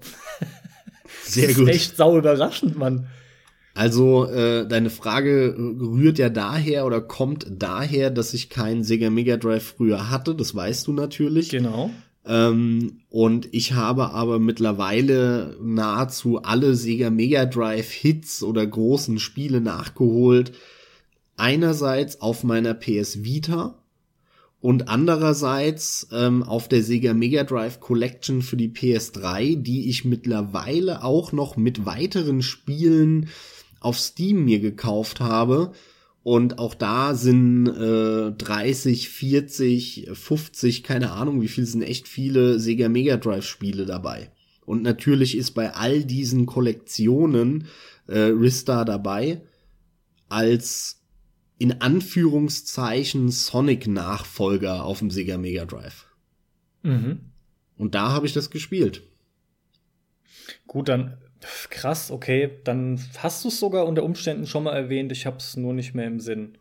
Sehr 1.24 1.54
gut. 1.54 1.68
Das 1.68 1.76
ist 1.76 1.82
echt 1.82 1.98
sau 1.98 2.18
überraschend, 2.18 2.78
Mann. 2.78 3.08
Also 3.74 4.26
äh, 4.26 4.66
deine 4.66 4.90
Frage 4.90 5.54
rührt 5.58 6.18
ja 6.18 6.30
daher 6.30 6.86
oder 6.86 7.02
kommt 7.02 7.46
daher, 7.50 8.10
dass 8.10 8.34
ich 8.34 8.50
keinen 8.50 8.86
Sega 8.86 9.10
Mega 9.10 9.36
Drive 9.36 9.74
früher 9.76 10.10
hatte, 10.10 10.34
das 10.34 10.56
weißt 10.56 10.88
du 10.88 10.94
natürlich. 10.94 11.50
Genau. 11.50 11.92
Ähm, 12.26 13.02
und 13.10 13.54
ich 13.54 13.74
habe 13.74 14.12
aber 14.12 14.40
mittlerweile 14.40 15.58
nahezu 15.62 16.42
alle 16.42 16.76
Sega 16.76 17.10
Mega 17.10 17.46
Drive 17.46 17.92
Hits 17.92 18.44
oder 18.44 18.66
großen 18.66 19.20
Spiele 19.20 19.60
nachgeholt. 19.60 20.54
Einerseits 21.36 22.22
auf 22.22 22.46
meiner 22.46 22.74
PS 22.74 23.26
Vita 23.26 23.76
und 24.66 24.90
andererseits 24.90 26.08
ähm, 26.12 26.42
auf 26.42 26.68
der 26.68 26.82
Sega 26.82 27.14
Mega 27.14 27.44
Drive 27.44 27.80
Collection 27.80 28.42
für 28.42 28.58
die 28.58 28.70
PS3, 28.70 29.62
die 29.62 29.92
ich 29.92 30.06
mittlerweile 30.06 31.04
auch 31.04 31.32
noch 31.32 31.56
mit 31.56 31.86
weiteren 31.86 32.42
Spielen 32.42 33.30
auf 33.80 34.00
Steam 34.00 34.44
mir 34.44 34.60
gekauft 34.60 35.20
habe. 35.20 35.72
Und 36.24 36.58
auch 36.58 36.74
da 36.74 37.14
sind 37.14 37.68
äh, 37.68 38.32
30, 38.32 39.08
40, 39.08 40.10
50, 40.12 40.82
keine 40.82 41.12
Ahnung, 41.12 41.44
wie 41.44 41.48
viel 41.48 41.68
sind 41.68 41.84
echt 41.84 42.08
viele 42.08 42.60
Sega 42.60 42.90
Mega 42.90 43.18
Drive 43.18 43.46
Spiele 43.46 43.86
dabei. 43.86 44.32
Und 44.66 44.82
natürlich 44.82 45.38
ist 45.38 45.52
bei 45.52 45.76
all 45.76 46.04
diesen 46.04 46.48
Kollektionen 46.48 47.68
äh, 48.08 48.18
Rista 48.18 48.84
dabei 48.84 49.44
als 50.28 51.05
in 51.57 51.82
Anführungszeichen 51.82 53.30
Sonic-Nachfolger 53.30 54.84
auf 54.84 54.99
dem 54.99 55.11
Sega 55.11 55.38
Mega 55.38 55.65
Drive. 55.65 56.07
Mhm. 56.84 57.19
Und 57.77 57.95
da 57.95 58.11
habe 58.11 58.26
ich 58.26 58.34
das 58.34 58.49
gespielt. 58.49 59.03
Gut, 60.68 60.90
dann 60.90 61.18
Krass, 61.69 62.11
okay. 62.11 62.49
Dann 62.64 62.99
hast 63.18 63.44
du 63.44 63.49
es 63.49 63.60
sogar 63.60 63.86
unter 63.86 64.03
Umständen 64.03 64.48
schon 64.48 64.64
mal 64.64 64.73
erwähnt. 64.73 65.11
Ich 65.11 65.26
habe 65.26 65.38
es 65.38 65.57
nur 65.57 65.73
nicht 65.73 65.94
mehr 65.94 66.07
im 66.07 66.19
Sinn. 66.19 66.57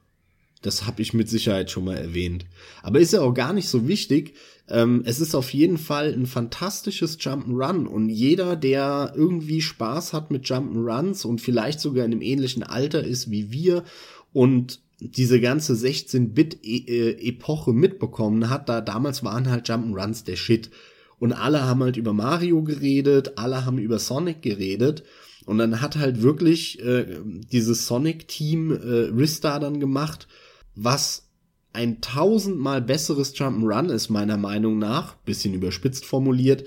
Das 0.63 0.87
habe 0.87 1.03
ich 1.03 1.13
mit 1.13 1.29
Sicherheit 1.29 1.71
schon 1.71 1.85
mal 1.85 1.97
erwähnt. 1.97 2.47
Aber 2.83 2.99
ist 2.99 3.13
ja 3.13 3.21
auch 3.21 3.35
gar 3.35 3.53
nicht 3.53 3.69
so 3.69 3.87
wichtig. 3.87 4.35
Ähm, 4.69 5.03
es 5.05 5.21
ist 5.21 5.35
auf 5.35 5.53
jeden 5.53 5.77
Fall 5.77 6.13
ein 6.13 6.27
fantastisches 6.27 7.19
Jump'n'Run 7.21 7.87
und 7.87 8.09
jeder, 8.09 8.57
der 8.57 9.13
irgendwie 9.15 9.61
Spaß 9.61 10.15
hat 10.15 10.31
mit 10.31 10.47
Jump'n'Runs 10.47 11.27
und 11.27 11.43
vielleicht 11.43 11.81
sogar 11.81 12.07
in 12.07 12.13
einem 12.13 12.23
ähnlichen 12.23 12.63
Alter 12.63 13.05
ist 13.05 13.31
wie 13.31 13.53
wir 13.53 13.85
und 14.33 14.81
diese 15.01 15.41
ganze 15.41 15.75
16-Bit-Epoche 15.75 17.71
äh, 17.71 17.75
mitbekommen 17.75 18.51
hat, 18.51 18.69
da 18.69 18.81
damals 18.81 19.25
waren 19.25 19.51
halt 19.51 19.69
Jump'n'Runs 19.69 20.25
der 20.25 20.37
Shit. 20.37 20.71
Und 21.19 21.33
alle 21.33 21.63
haben 21.63 21.83
halt 21.83 21.97
über 21.97 22.13
Mario 22.13 22.63
geredet, 22.63 23.39
alle 23.39 23.65
haben 23.65 23.79
über 23.79 23.99
Sonic 23.99 24.43
geredet. 24.43 25.05
Und 25.47 25.59
dann 25.59 25.81
hat 25.81 25.97
halt 25.97 26.23
wirklich 26.23 26.81
äh, 26.81 27.19
dieses 27.53 27.87
Sonic-Team 27.87 28.73
äh, 28.73 29.11
Ristar 29.15 29.61
dann 29.61 29.81
gemacht, 29.81 30.27
was 30.75 31.29
ein 31.73 32.01
tausendmal 32.01 32.81
besseres 32.81 33.35
Jump'n'Run 33.35 33.91
ist, 33.91 34.09
meiner 34.09 34.37
Meinung 34.37 34.79
nach, 34.79 35.17
bisschen 35.17 35.55
überspitzt 35.55 36.05
formuliert, 36.07 36.65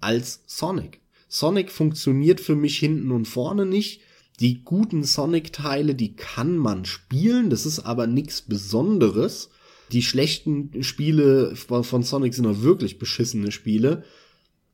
als 0.00 0.42
Sonic. 0.46 1.00
Sonic 1.28 1.72
funktioniert 1.72 2.40
für 2.40 2.54
mich 2.54 2.78
hinten 2.78 3.10
und 3.10 3.26
vorne 3.26 3.66
nicht. 3.66 4.00
Die 4.40 4.64
guten 4.64 5.04
Sonic-Teile, 5.04 5.94
die 5.94 6.16
kann 6.16 6.56
man 6.56 6.84
spielen, 6.84 7.50
das 7.50 7.66
ist 7.66 7.80
aber 7.80 8.06
nichts 8.06 8.42
Besonderes. 8.42 9.50
Die 9.92 10.02
schlechten 10.02 10.82
Spiele 10.82 11.54
von 11.54 12.02
Sonic 12.02 12.34
sind 12.34 12.46
auch 12.46 12.62
wirklich 12.62 12.98
beschissene 12.98 13.52
Spiele. 13.52 14.02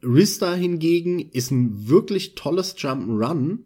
Rista 0.02 0.54
hingegen 0.54 1.18
ist 1.18 1.50
ein 1.50 1.88
wirklich 1.88 2.36
tolles 2.36 2.76
Jump'n'Run, 2.78 3.58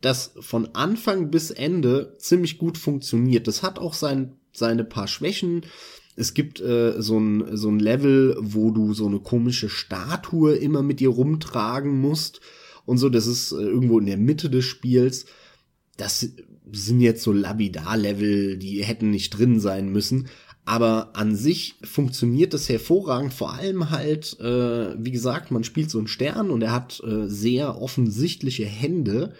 das 0.00 0.32
von 0.40 0.74
Anfang 0.74 1.30
bis 1.30 1.50
Ende 1.50 2.16
ziemlich 2.18 2.56
gut 2.56 2.78
funktioniert. 2.78 3.46
Das 3.46 3.62
hat 3.62 3.78
auch 3.78 3.92
sein, 3.92 4.36
seine 4.52 4.84
paar 4.84 5.06
Schwächen. 5.06 5.66
Es 6.16 6.32
gibt 6.32 6.60
äh, 6.60 7.02
so, 7.02 7.18
ein, 7.18 7.58
so 7.58 7.68
ein 7.68 7.78
Level, 7.78 8.36
wo 8.40 8.70
du 8.70 8.94
so 8.94 9.06
eine 9.06 9.20
komische 9.20 9.68
Statue 9.68 10.54
immer 10.54 10.82
mit 10.82 11.00
dir 11.00 11.10
rumtragen 11.10 12.00
musst 12.00 12.40
und 12.90 12.98
so. 12.98 13.08
Das 13.08 13.26
ist 13.28 13.52
äh, 13.52 13.56
irgendwo 13.56 14.00
in 14.00 14.06
der 14.06 14.16
Mitte 14.16 14.50
des 14.50 14.64
Spiels. 14.64 15.26
Das 15.96 16.28
sind 16.72 17.00
jetzt 17.00 17.22
so 17.22 17.32
Labidar-Level, 17.32 18.56
die 18.58 18.82
hätten 18.84 19.10
nicht 19.10 19.30
drin 19.30 19.60
sein 19.60 19.90
müssen. 19.90 20.28
Aber 20.64 21.10
an 21.14 21.36
sich 21.36 21.76
funktioniert 21.84 22.52
das 22.52 22.68
hervorragend. 22.68 23.32
Vor 23.32 23.54
allem 23.54 23.90
halt, 23.90 24.38
äh, 24.40 25.02
wie 25.02 25.12
gesagt, 25.12 25.52
man 25.52 25.62
spielt 25.62 25.88
so 25.88 25.98
einen 25.98 26.08
Stern 26.08 26.50
und 26.50 26.62
er 26.62 26.72
hat 26.72 27.00
äh, 27.06 27.28
sehr 27.28 27.80
offensichtliche 27.80 28.66
Hände. 28.66 29.34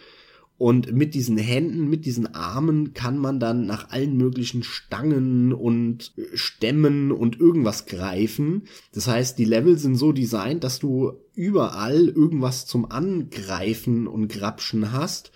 Und 0.61 0.93
mit 0.93 1.15
diesen 1.15 1.39
Händen, 1.39 1.89
mit 1.89 2.05
diesen 2.05 2.35
Armen 2.35 2.93
kann 2.93 3.17
man 3.17 3.41
dann 3.41 3.65
nach 3.65 3.89
allen 3.89 4.19
möglichen 4.19 4.63
Stangen 4.63 5.55
und 5.55 6.13
Stämmen 6.35 7.13
und 7.13 7.41
irgendwas 7.41 7.87
greifen. 7.87 8.65
Das 8.93 9.09
heißt, 9.09 9.39
die 9.39 9.47
Level 9.47 9.79
sind 9.79 9.95
so 9.95 10.13
designt, 10.13 10.63
dass 10.63 10.79
du 10.79 11.13
überall 11.33 12.09
irgendwas 12.09 12.67
zum 12.67 12.91
Angreifen 12.91 14.07
und 14.07 14.29
Grapschen 14.29 14.93
hast 14.93 15.33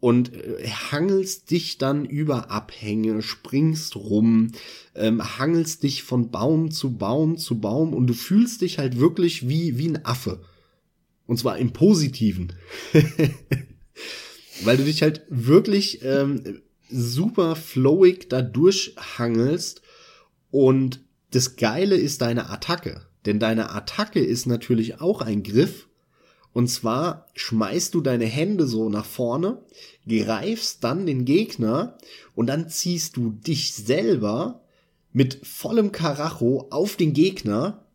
und 0.00 0.32
äh, 0.32 0.66
hangelst 0.66 1.50
dich 1.50 1.76
dann 1.76 2.06
über 2.06 2.50
Abhänge, 2.50 3.20
springst 3.20 3.94
rum, 3.94 4.52
ähm, 4.94 5.38
hangelst 5.38 5.82
dich 5.82 6.02
von 6.02 6.30
Baum 6.30 6.70
zu 6.70 6.96
Baum 6.96 7.36
zu 7.36 7.60
Baum 7.60 7.92
und 7.92 8.06
du 8.06 8.14
fühlst 8.14 8.62
dich 8.62 8.78
halt 8.78 8.98
wirklich 8.98 9.46
wie, 9.50 9.76
wie 9.76 9.88
ein 9.88 10.06
Affe. 10.06 10.40
Und 11.26 11.38
zwar 11.38 11.58
im 11.58 11.74
Positiven. 11.74 12.54
Weil 14.64 14.76
du 14.76 14.84
dich 14.84 15.02
halt 15.02 15.22
wirklich 15.28 16.04
ähm, 16.04 16.62
super 16.90 17.56
flowig 17.56 18.28
da 18.28 18.42
durchhangelst 18.42 19.82
und 20.50 21.00
das 21.30 21.56
Geile 21.56 21.96
ist 21.96 22.20
deine 22.20 22.50
Attacke. 22.50 23.06
Denn 23.24 23.38
deine 23.38 23.70
Attacke 23.70 24.20
ist 24.20 24.46
natürlich 24.46 25.00
auch 25.00 25.20
ein 25.20 25.42
Griff 25.42 25.88
und 26.52 26.68
zwar 26.68 27.26
schmeißt 27.34 27.94
du 27.94 28.00
deine 28.00 28.26
Hände 28.26 28.66
so 28.66 28.88
nach 28.88 29.06
vorne, 29.06 29.62
greifst 30.06 30.84
dann 30.84 31.06
den 31.06 31.24
Gegner 31.24 31.96
und 32.34 32.46
dann 32.46 32.68
ziehst 32.68 33.16
du 33.16 33.30
dich 33.30 33.74
selber 33.74 34.60
mit 35.12 35.46
vollem 35.46 35.92
Karacho 35.92 36.68
auf 36.70 36.96
den 36.96 37.12
Gegner 37.12 37.86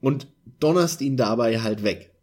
und 0.00 0.28
donnerst 0.60 1.00
ihn 1.00 1.16
dabei 1.16 1.60
halt 1.60 1.82
weg. 1.82 2.13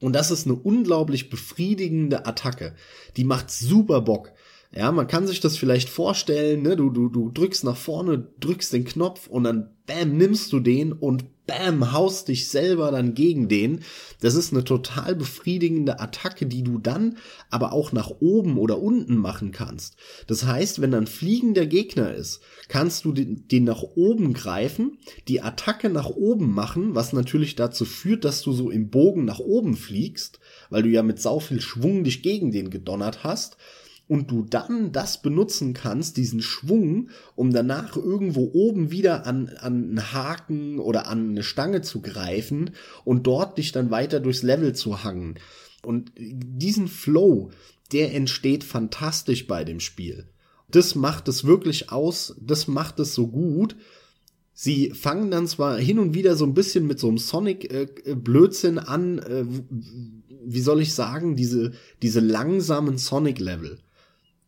Und 0.00 0.12
das 0.12 0.30
ist 0.30 0.46
eine 0.46 0.54
unglaublich 0.56 1.30
befriedigende 1.30 2.26
Attacke. 2.26 2.74
Die 3.16 3.24
macht 3.24 3.50
super 3.50 4.02
Bock. 4.02 4.32
Ja, 4.76 4.92
man 4.92 5.06
kann 5.06 5.26
sich 5.26 5.40
das 5.40 5.56
vielleicht 5.56 5.88
vorstellen, 5.88 6.60
ne? 6.60 6.76
Du, 6.76 6.90
du, 6.90 7.08
du 7.08 7.30
drückst 7.30 7.64
nach 7.64 7.78
vorne, 7.78 8.28
drückst 8.40 8.74
den 8.74 8.84
Knopf 8.84 9.26
und 9.26 9.44
dann 9.44 9.70
bam, 9.86 10.18
nimmst 10.18 10.52
du 10.52 10.60
den 10.60 10.92
und 10.92 11.24
bam, 11.46 11.92
haust 11.92 12.28
dich 12.28 12.50
selber 12.50 12.90
dann 12.90 13.14
gegen 13.14 13.48
den. 13.48 13.80
Das 14.20 14.34
ist 14.34 14.52
eine 14.52 14.64
total 14.64 15.14
befriedigende 15.14 15.98
Attacke, 15.98 16.44
die 16.44 16.62
du 16.62 16.78
dann 16.78 17.16
aber 17.48 17.72
auch 17.72 17.92
nach 17.92 18.10
oben 18.20 18.58
oder 18.58 18.78
unten 18.78 19.16
machen 19.16 19.50
kannst. 19.50 19.96
Das 20.26 20.44
heißt, 20.44 20.82
wenn 20.82 20.90
dann 20.90 21.06
fliegender 21.06 21.64
Gegner 21.64 22.12
ist, 22.12 22.42
kannst 22.68 23.06
du 23.06 23.12
den, 23.12 23.48
den 23.48 23.64
nach 23.64 23.82
oben 23.82 24.34
greifen, 24.34 24.98
die 25.26 25.40
Attacke 25.40 25.88
nach 25.88 26.10
oben 26.10 26.52
machen, 26.52 26.94
was 26.94 27.14
natürlich 27.14 27.54
dazu 27.54 27.86
führt, 27.86 28.26
dass 28.26 28.42
du 28.42 28.52
so 28.52 28.70
im 28.70 28.90
Bogen 28.90 29.24
nach 29.24 29.38
oben 29.38 29.74
fliegst, 29.74 30.38
weil 30.68 30.82
du 30.82 30.90
ja 30.90 31.02
mit 31.02 31.18
sau 31.18 31.40
viel 31.40 31.62
Schwung 31.62 32.04
dich 32.04 32.22
gegen 32.22 32.52
den 32.52 32.68
gedonnert 32.68 33.24
hast 33.24 33.56
und 34.08 34.30
du 34.30 34.42
dann 34.42 34.92
das 34.92 35.20
benutzen 35.20 35.74
kannst, 35.74 36.16
diesen 36.16 36.40
Schwung, 36.40 37.10
um 37.34 37.52
danach 37.52 37.96
irgendwo 37.96 38.50
oben 38.52 38.90
wieder 38.90 39.26
an, 39.26 39.48
an 39.58 39.84
einen 39.84 40.12
Haken 40.12 40.78
oder 40.78 41.08
an 41.08 41.30
eine 41.30 41.42
Stange 41.42 41.82
zu 41.82 42.00
greifen 42.00 42.70
und 43.04 43.26
dort 43.26 43.58
dich 43.58 43.72
dann 43.72 43.90
weiter 43.90 44.20
durchs 44.20 44.42
Level 44.42 44.74
zu 44.74 45.02
hangen. 45.02 45.38
Und 45.82 46.12
diesen 46.16 46.88
Flow, 46.88 47.50
der 47.92 48.14
entsteht 48.14 48.64
fantastisch 48.64 49.46
bei 49.46 49.64
dem 49.64 49.80
Spiel. 49.80 50.28
Das 50.68 50.94
macht 50.94 51.28
es 51.28 51.44
wirklich 51.44 51.90
aus, 51.90 52.36
das 52.40 52.66
macht 52.66 52.98
es 53.00 53.14
so 53.14 53.28
gut. 53.28 53.76
Sie 54.52 54.90
fangen 54.90 55.30
dann 55.30 55.46
zwar 55.46 55.78
hin 55.78 55.98
und 55.98 56.14
wieder 56.14 56.34
so 56.34 56.44
ein 56.44 56.54
bisschen 56.54 56.86
mit 56.86 56.98
so 56.98 57.08
einem 57.08 57.18
Sonic-Blödsinn 57.18 58.78
äh, 58.78 58.80
an, 58.80 59.18
äh, 59.18 59.44
wie 60.44 60.60
soll 60.60 60.80
ich 60.80 60.94
sagen, 60.94 61.36
diese, 61.36 61.72
diese 62.02 62.20
langsamen 62.20 62.98
Sonic-Level. 62.98 63.78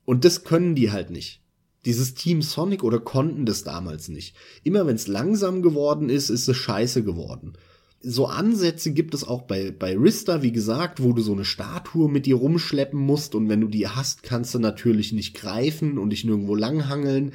Und 0.09 0.25
das 0.25 0.43
können 0.43 0.75
die 0.75 0.91
halt 0.91 1.11
nicht. 1.11 1.43
Dieses 1.85 2.15
Team 2.15 2.41
Sonic 2.41 2.83
oder 2.83 2.99
konnten 2.99 3.45
das 3.45 3.63
damals 3.63 4.09
nicht. 4.09 4.35
Immer 4.65 4.87
wenn 4.87 4.97
es 4.97 5.07
langsam 5.07 5.61
geworden 5.61 6.09
ist, 6.09 6.31
ist 6.31 6.49
es 6.49 6.57
scheiße 6.57 7.05
geworden. 7.05 7.59
So 8.01 8.25
Ansätze 8.25 8.93
gibt 8.95 9.13
es 9.13 9.23
auch 9.23 9.43
bei, 9.43 9.71
bei 9.71 9.99
Rista, 9.99 10.41
wie 10.41 10.51
gesagt, 10.51 11.03
wo 11.03 11.13
du 11.13 11.21
so 11.21 11.33
eine 11.33 11.45
Statue 11.45 12.09
mit 12.09 12.25
dir 12.25 12.37
rumschleppen 12.37 12.99
musst 12.99 13.35
und 13.35 13.51
wenn 13.51 13.61
du 13.61 13.69
die 13.69 13.87
hast, 13.87 14.23
kannst 14.23 14.55
du 14.55 14.59
natürlich 14.59 15.13
nicht 15.13 15.35
greifen 15.35 15.99
und 15.99 16.09
dich 16.09 16.25
nirgendwo 16.25 16.55
langhangeln. 16.55 17.35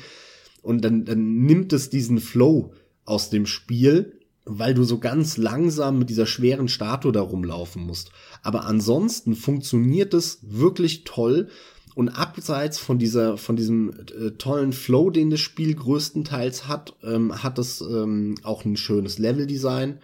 Und 0.64 0.84
dann, 0.84 1.06
dann 1.06 1.44
nimmt 1.44 1.74
es 1.74 1.92
diesen 1.92 2.18
Flow 2.18 2.74
aus 3.06 3.30
dem 3.30 3.46
Spiel, 3.46 4.20
weil 4.46 4.74
du 4.74 4.84
so 4.84 4.98
ganz 4.98 5.38
langsam 5.38 6.00
mit 6.00 6.10
dieser 6.10 6.26
schweren 6.26 6.70
Statue 6.70 7.12
da 7.12 7.22
rumlaufen 7.22 7.84
musst. 7.84 8.10
Aber 8.42 8.66
ansonsten 8.66 9.36
funktioniert 9.36 10.16
es 10.16 10.40
wirklich 10.42 11.04
toll 11.04 11.50
und 11.96 12.10
abseits 12.10 12.80
von 12.80 12.98
dieser, 12.98 13.38
von 13.38 13.56
diesem 13.56 13.92
äh, 13.92 14.32
tollen 14.32 14.74
Flow, 14.74 15.10
den 15.10 15.30
das 15.30 15.40
Spiel 15.40 15.74
größtenteils 15.76 16.68
hat, 16.68 16.96
ähm, 17.04 17.44
hat 17.44 17.60
es 17.60 17.82
ähm, 17.82 18.36
auch 18.44 18.66
ein 18.66 18.78
schönes 18.78 19.20
Leveldesign. 19.20 20.00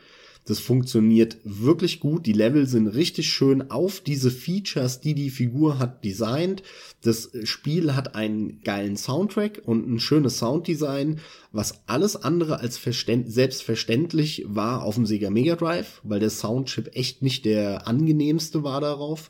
Das 0.49 0.59
funktioniert 0.59 1.37
wirklich 1.43 1.99
gut. 1.99 2.25
Die 2.25 2.33
Level 2.33 2.65
sind 2.65 2.87
richtig 2.87 3.29
schön 3.29 3.69
auf 3.69 3.99
diese 4.01 4.31
Features, 4.31 4.99
die 4.99 5.13
die 5.13 5.29
Figur 5.29 5.77
hat, 5.77 6.03
designt. 6.03 6.63
Das 7.03 7.29
Spiel 7.43 7.95
hat 7.95 8.15
einen 8.15 8.59
geilen 8.63 8.97
Soundtrack 8.97 9.61
und 9.63 9.87
ein 9.87 9.99
schönes 9.99 10.39
Sounddesign, 10.39 11.19
was 11.51 11.83
alles 11.85 12.15
andere 12.15 12.61
als 12.61 12.81
selbstverständlich 12.81 14.43
war 14.47 14.83
auf 14.83 14.95
dem 14.95 15.05
Sega 15.05 15.29
Mega 15.29 15.55
Drive, 15.55 16.01
weil 16.03 16.19
der 16.19 16.31
Soundchip 16.31 16.95
echt 16.95 17.21
nicht 17.21 17.45
der 17.45 17.87
angenehmste 17.87 18.63
war 18.63 18.81
darauf. 18.81 19.29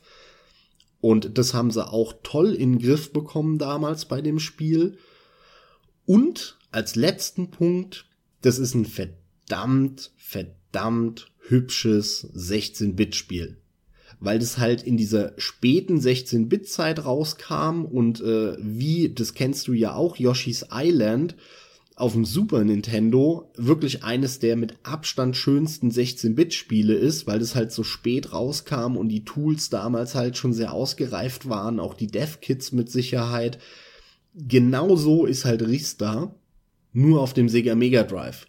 Und 1.00 1.38
das 1.38 1.54
haben 1.54 1.70
sie 1.70 1.86
auch 1.86 2.14
toll 2.22 2.52
in 2.52 2.72
den 2.74 2.82
Griff 2.82 3.12
bekommen 3.12 3.58
damals 3.58 4.04
bei 4.04 4.20
dem 4.20 4.38
Spiel. 4.38 4.98
Und 6.04 6.58
als 6.70 6.96
letzten 6.96 7.50
Punkt, 7.50 8.06
das 8.42 8.58
ist 8.58 8.74
ein 8.74 8.84
verdammt, 8.84 10.12
verdammt 10.16 11.30
hübsches 11.48 12.30
16-Bit-Spiel. 12.34 13.56
Weil 14.18 14.38
das 14.38 14.58
halt 14.58 14.82
in 14.82 14.96
dieser 14.98 15.32
späten 15.38 15.98
16-Bit-Zeit 15.98 17.04
rauskam 17.04 17.84
und 17.84 18.20
äh, 18.20 18.56
wie, 18.60 19.14
das 19.14 19.32
kennst 19.34 19.66
du 19.68 19.72
ja 19.72 19.94
auch, 19.94 20.16
Yoshi's 20.16 20.66
Island, 20.70 21.36
auf 22.00 22.14
dem 22.14 22.24
Super 22.24 22.64
Nintendo 22.64 23.50
wirklich 23.56 24.02
eines 24.02 24.38
der 24.38 24.56
mit 24.56 24.74
Abstand 24.82 25.36
schönsten 25.36 25.90
16-Bit-Spiele 25.90 26.94
ist, 26.94 27.26
weil 27.26 27.40
es 27.40 27.54
halt 27.54 27.72
so 27.72 27.84
spät 27.84 28.32
rauskam 28.32 28.96
und 28.96 29.08
die 29.08 29.24
Tools 29.24 29.68
damals 29.68 30.14
halt 30.14 30.36
schon 30.36 30.52
sehr 30.52 30.72
ausgereift 30.72 31.48
waren, 31.48 31.78
auch 31.78 31.94
die 31.94 32.06
Dev-Kits 32.06 32.72
mit 32.72 32.90
Sicherheit. 32.90 33.58
Genauso 34.34 35.26
ist 35.26 35.44
halt 35.44 35.62
Rista, 35.62 36.34
nur 36.92 37.20
auf 37.20 37.34
dem 37.34 37.48
Sega 37.48 37.74
Mega 37.74 38.02
Drive. 38.02 38.46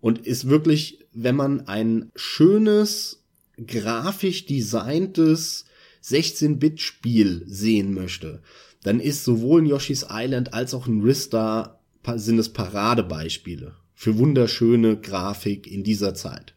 Und 0.00 0.26
ist 0.26 0.48
wirklich, 0.48 1.06
wenn 1.12 1.36
man 1.36 1.66
ein 1.68 2.10
schönes, 2.14 3.24
grafisch 3.66 4.46
designtes 4.46 5.64
16-Bit-Spiel 6.04 7.44
sehen 7.46 7.94
möchte, 7.94 8.42
dann 8.82 9.00
ist 9.00 9.24
sowohl 9.24 9.62
ein 9.62 9.66
Yoshi's 9.66 10.06
Island 10.08 10.54
als 10.54 10.74
auch 10.74 10.86
ein 10.86 11.00
Rista 11.00 11.77
sind 12.16 12.38
es 12.38 12.52
Paradebeispiele 12.52 13.74
für 13.94 14.16
wunderschöne 14.16 14.96
Grafik 15.00 15.66
in 15.66 15.82
dieser 15.82 16.14
Zeit. 16.14 16.54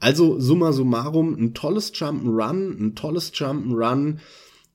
Also 0.00 0.38
summa 0.38 0.72
summarum 0.72 1.34
ein 1.34 1.54
tolles 1.54 1.92
Jump'n'Run, 1.94 2.78
ein 2.78 2.94
tolles 2.94 3.32
Jump'n'Run 3.32 4.18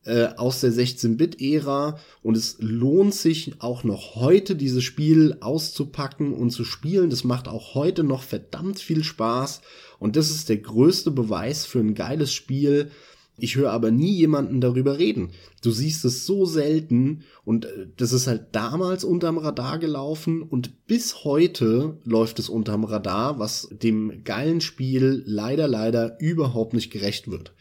äh, 0.06 0.30
aus 0.36 0.60
der 0.60 0.72
16-Bit-Ära 0.72 1.98
und 2.22 2.36
es 2.36 2.58
lohnt 2.60 3.14
sich 3.14 3.54
auch 3.60 3.84
noch 3.86 4.16
heute 4.16 4.56
dieses 4.56 4.84
Spiel 4.84 5.38
auszupacken 5.40 6.34
und 6.34 6.52
zu 6.52 6.66
spielen. 6.66 7.10
Das 7.10 7.24
macht 7.24 7.48
auch 7.48 7.74
heute 7.74 8.04
noch 8.04 8.24
verdammt 8.24 8.80
viel 8.80 9.04
Spaß 9.04 9.62
und 10.00 10.18
das 10.18 10.30
ist 10.30 10.50
der 10.50 10.58
größte 10.58 11.12
Beweis 11.12 11.66
für 11.66 11.80
ein 11.80 11.96
geiles 11.96 12.34
Spiel, 12.34 12.92
ich 13.38 13.56
höre 13.56 13.72
aber 13.72 13.90
nie 13.90 14.12
jemanden 14.12 14.62
darüber 14.62 15.00
reden. 15.00 15.32
Du 15.64 15.72
siehst 15.72 16.06
es 16.06 16.26
so 16.26 16.46
selten 16.46 17.24
und 17.44 17.66
äh, 17.66 17.88
das 17.98 18.14
ist 18.14 18.28
halt 18.28 18.48
damals 18.52 19.04
unterm 19.04 19.38
Radar 19.38 19.80
gelaufen 19.80 20.44
und 20.44 20.86
bis 20.86 21.24
heute 21.24 21.98
läuft 22.04 22.40
es 22.40 22.50
unterm 22.50 22.84
Radar, 22.84 23.40
was 23.40 23.70
dem 23.72 24.24
geilen 24.24 24.62
Spiel 24.62 25.24
leider, 25.26 25.68
leider 25.68 26.20
überhaupt 26.20 26.74
nicht 26.74 26.92
gerecht 26.92 27.30
wird. 27.32 27.54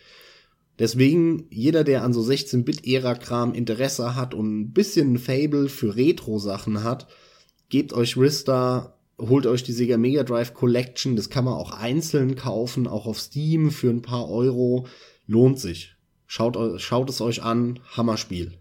Deswegen, 0.78 1.46
jeder, 1.50 1.84
der 1.84 2.02
an 2.02 2.12
so 2.12 2.22
16-Bit-Ära-Kram 2.22 3.54
Interesse 3.54 4.16
hat 4.16 4.34
und 4.34 4.60
ein 4.60 4.72
bisschen 4.72 5.18
Fable 5.18 5.68
für 5.68 5.96
Retro-Sachen 5.96 6.82
hat, 6.82 7.08
gebt 7.68 7.92
euch 7.92 8.16
Rista, 8.16 8.98
holt 9.18 9.46
euch 9.46 9.62
die 9.62 9.72
Sega 9.72 9.96
Mega 9.96 10.24
Drive 10.24 10.54
Collection, 10.54 11.14
das 11.14 11.30
kann 11.30 11.44
man 11.44 11.54
auch 11.54 11.72
einzeln 11.72 12.34
kaufen, 12.36 12.86
auch 12.86 13.06
auf 13.06 13.20
Steam 13.20 13.70
für 13.70 13.90
ein 13.90 14.02
paar 14.02 14.28
Euro. 14.28 14.86
Lohnt 15.26 15.58
sich. 15.58 15.96
Schaut, 16.26 16.56
schaut 16.80 17.10
es 17.10 17.20
euch 17.20 17.42
an. 17.42 17.80
Hammerspiel. 17.96 18.52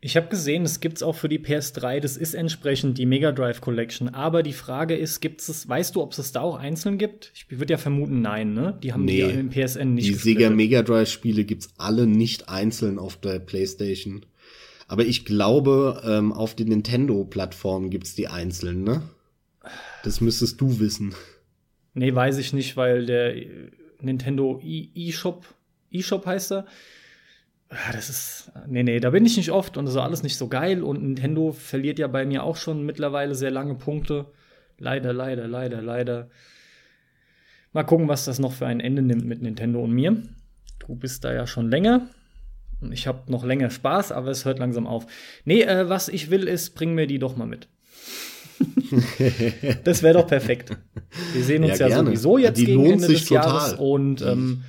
Ich 0.00 0.18
habe 0.18 0.28
gesehen, 0.28 0.64
es 0.64 0.80
gibt 0.80 0.98
es 0.98 1.02
auch 1.02 1.14
für 1.14 1.30
die 1.30 1.38
PS3. 1.38 1.98
Das 1.98 2.18
ist 2.18 2.34
entsprechend 2.34 2.98
die 2.98 3.06
Mega 3.06 3.32
Drive 3.32 3.62
Collection. 3.62 4.10
Aber 4.10 4.42
die 4.42 4.52
Frage 4.52 4.94
ist, 4.94 5.20
gibt's 5.20 5.48
es? 5.48 5.66
Weißt 5.66 5.96
du, 5.96 6.02
ob 6.02 6.12
es 6.12 6.30
da 6.30 6.42
auch 6.42 6.58
einzeln 6.58 6.98
gibt? 6.98 7.32
Ich 7.34 7.46
würde 7.58 7.72
ja 7.72 7.78
vermuten, 7.78 8.20
nein. 8.20 8.52
Ne? 8.52 8.78
Die 8.82 8.92
haben 8.92 9.06
nee, 9.06 9.26
die 9.26 9.38
im 9.38 9.48
PSN 9.48 9.94
nicht. 9.94 10.06
Die 10.06 10.12
Sega 10.12 10.50
Mega 10.50 10.82
Drive 10.82 11.08
Spiele 11.08 11.44
gibt's 11.44 11.70
alle 11.78 12.06
nicht 12.06 12.50
einzeln 12.50 12.98
auf 12.98 13.16
der 13.16 13.38
PlayStation. 13.38 14.26
Aber 14.88 15.06
ich 15.06 15.24
glaube, 15.24 16.02
ähm, 16.04 16.34
auf 16.34 16.54
den 16.54 16.68
Nintendo-Plattformen 16.68 17.88
gibt's 17.88 18.14
die 18.14 18.28
einzeln. 18.28 18.84
Ne? 18.84 19.02
Das 20.02 20.20
müsstest 20.20 20.60
du 20.60 20.80
wissen. 20.80 21.14
Nee, 21.94 22.14
weiß 22.14 22.36
ich 22.36 22.52
nicht, 22.52 22.76
weil 22.76 23.06
der 23.06 23.34
Nintendo 24.00 24.60
eShop, 24.62 25.46
eShop 25.92 26.26
heißt 26.26 26.52
er. 26.52 26.66
Ah, 27.68 27.92
das 27.92 28.08
ist, 28.08 28.52
nee, 28.68 28.82
nee, 28.82 29.00
da 29.00 29.10
bin 29.10 29.24
ich 29.24 29.36
nicht 29.36 29.50
oft 29.50 29.76
und 29.76 29.86
das 29.86 29.94
ist 29.94 30.00
alles 30.00 30.22
nicht 30.22 30.36
so 30.36 30.48
geil 30.48 30.82
und 30.82 31.02
Nintendo 31.02 31.52
verliert 31.52 31.98
ja 31.98 32.06
bei 32.06 32.24
mir 32.24 32.44
auch 32.44 32.56
schon 32.56 32.84
mittlerweile 32.86 33.34
sehr 33.34 33.50
lange 33.50 33.74
Punkte. 33.74 34.26
Leider, 34.78 35.12
leider, 35.12 35.48
leider, 35.48 35.82
leider. 35.82 36.28
Mal 37.72 37.84
gucken, 37.84 38.06
was 38.06 38.24
das 38.24 38.38
noch 38.38 38.52
für 38.52 38.66
ein 38.66 38.80
Ende 38.80 39.02
nimmt 39.02 39.24
mit 39.24 39.42
Nintendo 39.42 39.82
und 39.82 39.92
mir. 39.92 40.22
Du 40.78 40.94
bist 40.94 41.24
da 41.24 41.32
ja 41.32 41.46
schon 41.46 41.70
länger. 41.70 42.08
Ich 42.90 43.06
habe 43.06 43.30
noch 43.30 43.44
länger 43.44 43.70
Spaß, 43.70 44.12
aber 44.12 44.28
es 44.28 44.44
hört 44.44 44.58
langsam 44.58 44.86
auf. 44.86 45.06
Nee, 45.44 45.62
äh, 45.62 45.88
was 45.88 46.08
ich 46.08 46.30
will, 46.30 46.46
ist, 46.46 46.74
bring 46.74 46.94
mir 46.94 47.06
die 47.06 47.18
doch 47.18 47.36
mal 47.36 47.46
mit. 47.46 47.68
das 49.84 50.02
wäre 50.02 50.14
doch 50.14 50.26
perfekt. 50.26 50.76
Wir 51.32 51.42
sehen 51.42 51.64
uns 51.64 51.78
ja, 51.78 51.88
ja 51.88 51.98
sowieso 51.98 52.38
jetzt 52.38 52.58
die 52.58 52.66
gegen 52.66 52.86
Ende 52.86 53.08
des 53.08 53.24
total. 53.24 53.46
Jahres 53.46 53.72
und 53.74 54.22
ähm, 54.22 54.62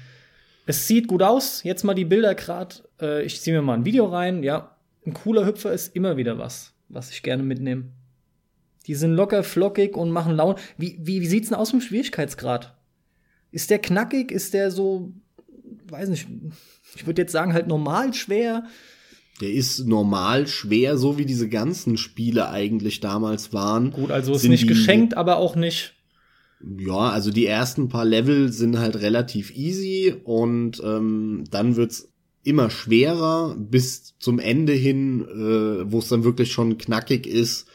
es 0.65 0.87
sieht 0.87 1.07
gut 1.07 1.21
aus. 1.21 1.63
Jetzt 1.63 1.83
mal 1.83 1.93
die 1.93 2.05
Bilder 2.05 2.35
gerade. 2.35 2.75
Äh, 2.99 3.23
ich 3.23 3.41
ziehe 3.41 3.55
mir 3.55 3.61
mal 3.61 3.75
ein 3.75 3.85
Video 3.85 4.05
rein. 4.05 4.43
Ja, 4.43 4.75
ein 5.05 5.13
cooler 5.13 5.45
Hüpfer 5.45 5.71
ist 5.71 5.95
immer 5.95 6.17
wieder 6.17 6.37
was, 6.37 6.73
was 6.89 7.11
ich 7.11 7.23
gerne 7.23 7.43
mitnehme. 7.43 7.85
Die 8.87 8.95
sind 8.95 9.13
locker 9.13 9.43
flockig 9.43 9.95
und 9.95 10.11
machen 10.11 10.35
Laune. 10.35 10.55
Wie, 10.77 10.97
wie, 11.01 11.21
wie 11.21 11.27
sieht's 11.27 11.49
denn 11.49 11.57
aus 11.57 11.73
im 11.73 11.81
Schwierigkeitsgrad? 11.81 12.75
Ist 13.51 13.69
der 13.69 13.79
knackig? 13.79 14.31
Ist 14.31 14.53
der 14.53 14.71
so, 14.71 15.13
weiß 15.87 16.09
nicht, 16.09 16.27
ich 16.95 17.05
würde 17.05 17.21
jetzt 17.21 17.31
sagen 17.31 17.53
halt 17.53 17.67
normal 17.67 18.13
schwer? 18.13 18.65
Der 19.41 19.51
ist 19.51 19.85
normal 19.85 20.47
schwer, 20.47 20.97
so 20.97 21.17
wie 21.17 21.25
diese 21.25 21.49
ganzen 21.49 21.97
Spiele 21.97 22.49
eigentlich 22.49 23.01
damals 23.01 23.51
waren. 23.51 23.91
Gut, 23.91 24.11
also 24.11 24.33
ist 24.33 24.45
nicht 24.45 24.67
geschenkt, 24.67 25.17
aber 25.17 25.37
auch 25.37 25.55
nicht. 25.55 25.93
Ja, 26.77 27.09
also 27.09 27.31
die 27.31 27.45
ersten 27.45 27.89
paar 27.89 28.05
Level 28.05 28.51
sind 28.51 28.79
halt 28.79 28.95
relativ 28.95 29.53
easy 29.55 30.15
und 30.23 30.81
ähm, 30.83 31.43
dann 31.51 31.75
wird's 31.75 32.13
immer 32.43 32.69
schwerer 32.69 33.55
bis 33.57 34.17
zum 34.19 34.39
Ende 34.39 34.73
hin, 34.73 35.21
äh, 35.21 35.91
wo 35.91 35.99
es 35.99 36.07
dann 36.07 36.23
wirklich 36.23 36.51
schon 36.53 36.77
knackig 36.77 37.27
ist, 37.27 37.67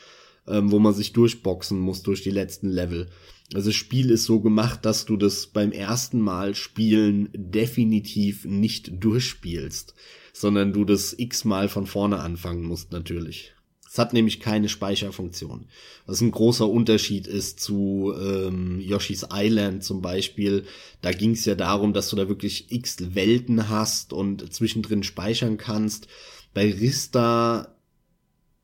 ähm, 0.49 0.73
wo 0.73 0.78
man 0.78 0.95
sich 0.95 1.12
durchboxen 1.12 1.78
muss 1.78 2.03
durch 2.03 2.23
die 2.23 2.31
letzten 2.31 2.70
Level. 2.70 3.09
Also 3.53 3.69
das 3.69 3.77
Spiel 3.77 4.11
ist 4.11 4.24
so 4.24 4.41
gemacht, 4.41 4.85
dass 4.85 5.05
du 5.05 5.16
das 5.16 5.49
beim 5.49 5.73
ersten 5.73 6.20
Mal 6.20 6.55
spielen 6.55 7.28
definitiv 7.35 8.45
nicht 8.47 8.93
durchspielst 9.03 9.95
sondern 10.32 10.73
du 10.73 10.85
das 10.85 11.15
x-mal 11.19 11.69
von 11.69 11.86
vorne 11.86 12.20
anfangen 12.20 12.62
musst 12.62 12.93
natürlich. 12.93 13.55
Es 13.93 13.98
hat 13.98 14.12
nämlich 14.12 14.39
keine 14.39 14.69
Speicherfunktion. 14.69 15.66
Was 16.07 16.20
ein 16.20 16.31
großer 16.31 16.69
Unterschied 16.69 17.27
ist 17.27 17.59
zu 17.59 18.15
ähm, 18.16 18.78
Yoshi's 18.78 19.27
Island 19.32 19.82
zum 19.82 20.01
Beispiel. 20.01 20.65
Da 21.02 21.11
ging 21.11 21.32
es 21.32 21.44
ja 21.44 21.57
darum, 21.57 21.93
dass 21.93 22.09
du 22.09 22.15
da 22.15 22.28
wirklich 22.28 22.70
x 22.70 23.16
Welten 23.16 23.69
hast 23.69 24.12
und 24.12 24.52
zwischendrin 24.52 25.02
speichern 25.02 25.57
kannst. 25.57 26.07
Bei 26.55 26.70
Rista, 26.70 27.74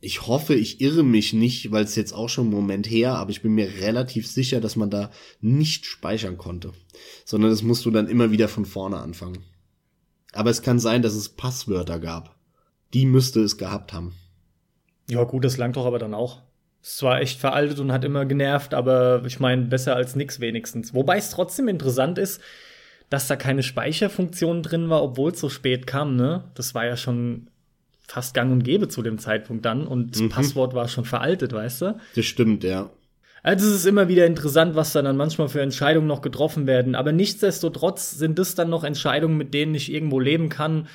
ich 0.00 0.28
hoffe, 0.28 0.54
ich 0.54 0.80
irre 0.80 1.02
mich 1.02 1.32
nicht, 1.32 1.72
weil 1.72 1.82
es 1.82 1.96
jetzt 1.96 2.12
auch 2.12 2.28
schon 2.28 2.44
einen 2.44 2.54
Moment 2.54 2.88
her, 2.88 3.16
aber 3.16 3.32
ich 3.32 3.42
bin 3.42 3.52
mir 3.52 3.80
relativ 3.80 4.28
sicher, 4.28 4.60
dass 4.60 4.76
man 4.76 4.90
da 4.90 5.10
nicht 5.40 5.86
speichern 5.86 6.38
konnte. 6.38 6.72
Sondern 7.24 7.50
das 7.50 7.64
musst 7.64 7.84
du 7.84 7.90
dann 7.90 8.06
immer 8.06 8.30
wieder 8.30 8.46
von 8.46 8.64
vorne 8.64 8.98
anfangen. 8.98 9.38
Aber 10.36 10.50
es 10.50 10.62
kann 10.62 10.78
sein, 10.78 11.02
dass 11.02 11.14
es 11.14 11.30
Passwörter 11.30 11.98
gab. 11.98 12.36
Die 12.94 13.06
müsste 13.06 13.40
es 13.40 13.58
gehabt 13.58 13.92
haben. 13.92 14.14
Ja, 15.08 15.24
gut, 15.24 15.44
das 15.44 15.56
langt 15.56 15.76
doch 15.76 15.86
aber 15.86 15.98
dann 15.98 16.14
auch. 16.14 16.42
Es 16.82 17.02
war 17.02 17.20
echt 17.20 17.40
veraltet 17.40 17.80
und 17.80 17.90
hat 17.90 18.04
immer 18.04 18.26
genervt, 18.26 18.74
aber 18.74 19.24
ich 19.26 19.40
meine, 19.40 19.62
besser 19.62 19.96
als 19.96 20.14
nix 20.14 20.38
wenigstens. 20.40 20.94
Wobei 20.94 21.18
es 21.18 21.30
trotzdem 21.30 21.68
interessant 21.68 22.18
ist, 22.18 22.40
dass 23.10 23.26
da 23.26 23.36
keine 23.36 23.62
Speicherfunktion 23.62 24.62
drin 24.62 24.88
war, 24.88 25.02
obwohl 25.02 25.32
es 25.32 25.40
so 25.40 25.48
spät 25.48 25.86
kam, 25.86 26.16
ne? 26.16 26.44
Das 26.54 26.74
war 26.74 26.86
ja 26.86 26.96
schon 26.96 27.48
fast 28.06 28.34
gang 28.34 28.52
und 28.52 28.62
gäbe 28.62 28.88
zu 28.88 29.02
dem 29.02 29.18
Zeitpunkt 29.18 29.64
dann 29.64 29.86
und 29.86 30.14
das 30.14 30.22
mhm. 30.22 30.28
Passwort 30.28 30.74
war 30.74 30.86
schon 30.88 31.04
veraltet, 31.04 31.52
weißt 31.52 31.82
du? 31.82 32.00
Das 32.14 32.24
stimmt, 32.24 32.62
ja. 32.62 32.90
Also 33.46 33.68
es 33.68 33.76
ist 33.76 33.86
immer 33.86 34.08
wieder 34.08 34.26
interessant, 34.26 34.74
was 34.74 34.92
dann, 34.92 35.04
dann 35.04 35.16
manchmal 35.16 35.48
für 35.48 35.60
Entscheidungen 35.60 36.08
noch 36.08 36.20
getroffen 36.20 36.66
werden. 36.66 36.96
Aber 36.96 37.12
nichtsdestotrotz 37.12 38.10
sind 38.10 38.40
das 38.40 38.56
dann 38.56 38.68
noch 38.70 38.82
Entscheidungen, 38.82 39.36
mit 39.36 39.54
denen 39.54 39.72
ich 39.76 39.92
irgendwo 39.92 40.18
leben 40.18 40.48
kann. 40.48 40.88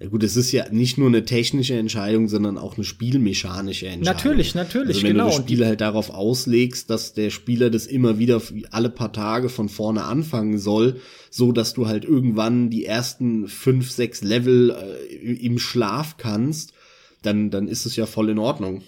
Ja 0.00 0.08
gut, 0.08 0.22
es 0.22 0.34
ist 0.34 0.50
ja 0.50 0.64
nicht 0.70 0.96
nur 0.96 1.08
eine 1.08 1.26
technische 1.26 1.74
Entscheidung, 1.74 2.28
sondern 2.28 2.56
auch 2.56 2.78
eine 2.78 2.84
spielmechanische 2.84 3.84
Entscheidung. 3.86 4.16
Natürlich, 4.16 4.54
natürlich, 4.54 4.96
also 4.96 5.02
wenn 5.02 5.12
genau. 5.12 5.24
du 5.24 5.36
das 5.36 5.42
Spiel 5.42 5.66
halt 5.66 5.82
darauf 5.82 6.08
auslegst, 6.08 6.88
dass 6.88 7.12
der 7.12 7.28
Spieler 7.28 7.68
das 7.68 7.84
immer 7.84 8.18
wieder 8.18 8.40
alle 8.70 8.88
paar 8.88 9.12
Tage 9.12 9.50
von 9.50 9.68
vorne 9.68 10.04
anfangen 10.04 10.56
soll, 10.56 11.02
so 11.28 11.52
dass 11.52 11.74
du 11.74 11.86
halt 11.86 12.06
irgendwann 12.06 12.70
die 12.70 12.86
ersten 12.86 13.46
fünf, 13.46 13.90
sechs 13.90 14.22
Level 14.22 14.70
äh, 14.70 15.34
im 15.34 15.58
Schlaf 15.58 16.16
kannst, 16.16 16.72
dann, 17.20 17.50
dann 17.50 17.68
ist 17.68 17.84
es 17.84 17.94
ja 17.94 18.06
voll 18.06 18.30
in 18.30 18.38
Ordnung. 18.38 18.82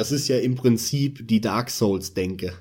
Das 0.00 0.12
ist 0.12 0.28
ja 0.28 0.38
im 0.38 0.54
Prinzip 0.54 1.28
die 1.28 1.42
Dark 1.42 1.68
Souls-Denke. 1.68 2.54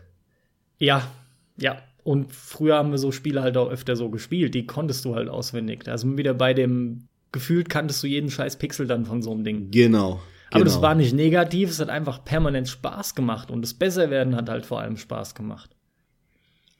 Ja, 0.78 1.10
ja. 1.56 1.82
Und 2.04 2.34
früher 2.34 2.76
haben 2.76 2.92
wir 2.92 2.98
so 2.98 3.14
Spiele 3.14 3.42
halt 3.42 3.56
auch 3.56 3.70
öfter 3.70 3.96
so 3.96 4.10
gespielt. 4.10 4.54
Die 4.56 4.66
konntest 4.68 5.06
du 5.06 5.16
halt 5.16 5.30
auswendig. 5.30 5.88
Also 5.88 6.18
wieder 6.18 6.34
bei 6.34 6.54
dem 6.54 7.08
gefühlt 7.32 7.70
kanntest 7.70 8.04
du 8.04 8.08
jeden 8.08 8.30
scheiß 8.30 8.58
Pixel 8.58 8.88
dann 8.88 9.06
von 9.06 9.22
so 9.22 9.32
einem 9.32 9.46
Ding. 9.46 9.72
Genau. 9.72 10.20
Aber 10.52 10.64
genau. 10.64 10.66
das 10.66 10.82
war 10.82 10.96
nicht 10.96 11.14
negativ, 11.14 11.70
es 11.70 11.80
hat 11.80 11.88
einfach 11.88 12.26
permanent 12.26 12.68
Spaß 12.68 13.16
gemacht 13.16 13.52
und 13.52 13.62
das 13.62 13.74
Besserwerden 13.74 14.36
hat 14.36 14.50
halt 14.50 14.66
vor 14.66 14.82
allem 14.82 14.98
Spaß 14.98 15.34
gemacht. 15.34 15.70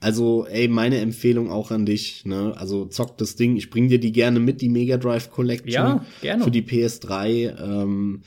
Also, 0.02 0.46
ey, 0.46 0.68
meine 0.68 0.98
Empfehlung 0.98 1.50
auch 1.50 1.72
an 1.72 1.86
dich, 1.86 2.26
ne? 2.26 2.54
Also 2.58 2.84
zock 2.84 3.18
das 3.18 3.38
Ding. 3.38 3.56
Ich 3.56 3.70
bring 3.70 3.88
dir 3.88 4.00
die 4.02 4.12
gerne 4.12 4.42
mit, 4.42 4.60
die 4.60 4.68
Mega 4.68 4.98
Drive 4.98 5.32
Collection. 5.32 5.72
Ja, 5.72 6.06
gerne. 6.20 6.44
Für 6.44 6.52
die 6.52 6.64
PS3. 6.64 7.58
Ähm, 7.62 8.24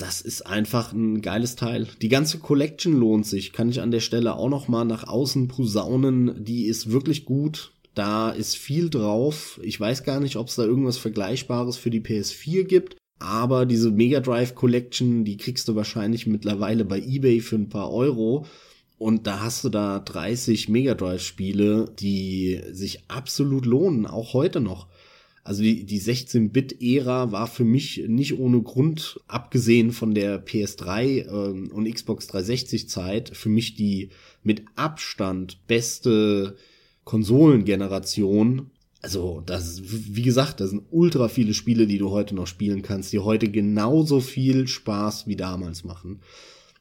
das 0.00 0.22
ist 0.22 0.46
einfach 0.46 0.92
ein 0.92 1.20
geiles 1.20 1.56
Teil. 1.56 1.86
Die 2.00 2.08
ganze 2.08 2.38
Collection 2.38 2.98
lohnt 2.98 3.26
sich, 3.26 3.52
kann 3.52 3.68
ich 3.68 3.82
an 3.82 3.90
der 3.90 4.00
Stelle 4.00 4.34
auch 4.34 4.48
noch 4.48 4.66
mal 4.66 4.84
nach 4.84 5.06
außen 5.06 5.48
posaunen. 5.48 6.42
Die 6.42 6.64
ist 6.64 6.90
wirklich 6.90 7.26
gut. 7.26 7.72
Da 7.94 8.30
ist 8.30 8.56
viel 8.56 8.88
drauf. 8.88 9.60
Ich 9.62 9.78
weiß 9.78 10.04
gar 10.04 10.20
nicht, 10.20 10.36
ob 10.36 10.48
es 10.48 10.56
da 10.56 10.64
irgendwas 10.64 10.96
Vergleichbares 10.96 11.76
für 11.76 11.90
die 11.90 12.00
PS4 12.00 12.64
gibt. 12.64 12.96
Aber 13.18 13.66
diese 13.66 13.90
Mega 13.90 14.20
Drive 14.20 14.54
Collection, 14.54 15.24
die 15.24 15.36
kriegst 15.36 15.68
du 15.68 15.76
wahrscheinlich 15.76 16.26
mittlerweile 16.26 16.86
bei 16.86 16.98
eBay 16.98 17.40
für 17.40 17.56
ein 17.56 17.68
paar 17.68 17.92
Euro. 17.92 18.46
Und 18.96 19.26
da 19.26 19.40
hast 19.40 19.64
du 19.64 19.68
da 19.68 19.98
30 19.98 20.70
Mega 20.70 20.94
Drive 20.94 21.22
Spiele, 21.22 21.92
die 21.98 22.60
sich 22.72 23.02
absolut 23.08 23.66
lohnen, 23.66 24.06
auch 24.06 24.32
heute 24.32 24.60
noch. 24.60 24.88
Also 25.50 25.64
die, 25.64 25.82
die 25.82 26.00
16-Bit-Ära 26.00 27.32
war 27.32 27.48
für 27.48 27.64
mich 27.64 28.04
nicht 28.06 28.38
ohne 28.38 28.62
Grund, 28.62 29.18
abgesehen 29.26 29.90
von 29.90 30.14
der 30.14 30.46
PS3 30.46 31.26
ähm, 31.28 31.72
und 31.72 31.92
Xbox 31.92 32.28
360-Zeit, 32.28 33.36
für 33.36 33.48
mich 33.48 33.74
die 33.74 34.10
mit 34.44 34.62
Abstand 34.76 35.58
beste 35.66 36.54
Konsolengeneration. 37.02 38.70
Also, 39.02 39.42
das, 39.44 39.82
wie 39.82 40.22
gesagt, 40.22 40.60
das 40.60 40.70
sind 40.70 40.84
ultra 40.92 41.26
viele 41.26 41.52
Spiele, 41.52 41.88
die 41.88 41.98
du 41.98 42.10
heute 42.10 42.36
noch 42.36 42.46
spielen 42.46 42.82
kannst, 42.82 43.12
die 43.12 43.18
heute 43.18 43.50
genauso 43.50 44.20
viel 44.20 44.68
Spaß 44.68 45.26
wie 45.26 45.34
damals 45.34 45.82
machen 45.82 46.20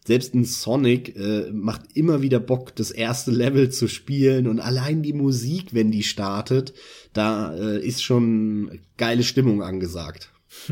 selbst 0.10 0.34
ein 0.34 0.44
Sonic 0.44 1.16
äh, 1.18 1.52
macht 1.52 1.82
immer 1.94 2.24
wieder 2.24 2.40
Bock, 2.40 2.76
das 2.76 2.90
erste 2.90 3.30
Level 3.30 3.70
zu 3.70 3.88
spielen 3.88 4.48
und 4.48 4.60
allein 4.60 5.04
die 5.04 5.14
Musik, 5.14 5.76
wenn 5.76 5.92
die 5.92 6.02
startet, 6.02 6.74
da 7.14 7.56
äh, 7.56 7.78
ist 7.78 8.02
schon 8.02 8.80
geile 8.98 9.22
Stimmung 9.22 9.62
angesagt. 9.62 10.32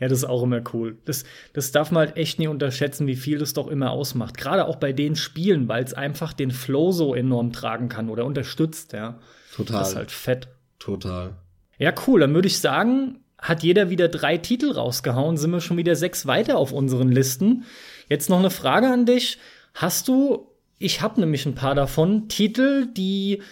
Ja, 0.00 0.08
das 0.08 0.18
ist 0.18 0.24
auch 0.24 0.42
immer 0.42 0.62
cool. 0.72 0.98
Das, 1.04 1.22
das 1.52 1.70
darf 1.70 1.92
man 1.92 2.08
halt 2.08 2.16
echt 2.16 2.40
nie 2.40 2.48
unterschätzen, 2.48 3.06
wie 3.06 3.14
viel 3.14 3.38
das 3.38 3.52
doch 3.52 3.68
immer 3.68 3.92
ausmacht. 3.92 4.36
Gerade 4.36 4.66
auch 4.66 4.74
bei 4.74 4.92
den 4.92 5.14
Spielen, 5.14 5.68
weil 5.68 5.84
es 5.84 5.94
einfach 5.94 6.32
den 6.32 6.50
Flow 6.50 6.90
so 6.90 7.14
enorm 7.14 7.52
tragen 7.52 7.88
kann 7.88 8.10
oder 8.10 8.24
unterstützt, 8.24 8.94
ja. 8.94 9.20
Total. 9.54 9.78
Das 9.78 9.90
ist 9.90 9.96
halt 9.96 10.10
fett. 10.10 10.48
Total. 10.80 11.36
Ja, 11.78 11.94
cool. 12.08 12.18
Dann 12.18 12.34
würde 12.34 12.48
ich 12.48 12.58
sagen, 12.58 13.20
hat 13.38 13.62
jeder 13.62 13.90
wieder 13.90 14.08
drei 14.08 14.38
Titel 14.38 14.72
rausgehauen, 14.72 15.36
sind 15.36 15.52
wir 15.52 15.60
schon 15.60 15.76
wieder 15.76 15.94
sechs 15.94 16.26
weiter 16.26 16.58
auf 16.58 16.72
unseren 16.72 17.12
Listen. 17.12 17.64
Jetzt 18.08 18.30
noch 18.30 18.38
eine 18.38 18.50
Frage 18.50 18.88
an 18.88 19.06
dich. 19.06 19.38
Hast 19.74 20.08
du, 20.08 20.46
ich 20.78 21.02
habe 21.02 21.20
nämlich 21.20 21.46
ein 21.46 21.54
paar 21.54 21.74
davon, 21.74 22.28
Titel, 22.28 22.86
die 22.86 23.42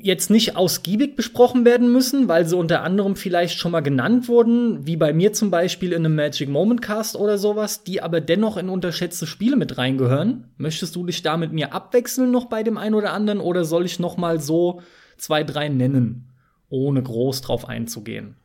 jetzt 0.00 0.30
nicht 0.30 0.56
ausgiebig 0.56 1.16
besprochen 1.16 1.64
werden 1.64 1.92
müssen, 1.92 2.28
weil 2.28 2.46
sie 2.46 2.56
unter 2.56 2.82
anderem 2.82 3.16
vielleicht 3.16 3.58
schon 3.58 3.72
mal 3.72 3.80
genannt 3.80 4.28
wurden, 4.28 4.86
wie 4.86 4.96
bei 4.96 5.12
mir 5.12 5.32
zum 5.32 5.50
Beispiel 5.50 5.92
in 5.92 6.04
einem 6.04 6.14
Magic 6.14 6.48
Moment 6.48 6.82
Cast 6.82 7.16
oder 7.16 7.36
sowas, 7.36 7.82
die 7.82 8.00
aber 8.00 8.20
dennoch 8.20 8.56
in 8.56 8.68
unterschätzte 8.68 9.26
Spiele 9.26 9.56
mit 9.56 9.76
reingehören. 9.76 10.44
Möchtest 10.56 10.94
du 10.94 11.04
dich 11.04 11.22
da 11.22 11.36
mit 11.36 11.52
mir 11.52 11.72
abwechseln 11.72 12.30
noch 12.30 12.46
bei 12.46 12.62
dem 12.62 12.78
einen 12.78 12.94
oder 12.94 13.12
anderen 13.12 13.40
oder 13.40 13.64
soll 13.64 13.84
ich 13.86 13.98
noch 13.98 14.16
mal 14.16 14.40
so 14.40 14.82
zwei, 15.16 15.42
drei 15.42 15.68
nennen, 15.68 16.28
ohne 16.68 17.02
groß 17.02 17.40
drauf 17.40 17.68
einzugehen? 17.68 18.36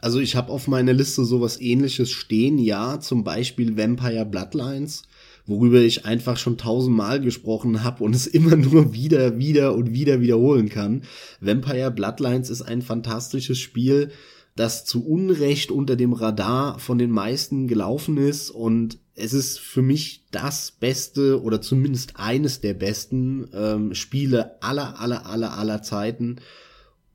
Also 0.00 0.18
ich 0.18 0.36
habe 0.36 0.50
auf 0.50 0.66
meiner 0.66 0.92
Liste 0.92 1.24
sowas 1.24 1.60
ähnliches 1.60 2.10
stehen, 2.10 2.58
ja, 2.58 3.00
zum 3.00 3.22
Beispiel 3.22 3.76
Vampire 3.76 4.24
Bloodlines, 4.24 5.02
worüber 5.46 5.80
ich 5.80 6.06
einfach 6.06 6.36
schon 6.36 6.56
tausendmal 6.56 7.20
gesprochen 7.20 7.84
habe 7.84 8.04
und 8.04 8.14
es 8.14 8.26
immer 8.26 8.56
nur 8.56 8.92
wieder, 8.94 9.38
wieder 9.38 9.74
und 9.74 9.92
wieder 9.92 10.20
wiederholen 10.20 10.68
kann. 10.68 11.02
Vampire 11.40 11.90
Bloodlines 11.90 12.50
ist 12.50 12.62
ein 12.62 12.82
fantastisches 12.82 13.58
Spiel, 13.58 14.10
das 14.56 14.84
zu 14.84 15.06
Unrecht 15.06 15.70
unter 15.70 15.96
dem 15.96 16.12
Radar 16.12 16.78
von 16.78 16.98
den 16.98 17.10
meisten 17.10 17.68
gelaufen 17.68 18.16
ist 18.16 18.50
und 18.50 18.98
es 19.14 19.32
ist 19.32 19.60
für 19.60 19.82
mich 19.82 20.24
das 20.30 20.70
beste 20.70 21.42
oder 21.42 21.60
zumindest 21.60 22.14
eines 22.16 22.60
der 22.60 22.74
besten 22.74 23.48
ähm, 23.52 23.94
Spiele 23.94 24.62
aller, 24.62 24.98
aller, 24.98 25.26
aller, 25.26 25.56
aller 25.56 25.82
Zeiten. 25.82 26.36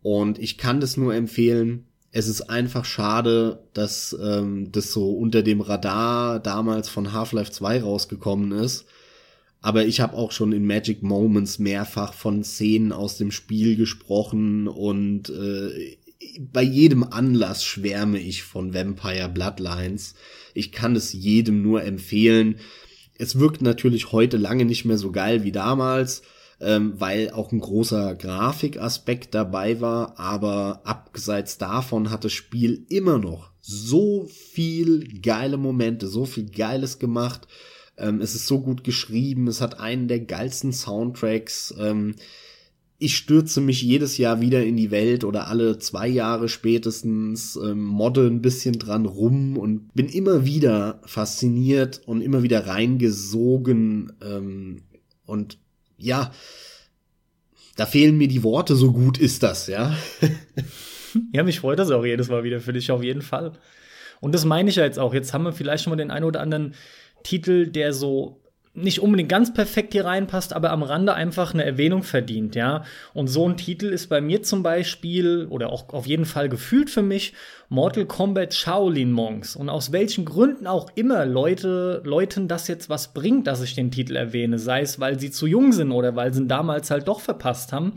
Und 0.04 0.38
ich 0.38 0.60
kann 0.60 0.80
das 0.80 0.98
nur 0.98 1.16
empfehlen 1.16 1.85
es 2.16 2.30
ist 2.30 2.50
einfach 2.50 2.86
schade, 2.86 3.60
dass 3.74 4.18
ähm, 4.24 4.72
das 4.72 4.94
so 4.94 5.12
unter 5.12 5.44
dem 5.44 5.60
Radar 5.60 6.40
damals 6.40 6.88
von 6.88 7.12
Half-Life 7.12 7.52
2 7.52 7.82
rausgekommen 7.82 8.54
ist. 8.54 8.86
Aber 9.60 9.86
ich 9.86 10.00
habe 10.00 10.16
auch 10.16 10.32
schon 10.32 10.54
in 10.54 10.66
Magic 10.66 11.04
Moments 11.04 11.60
mehrfach 11.60 12.14
von 12.14 12.46
Szenen 12.46 12.94
aus 12.94 13.18
dem 13.18 13.32
Spiel 13.32 13.76
gesprochen 13.76 14.70
und 14.70 15.30
äh, 15.30 15.98
bei 16.40 16.62
jedem 16.62 17.04
Anlass 17.04 17.66
schwärme 17.66 18.20
ich 18.20 18.44
von 18.44 18.74
Vampire 18.74 19.28
Bloodlines. 19.28 20.16
Ich 20.54 20.72
kann 20.72 20.96
es 20.96 21.12
jedem 21.12 21.62
nur 21.62 21.84
empfehlen. 21.84 22.60
Es 23.18 23.40
wirkt 23.40 23.62
natürlich 23.62 24.14
heute 24.14 24.38
lange 24.38 24.64
nicht 24.64 24.86
mehr 24.86 24.98
so 24.98 25.12
geil 25.12 25.44
wie 25.44 25.52
damals, 25.52 26.22
ähm, 26.66 26.96
weil 26.98 27.30
auch 27.30 27.52
ein 27.52 27.60
großer 27.60 28.16
Grafikaspekt 28.16 29.36
dabei 29.36 29.82
war, 29.82 30.20
aber 30.20 30.82
abseits 30.84 31.60
davon 31.60 32.10
hat 32.10 32.26
das 32.26 32.34
Spiel 32.34 32.86
immer 32.90 33.20
noch 33.20 33.52
so 33.62 34.26
viel 34.26 35.22
geile 35.22 35.58
Momente, 35.58 36.08
so 36.08 36.26
viel 36.26 36.50
Geiles 36.50 36.98
gemacht. 36.98 37.48
Ähm, 37.98 38.20
es 38.20 38.34
ist 38.34 38.48
so 38.48 38.62
gut 38.62 38.84
geschrieben, 38.84 39.48
es 39.48 39.62
hat 39.62 39.80
einen 39.80 40.08
der 40.08 40.22
geilsten 40.22 40.74
Soundtracks. 40.74 41.74
Ähm, 41.80 42.16
ich 42.98 43.16
stürze 43.16 43.62
mich 43.62 43.84
jedes 43.84 44.18
Jahr 44.18 44.42
wieder 44.42 44.64
in 44.66 44.76
die 44.76 44.90
Welt 44.90 45.24
oder 45.24 45.48
alle 45.48 45.78
zwei 45.78 46.08
Jahre 46.08 46.50
spätestens, 46.50 47.58
ähm, 47.58 47.84
modde 47.84 48.26
ein 48.26 48.42
bisschen 48.42 48.80
dran 48.80 49.06
rum 49.06 49.56
und 49.56 49.94
bin 49.94 50.08
immer 50.08 50.46
wieder 50.46 51.00
fasziniert 51.06 52.02
und 52.08 52.22
immer 52.22 52.42
wieder 52.42 52.66
reingesogen. 52.66 54.14
Ähm, 54.24 54.82
und 55.26 55.60
ja, 55.98 56.32
da 57.76 57.86
fehlen 57.86 58.18
mir 58.18 58.28
die 58.28 58.44
Worte, 58.44 58.76
so 58.76 58.92
gut 58.92 59.18
ist 59.18 59.44
das, 59.44 59.68
ja. 59.68 59.96
ja, 61.34 61.44
mich 61.44 61.60
freut 61.60 61.80
das 61.80 61.92
auch 61.92 62.06
jedes 62.06 62.30
Mal 62.30 62.44
wieder 62.44 62.62
für 62.62 62.74
dich, 62.74 62.92
auf 62.92 63.04
jeden 63.04 63.22
Fall. 63.22 63.54
Und 64.22 64.34
das 64.34 64.46
meine 64.46 64.70
ich 64.70 64.78
ja 64.78 64.84
jetzt 64.84 65.00
auch. 65.00 65.14
Jetzt 65.14 65.34
haben 65.34 65.44
wir 65.44 65.54
vielleicht 65.54 65.84
schon 65.84 65.92
mal 65.92 65.98
den 65.98 66.12
einen 66.12 66.26
oder 66.26 66.40
anderen 66.40 66.74
Titel, 67.24 67.68
der 67.68 67.94
so 67.94 68.42
nicht 68.76 69.00
unbedingt 69.00 69.30
ganz 69.30 69.54
perfekt 69.54 69.94
hier 69.94 70.06
reinpasst, 70.06 70.54
aber 70.54 70.72
am 70.72 70.84
Rande 70.84 71.14
einfach 71.14 71.54
eine 71.54 71.64
Erwähnung 71.64 72.04
verdient, 72.04 72.56
ja. 72.56 72.84
Und 73.14 73.28
so 73.28 73.48
ein 73.48 73.58
Titel 73.58 73.88
ist 73.88 74.08
bei 74.08 74.22
mir 74.22 74.44
zum 74.44 74.64
Beispiel, 74.64 75.48
oder 75.50 75.72
auch 75.72 75.90
auf 75.94 76.06
jeden 76.06 76.26
Fall 76.26 76.50
gefühlt 76.50 76.90
für 76.90 77.02
mich, 77.02 77.34
Mortal 77.70 78.06
Kombat 78.06 78.54
Shaolin 78.54 79.12
Monks. 79.12 79.56
Und 79.56 79.70
aus 79.70 79.92
welchen 79.92 80.26
Gründen 80.26 80.68
auch 80.68 80.90
immer 80.96 81.26
Leute, 81.26 82.02
Leuten 82.04 82.48
das 82.48 82.68
jetzt 82.68 82.90
was 82.90 83.14
bringt, 83.14 83.48
dass 83.48 83.62
ich 83.62 83.76
den 83.76 83.92
Titel 83.92 84.16
erwähne, 84.16 84.60
sei 84.60 84.82
es, 84.82 85.00
weil 85.00 85.20
sie 85.20 85.32
zu 85.32 85.48
jung 85.48 85.72
sind 85.72 85.92
oder 85.92 86.16
weil 86.16 86.34
sie 86.34 86.42
ihn 86.42 86.48
damals 86.48 86.92
halt 86.92 87.08
doch 87.08 87.22
verpasst 87.22 87.72
haben. 87.72 87.94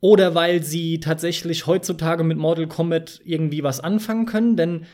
Oder 0.00 0.34
weil 0.34 0.62
sie 0.62 1.00
tatsächlich 1.00 1.66
heutzutage 1.66 2.22
mit 2.22 2.38
Mortal 2.38 2.68
Kombat 2.68 3.20
irgendwie 3.24 3.62
was 3.62 3.80
anfangen 3.80 4.26
können, 4.26 4.56
denn 4.56 4.86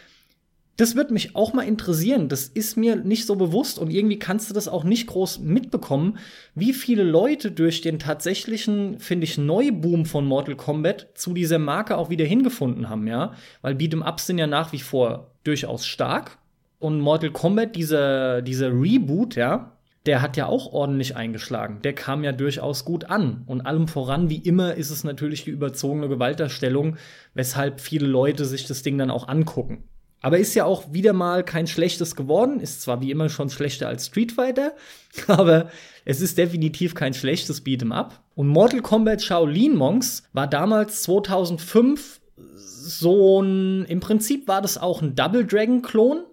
das 0.76 0.96
wird 0.96 1.10
mich 1.10 1.36
auch 1.36 1.52
mal 1.52 1.62
interessieren. 1.62 2.28
Das 2.28 2.44
ist 2.46 2.76
mir 2.76 2.96
nicht 2.96 3.26
so 3.26 3.36
bewusst 3.36 3.78
und 3.78 3.90
irgendwie 3.90 4.18
kannst 4.18 4.48
du 4.48 4.54
das 4.54 4.68
auch 4.68 4.84
nicht 4.84 5.06
groß 5.06 5.40
mitbekommen, 5.40 6.18
wie 6.54 6.72
viele 6.72 7.02
Leute 7.02 7.50
durch 7.50 7.82
den 7.82 7.98
tatsächlichen, 7.98 8.98
finde 8.98 9.24
ich, 9.24 9.36
Neuboom 9.36 10.06
von 10.06 10.24
Mortal 10.24 10.56
Kombat 10.56 11.08
zu 11.14 11.34
dieser 11.34 11.58
Marke 11.58 11.96
auch 11.98 12.08
wieder 12.08 12.24
hingefunden 12.24 12.88
haben, 12.88 13.06
ja. 13.06 13.34
Weil 13.60 13.74
Beat'em 13.74 14.08
Ups 14.08 14.26
sind 14.26 14.38
ja 14.38 14.46
nach 14.46 14.72
wie 14.72 14.80
vor 14.80 15.32
durchaus 15.44 15.86
stark. 15.86 16.38
Und 16.78 17.00
Mortal 17.00 17.30
Kombat, 17.30 17.76
dieser, 17.76 18.42
dieser 18.42 18.72
Reboot, 18.72 19.36
ja, 19.36 19.76
der 20.06 20.20
hat 20.20 20.36
ja 20.36 20.46
auch 20.46 20.72
ordentlich 20.72 21.16
eingeschlagen. 21.16 21.80
Der 21.82 21.92
kam 21.94 22.24
ja 22.24 22.32
durchaus 22.32 22.84
gut 22.84 23.04
an. 23.04 23.44
Und 23.46 23.60
allem 23.60 23.86
voran, 23.86 24.30
wie 24.30 24.38
immer, 24.38 24.74
ist 24.74 24.90
es 24.90 25.04
natürlich 25.04 25.44
die 25.44 25.50
überzogene 25.50 26.08
Gewalterstellung, 26.08 26.96
weshalb 27.34 27.80
viele 27.80 28.06
Leute 28.06 28.44
sich 28.46 28.66
das 28.66 28.82
Ding 28.82 28.98
dann 28.98 29.10
auch 29.10 29.28
angucken. 29.28 29.84
Aber 30.22 30.38
ist 30.38 30.54
ja 30.54 30.64
auch 30.64 30.92
wieder 30.92 31.12
mal 31.12 31.44
kein 31.44 31.66
schlechtes 31.66 32.14
geworden. 32.14 32.60
Ist 32.60 32.80
zwar 32.80 33.00
wie 33.00 33.10
immer 33.10 33.28
schon 33.28 33.50
schlechter 33.50 33.88
als 33.88 34.06
Street 34.06 34.32
Fighter, 34.32 34.74
aber 35.26 35.68
es 36.04 36.20
ist 36.20 36.38
definitiv 36.38 36.94
kein 36.94 37.12
schlechtes 37.12 37.64
Beat'em 37.64 37.92
Up. 37.92 38.22
Und 38.34 38.48
Mortal 38.48 38.80
Kombat 38.80 39.22
Shaolin 39.22 39.74
Monks 39.74 40.22
war 40.32 40.46
damals 40.46 41.02
2005 41.02 42.20
so 42.46 43.42
ein, 43.42 43.84
im 43.84 44.00
Prinzip 44.00 44.48
war 44.48 44.62
das 44.62 44.78
auch 44.78 45.02
ein 45.02 45.14
Double 45.14 45.44
Dragon 45.44 45.82
Klon. 45.82 46.24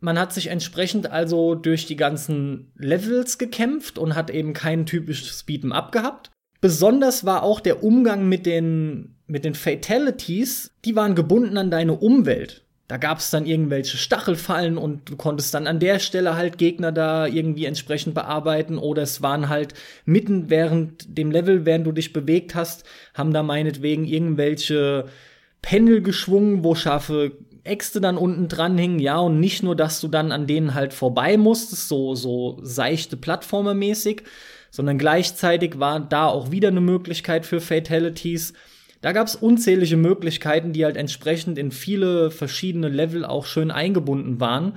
Man 0.00 0.18
hat 0.18 0.32
sich 0.32 0.48
entsprechend 0.48 1.10
also 1.10 1.54
durch 1.54 1.86
die 1.86 1.96
ganzen 1.96 2.70
Levels 2.76 3.38
gekämpft 3.38 3.98
und 3.98 4.14
hat 4.14 4.30
eben 4.30 4.52
kein 4.52 4.86
typisches 4.86 5.46
Beat'em 5.46 5.72
Up 5.72 5.90
gehabt. 5.92 6.30
Besonders 6.60 7.24
war 7.24 7.42
auch 7.42 7.60
der 7.60 7.82
Umgang 7.82 8.28
mit 8.28 8.46
den, 8.46 9.16
mit 9.26 9.44
den 9.44 9.54
Fatalities, 9.54 10.72
die 10.84 10.96
waren 10.96 11.14
gebunden 11.14 11.56
an 11.58 11.70
deine 11.70 11.94
Umwelt. 11.94 12.65
Da 12.88 12.98
gab 12.98 13.18
es 13.18 13.30
dann 13.30 13.46
irgendwelche 13.46 13.96
Stachelfallen 13.96 14.78
und 14.78 15.10
du 15.10 15.16
konntest 15.16 15.52
dann 15.54 15.66
an 15.66 15.80
der 15.80 15.98
Stelle 15.98 16.36
halt 16.36 16.56
Gegner 16.56 16.92
da 16.92 17.26
irgendwie 17.26 17.64
entsprechend 17.64 18.14
bearbeiten 18.14 18.78
oder 18.78 19.02
es 19.02 19.22
waren 19.22 19.48
halt 19.48 19.74
mitten 20.04 20.50
während 20.50 21.18
dem 21.18 21.32
Level, 21.32 21.66
während 21.66 21.86
du 21.86 21.92
dich 21.92 22.12
bewegt 22.12 22.54
hast, 22.54 22.84
haben 23.14 23.32
da 23.32 23.42
meinetwegen 23.42 24.04
irgendwelche 24.04 25.06
Pendel 25.62 26.00
geschwungen, 26.00 26.62
wo 26.62 26.76
scharfe 26.76 27.32
Äxte 27.64 28.00
dann 28.00 28.16
unten 28.16 28.46
dran 28.46 28.78
hingen, 28.78 29.00
ja, 29.00 29.18
und 29.18 29.40
nicht 29.40 29.64
nur, 29.64 29.74
dass 29.74 30.00
du 30.00 30.06
dann 30.06 30.30
an 30.30 30.46
denen 30.46 30.74
halt 30.74 30.94
vorbei 30.94 31.36
musstest, 31.36 31.88
so, 31.88 32.14
so 32.14 32.60
seichte 32.62 33.16
Plattformermäßig, 33.16 34.22
sondern 34.70 34.98
gleichzeitig 34.98 35.80
war 35.80 35.98
da 35.98 36.26
auch 36.26 36.52
wieder 36.52 36.68
eine 36.68 36.80
Möglichkeit 36.80 37.46
für 37.46 37.60
Fatalities 37.60 38.52
da 39.00 39.12
gab 39.12 39.26
es 39.26 39.36
unzählige 39.36 39.96
Möglichkeiten, 39.96 40.72
die 40.72 40.84
halt 40.84 40.96
entsprechend 40.96 41.58
in 41.58 41.70
viele 41.70 42.30
verschiedene 42.30 42.88
Level 42.88 43.24
auch 43.24 43.46
schön 43.46 43.70
eingebunden 43.70 44.40
waren. 44.40 44.74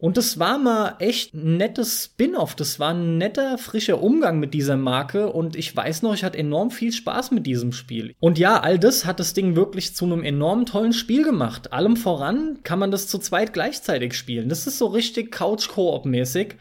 Und 0.00 0.16
das 0.16 0.38
war 0.38 0.58
mal 0.58 0.96
echt 0.98 1.34
ein 1.34 1.58
nettes 1.58 2.04
Spin-off. 2.04 2.54
Das 2.54 2.80
war 2.80 2.94
ein 2.94 3.18
netter, 3.18 3.58
frischer 3.58 4.02
Umgang 4.02 4.40
mit 4.40 4.54
dieser 4.54 4.78
Marke. 4.78 5.30
Und 5.30 5.56
ich 5.56 5.76
weiß 5.76 6.00
noch, 6.02 6.14
ich 6.14 6.24
hatte 6.24 6.38
enorm 6.38 6.70
viel 6.70 6.90
Spaß 6.90 7.32
mit 7.32 7.46
diesem 7.46 7.72
Spiel. 7.72 8.14
Und 8.18 8.38
ja, 8.38 8.60
all 8.60 8.78
das 8.78 9.04
hat 9.04 9.20
das 9.20 9.34
Ding 9.34 9.56
wirklich 9.56 9.94
zu 9.94 10.06
einem 10.06 10.22
enorm 10.22 10.64
tollen 10.64 10.94
Spiel 10.94 11.22
gemacht. 11.22 11.74
Allem 11.74 11.96
voran 11.96 12.60
kann 12.62 12.78
man 12.78 12.90
das 12.90 13.08
zu 13.08 13.18
zweit 13.18 13.52
gleichzeitig 13.52 14.14
spielen. 14.14 14.48
Das 14.48 14.66
ist 14.66 14.78
so 14.78 14.86
richtig 14.86 15.32
Couch-Koop-mäßig. 15.32 16.54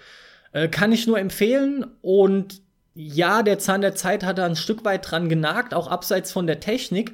Äh, 0.52 0.68
kann 0.68 0.92
ich 0.92 1.08
nur 1.08 1.18
empfehlen. 1.18 1.86
Und 2.02 2.62
ja, 2.94 3.44
der 3.44 3.60
Zahn 3.60 3.82
der 3.82 3.96
Zeit 3.96 4.24
hat 4.24 4.38
da 4.38 4.46
ein 4.46 4.56
Stück 4.56 4.84
weit 4.86 5.10
dran 5.10 5.30
genagt, 5.30 5.74
auch 5.74 5.88
abseits 5.88 6.32
von 6.32 6.48
der 6.48 6.60
Technik. 6.60 7.14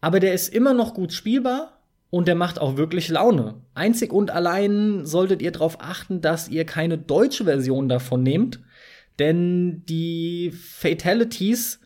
Aber 0.00 0.20
der 0.20 0.34
ist 0.34 0.52
immer 0.52 0.74
noch 0.74 0.94
gut 0.94 1.12
spielbar 1.12 1.80
und 2.10 2.28
der 2.28 2.34
macht 2.34 2.60
auch 2.60 2.76
wirklich 2.76 3.08
Laune. 3.08 3.62
Einzig 3.74 4.12
und 4.12 4.30
allein 4.30 5.04
solltet 5.04 5.42
ihr 5.42 5.52
darauf 5.52 5.80
achten, 5.80 6.20
dass 6.20 6.48
ihr 6.48 6.64
keine 6.64 6.98
deutsche 6.98 7.44
Version 7.44 7.88
davon 7.88 8.22
nehmt, 8.22 8.60
denn 9.18 9.84
die 9.86 10.52
Fatalities 10.52 11.80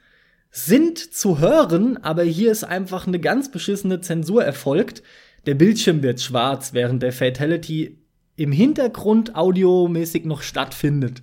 sind 0.51 0.99
zu 0.99 1.39
hören, 1.39 1.97
aber 1.97 2.23
hier 2.23 2.53
ist 2.53 2.65
einfach 2.65 3.07
eine 3.07 3.19
ganz 3.19 3.51
beschissene 3.51 4.03
Zensur 4.03 4.45
erfolgt. 4.45 5.03
Der 5.47 5.55
Bildschirm 5.55 6.03
wird 6.03 6.21
schwarz, 6.21 6.75
während 6.75 7.03
der 7.03 7.13
Fatality 7.13 7.99
im 8.37 8.53
Hintergrund 8.53 9.35
audiomäßig 9.35 10.27
noch 10.27 10.43
stattfindet. 10.43 11.23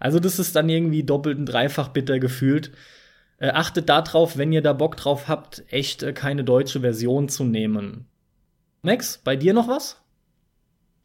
Also 0.00 0.18
das 0.18 0.40
ist 0.40 0.56
dann 0.56 0.68
irgendwie 0.68 1.04
doppelt 1.04 1.38
und 1.38 1.46
dreifach 1.46 1.88
bitter 1.88 2.18
gefühlt. 2.18 2.72
Äh, 3.38 3.50
achtet 3.50 3.88
darauf, 3.88 4.36
wenn 4.36 4.52
ihr 4.52 4.62
da 4.62 4.72
Bock 4.72 4.96
drauf 4.96 5.28
habt, 5.28 5.62
echt 5.68 6.02
äh, 6.02 6.12
keine 6.12 6.42
deutsche 6.42 6.80
Version 6.80 7.28
zu 7.28 7.44
nehmen. 7.44 8.06
Max, 8.82 9.20
bei 9.22 9.36
dir 9.36 9.52
noch 9.54 9.68
was? 9.68 10.02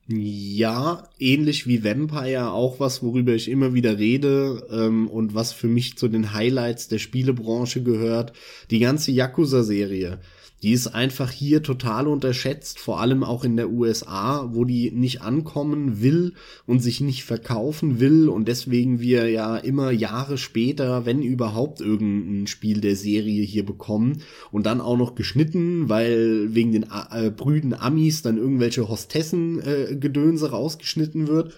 Ja, 0.07 1.09
ähnlich 1.17 1.65
wie 1.65 1.83
Vampire 1.83 2.51
auch 2.51 2.79
was, 2.79 3.01
worüber 3.01 3.33
ich 3.33 3.49
immer 3.49 3.73
wieder 3.73 3.97
rede 3.97 4.67
ähm, 4.69 5.07
und 5.09 5.33
was 5.33 5.51
für 5.51 5.67
mich 5.67 5.97
zu 5.97 6.07
den 6.07 6.31
Highlights 6.31 6.87
der 6.87 6.99
Spielebranche 6.99 7.81
gehört. 7.81 8.33
Die 8.69 8.79
ganze 8.79 9.11
Yakuza-Serie 9.11 10.19
die 10.63 10.71
ist 10.71 10.87
einfach 10.87 11.31
hier 11.31 11.61
total 11.61 12.07
unterschätzt, 12.07 12.79
vor 12.79 12.99
allem 12.99 13.23
auch 13.23 13.43
in 13.43 13.55
der 13.55 13.69
USA, 13.69 14.49
wo 14.53 14.65
die 14.65 14.89
nicht 14.91 15.21
ankommen 15.21 16.01
will 16.01 16.33
und 16.65 16.79
sich 16.79 17.01
nicht 17.01 17.23
verkaufen 17.23 17.99
will. 17.99 18.29
Und 18.29 18.47
deswegen 18.47 18.99
wir 18.99 19.29
ja 19.29 19.57
immer 19.57 19.91
Jahre 19.91 20.37
später, 20.37 21.05
wenn 21.05 21.21
überhaupt 21.21 21.81
irgendein 21.81 22.47
Spiel 22.47 22.81
der 22.81 22.95
Serie 22.95 23.43
hier 23.43 23.65
bekommen 23.65 24.21
und 24.51 24.65
dann 24.65 24.81
auch 24.81 24.97
noch 24.97 25.15
geschnitten, 25.15 25.89
weil 25.89 26.55
wegen 26.55 26.71
den 26.71 26.87
äh, 27.11 27.29
Brüden 27.29 27.73
Amis 27.73 28.21
dann 28.21 28.37
irgendwelche 28.37 28.87
Hostessen 28.87 29.59
äh, 29.61 29.95
Gedönse 29.95 30.51
rausgeschnitten 30.51 31.27
wird 31.27 31.53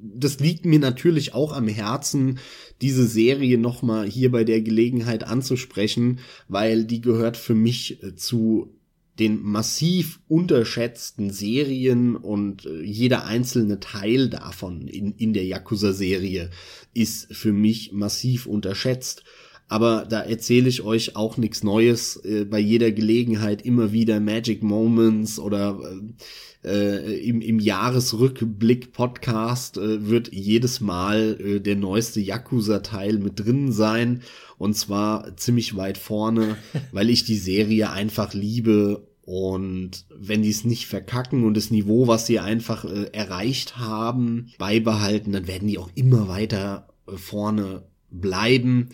das 0.00 0.38
liegt 0.40 0.64
mir 0.64 0.78
natürlich 0.78 1.34
auch 1.34 1.52
am 1.52 1.68
Herzen, 1.68 2.38
diese 2.80 3.06
Serie 3.06 3.58
nochmal 3.58 4.08
hier 4.08 4.30
bei 4.30 4.44
der 4.44 4.60
Gelegenheit 4.60 5.24
anzusprechen, 5.24 6.20
weil 6.48 6.84
die 6.84 7.00
gehört 7.00 7.36
für 7.36 7.54
mich 7.54 8.02
äh, 8.02 8.14
zu 8.14 8.74
den 9.18 9.42
massiv 9.42 10.20
unterschätzten 10.28 11.30
Serien 11.30 12.14
und 12.14 12.66
äh, 12.66 12.82
jeder 12.82 13.24
einzelne 13.24 13.80
Teil 13.80 14.28
davon 14.28 14.86
in, 14.86 15.12
in 15.12 15.32
der 15.32 15.44
Yakuza-Serie 15.44 16.50
ist 16.94 17.34
für 17.34 17.52
mich 17.52 17.92
massiv 17.92 18.46
unterschätzt. 18.46 19.24
Aber 19.68 20.06
da 20.08 20.20
erzähle 20.20 20.68
ich 20.68 20.82
euch 20.82 21.16
auch 21.16 21.36
nichts 21.36 21.62
Neues. 21.62 22.16
Äh, 22.24 22.44
bei 22.44 22.58
jeder 22.58 22.90
Gelegenheit 22.90 23.62
immer 23.62 23.92
wieder 23.92 24.20
Magic 24.20 24.62
Moments 24.62 25.38
oder 25.38 25.78
äh, 25.82 26.68
äh, 26.68 27.18
im, 27.20 27.40
im 27.40 27.60
Jahresrückblick-Podcast 27.60 29.78
äh, 29.78 30.08
wird 30.08 30.32
jedes 30.32 30.80
Mal 30.80 31.38
äh, 31.40 31.60
der 31.60 31.76
neueste 31.76 32.20
Yakuza-Teil 32.20 33.18
mit 33.18 33.38
drin 33.40 33.72
sein. 33.72 34.22
Und 34.56 34.74
zwar 34.74 35.36
ziemlich 35.36 35.76
weit 35.76 35.98
vorne, 35.98 36.56
weil 36.92 37.10
ich 37.10 37.24
die 37.24 37.36
Serie 37.36 37.90
einfach 37.90 38.32
liebe 38.34 39.06
und 39.22 40.06
wenn 40.08 40.40
die 40.40 40.48
es 40.48 40.64
nicht 40.64 40.86
verkacken 40.86 41.44
und 41.44 41.54
das 41.54 41.70
Niveau, 41.70 42.06
was 42.06 42.26
sie 42.26 42.38
einfach 42.38 42.86
äh, 42.86 43.10
erreicht 43.12 43.76
haben, 43.76 44.48
beibehalten, 44.56 45.32
dann 45.32 45.46
werden 45.46 45.68
die 45.68 45.76
auch 45.76 45.90
immer 45.94 46.28
weiter 46.28 46.88
äh, 47.06 47.18
vorne 47.18 47.82
bleiben. 48.10 48.88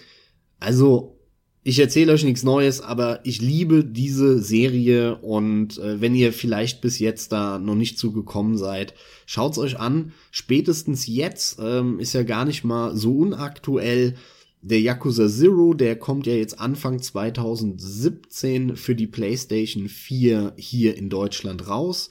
Also 0.64 1.18
ich 1.62 1.78
erzähle 1.78 2.14
euch 2.14 2.24
nichts 2.24 2.42
Neues, 2.42 2.80
aber 2.80 3.20
ich 3.24 3.42
liebe 3.42 3.84
diese 3.84 4.38
Serie 4.38 5.16
und 5.16 5.76
äh, 5.78 6.00
wenn 6.00 6.14
ihr 6.14 6.32
vielleicht 6.32 6.80
bis 6.80 6.98
jetzt 6.98 7.32
da 7.32 7.58
noch 7.58 7.74
nicht 7.74 7.98
zugekommen 7.98 8.56
seid, 8.56 8.94
schaut's 9.26 9.58
euch 9.58 9.78
an. 9.78 10.12
Spätestens 10.30 11.06
jetzt 11.06 11.58
ähm, 11.60 12.00
ist 12.00 12.14
ja 12.14 12.22
gar 12.22 12.46
nicht 12.46 12.64
mal 12.64 12.96
so 12.96 13.14
unaktuell. 13.14 14.14
Der 14.62 14.80
Yakuza 14.80 15.28
Zero, 15.28 15.74
der 15.74 15.96
kommt 15.96 16.26
ja 16.26 16.32
jetzt 16.32 16.58
Anfang 16.58 16.98
2017 16.98 18.74
für 18.76 18.94
die 18.94 19.06
PlayStation 19.06 19.90
4 19.90 20.54
hier 20.56 20.96
in 20.96 21.10
Deutschland 21.10 21.68
raus. 21.68 22.08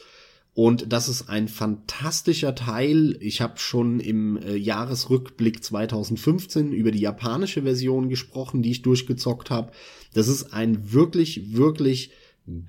Und 0.55 0.93
das 0.93 1.09
ist 1.09 1.29
ein 1.29 1.47
fantastischer 1.47 2.53
Teil. 2.53 3.17
Ich 3.19 3.41
habe 3.41 3.57
schon 3.57 3.99
im 3.99 4.37
äh, 4.37 4.55
Jahresrückblick 4.55 5.63
2015 5.63 6.71
über 6.71 6.91
die 6.91 6.99
japanische 6.99 7.63
Version 7.63 8.07
gesprochen, 8.07 8.61
die 8.61 8.71
ich 8.71 8.83
durchgezockt 8.83 9.49
habe. 9.49 9.71
Das 10.13 10.27
ist 10.27 10.53
ein 10.53 10.93
wirklich, 10.93 11.53
wirklich 11.55 12.11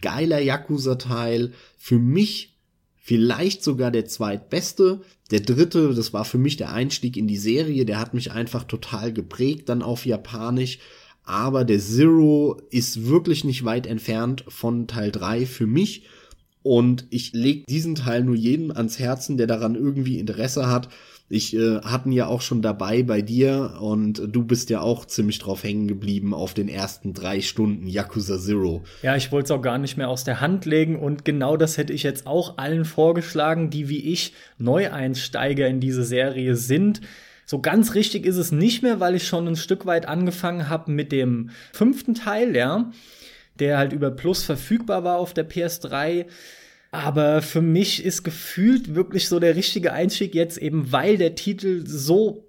geiler 0.00 0.40
Yakuza-Teil. 0.40 1.52
Für 1.76 1.98
mich 1.98 2.54
vielleicht 2.96 3.62
sogar 3.62 3.90
der 3.90 4.06
zweitbeste. 4.06 5.02
Der 5.30 5.40
dritte, 5.40 5.92
das 5.92 6.14
war 6.14 6.24
für 6.24 6.38
mich 6.38 6.56
der 6.56 6.72
Einstieg 6.72 7.18
in 7.18 7.26
die 7.26 7.36
Serie, 7.36 7.84
der 7.84 7.98
hat 7.98 8.14
mich 8.14 8.32
einfach 8.32 8.64
total 8.64 9.12
geprägt, 9.12 9.68
dann 9.68 9.82
auf 9.82 10.06
Japanisch. 10.06 10.78
Aber 11.22 11.64
der 11.64 11.80
Zero 11.80 12.60
ist 12.70 13.06
wirklich 13.06 13.44
nicht 13.44 13.64
weit 13.64 13.86
entfernt 13.86 14.44
von 14.48 14.86
Teil 14.86 15.10
3 15.10 15.44
für 15.44 15.66
mich. 15.66 16.04
Und 16.64 17.06
ich 17.10 17.34
leg 17.34 17.66
diesen 17.66 17.94
Teil 17.94 18.24
nur 18.24 18.34
jedem 18.34 18.70
ans 18.70 18.98
Herzen, 18.98 19.36
der 19.36 19.46
daran 19.46 19.74
irgendwie 19.74 20.18
Interesse 20.18 20.70
hat. 20.70 20.88
Ich 21.28 21.54
äh, 21.54 21.80
hatten 21.82 22.10
ja 22.10 22.26
auch 22.26 22.40
schon 22.40 22.62
dabei 22.62 23.02
bei 23.02 23.20
dir 23.20 23.76
und 23.82 24.22
du 24.32 24.44
bist 24.44 24.70
ja 24.70 24.80
auch 24.80 25.04
ziemlich 25.04 25.38
drauf 25.38 25.62
hängen 25.62 25.88
geblieben 25.88 26.32
auf 26.32 26.54
den 26.54 26.68
ersten 26.68 27.12
drei 27.12 27.42
Stunden 27.42 27.86
Yakuza 27.86 28.38
Zero. 28.38 28.82
Ja, 29.02 29.14
ich 29.14 29.30
wollte 29.30 29.44
es 29.44 29.50
auch 29.50 29.60
gar 29.60 29.76
nicht 29.76 29.98
mehr 29.98 30.08
aus 30.08 30.24
der 30.24 30.40
Hand 30.40 30.64
legen 30.64 30.98
und 30.98 31.26
genau 31.26 31.58
das 31.58 31.76
hätte 31.76 31.92
ich 31.92 32.02
jetzt 32.02 32.26
auch 32.26 32.56
allen 32.56 32.86
vorgeschlagen, 32.86 33.68
die 33.68 33.90
wie 33.90 34.00
ich 34.00 34.32
Neueinsteiger 34.56 35.68
in 35.68 35.80
diese 35.80 36.04
Serie 36.04 36.56
sind. 36.56 37.02
So 37.44 37.60
ganz 37.60 37.94
richtig 37.94 38.24
ist 38.24 38.38
es 38.38 38.52
nicht 38.52 38.82
mehr, 38.82 39.00
weil 39.00 39.14
ich 39.14 39.26
schon 39.28 39.46
ein 39.46 39.56
Stück 39.56 39.84
weit 39.84 40.08
angefangen 40.08 40.70
habe 40.70 40.90
mit 40.92 41.12
dem 41.12 41.50
fünften 41.72 42.14
Teil, 42.14 42.56
ja 42.56 42.90
der 43.60 43.78
halt 43.78 43.92
über 43.92 44.10
Plus 44.10 44.44
verfügbar 44.44 45.04
war 45.04 45.18
auf 45.18 45.34
der 45.34 45.48
PS3. 45.48 46.26
Aber 46.90 47.42
für 47.42 47.62
mich 47.62 48.04
ist 48.04 48.22
gefühlt 48.22 48.94
wirklich 48.94 49.28
so 49.28 49.40
der 49.40 49.56
richtige 49.56 49.92
Einstieg 49.92 50.34
jetzt 50.34 50.58
eben, 50.58 50.92
weil 50.92 51.16
der 51.16 51.34
Titel 51.34 51.84
so 51.86 52.44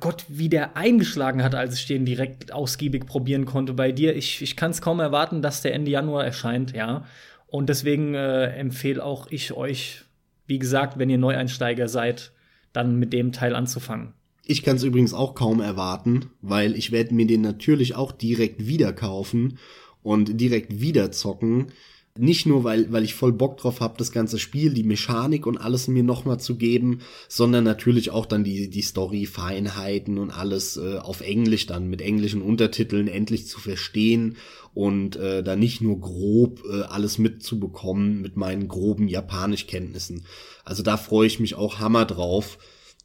Gott, 0.00 0.24
wie 0.28 0.48
der 0.48 0.76
eingeschlagen 0.76 1.42
hat, 1.42 1.54
als 1.54 1.76
ich 1.76 1.86
den 1.86 2.04
direkt 2.04 2.52
ausgiebig 2.52 3.06
probieren 3.06 3.46
konnte 3.46 3.72
bei 3.72 3.90
dir. 3.90 4.14
Ich, 4.14 4.42
ich 4.42 4.56
kann 4.56 4.70
es 4.70 4.82
kaum 4.82 5.00
erwarten, 5.00 5.40
dass 5.40 5.62
der 5.62 5.74
Ende 5.74 5.90
Januar 5.90 6.24
erscheint, 6.24 6.74
ja. 6.76 7.06
Und 7.46 7.68
deswegen 7.68 8.14
äh, 8.14 8.46
empfehle 8.48 9.02
auch 9.02 9.28
ich 9.30 9.52
euch, 9.52 10.02
wie 10.46 10.58
gesagt, 10.58 10.98
wenn 10.98 11.08
ihr 11.08 11.18
Neueinsteiger 11.18 11.88
seid, 11.88 12.32
dann 12.72 12.96
mit 12.96 13.12
dem 13.12 13.32
Teil 13.32 13.54
anzufangen. 13.54 14.12
Ich 14.44 14.62
kann 14.62 14.76
es 14.76 14.82
übrigens 14.82 15.14
auch 15.14 15.34
kaum 15.34 15.60
erwarten, 15.60 16.30
weil 16.40 16.74
ich 16.74 16.92
werde 16.92 17.14
mir 17.14 17.26
den 17.26 17.42
natürlich 17.42 17.94
auch 17.94 18.12
direkt 18.12 18.66
wieder 18.66 18.92
kaufen 18.92 19.58
und 20.02 20.40
direkt 20.40 20.80
wieder 20.80 21.12
zocken. 21.12 21.72
Nicht 22.18 22.44
nur, 22.44 22.62
weil, 22.62 22.92
weil 22.92 23.04
ich 23.04 23.14
voll 23.14 23.32
Bock 23.32 23.56
drauf 23.56 23.80
habe, 23.80 23.94
das 23.96 24.12
ganze 24.12 24.38
Spiel, 24.38 24.74
die 24.74 24.82
Mechanik 24.82 25.46
und 25.46 25.56
alles 25.56 25.88
mir 25.88 26.02
nochmal 26.02 26.38
zu 26.38 26.56
geben, 26.56 26.98
sondern 27.26 27.64
natürlich 27.64 28.10
auch 28.10 28.26
dann 28.26 28.44
die, 28.44 28.68
die 28.68 28.82
Story-Feinheiten 28.82 30.18
und 30.18 30.30
alles 30.30 30.76
äh, 30.76 30.98
auf 30.98 31.22
Englisch 31.22 31.64
dann 31.64 31.88
mit 31.88 32.02
englischen 32.02 32.42
Untertiteln 32.42 33.08
endlich 33.08 33.46
zu 33.46 33.60
verstehen 33.60 34.36
und 34.74 35.16
äh, 35.16 35.42
da 35.42 35.56
nicht 35.56 35.80
nur 35.80 36.00
grob 36.00 36.62
äh, 36.70 36.82
alles 36.82 37.16
mitzubekommen 37.16 38.20
mit 38.20 38.36
meinen 38.36 38.68
groben 38.68 39.08
Japanischkenntnissen. 39.08 40.26
Also 40.66 40.82
da 40.82 40.98
freue 40.98 41.26
ich 41.26 41.40
mich 41.40 41.54
auch 41.54 41.78
hammer 41.78 42.04
drauf 42.04 42.58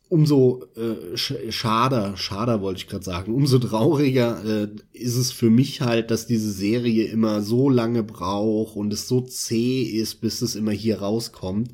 umso 0.09 0.65
äh, 0.75 1.17
schader, 1.17 2.15
schader 2.17 2.61
wollte 2.61 2.79
ich 2.79 2.87
gerade 2.87 3.03
sagen, 3.03 3.33
umso 3.33 3.59
trauriger 3.59 4.43
äh, 4.45 4.67
ist 4.93 5.17
es 5.17 5.31
für 5.31 5.49
mich 5.49 5.81
halt, 5.81 6.11
dass 6.11 6.27
diese 6.27 6.51
Serie 6.51 7.05
immer 7.07 7.41
so 7.41 7.69
lange 7.69 8.03
braucht 8.03 8.75
und 8.75 8.93
es 8.93 9.07
so 9.07 9.21
zäh 9.21 9.83
ist, 9.83 10.21
bis 10.21 10.41
es 10.41 10.55
immer 10.55 10.71
hier 10.71 10.99
rauskommt. 10.99 11.71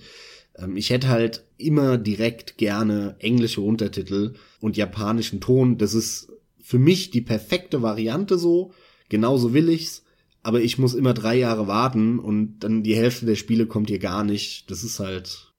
Ähm, 0.57 0.77
ich 0.77 0.89
hätte 0.89 1.10
halt 1.10 1.45
immer 1.57 1.97
direkt 1.97 2.57
gerne 2.57 3.15
englische 3.19 3.61
Untertitel 3.61 4.34
und 4.60 4.77
japanischen 4.77 5.39
Ton. 5.39 5.77
Das 5.77 5.93
ist 5.93 6.31
für 6.61 6.80
mich 6.80 7.11
die 7.11 7.22
perfekte 7.22 7.81
Variante 7.81 8.38
so. 8.38 8.73
Genauso 9.10 9.53
will 9.53 9.69
ich's. 9.69 10.03
Aber 10.41 10.60
ich 10.60 10.77
muss 10.77 10.93
immer 10.93 11.14
drei 11.14 11.38
Jahre 11.38 11.68
warten 11.68 12.19
und 12.19 12.60
dann 12.60 12.84
die 12.84 12.95
Hälfte 12.95 13.26
der 13.26 13.35
Spiele 13.35 13.65
kommt 13.65 13.89
hier 13.89 13.99
gar 13.99 14.26
nicht. 14.26 14.69
Das 14.69 14.84
ist 14.84 14.99
halt 14.99 15.52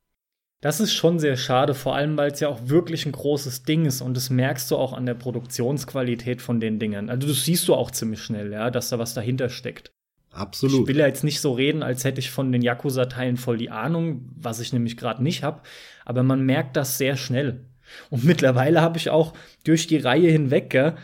das 0.65 0.81
ist 0.81 0.95
schon 0.95 1.19
sehr 1.19 1.37
schade, 1.37 1.75
vor 1.75 1.95
allem 1.95 2.17
weil 2.17 2.31
es 2.31 2.41
ja 2.41 2.49
auch 2.49 2.59
wirklich 2.71 3.05
ein 3.05 3.13
großes 3.13 3.65
Ding 3.65 3.85
ist 3.85 4.01
und 4.01 4.17
das 4.17 4.31
merkst 4.31 4.71
du 4.71 4.77
auch 4.77 4.95
an 4.95 5.05
der 5.05 5.13
Produktionsqualität 5.13 6.41
von 6.41 6.59
den 6.59 6.79
Dingen. 6.79 7.11
Also 7.11 7.29
das 7.29 7.45
siehst 7.45 7.69
du 7.69 7.75
auch 7.75 7.91
ziemlich 7.91 8.23
schnell, 8.23 8.51
ja, 8.51 8.71
dass 8.71 8.89
da 8.89 8.99
was 8.99 9.13
dahinter 9.13 9.51
steckt. 9.51 9.93
Absolut. 10.31 10.81
Ich 10.81 10.87
will 10.87 10.97
ja 10.97 11.07
jetzt 11.07 11.23
nicht 11.23 11.43
so 11.43 11.53
reden, 11.53 11.83
als 11.83 12.05
hätte 12.05 12.19
ich 12.19 12.31
von 12.31 12.51
den 12.51 12.63
Yakuza-Teilen 12.63 13.37
voll 13.37 13.59
die 13.59 13.69
Ahnung, 13.69 14.31
was 14.37 14.59
ich 14.61 14.73
nämlich 14.73 14.97
gerade 14.97 15.23
nicht 15.23 15.43
habe, 15.43 15.61
aber 16.07 16.23
man 16.23 16.41
merkt 16.47 16.79
das 16.79 16.97
sehr 16.97 17.19
schnell. 17.19 17.67
Und 18.09 18.25
mittlerweile 18.25 18.81
habe 18.81 18.97
ich 18.97 19.11
auch 19.11 19.35
durch 19.65 19.87
die 19.87 19.99
Reihe 19.99 20.31
hinweg 20.31 20.71
gell, 20.71 20.95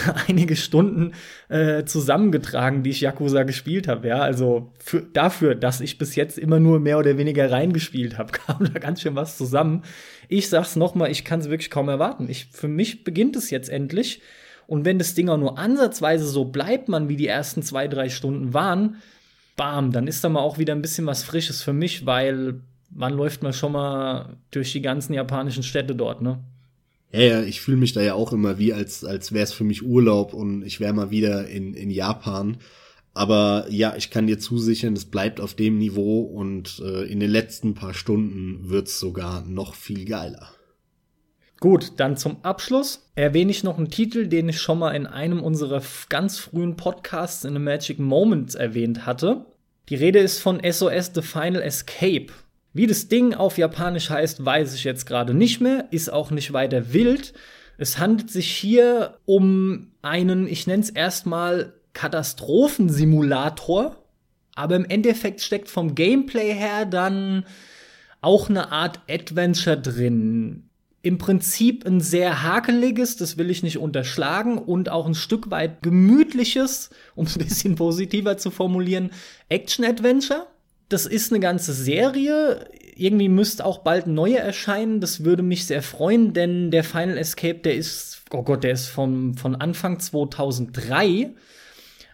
einige 0.28 0.56
Stunden 0.56 1.12
äh, 1.48 1.84
zusammengetragen, 1.84 2.82
die 2.82 2.90
ich 2.90 3.00
Yakuza 3.00 3.42
gespielt 3.42 3.88
habe. 3.88 4.08
Ja, 4.08 4.20
also 4.20 4.72
für, 4.78 5.02
dafür, 5.02 5.54
dass 5.54 5.80
ich 5.80 5.98
bis 5.98 6.16
jetzt 6.16 6.38
immer 6.38 6.60
nur 6.60 6.80
mehr 6.80 6.98
oder 6.98 7.18
weniger 7.18 7.50
reingespielt 7.50 8.18
habe, 8.18 8.32
kam 8.46 8.72
da 8.72 8.78
ganz 8.78 9.02
schön 9.02 9.16
was 9.16 9.36
zusammen. 9.36 9.82
Ich 10.28 10.48
sag's 10.48 10.76
noch 10.76 10.94
mal, 10.94 11.10
ich 11.10 11.24
kann 11.24 11.40
es 11.40 11.50
wirklich 11.50 11.70
kaum 11.70 11.88
erwarten. 11.88 12.28
Ich, 12.28 12.46
für 12.46 12.68
mich 12.68 13.04
beginnt 13.04 13.36
es 13.36 13.50
jetzt 13.50 13.68
endlich. 13.68 14.22
Und 14.66 14.84
wenn 14.84 14.98
das 14.98 15.14
Ding 15.14 15.28
auch 15.28 15.38
nur 15.38 15.58
ansatzweise 15.58 16.26
so 16.26 16.46
bleibt, 16.46 16.88
man 16.88 17.08
wie 17.08 17.16
die 17.16 17.26
ersten 17.26 17.62
zwei, 17.62 17.88
drei 17.88 18.08
Stunden 18.08 18.54
waren, 18.54 18.96
bam, 19.56 19.92
dann 19.92 20.06
ist 20.06 20.24
da 20.24 20.28
mal 20.28 20.40
auch 20.40 20.58
wieder 20.58 20.74
ein 20.74 20.82
bisschen 20.82 21.06
was 21.06 21.24
Frisches 21.24 21.62
für 21.62 21.72
mich, 21.72 22.06
weil 22.06 22.60
wann 22.90 23.14
läuft 23.14 23.42
man 23.42 23.52
schon 23.52 23.72
mal 23.72 24.36
durch 24.50 24.72
die 24.72 24.82
ganzen 24.82 25.14
japanischen 25.14 25.62
Städte 25.62 25.94
dort, 25.94 26.22
ne? 26.22 26.38
Ja, 27.12 27.20
ja, 27.20 27.42
ich 27.42 27.60
fühle 27.60 27.76
mich 27.76 27.92
da 27.92 28.00
ja 28.00 28.14
auch 28.14 28.32
immer 28.32 28.58
wie, 28.58 28.72
als, 28.72 29.04
als 29.04 29.32
wäre 29.32 29.44
es 29.44 29.52
für 29.52 29.64
mich 29.64 29.82
Urlaub 29.82 30.32
und 30.32 30.62
ich 30.62 30.80
wäre 30.80 30.94
mal 30.94 31.10
wieder 31.10 31.46
in, 31.46 31.74
in 31.74 31.90
Japan. 31.90 32.56
Aber 33.14 33.66
ja, 33.68 33.94
ich 33.96 34.10
kann 34.10 34.26
dir 34.26 34.38
zusichern, 34.38 34.94
es 34.94 35.04
bleibt 35.04 35.38
auf 35.38 35.52
dem 35.52 35.76
Niveau 35.76 36.20
und 36.22 36.82
äh, 36.82 37.02
in 37.04 37.20
den 37.20 37.30
letzten 37.30 37.74
paar 37.74 37.92
Stunden 37.92 38.70
wird's 38.70 38.98
sogar 38.98 39.42
noch 39.42 39.74
viel 39.74 40.06
geiler. 40.06 40.48
Gut, 41.60 41.92
dann 41.98 42.16
zum 42.16 42.42
Abschluss 42.42 43.06
erwähne 43.14 43.50
ich 43.50 43.62
noch 43.62 43.76
einen 43.76 43.90
Titel, 43.90 44.26
den 44.26 44.48
ich 44.48 44.60
schon 44.60 44.78
mal 44.78 44.96
in 44.96 45.06
einem 45.06 45.42
unserer 45.42 45.82
ganz 46.08 46.38
frühen 46.38 46.76
Podcasts 46.76 47.44
in 47.44 47.52
the 47.52 47.60
Magic 47.60 47.98
Moments 47.98 48.54
erwähnt 48.54 49.04
hatte. 49.04 49.44
Die 49.90 49.94
Rede 49.94 50.18
ist 50.18 50.40
von 50.40 50.60
SOS 50.64 51.12
The 51.14 51.22
Final 51.22 51.62
Escape. 51.62 52.32
Wie 52.74 52.86
das 52.86 53.08
Ding 53.08 53.34
auf 53.34 53.58
Japanisch 53.58 54.08
heißt, 54.08 54.44
weiß 54.44 54.74
ich 54.74 54.84
jetzt 54.84 55.06
gerade 55.06 55.34
nicht 55.34 55.60
mehr, 55.60 55.88
ist 55.90 56.12
auch 56.12 56.30
nicht 56.30 56.52
weiter 56.52 56.92
wild. 56.92 57.34
Es 57.76 57.98
handelt 57.98 58.30
sich 58.30 58.50
hier 58.50 59.18
um 59.24 59.92
einen, 60.00 60.46
ich 60.46 60.66
nenne 60.66 60.82
es 60.82 60.90
erstmal 60.90 61.74
Katastrophensimulator, 61.92 63.96
aber 64.54 64.76
im 64.76 64.86
Endeffekt 64.86 65.42
steckt 65.42 65.68
vom 65.68 65.94
Gameplay 65.94 66.54
her 66.54 66.86
dann 66.86 67.44
auch 68.20 68.48
eine 68.48 68.72
Art 68.72 69.00
Adventure 69.08 69.76
drin. 69.76 70.68
Im 71.02 71.18
Prinzip 71.18 71.84
ein 71.84 72.00
sehr 72.00 72.44
hakeliges, 72.44 73.16
das 73.16 73.36
will 73.36 73.50
ich 73.50 73.64
nicht 73.64 73.78
unterschlagen, 73.78 74.56
und 74.56 74.88
auch 74.88 75.06
ein 75.06 75.16
Stück 75.16 75.50
weit 75.50 75.82
gemütliches, 75.82 76.90
um 77.16 77.26
es 77.26 77.36
ein 77.36 77.44
bisschen 77.44 77.74
positiver 77.74 78.38
zu 78.38 78.52
formulieren, 78.52 79.10
Action-Adventure 79.48 80.46
das 80.92 81.06
ist 81.06 81.32
eine 81.32 81.40
ganze 81.40 81.72
Serie. 81.72 82.68
Irgendwie 82.94 83.28
müsste 83.28 83.64
auch 83.64 83.78
bald 83.78 84.06
neue 84.06 84.38
erscheinen. 84.38 85.00
Das 85.00 85.24
würde 85.24 85.42
mich 85.42 85.66
sehr 85.66 85.82
freuen, 85.82 86.34
denn 86.34 86.70
der 86.70 86.84
Final 86.84 87.16
Escape, 87.16 87.60
der 87.60 87.76
ist, 87.76 88.22
oh 88.30 88.42
Gott, 88.42 88.64
der 88.64 88.72
ist 88.72 88.88
vom, 88.88 89.34
von 89.34 89.56
Anfang 89.56 89.98
2003. 89.98 91.30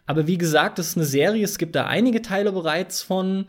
Aber 0.06 0.26
wie 0.26 0.38
gesagt, 0.38 0.78
das 0.78 0.90
ist 0.90 0.96
eine 0.96 1.06
Serie. 1.06 1.44
Es 1.44 1.58
gibt 1.58 1.74
da 1.74 1.86
einige 1.86 2.22
Teile 2.22 2.52
bereits 2.52 3.02
von. 3.02 3.46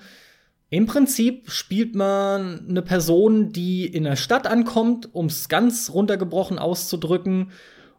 Im 0.71 0.85
Prinzip 0.85 1.49
spielt 1.49 1.95
man 1.95 2.67
eine 2.69 2.83
Person, 2.83 3.51
die 3.51 3.87
in 3.87 4.03
der 4.03 4.15
Stadt 4.15 4.45
ankommt, 4.45 5.09
um 5.13 5.25
es 5.27 5.49
ganz 5.49 5.89
runtergebrochen 5.91 6.59
auszudrücken. 6.59 7.51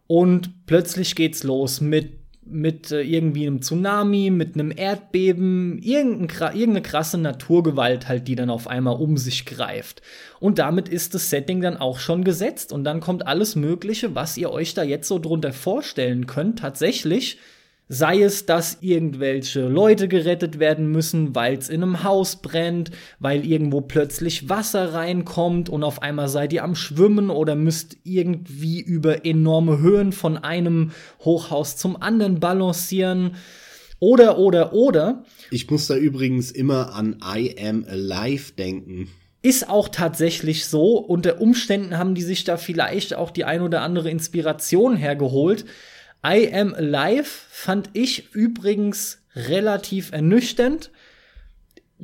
Und 0.07 0.65
plötzlich 0.67 1.15
geht's 1.15 1.43
los 1.43 1.81
mit 1.81 2.20
mit 2.51 2.91
äh, 2.91 3.01
irgendwie 3.01 3.47
einem 3.47 3.61
Tsunami, 3.61 4.29
mit 4.29 4.55
einem 4.55 4.71
Erdbeben, 4.75 5.79
irgendein, 5.81 6.55
irgendeine 6.55 6.81
krasse 6.81 7.17
Naturgewalt 7.17 8.07
halt, 8.07 8.27
die 8.27 8.35
dann 8.35 8.49
auf 8.49 8.67
einmal 8.67 8.95
um 8.95 9.17
sich 9.17 9.45
greift. 9.45 10.01
Und 10.39 10.59
damit 10.59 10.89
ist 10.89 11.13
das 11.13 11.29
Setting 11.29 11.61
dann 11.61 11.77
auch 11.77 11.99
schon 11.99 12.23
gesetzt 12.23 12.71
und 12.71 12.83
dann 12.83 12.99
kommt 12.99 13.25
alles 13.27 13.55
Mögliche, 13.55 14.15
was 14.15 14.37
ihr 14.37 14.51
euch 14.51 14.73
da 14.73 14.83
jetzt 14.83 15.07
so 15.07 15.19
drunter 15.19 15.53
vorstellen 15.53 16.27
könnt, 16.27 16.59
tatsächlich 16.59 17.37
Sei 17.93 18.21
es, 18.21 18.45
dass 18.45 18.77
irgendwelche 18.79 19.67
Leute 19.67 20.07
gerettet 20.07 20.59
werden 20.59 20.89
müssen, 20.93 21.35
weil 21.35 21.57
es 21.57 21.67
in 21.67 21.83
einem 21.83 22.05
Haus 22.05 22.37
brennt, 22.37 22.89
weil 23.19 23.45
irgendwo 23.45 23.81
plötzlich 23.81 24.47
Wasser 24.47 24.93
reinkommt 24.93 25.67
und 25.67 25.83
auf 25.83 26.01
einmal 26.01 26.29
seid 26.29 26.53
ihr 26.53 26.63
am 26.63 26.73
Schwimmen 26.73 27.29
oder 27.29 27.55
müsst 27.55 27.97
irgendwie 28.05 28.79
über 28.79 29.25
enorme 29.25 29.79
Höhen 29.79 30.13
von 30.13 30.37
einem 30.37 30.91
Hochhaus 31.19 31.75
zum 31.75 32.01
anderen 32.01 32.39
balancieren. 32.39 33.35
Oder, 33.99 34.37
oder, 34.37 34.71
oder. 34.71 35.25
Ich 35.49 35.69
muss 35.69 35.87
da 35.87 35.97
übrigens 35.97 36.49
immer 36.49 36.95
an 36.95 37.17
I 37.21 37.57
Am 37.61 37.83
Alive 37.83 38.53
denken. 38.53 39.09
Ist 39.41 39.69
auch 39.69 39.89
tatsächlich 39.89 40.65
so. 40.65 40.97
Unter 40.97 41.41
Umständen 41.41 41.97
haben 41.97 42.15
die 42.15 42.21
sich 42.21 42.45
da 42.45 42.55
vielleicht 42.55 43.15
auch 43.15 43.31
die 43.31 43.43
ein 43.43 43.61
oder 43.61 43.81
andere 43.81 44.09
Inspiration 44.09 44.95
hergeholt. 44.95 45.65
I 46.25 46.53
Am 46.53 46.73
Alive 46.73 47.29
fand 47.49 47.89
ich 47.93 48.33
übrigens 48.33 49.23
relativ 49.35 50.11
ernüchternd. 50.11 50.91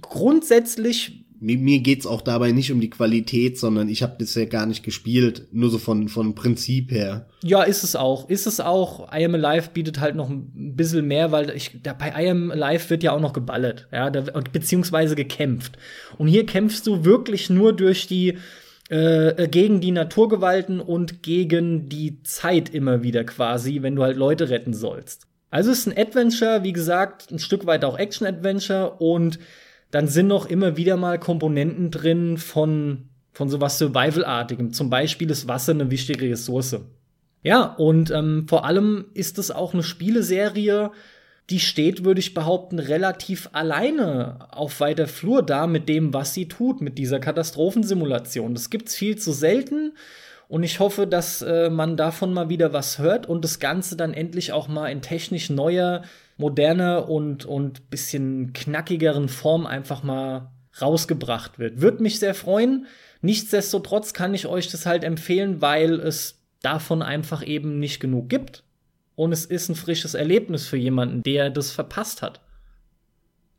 Grundsätzlich 0.02 1.26
mir, 1.40 1.58
mir 1.58 1.80
geht's 1.80 2.08
auch 2.08 2.22
dabei 2.22 2.52
nicht 2.52 2.72
um 2.72 2.82
die 2.82 2.90
Qualität, 2.90 3.60
sondern 3.60 3.90
ich 3.90 4.04
habe 4.04 4.16
das 4.20 4.36
ja 4.36 4.46
gar 4.46 4.66
nicht 4.66 4.84
gespielt, 4.84 5.48
nur 5.52 5.70
so 5.70 5.78
von, 5.78 6.10
von 6.10 6.36
Prinzip 6.36 6.92
her. 6.92 7.28
Ja, 7.44 7.64
ist 7.64 7.84
es 7.84 7.96
auch. 7.96 8.30
Ist 8.30 8.48
es 8.48 8.60
auch. 8.60 9.12
I 9.14 9.26
Am 9.26 9.36
Alive 9.36 9.70
bietet 9.74 10.00
halt 10.00 10.16
noch 10.16 10.30
ein 10.30 10.76
bisschen 10.76 11.08
mehr, 11.08 11.32
weil 11.32 11.52
ich, 11.52 11.80
da, 11.84 11.94
bei 11.94 12.10
I 12.10 12.30
Am 12.30 12.52
Alive 12.52 12.90
wird 12.90 13.04
ja 13.04 13.12
auch 13.12 13.20
noch 13.20 13.34
geballert, 13.34 13.88
ja, 13.92 14.10
da, 14.10 14.22
beziehungsweise 14.52 15.16
gekämpft. 15.16 15.78
Und 16.18 16.28
hier 16.28 16.46
kämpfst 16.46 16.88
du 16.88 17.06
wirklich 17.06 17.50
nur 17.50 17.74
durch 17.74 18.08
die, 18.08 18.38
äh, 18.90 19.48
gegen 19.48 19.82
die 19.82 19.92
Naturgewalten 19.92 20.80
und 20.80 21.22
gegen 21.24 21.90
die 21.90 22.22
Zeit 22.24 22.74
immer 22.74 23.04
wieder 23.04 23.24
quasi, 23.24 23.82
wenn 23.82 23.96
du 23.96 24.04
halt 24.04 24.18
Leute 24.18 24.50
retten 24.50 24.74
sollst. 24.74 25.28
Also 25.50 25.72
es 25.72 25.80
ist 25.80 25.88
ein 25.88 25.98
Adventure, 25.98 26.64
wie 26.64 26.74
gesagt, 26.74 27.32
ein 27.32 27.40
Stück 27.40 27.66
weit 27.66 27.86
auch 27.86 27.98
Action-Adventure 27.98 28.96
und 29.00 29.40
dann 29.92 30.08
sind 30.08 30.28
noch 30.28 30.46
immer 30.46 30.76
wieder 30.76 30.98
mal 30.98 31.20
Komponenten 31.20 31.92
drin 31.92 32.38
von, 32.38 33.10
von 33.32 33.50
sowas 33.50 33.78
Survival-artigem. 33.78 34.74
Zum 34.74 34.90
Beispiel 34.90 35.30
ist 35.30 35.48
Wasser 35.48 35.72
eine 35.72 35.90
wichtige 35.90 36.30
Ressource. 36.30 36.78
Ja, 37.44 37.64
und 37.64 38.12
ähm, 38.12 38.46
vor 38.50 38.66
allem 38.66 39.06
ist 39.14 39.38
es 39.38 39.52
auch 39.52 39.74
eine 39.74 39.84
Spieleserie, 39.84 40.92
die 41.50 41.60
steht, 41.60 42.04
würde 42.04 42.20
ich 42.20 42.34
behaupten, 42.34 42.80
relativ 42.80 43.50
alleine 43.54 44.48
auf 44.52 44.80
weiter 44.82 45.08
Flur 45.08 45.44
da 45.44 45.66
mit 45.66 45.88
dem, 45.88 46.14
was 46.14 46.34
sie 46.34 46.48
tut, 46.48 46.82
mit 46.82 46.98
dieser 46.98 47.20
Katastrophensimulation. 47.20 48.54
Das 48.54 48.70
gibt's 48.70 48.96
viel 48.96 49.18
zu 49.18 49.32
selten. 49.32 49.94
Und 50.50 50.64
ich 50.64 50.80
hoffe, 50.80 51.08
dass 51.08 51.42
äh, 51.42 51.70
man 51.70 51.98
davon 51.98 52.34
mal 52.34 52.50
wieder 52.50 52.72
was 52.74 53.00
hört 53.00 53.28
und 53.28 53.44
das 53.44 53.60
Ganze 53.60 53.98
dann 53.98 54.14
endlich 54.14 54.52
auch 54.54 54.68
mal 54.68 54.88
in 54.88 55.02
technisch 55.02 55.50
neuer 55.50 56.04
moderner 56.38 57.10
und, 57.10 57.46
und 57.46 57.90
bisschen 57.90 58.54
knackigeren 58.54 59.28
Form 59.28 59.66
einfach 59.66 60.04
mal 60.04 60.52
rausgebracht 60.82 61.60
wird. 61.60 61.82
Würde 61.82 62.04
mich 62.04 62.20
sehr 62.20 62.36
freuen. 62.36 62.86
Nichtsdestotrotz 63.22 64.14
kann 64.14 64.34
ich 64.34 64.46
euch 64.48 64.70
das 64.70 64.86
halt 64.86 65.04
empfehlen, 65.04 65.62
weil 65.62 65.94
es 66.00 66.40
davon 66.62 67.02
einfach 67.02 67.46
eben 67.46 67.80
nicht 67.80 68.00
genug 68.00 68.30
gibt. 68.30 68.64
Und 69.18 69.32
es 69.32 69.46
ist 69.46 69.68
ein 69.68 69.76
frisches 69.76 70.14
Erlebnis 70.14 70.68
für 70.68 70.78
jemanden, 70.78 71.24
der 71.24 71.50
das 71.50 71.72
verpasst 71.72 72.22
hat. 72.22 72.40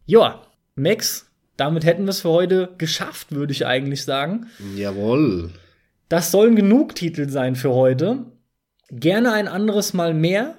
Ja, 0.07 0.41
Max, 0.77 1.29
damit 1.57 1.85
hätten 1.85 2.05
wir 2.05 2.11
es 2.11 2.21
für 2.21 2.29
heute 2.29 2.71
geschafft, 2.79 3.33
würde 3.33 3.53
ich 3.53 3.67
eigentlich 3.67 4.05
sagen. 4.05 4.47
Jawohl. 4.77 5.51
Das 6.09 6.31
sollen 6.31 6.55
genug 6.55 6.95
Titel 6.95 7.29
sein 7.29 7.57
für 7.57 7.71
heute. 7.71 8.27
Gerne 8.89 9.33
ein 9.33 9.49
anderes 9.49 9.95
Mal 9.95 10.15
mehr. 10.15 10.55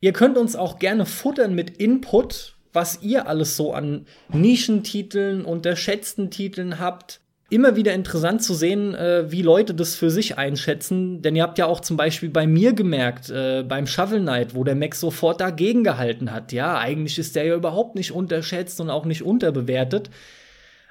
Ihr 0.00 0.12
könnt 0.12 0.36
uns 0.36 0.56
auch 0.56 0.80
gerne 0.80 1.06
futtern 1.06 1.54
mit 1.54 1.78
Input, 1.78 2.56
was 2.72 3.02
ihr 3.02 3.28
alles 3.28 3.56
so 3.56 3.72
an 3.72 4.04
Nischentiteln, 4.30 5.44
unterschätzten 5.44 6.32
Titeln 6.32 6.80
habt. 6.80 7.20
Immer 7.50 7.74
wieder 7.74 7.94
interessant 7.94 8.44
zu 8.44 8.54
sehen, 8.54 8.94
äh, 8.94 9.30
wie 9.32 9.42
Leute 9.42 9.74
das 9.74 9.96
für 9.96 10.08
sich 10.08 10.38
einschätzen. 10.38 11.20
Denn 11.20 11.34
ihr 11.34 11.42
habt 11.42 11.58
ja 11.58 11.66
auch 11.66 11.80
zum 11.80 11.96
Beispiel 11.96 12.30
bei 12.30 12.46
mir 12.46 12.72
gemerkt, 12.72 13.28
äh, 13.28 13.64
beim 13.64 13.88
Shovel 13.88 14.20
Knight, 14.20 14.54
wo 14.54 14.62
der 14.62 14.76
Max 14.76 15.00
sofort 15.00 15.40
dagegen 15.40 15.82
gehalten 15.82 16.30
hat. 16.30 16.52
Ja, 16.52 16.78
eigentlich 16.78 17.18
ist 17.18 17.34
der 17.34 17.44
ja 17.44 17.56
überhaupt 17.56 17.96
nicht 17.96 18.12
unterschätzt 18.12 18.80
und 18.80 18.88
auch 18.88 19.04
nicht 19.04 19.22
unterbewertet. 19.22 20.10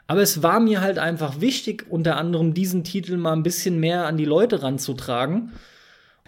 Aber 0.05 0.21
es 0.21 0.43
war 0.43 0.59
mir 0.59 0.81
halt 0.81 0.99
einfach 0.99 1.39
wichtig, 1.39 1.85
unter 1.89 2.17
anderem 2.17 2.53
diesen 2.53 2.83
Titel 2.83 3.15
mal 3.15 3.33
ein 3.33 3.43
bisschen 3.43 3.79
mehr 3.79 4.05
an 4.05 4.17
die 4.17 4.25
Leute 4.25 4.61
ranzutragen. 4.61 5.53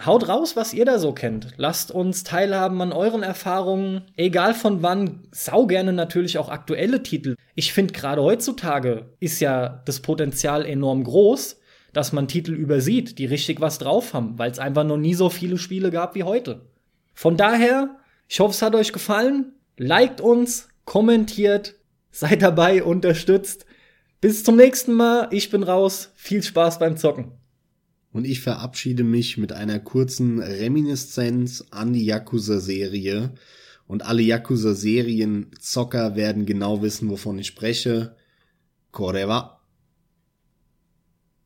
Haut 0.05 0.27
raus, 0.27 0.55
was 0.55 0.73
ihr 0.73 0.85
da 0.85 0.97
so 0.97 1.13
kennt. 1.13 1.49
Lasst 1.57 1.91
uns 1.91 2.23
teilhaben 2.23 2.81
an 2.81 2.91
euren 2.91 3.23
Erfahrungen, 3.23 4.01
egal 4.15 4.53
von 4.53 4.81
wann. 4.81 5.27
Sau 5.31 5.67
gerne 5.67 5.93
natürlich 5.93 6.37
auch 6.37 6.49
aktuelle 6.49 7.03
Titel. 7.03 7.35
Ich 7.55 7.73
finde 7.73 7.93
gerade 7.93 8.23
heutzutage 8.23 9.05
ist 9.19 9.39
ja 9.41 9.81
das 9.85 9.99
Potenzial 9.99 10.65
enorm 10.65 11.03
groß, 11.03 11.59
dass 11.93 12.13
man 12.13 12.27
Titel 12.27 12.53
übersieht, 12.53 13.19
die 13.19 13.25
richtig 13.25 13.61
was 13.61 13.77
drauf 13.77 14.13
haben, 14.13 14.39
weil 14.39 14.49
es 14.49 14.59
einfach 14.59 14.83
noch 14.83 14.97
nie 14.97 15.13
so 15.13 15.29
viele 15.29 15.57
Spiele 15.57 15.91
gab 15.91 16.15
wie 16.15 16.23
heute. 16.23 16.61
Von 17.13 17.37
daher, 17.37 17.97
ich 18.27 18.39
hoffe, 18.39 18.53
es 18.53 18.61
hat 18.61 18.75
euch 18.75 18.93
gefallen. 18.93 19.53
Liked 19.77 20.21
uns, 20.21 20.69
kommentiert, 20.85 21.75
seid 22.11 22.41
dabei, 22.41 22.83
unterstützt. 22.83 23.65
Bis 24.19 24.43
zum 24.43 24.55
nächsten 24.55 24.93
Mal. 24.93 25.27
Ich 25.31 25.49
bin 25.49 25.63
raus. 25.63 26.11
Viel 26.15 26.41
Spaß 26.43 26.79
beim 26.79 26.95
Zocken 26.95 27.40
und 28.13 28.25
ich 28.25 28.41
verabschiede 28.41 29.03
mich 29.03 29.37
mit 29.37 29.53
einer 29.53 29.79
kurzen 29.79 30.39
Reminiszenz 30.39 31.65
an 31.71 31.93
die 31.93 32.05
Yakuza-Serie. 32.05 33.31
Und 33.87 34.05
alle 34.05 34.21
Yakuza-Serien-Zocker 34.21 36.15
werden 36.15 36.45
genau 36.45 36.81
wissen, 36.81 37.09
wovon 37.09 37.39
ich 37.39 37.47
spreche. 37.47 38.15
Koreva. 38.91 39.60